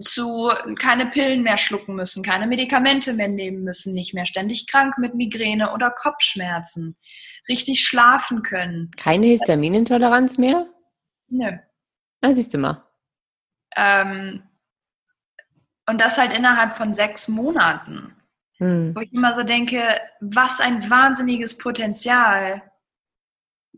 zu 0.00 0.50
keine 0.78 1.06
Pillen 1.06 1.42
mehr 1.42 1.58
schlucken 1.58 1.94
müssen, 1.94 2.22
keine 2.22 2.46
Medikamente 2.46 3.12
mehr 3.12 3.28
nehmen 3.28 3.62
müssen, 3.62 3.94
nicht 3.94 4.14
mehr 4.14 4.26
ständig 4.26 4.66
krank 4.66 4.98
mit 4.98 5.14
Migräne 5.14 5.72
oder 5.72 5.90
Kopfschmerzen, 5.90 6.96
richtig 7.48 7.84
schlafen 7.86 8.42
können. 8.42 8.90
Keine 8.96 9.26
Histaminintoleranz 9.26 10.38
mehr? 10.38 10.66
Nö. 11.28 11.50
Na, 12.20 12.32
siehst 12.32 12.54
du 12.54 12.58
mal. 12.58 12.84
Ähm, 13.76 14.42
und 15.88 16.00
das 16.00 16.18
halt 16.18 16.36
innerhalb 16.36 16.74
von 16.74 16.94
sechs 16.94 17.28
Monaten. 17.28 18.14
Hm. 18.58 18.94
Wo 18.94 19.00
ich 19.00 19.12
immer 19.12 19.34
so 19.34 19.42
denke, 19.42 19.82
was 20.20 20.60
ein 20.60 20.88
wahnsinniges 20.88 21.58
Potenzial 21.58 22.62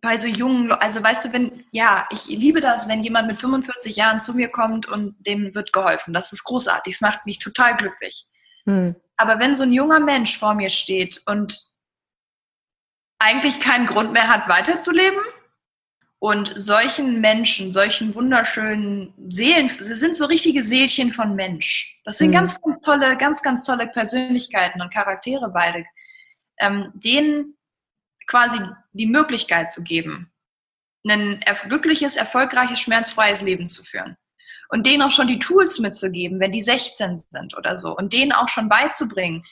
bei 0.00 0.16
so 0.18 0.26
jungen, 0.26 0.66
Le- 0.68 0.80
also 0.82 1.02
weißt 1.02 1.24
du, 1.24 1.32
wenn, 1.32 1.64
ja, 1.70 2.06
ich 2.10 2.26
liebe 2.26 2.60
das, 2.60 2.88
wenn 2.88 3.02
jemand 3.02 3.28
mit 3.28 3.38
45 3.38 3.96
Jahren 3.96 4.20
zu 4.20 4.34
mir 4.34 4.48
kommt 4.50 4.86
und 4.86 5.14
dem 5.26 5.54
wird 5.54 5.72
geholfen. 5.72 6.12
Das 6.12 6.32
ist 6.32 6.44
großartig, 6.44 6.94
es 6.94 7.00
macht 7.00 7.24
mich 7.24 7.38
total 7.38 7.76
glücklich. 7.76 8.26
Hm. 8.66 8.94
Aber 9.16 9.38
wenn 9.38 9.54
so 9.54 9.62
ein 9.62 9.72
junger 9.72 10.00
Mensch 10.00 10.36
vor 10.38 10.54
mir 10.54 10.68
steht 10.68 11.22
und 11.26 11.70
eigentlich 13.24 13.58
keinen 13.58 13.86
Grund 13.86 14.12
mehr 14.12 14.28
hat, 14.28 14.48
weiterzuleben 14.48 15.18
und 16.18 16.52
solchen 16.56 17.20
Menschen, 17.20 17.72
solchen 17.72 18.14
wunderschönen 18.14 19.14
Seelen, 19.30 19.68
sie 19.68 19.94
sind 19.94 20.14
so 20.14 20.26
richtige 20.26 20.62
Seelchen 20.62 21.10
von 21.10 21.34
Mensch. 21.34 21.98
Das 22.04 22.18
sind 22.18 22.28
Mhm. 22.28 22.32
ganz, 22.32 22.60
ganz 22.60 22.80
tolle, 22.80 23.16
ganz, 23.16 23.42
ganz 23.42 23.64
tolle 23.64 23.86
Persönlichkeiten 23.88 24.80
und 24.82 24.92
Charaktere 24.92 25.48
beide. 25.48 25.84
Ähm, 26.58 26.92
denen 26.94 27.56
quasi 28.26 28.58
die 28.92 29.06
Möglichkeit 29.06 29.70
zu 29.70 29.82
geben, 29.82 30.30
ein 31.08 31.40
glückliches, 31.68 32.16
erfolgreiches, 32.16 32.80
schmerzfreies 32.80 33.42
Leben 33.42 33.68
zu 33.68 33.82
führen. 33.84 34.16
Und 34.70 34.86
denen 34.86 35.02
auch 35.02 35.10
schon 35.10 35.28
die 35.28 35.38
Tools 35.38 35.78
mitzugeben, 35.78 36.40
wenn 36.40 36.52
die 36.52 36.62
16 36.62 37.16
sind 37.16 37.56
oder 37.56 37.78
so. 37.78 37.94
Und 37.94 38.12
denen 38.12 38.32
auch 38.32 38.48
schon 38.48 38.68
beizubringen, 38.68 39.42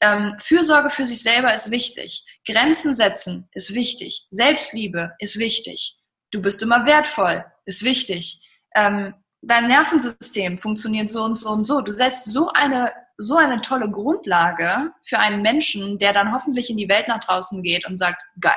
ähm, 0.00 0.34
Fürsorge 0.38 0.90
für 0.90 1.06
sich 1.06 1.22
selber 1.22 1.54
ist 1.54 1.70
wichtig. 1.70 2.24
Grenzen 2.46 2.94
setzen 2.94 3.48
ist 3.52 3.74
wichtig. 3.74 4.26
Selbstliebe 4.30 5.12
ist 5.18 5.38
wichtig. 5.38 5.96
Du 6.30 6.42
bist 6.42 6.62
immer 6.62 6.84
wertvoll 6.86 7.44
ist 7.66 7.82
wichtig. 7.82 8.40
Ähm, 8.74 9.14
dein 9.42 9.68
Nervensystem 9.68 10.58
funktioniert 10.58 11.08
so 11.08 11.22
und 11.24 11.36
so 11.36 11.48
und 11.50 11.64
so. 11.64 11.80
Du 11.80 11.92
setzt 11.92 12.26
so 12.26 12.48
eine, 12.50 12.92
so 13.16 13.36
eine 13.36 13.60
tolle 13.60 13.90
Grundlage 13.90 14.92
für 15.02 15.18
einen 15.18 15.42
Menschen, 15.42 15.98
der 15.98 16.12
dann 16.12 16.32
hoffentlich 16.34 16.70
in 16.70 16.76
die 16.76 16.88
Welt 16.88 17.08
nach 17.08 17.20
draußen 17.20 17.62
geht 17.62 17.86
und 17.86 17.96
sagt, 17.96 18.20
geil. 18.40 18.52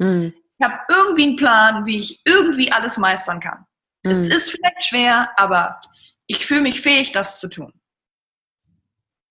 Hm. 0.00 0.32
Ich 0.58 0.64
habe 0.66 0.78
irgendwie 0.90 1.24
einen 1.24 1.36
Plan, 1.36 1.86
wie 1.86 1.98
ich 1.98 2.20
irgendwie 2.26 2.70
alles 2.72 2.96
meistern 2.96 3.40
kann. 3.40 3.64
Es 4.04 4.16
Hm. 4.26 4.36
ist 4.36 4.50
vielleicht 4.50 4.82
schwer, 4.82 5.30
aber 5.36 5.80
ich 6.26 6.44
fühle 6.46 6.62
mich 6.62 6.80
fähig, 6.80 7.12
das 7.12 7.40
zu 7.40 7.48
tun. 7.48 7.72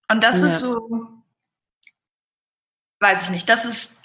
Und 0.10 0.24
das 0.24 0.42
Ja. 0.42 0.48
ist 0.48 0.60
so, 0.60 1.21
weiß 3.02 3.24
ich 3.24 3.30
nicht, 3.32 3.50
das 3.50 3.66
ist, 3.66 4.00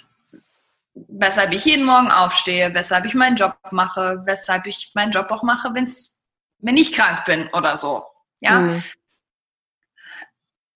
weshalb 0.93 1.51
ich 1.53 1.63
jeden 1.65 1.85
Morgen 1.85 2.09
aufstehe, 2.11 2.73
weshalb 2.73 3.05
ich 3.05 3.13
meinen 3.13 3.35
Job 3.35 3.55
mache, 3.71 4.21
weshalb 4.25 4.65
ich 4.67 4.91
meinen 4.95 5.11
Job 5.11 5.29
auch 5.31 5.43
mache, 5.43 5.69
wenn's, 5.73 6.19
wenn 6.59 6.77
ich 6.77 6.91
krank 6.91 7.23
bin 7.25 7.47
oder 7.53 7.77
so. 7.77 8.03
Ja, 8.41 8.59
Hm. 8.59 8.83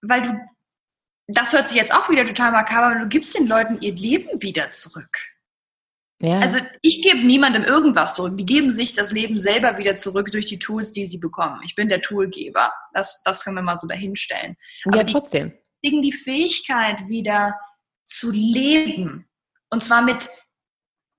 weil 0.01 0.21
du, 0.21 0.39
das 1.27 1.53
hört 1.53 1.67
sich 1.69 1.77
jetzt 1.77 1.93
auch 1.93 2.09
wieder 2.09 2.25
total 2.25 2.51
makaber, 2.51 2.87
aber 2.87 2.99
du 3.01 3.07
gibst 3.07 3.35
den 3.37 3.47
Leuten 3.47 3.81
ihr 3.81 3.93
Leben 3.93 4.41
wieder 4.41 4.71
zurück. 4.71 5.17
Ja. 6.19 6.39
Also 6.39 6.59
ich 6.81 7.01
gebe 7.01 7.25
niemandem 7.25 7.63
irgendwas 7.63 8.13
zurück. 8.15 8.37
Die 8.37 8.45
geben 8.45 8.69
sich 8.69 8.93
das 8.93 9.11
Leben 9.11 9.39
selber 9.39 9.77
wieder 9.79 9.95
zurück 9.95 10.31
durch 10.31 10.45
die 10.45 10.59
Tools, 10.59 10.91
die 10.91 11.07
sie 11.07 11.17
bekommen. 11.17 11.59
Ich 11.65 11.73
bin 11.73 11.89
der 11.89 12.01
Toolgeber. 12.01 12.71
Das, 12.93 13.23
das 13.23 13.43
können 13.43 13.55
wir 13.55 13.63
mal 13.63 13.77
so 13.79 13.87
dahinstellen. 13.87 14.55
ja, 14.85 14.91
aber 14.93 15.03
die- 15.03 15.13
trotzdem. 15.13 15.53
Kriegen 15.83 16.03
die 16.03 16.11
Fähigkeit 16.11 17.07
wieder 17.07 17.59
zu 18.11 18.31
leben. 18.31 19.29
Und 19.69 19.83
zwar 19.83 20.01
mit 20.01 20.29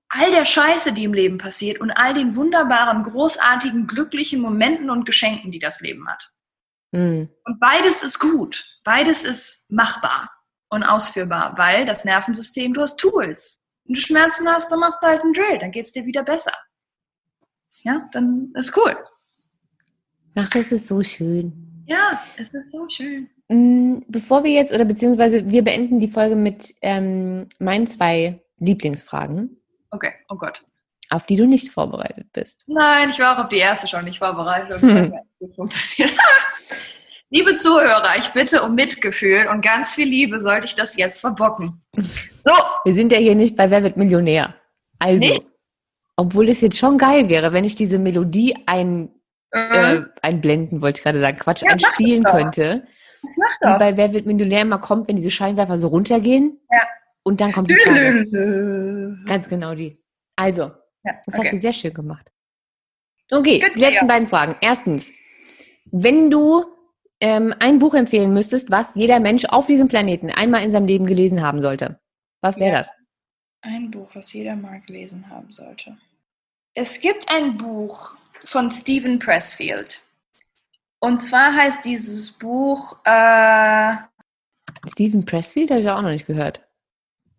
all 0.09 0.29
der 0.31 0.45
Scheiße, 0.45 0.93
die 0.93 1.05
im 1.05 1.13
Leben 1.13 1.37
passiert 1.37 1.81
und 1.81 1.91
all 1.91 2.13
den 2.13 2.35
wunderbaren, 2.35 3.03
großartigen, 3.03 3.87
glücklichen 3.87 4.41
Momenten 4.41 4.89
und 4.89 5.05
Geschenken, 5.05 5.51
die 5.51 5.59
das 5.59 5.81
Leben 5.81 6.07
hat. 6.07 6.31
Hm. 6.93 7.29
Und 7.45 7.59
beides 7.59 8.03
ist 8.03 8.19
gut. 8.19 8.65
Beides 8.83 9.23
ist 9.23 9.69
machbar 9.71 10.29
und 10.69 10.83
ausführbar, 10.83 11.57
weil 11.57 11.85
das 11.85 12.05
Nervensystem, 12.05 12.73
du 12.73 12.81
hast 12.81 12.99
Tools. 12.99 13.61
Wenn 13.85 13.95
du 13.95 13.99
Schmerzen 13.99 14.47
hast, 14.47 14.71
dann 14.71 14.79
machst 14.79 15.01
du 15.01 15.07
halt 15.07 15.21
einen 15.21 15.33
Drill, 15.33 15.57
dann 15.57 15.71
geht 15.71 15.85
es 15.85 15.91
dir 15.91 16.05
wieder 16.05 16.23
besser. 16.23 16.53
Ja, 17.81 18.07
dann 18.11 18.51
ist 18.55 18.75
cool. 18.77 18.95
Ach, 20.35 20.49
das 20.49 20.71
ist 20.71 20.87
so 20.87 21.03
schön. 21.03 21.83
Ja, 21.85 22.23
es 22.37 22.49
ist 22.49 22.71
so 22.71 22.87
schön. 22.87 23.29
Mm, 23.49 23.99
Bevor 24.07 24.43
wir 24.43 24.51
jetzt, 24.51 24.73
oder 24.73 24.85
beziehungsweise 24.85 25.49
wir 25.49 25.63
beenden 25.63 25.99
die 25.99 26.07
Folge 26.07 26.35
mit 26.35 26.73
ähm, 26.81 27.47
meinen 27.59 27.87
zwei 27.87 28.39
Lieblingsfragen, 28.59 29.57
Okay, 29.91 30.11
oh 30.29 30.35
Gott. 30.35 30.63
auf 31.09 31.25
die 31.25 31.35
du 31.35 31.45
nicht 31.45 31.69
vorbereitet 31.71 32.27
bist. 32.33 32.63
Nein, 32.67 33.09
ich 33.09 33.19
war 33.19 33.37
auch 33.37 33.43
auf 33.43 33.49
die 33.49 33.57
erste 33.57 33.87
schon 33.87 34.05
nicht 34.05 34.17
vorbereitet. 34.19 34.79
Funktioniert. 35.55 36.17
Liebe 37.29 37.55
Zuhörer, 37.55 38.15
ich 38.17 38.29
bitte 38.29 38.61
um 38.61 38.75
Mitgefühl 38.75 39.47
und 39.51 39.61
ganz 39.65 39.93
viel 39.93 40.07
Liebe 40.07 40.39
sollte 40.39 40.65
ich 40.67 40.75
das 40.75 40.95
jetzt 40.97 41.19
verbocken. 41.19 41.81
So, 41.97 42.51
Wir 42.85 42.93
sind 42.93 43.11
ja 43.11 43.17
hier 43.17 43.33
nicht 43.35 43.55
bei 43.55 43.69
Wer 43.71 43.81
wird 43.83 43.97
Millionär. 43.97 44.53
Also, 44.99 45.27
Nicht? 45.27 45.45
obwohl 46.15 46.47
es 46.49 46.61
jetzt 46.61 46.77
schon 46.77 46.97
geil 46.99 47.29
wäre, 47.29 47.51
wenn 47.51 47.63
ich 47.65 47.73
diese 47.75 47.97
Melodie 47.97 48.55
ein, 48.67 49.09
äh, 49.51 49.95
äh, 49.95 50.03
einblenden, 50.21 50.81
wollte 50.83 50.99
ich 50.99 51.03
gerade 51.03 51.19
sagen, 51.19 51.37
Quatsch, 51.39 51.63
Ja, 51.63 51.71
einspielen 51.71 52.23
könnte, 52.23 52.85
was 53.23 53.37
macht 53.37 53.57
doch? 53.61 53.79
bei 53.79 53.95
Wer 53.97 54.13
wird 54.13 54.25
Millionär 54.25 54.61
immer 54.61 54.79
kommt, 54.79 55.07
wenn 55.07 55.15
diese 55.15 55.31
Scheinwerfer 55.31 55.77
so 55.77 55.87
runtergehen. 55.87 56.59
Ja. 56.71 56.81
Und 57.23 57.39
dann 57.41 57.51
kommt 57.53 57.69
die 57.71 57.75
Frage. 57.75 59.17
Ganz 59.25 59.47
genau 59.49 59.73
die. 59.75 59.97
Also, 60.35 60.71
Ja, 61.03 61.13
das 61.25 61.37
hast 61.37 61.53
du 61.53 61.59
sehr 61.59 61.73
schön 61.73 61.93
gemacht. 61.93 62.29
Okay, 63.31 63.59
Gut, 63.59 63.71
die 63.75 63.79
letzten 63.79 64.07
beiden 64.07 64.27
Fragen. 64.27 64.55
Erstens, 64.61 65.11
wenn 65.91 66.29
du 66.29 66.65
ähm, 67.21 67.53
ein 67.59 67.79
Buch 67.79 67.93
empfehlen 67.93 68.33
müsstest, 68.33 68.69
was 68.69 68.95
jeder 68.95 69.19
Mensch 69.19 69.45
auf 69.45 69.67
diesem 69.67 69.87
Planeten 69.87 70.29
einmal 70.29 70.63
in 70.63 70.71
seinem 70.71 70.85
Leben 70.87 71.05
gelesen 71.05 71.41
haben 71.41 71.61
sollte, 71.61 71.99
was 72.41 72.57
wäre 72.59 72.71
Ja. 72.73 72.77
das? 72.79 72.91
Ein 73.61 73.91
Buch, 73.91 74.09
was 74.13 74.33
jeder 74.33 74.57
mal 74.57 74.81
gelesen 74.81 75.29
haben 75.29 75.49
sollte. 75.51 75.97
Es 76.73 76.99
gibt 76.99 77.31
ein 77.33 77.55
Buch 77.57 78.15
von 78.43 78.69
Stephen 78.69 79.19
Pressfield. 79.19 80.01
Und 81.03 81.19
zwar 81.19 81.53
heißt 81.53 81.83
dieses 81.83 82.31
Buch, 82.31 82.97
äh, 83.03 83.93
Stephen 84.87 85.25
Pressfield 85.25 85.69
habe 85.69 85.81
ich 85.81 85.89
auch 85.89 86.01
noch 86.01 86.11
nicht 86.11 86.25
gehört. 86.25 86.61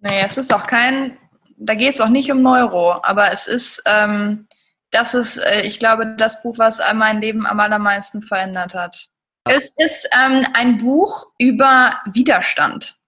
nee, 0.00 0.20
es 0.20 0.36
ist 0.36 0.52
auch 0.52 0.66
kein, 0.66 1.16
da 1.56 1.74
geht 1.74 1.94
es 1.94 2.02
auch 2.02 2.10
nicht 2.10 2.30
um 2.30 2.42
Neuro, 2.42 3.02
aber 3.02 3.32
es 3.32 3.46
ist, 3.46 3.82
ähm, 3.86 4.46
das 4.90 5.14
ist, 5.14 5.38
äh, 5.38 5.62
ich 5.62 5.78
glaube, 5.78 6.14
das 6.18 6.42
Buch, 6.42 6.58
was 6.58 6.78
mein 6.92 7.22
Leben 7.22 7.46
am 7.46 7.58
allermeisten 7.58 8.20
verändert 8.20 8.74
hat. 8.74 9.08
Es 9.48 9.72
ist 9.78 10.10
ähm, 10.12 10.44
ein 10.52 10.76
Buch 10.76 11.32
über 11.38 12.02
Widerstand. 12.12 12.98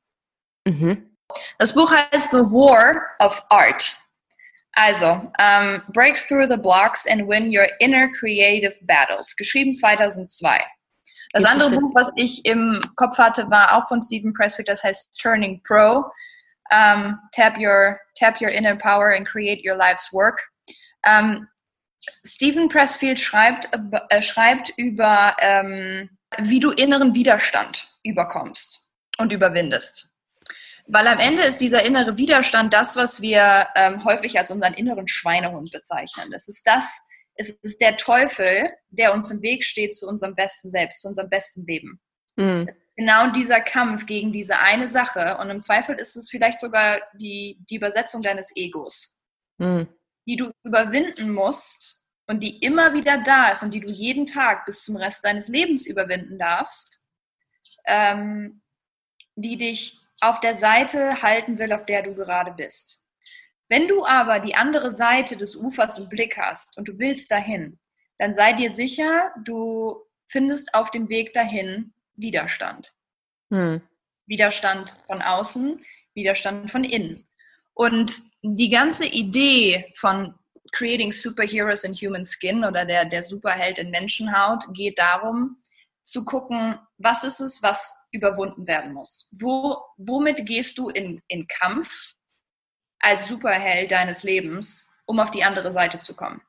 Mhm. 0.66 1.14
Das 1.58 1.74
Buch 1.74 1.92
heißt 1.94 2.30
The 2.30 2.38
War 2.38 3.02
of 3.18 3.44
Art. 3.50 3.94
Also, 4.76 5.32
um, 5.38 5.82
Break 5.88 6.18
Through 6.18 6.48
the 6.48 6.58
Blocks 6.58 7.06
and 7.06 7.26
Win 7.26 7.50
Your 7.50 7.66
Inner 7.80 8.10
Creative 8.12 8.74
Battles, 8.82 9.34
geschrieben 9.34 9.74
2002. 9.74 10.60
Das 11.32 11.44
ich 11.44 11.50
andere 11.50 11.80
Buch, 11.80 11.94
was 11.94 12.10
ich 12.16 12.44
im 12.44 12.82
Kopf 12.94 13.16
hatte, 13.16 13.50
war 13.50 13.74
auch 13.74 13.88
von 13.88 14.02
Stephen 14.02 14.34
Pressfield, 14.34 14.68
das 14.68 14.84
heißt 14.84 15.18
Turning 15.18 15.62
Pro. 15.64 16.04
Um, 16.70 17.18
tap, 17.32 17.56
your, 17.58 17.98
tap 18.18 18.40
Your 18.40 18.50
Inner 18.50 18.76
Power 18.76 19.14
and 19.14 19.26
Create 19.26 19.64
Your 19.64 19.76
Life's 19.76 20.12
Work. 20.12 20.46
Um, 21.06 21.48
Stephen 22.24 22.68
Pressfield 22.68 23.18
schreibt, 23.18 23.68
äh, 24.10 24.20
schreibt 24.20 24.72
über, 24.76 25.36
ähm, 25.40 26.10
wie 26.38 26.60
du 26.60 26.70
inneren 26.72 27.14
Widerstand 27.14 27.88
überkommst 28.04 28.88
und 29.18 29.32
überwindest. 29.32 30.12
Weil 30.88 31.08
am 31.08 31.18
Ende 31.18 31.42
ist 31.42 31.60
dieser 31.60 31.84
innere 31.84 32.16
Widerstand 32.16 32.72
das, 32.72 32.96
was 32.96 33.20
wir 33.20 33.68
ähm, 33.74 34.04
häufig 34.04 34.38
als 34.38 34.50
unseren 34.50 34.74
inneren 34.74 35.08
Schweinehund 35.08 35.72
bezeichnen. 35.72 36.32
Es 36.32 36.48
ist 36.48 36.66
das, 36.66 37.00
es 37.34 37.50
ist 37.50 37.80
der 37.80 37.96
Teufel, 37.96 38.70
der 38.88 39.12
uns 39.12 39.30
im 39.30 39.42
Weg 39.42 39.64
steht 39.64 39.94
zu 39.94 40.06
unserem 40.06 40.34
besten 40.34 40.70
Selbst, 40.70 41.02
zu 41.02 41.08
unserem 41.08 41.28
besten 41.28 41.66
Leben. 41.66 42.00
Mhm. 42.36 42.70
Genau 42.96 43.30
dieser 43.30 43.60
Kampf 43.60 44.06
gegen 44.06 44.32
diese 44.32 44.58
eine 44.58 44.88
Sache. 44.88 45.36
Und 45.38 45.50
im 45.50 45.60
Zweifel 45.60 45.96
ist 45.96 46.16
es 46.16 46.30
vielleicht 46.30 46.60
sogar 46.60 47.00
die, 47.14 47.58
die 47.68 47.76
Übersetzung 47.76 48.22
deines 48.22 48.52
Egos, 48.56 49.18
mhm. 49.58 49.88
die 50.26 50.36
du 50.36 50.50
überwinden 50.64 51.30
musst 51.30 52.02
und 52.26 52.42
die 52.42 52.58
immer 52.58 52.94
wieder 52.94 53.18
da 53.18 53.50
ist 53.50 53.62
und 53.62 53.74
die 53.74 53.80
du 53.80 53.90
jeden 53.90 54.24
Tag 54.24 54.64
bis 54.64 54.84
zum 54.84 54.96
Rest 54.96 55.24
deines 55.24 55.48
Lebens 55.48 55.86
überwinden 55.86 56.38
darfst, 56.38 57.00
ähm, 57.86 58.62
die 59.34 59.58
dich 59.58 60.05
auf 60.20 60.40
der 60.40 60.54
Seite 60.54 61.22
halten 61.22 61.58
will, 61.58 61.72
auf 61.72 61.86
der 61.86 62.02
du 62.02 62.14
gerade 62.14 62.52
bist. 62.52 63.04
Wenn 63.68 63.88
du 63.88 64.04
aber 64.04 64.40
die 64.40 64.54
andere 64.54 64.90
Seite 64.90 65.36
des 65.36 65.56
Ufers 65.56 65.98
im 65.98 66.08
Blick 66.08 66.36
hast 66.38 66.78
und 66.78 66.88
du 66.88 66.98
willst 66.98 67.30
dahin, 67.30 67.78
dann 68.18 68.32
sei 68.32 68.52
dir 68.52 68.70
sicher, 68.70 69.32
du 69.44 70.04
findest 70.26 70.74
auf 70.74 70.90
dem 70.90 71.08
Weg 71.08 71.32
dahin 71.32 71.92
Widerstand. 72.14 72.94
Hm. 73.50 73.82
Widerstand 74.26 74.90
von 75.06 75.22
außen, 75.22 75.84
Widerstand 76.14 76.70
von 76.70 76.84
innen. 76.84 77.26
Und 77.74 78.22
die 78.42 78.70
ganze 78.70 79.04
Idee 79.04 79.92
von 79.94 80.34
Creating 80.72 81.12
Superheroes 81.12 81.84
in 81.84 81.94
Human 81.94 82.24
Skin 82.24 82.64
oder 82.64 82.84
der, 82.84 83.04
der 83.04 83.22
Superheld 83.22 83.78
in 83.78 83.90
Menschenhaut 83.90 84.64
geht 84.72 84.98
darum, 84.98 85.58
zu 86.06 86.24
gucken, 86.24 86.78
was 86.98 87.24
ist 87.24 87.40
es, 87.40 87.62
was 87.64 88.06
überwunden 88.12 88.66
werden 88.66 88.92
muss? 88.92 89.28
Wo, 89.32 89.82
womit 89.96 90.46
gehst 90.46 90.78
du 90.78 90.88
in, 90.88 91.20
in 91.26 91.48
Kampf 91.48 92.14
als 93.00 93.26
Superheld 93.26 93.90
deines 93.90 94.22
Lebens, 94.22 94.94
um 95.06 95.18
auf 95.18 95.32
die 95.32 95.42
andere 95.42 95.72
Seite 95.72 95.98
zu 95.98 96.14
kommen? 96.14 96.40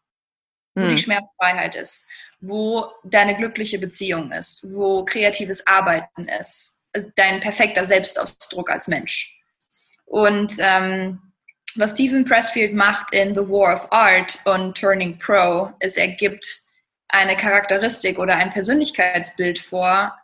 Wo 0.75 0.83
hm. 0.83 0.89
die 0.89 0.97
Schmerzfreiheit 0.99 1.75
ist, 1.75 2.05
wo 2.39 2.85
deine 3.03 3.35
glückliche 3.35 3.79
Beziehung 3.79 4.31
ist, 4.31 4.63
wo 4.63 5.03
kreatives 5.03 5.65
Arbeiten 5.65 6.27
ist, 6.27 6.87
dein 7.15 7.39
perfekter 7.39 7.83
Selbstausdruck 7.83 8.69
als 8.69 8.87
Mensch. 8.87 9.41
Und 10.05 10.53
ähm, 10.59 11.19
was 11.75 11.91
Stephen 11.91 12.25
Pressfield 12.25 12.75
macht 12.75 13.11
in 13.11 13.33
The 13.33 13.41
War 13.41 13.73
of 13.73 13.91
Art 13.91 14.37
und 14.45 14.77
Turning 14.77 15.17
Pro, 15.17 15.73
ist, 15.79 15.97
er 15.97 16.09
gibt 16.09 16.66
eine 17.09 17.37
Charakteristik 17.37 18.19
oder 18.19 18.35
ein 18.35 18.49
Persönlichkeitsbild 18.49 19.59
vor, 19.59 20.15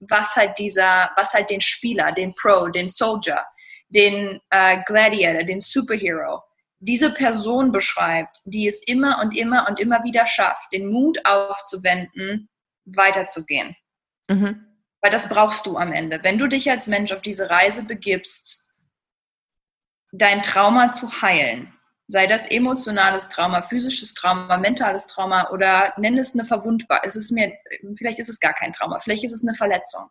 was 0.00 0.34
halt 0.34 0.58
dieser, 0.58 1.10
was 1.16 1.32
halt 1.34 1.50
den 1.50 1.60
Spieler, 1.60 2.12
den 2.12 2.34
Pro, 2.34 2.68
den 2.68 2.88
Soldier, 2.88 3.44
den 3.88 4.40
äh, 4.50 4.82
Gladiator, 4.84 5.44
den 5.44 5.60
Superhero, 5.60 6.42
diese 6.80 7.14
Person 7.14 7.70
beschreibt, 7.70 8.38
die 8.44 8.66
es 8.66 8.82
immer 8.86 9.20
und 9.22 9.36
immer 9.36 9.68
und 9.68 9.78
immer 9.78 10.02
wieder 10.02 10.26
schafft, 10.26 10.72
den 10.72 10.88
Mut 10.88 11.24
aufzuwenden, 11.24 12.48
weiterzugehen. 12.84 13.76
Mhm. 14.28 14.66
Weil 15.00 15.12
das 15.12 15.28
brauchst 15.28 15.66
du 15.66 15.76
am 15.76 15.92
Ende. 15.92 16.20
Wenn 16.22 16.38
du 16.38 16.48
dich 16.48 16.70
als 16.70 16.88
Mensch 16.88 17.12
auf 17.12 17.22
diese 17.22 17.50
Reise 17.50 17.84
begibst, 17.84 18.68
dein 20.10 20.42
Trauma 20.42 20.88
zu 20.88 21.22
heilen, 21.22 21.71
sei 22.12 22.26
das 22.26 22.46
emotionales 22.46 23.28
Trauma, 23.28 23.62
physisches 23.62 24.12
Trauma, 24.12 24.58
mentales 24.58 25.06
Trauma 25.06 25.48
oder 25.50 25.94
nenn 25.96 26.18
es 26.18 26.34
eine 26.34 26.44
Verwundbar. 26.44 27.00
Es 27.04 27.16
ist 27.16 27.30
mir, 27.30 27.54
vielleicht 27.96 28.18
ist 28.18 28.28
es 28.28 28.38
gar 28.38 28.52
kein 28.52 28.72
Trauma, 28.74 28.98
vielleicht 28.98 29.24
ist 29.24 29.32
es 29.32 29.42
eine 29.42 29.54
Verletzung. 29.54 30.08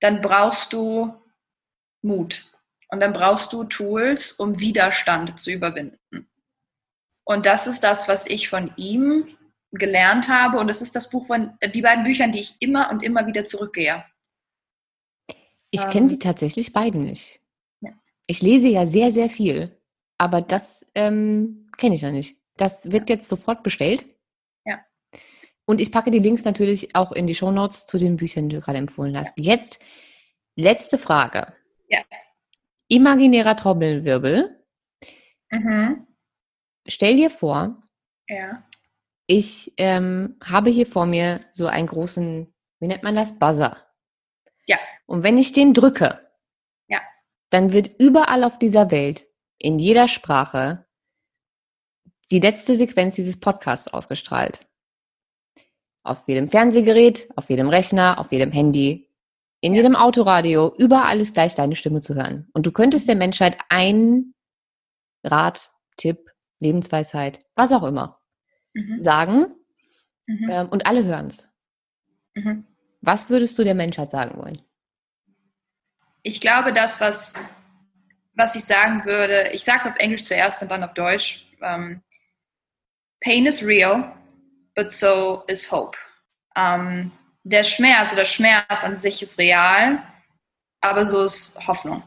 Dann 0.00 0.20
brauchst 0.20 0.72
du 0.72 1.14
Mut 2.02 2.52
und 2.88 2.98
dann 2.98 3.12
brauchst 3.12 3.52
du 3.52 3.62
Tools, 3.62 4.32
um 4.32 4.58
Widerstand 4.58 5.38
zu 5.38 5.52
überwinden. 5.52 6.28
Und 7.24 7.46
das 7.46 7.68
ist 7.68 7.84
das, 7.84 8.08
was 8.08 8.26
ich 8.26 8.48
von 8.48 8.72
ihm 8.76 9.28
gelernt 9.70 10.28
habe 10.28 10.58
und 10.58 10.68
es 10.68 10.82
ist 10.82 10.96
das 10.96 11.08
Buch 11.08 11.24
von 11.26 11.56
die 11.72 11.82
beiden 11.82 12.02
Büchern, 12.02 12.32
die 12.32 12.40
ich 12.40 12.56
immer 12.58 12.90
und 12.90 13.04
immer 13.04 13.28
wieder 13.28 13.44
zurückgehe. 13.44 14.04
Ich 15.70 15.84
ähm, 15.84 15.90
kenne 15.90 16.08
sie 16.08 16.18
tatsächlich 16.18 16.72
beide 16.72 16.98
nicht. 16.98 17.40
Ja. 17.80 17.92
Ich 18.26 18.42
lese 18.42 18.68
ja 18.68 18.86
sehr, 18.86 19.12
sehr 19.12 19.30
viel. 19.30 19.80
Aber 20.18 20.40
das 20.40 20.86
ähm, 20.94 21.68
kenne 21.76 21.94
ich 21.94 22.02
noch 22.02 22.12
nicht. 22.12 22.36
Das 22.56 22.90
wird 22.90 23.10
jetzt 23.10 23.28
sofort 23.28 23.62
bestellt. 23.62 24.06
Ja. 24.64 24.80
Und 25.66 25.80
ich 25.80 25.90
packe 25.90 26.10
die 26.10 26.18
Links 26.18 26.44
natürlich 26.44 26.94
auch 26.94 27.12
in 27.12 27.26
die 27.26 27.34
Show 27.34 27.50
Notes 27.50 27.86
zu 27.86 27.98
den 27.98 28.16
Büchern, 28.16 28.48
die 28.48 28.56
du 28.56 28.62
gerade 28.62 28.78
empfohlen 28.78 29.18
hast. 29.18 29.34
Jetzt 29.40 29.82
letzte 30.56 30.98
Frage. 30.98 31.52
Ja. 31.88 32.00
Imaginärer 32.88 33.56
Trommelwirbel. 33.56 34.64
Mhm. 35.50 36.06
Stell 36.86 37.16
dir 37.16 37.30
vor, 37.30 37.82
ja. 38.28 38.62
ich 39.26 39.72
ähm, 39.78 40.36
habe 40.44 40.70
hier 40.70 40.86
vor 40.86 41.06
mir 41.06 41.40
so 41.50 41.66
einen 41.66 41.86
großen, 41.86 42.52
wie 42.78 42.86
nennt 42.86 43.02
man 43.02 43.14
das? 43.14 43.38
Buzzer. 43.38 43.78
Ja. 44.66 44.78
Und 45.06 45.22
wenn 45.22 45.38
ich 45.38 45.52
den 45.52 45.72
drücke, 45.72 46.20
ja. 46.88 47.00
dann 47.50 47.72
wird 47.72 47.98
überall 47.98 48.44
auf 48.44 48.58
dieser 48.58 48.90
Welt 48.90 49.24
in 49.64 49.78
jeder 49.78 50.08
Sprache 50.08 50.84
die 52.30 52.38
letzte 52.38 52.76
Sequenz 52.76 53.14
dieses 53.14 53.40
Podcasts 53.40 53.88
ausgestrahlt. 53.88 54.66
Auf 56.02 56.28
jedem 56.28 56.50
Fernsehgerät, 56.50 57.28
auf 57.34 57.48
jedem 57.48 57.70
Rechner, 57.70 58.18
auf 58.18 58.30
jedem 58.30 58.52
Handy, 58.52 59.08
in 59.60 59.72
ja. 59.72 59.78
jedem 59.78 59.96
Autoradio, 59.96 60.74
überall 60.76 61.18
ist 61.18 61.32
gleich 61.32 61.54
deine 61.54 61.76
Stimme 61.76 62.02
zu 62.02 62.14
hören. 62.14 62.46
Und 62.52 62.66
du 62.66 62.72
könntest 62.72 63.08
der 63.08 63.16
Menschheit 63.16 63.56
einen 63.70 64.34
Rat, 65.22 65.70
Tipp, 65.96 66.30
Lebensweisheit, 66.60 67.38
was 67.54 67.72
auch 67.72 67.84
immer, 67.84 68.20
mhm. 68.74 69.00
sagen 69.00 69.46
mhm. 70.26 70.50
Ähm, 70.50 70.68
und 70.68 70.84
alle 70.86 71.04
hören 71.04 71.28
es. 71.28 71.48
Mhm. 72.34 72.66
Was 73.00 73.30
würdest 73.30 73.58
du 73.58 73.64
der 73.64 73.74
Menschheit 73.74 74.10
sagen 74.10 74.38
wollen? 74.38 74.60
Ich 76.22 76.42
glaube, 76.42 76.74
das, 76.74 77.00
was 77.00 77.34
was 78.34 78.54
ich 78.54 78.64
sagen 78.64 79.04
würde, 79.04 79.50
ich 79.52 79.64
sage 79.64 79.80
es 79.80 79.86
auf 79.86 79.96
Englisch 79.96 80.24
zuerst 80.24 80.62
und 80.62 80.70
dann 80.70 80.84
auf 80.84 80.94
Deutsch. 80.94 81.46
Um, 81.60 81.66
ähm, 81.66 82.02
Pain 83.22 83.46
is 83.46 83.64
real, 83.64 84.12
but 84.74 84.90
so 84.90 85.44
is 85.46 85.70
hope. 85.70 85.96
Um, 86.56 86.62
ähm, 86.64 87.12
der 87.44 87.64
Schmerz 87.64 88.12
oder 88.12 88.24
Schmerz 88.24 88.84
an 88.84 88.96
sich 88.96 89.22
ist 89.22 89.38
real, 89.38 90.02
aber 90.80 91.06
so 91.06 91.24
ist 91.24 91.58
Hoffnung. 91.66 92.02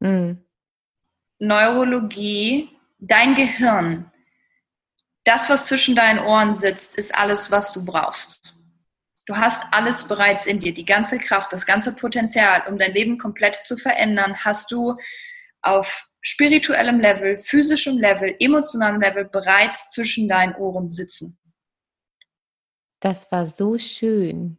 Mhm. 0.00 0.44
Neurologie, 1.38 2.76
dein 2.98 3.34
Gehirn, 3.34 4.10
das, 5.24 5.48
was 5.48 5.66
zwischen 5.66 5.94
deinen 5.94 6.18
Ohren 6.20 6.54
sitzt, 6.54 6.96
ist 6.96 7.14
alles, 7.14 7.50
was 7.50 7.72
du 7.72 7.84
brauchst. 7.84 8.57
Du 9.28 9.36
hast 9.36 9.66
alles 9.72 10.08
bereits 10.08 10.46
in 10.46 10.58
dir, 10.58 10.72
die 10.72 10.86
ganze 10.86 11.18
Kraft, 11.18 11.52
das 11.52 11.66
ganze 11.66 11.94
Potenzial, 11.94 12.66
um 12.66 12.78
dein 12.78 12.92
Leben 12.92 13.18
komplett 13.18 13.56
zu 13.56 13.76
verändern, 13.76 14.34
hast 14.42 14.72
du 14.72 14.96
auf 15.60 16.08
spirituellem 16.22 16.98
Level, 16.98 17.36
physischem 17.36 17.98
Level, 17.98 18.34
emotionalem 18.40 19.02
Level 19.02 19.26
bereits 19.26 19.90
zwischen 19.90 20.30
deinen 20.30 20.54
Ohren 20.54 20.88
sitzen. 20.88 21.38
Das 23.00 23.30
war 23.30 23.44
so 23.44 23.76
schön. 23.76 24.56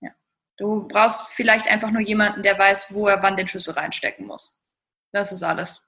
Ja. 0.00 0.12
Du 0.56 0.88
brauchst 0.88 1.20
vielleicht 1.32 1.68
einfach 1.68 1.90
nur 1.90 2.00
jemanden, 2.00 2.40
der 2.40 2.58
weiß, 2.58 2.94
wo 2.94 3.08
er 3.08 3.22
wann 3.22 3.36
den 3.36 3.46
Schlüssel 3.46 3.74
reinstecken 3.74 4.26
muss. 4.26 4.66
Das 5.12 5.30
ist 5.30 5.42
alles. 5.42 5.86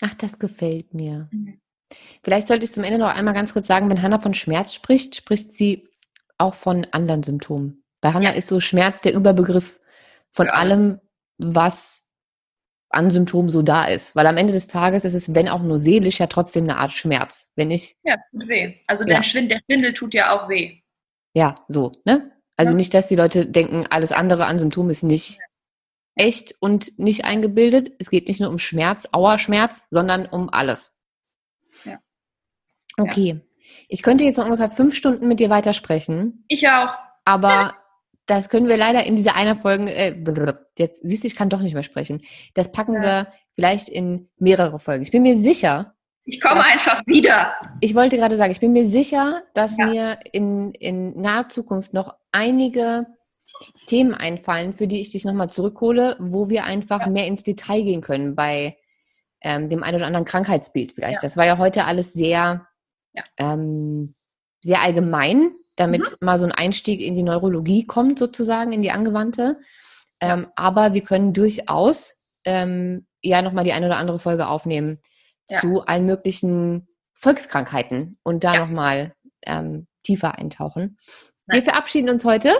Ach, 0.00 0.14
das 0.14 0.38
gefällt 0.38 0.94
mir. 0.94 1.28
Mhm. 1.32 1.60
Vielleicht 2.22 2.46
sollte 2.46 2.66
ich 2.66 2.72
zum 2.72 2.84
Ende 2.84 2.98
noch 2.98 3.12
einmal 3.12 3.34
ganz 3.34 3.52
kurz 3.52 3.66
sagen, 3.66 3.90
wenn 3.90 4.00
Hannah 4.00 4.20
von 4.20 4.32
Schmerz 4.32 4.72
spricht, 4.72 5.16
spricht 5.16 5.52
sie 5.52 5.89
auch 6.40 6.54
von 6.54 6.86
anderen 6.90 7.22
Symptomen. 7.22 7.84
Bei 8.00 8.12
Hannah 8.12 8.30
ja. 8.30 8.36
ist 8.36 8.48
so 8.48 8.60
Schmerz 8.60 9.00
der 9.00 9.14
Überbegriff 9.14 9.80
von 10.30 10.46
ja. 10.46 10.52
allem, 10.52 11.00
was 11.38 12.06
an 12.88 13.10
Symptomen 13.10 13.50
so 13.50 13.62
da 13.62 13.84
ist. 13.84 14.16
Weil 14.16 14.26
am 14.26 14.36
Ende 14.36 14.52
des 14.52 14.66
Tages 14.66 15.04
ist 15.04 15.14
es, 15.14 15.34
wenn 15.34 15.48
auch 15.48 15.62
nur 15.62 15.78
seelisch, 15.78 16.18
ja 16.18 16.26
trotzdem 16.26 16.64
eine 16.64 16.78
Art 16.78 16.92
Schmerz. 16.92 17.52
Wenn 17.56 17.70
ich. 17.70 17.96
Ja, 18.02 18.16
tut 18.30 18.48
weh. 18.48 18.74
Also 18.86 19.04
ja. 19.06 19.22
Schwind, 19.22 19.50
der 19.50 19.60
Schwindel 19.64 19.92
tut 19.92 20.14
ja 20.14 20.32
auch 20.32 20.48
weh. 20.48 20.80
Ja, 21.34 21.54
so, 21.68 21.92
ne? 22.04 22.32
Also 22.56 22.74
nicht, 22.74 22.92
dass 22.92 23.08
die 23.08 23.16
Leute 23.16 23.46
denken, 23.46 23.86
alles 23.88 24.12
andere 24.12 24.44
an 24.44 24.58
Symptomen 24.58 24.90
ist 24.90 25.02
nicht 25.02 25.38
echt 26.14 26.54
und 26.60 26.98
nicht 26.98 27.24
eingebildet. 27.24 27.92
Es 27.98 28.10
geht 28.10 28.28
nicht 28.28 28.40
nur 28.40 28.50
um 28.50 28.58
Schmerz, 28.58 29.08
Auerschmerz, 29.12 29.86
sondern 29.88 30.26
um 30.26 30.50
alles. 30.50 30.94
Ja. 31.84 31.98
Okay. 32.98 33.40
Ich 33.88 34.02
könnte 34.02 34.24
jetzt 34.24 34.38
noch 34.38 34.44
ungefähr 34.46 34.70
fünf 34.70 34.94
Stunden 34.94 35.28
mit 35.28 35.40
dir 35.40 35.50
weitersprechen. 35.50 36.44
Ich 36.48 36.68
auch. 36.68 36.94
Aber 37.24 37.74
das 38.26 38.48
können 38.48 38.68
wir 38.68 38.76
leider 38.76 39.04
in 39.04 39.16
dieser 39.16 39.36
einer 39.36 39.56
Folge, 39.56 39.92
äh, 39.92 40.14
jetzt 40.78 41.02
siehst 41.06 41.24
du, 41.24 41.26
ich 41.26 41.36
kann 41.36 41.48
doch 41.48 41.60
nicht 41.60 41.74
mehr 41.74 41.82
sprechen. 41.82 42.22
Das 42.54 42.72
packen 42.72 42.94
ja. 42.94 43.02
wir 43.02 43.26
vielleicht 43.54 43.88
in 43.88 44.28
mehrere 44.38 44.80
Folgen. 44.80 45.02
Ich 45.02 45.10
bin 45.10 45.22
mir 45.22 45.36
sicher. 45.36 45.94
Ich 46.24 46.40
komme 46.40 46.60
einfach 46.60 47.02
wieder. 47.06 47.54
Ich 47.80 47.94
wollte 47.94 48.16
gerade 48.16 48.36
sagen, 48.36 48.52
ich 48.52 48.60
bin 48.60 48.72
mir 48.72 48.86
sicher, 48.86 49.42
dass 49.54 49.76
ja. 49.78 49.86
mir 49.86 50.18
in, 50.32 50.72
in 50.74 51.20
naher 51.20 51.48
Zukunft 51.48 51.92
noch 51.92 52.14
einige 52.30 53.06
Themen 53.86 54.14
einfallen, 54.14 54.74
für 54.74 54.86
die 54.86 55.00
ich 55.00 55.10
dich 55.10 55.24
nochmal 55.24 55.50
zurückhole, 55.50 56.16
wo 56.20 56.48
wir 56.48 56.64
einfach 56.64 57.00
ja. 57.00 57.08
mehr 57.08 57.26
ins 57.26 57.42
Detail 57.42 57.82
gehen 57.82 58.00
können 58.00 58.36
bei 58.36 58.76
ähm, 59.42 59.68
dem 59.68 59.82
einen 59.82 59.96
oder 59.96 60.06
anderen 60.06 60.26
Krankheitsbild 60.26 60.92
vielleicht. 60.92 61.22
Das 61.22 61.36
war 61.36 61.46
ja 61.46 61.58
heute 61.58 61.84
alles 61.84 62.12
sehr, 62.12 62.66
ja. 63.12 63.22
ähm, 63.38 64.14
sehr 64.62 64.82
allgemein, 64.82 65.52
damit 65.76 66.02
mhm. 66.02 66.26
mal 66.26 66.38
so 66.38 66.44
ein 66.44 66.52
Einstieg 66.52 67.00
in 67.00 67.14
die 67.14 67.22
Neurologie 67.22 67.86
kommt, 67.86 68.18
sozusagen, 68.18 68.72
in 68.72 68.82
die 68.82 68.90
angewandte. 68.90 69.58
Ähm, 70.20 70.48
aber 70.54 70.92
wir 70.92 71.02
können 71.02 71.32
durchaus 71.32 72.20
ähm, 72.44 73.06
ja 73.22 73.40
nochmal 73.42 73.64
die 73.64 73.72
eine 73.72 73.86
oder 73.86 73.96
andere 73.96 74.18
Folge 74.18 74.48
aufnehmen 74.48 75.00
zu 75.60 75.84
allen 75.84 76.06
möglichen 76.06 76.86
Volkskrankheiten 77.14 78.18
und 78.22 78.44
da 78.44 78.54
ja. 78.54 78.60
nochmal 78.60 79.14
ähm, 79.44 79.86
tiefer 80.02 80.38
eintauchen. 80.38 80.96
Nein. 81.46 81.56
Wir 81.56 81.62
verabschieden 81.62 82.08
uns 82.08 82.24
heute. 82.24 82.54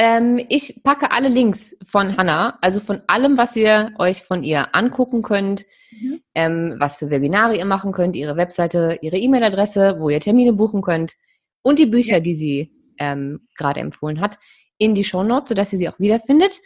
Ähm, 0.00 0.40
ich 0.48 0.80
packe 0.84 1.10
alle 1.10 1.28
Links 1.28 1.76
von 1.84 2.16
Hannah, 2.16 2.56
also 2.62 2.78
von 2.78 3.02
allem, 3.08 3.36
was 3.36 3.56
ihr 3.56 3.90
euch 3.98 4.22
von 4.22 4.44
ihr 4.44 4.72
angucken 4.72 5.22
könnt, 5.22 5.66
mhm. 5.90 6.20
ähm, 6.36 6.76
was 6.78 6.96
für 6.96 7.10
Webinare 7.10 7.56
ihr 7.56 7.64
machen 7.64 7.90
könnt, 7.90 8.14
ihre 8.14 8.36
Webseite, 8.36 9.00
ihre 9.02 9.18
E-Mail-Adresse, 9.18 9.96
wo 9.98 10.08
ihr 10.08 10.20
Termine 10.20 10.52
buchen 10.52 10.82
könnt 10.82 11.14
und 11.62 11.80
die 11.80 11.86
Bücher, 11.86 12.18
ja. 12.18 12.20
die 12.20 12.34
sie 12.34 12.72
ähm, 12.98 13.48
gerade 13.56 13.80
empfohlen 13.80 14.20
hat, 14.20 14.38
in 14.78 14.94
die 14.94 15.02
Show 15.02 15.24
Notes, 15.24 15.48
sodass 15.48 15.72
ihr 15.72 15.80
sie 15.80 15.88
auch 15.88 15.98
wiederfindet. 15.98 16.60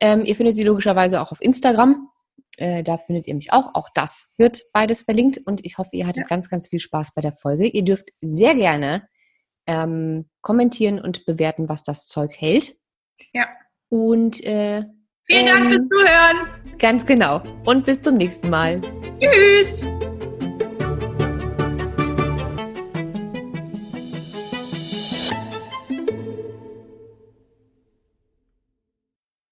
Ähm, 0.00 0.24
ihr 0.24 0.34
findet 0.34 0.56
sie 0.56 0.64
logischerweise 0.64 1.20
auch 1.20 1.32
auf 1.32 1.42
Instagram. 1.42 2.08
Äh, 2.56 2.82
da 2.82 2.96
findet 2.96 3.28
ihr 3.28 3.34
mich 3.34 3.52
auch. 3.52 3.74
Auch 3.74 3.90
das 3.94 4.32
wird 4.38 4.62
beides 4.72 5.02
verlinkt 5.02 5.38
und 5.44 5.66
ich 5.66 5.76
hoffe, 5.76 5.90
ihr 5.92 6.06
hattet 6.06 6.22
ja. 6.22 6.28
ganz, 6.28 6.48
ganz 6.48 6.68
viel 6.68 6.80
Spaß 6.80 7.12
bei 7.14 7.20
der 7.20 7.34
Folge. 7.34 7.66
Ihr 7.66 7.84
dürft 7.84 8.08
sehr 8.22 8.54
gerne 8.54 9.06
ähm, 9.66 10.28
kommentieren 10.40 11.00
und 11.00 11.26
bewerten, 11.26 11.68
was 11.68 11.82
das 11.82 12.06
Zeug 12.08 12.32
hält. 12.36 12.74
Ja. 13.32 13.46
Und 13.88 14.42
äh, 14.44 14.84
vielen 15.24 15.46
Dank 15.46 15.60
ähm, 15.64 15.70
fürs 15.70 15.88
Zuhören. 15.88 16.78
Ganz 16.78 17.06
genau. 17.06 17.42
Und 17.64 17.86
bis 17.86 18.00
zum 18.00 18.16
nächsten 18.16 18.50
Mal. 18.50 18.80
Tschüss. 19.20 19.84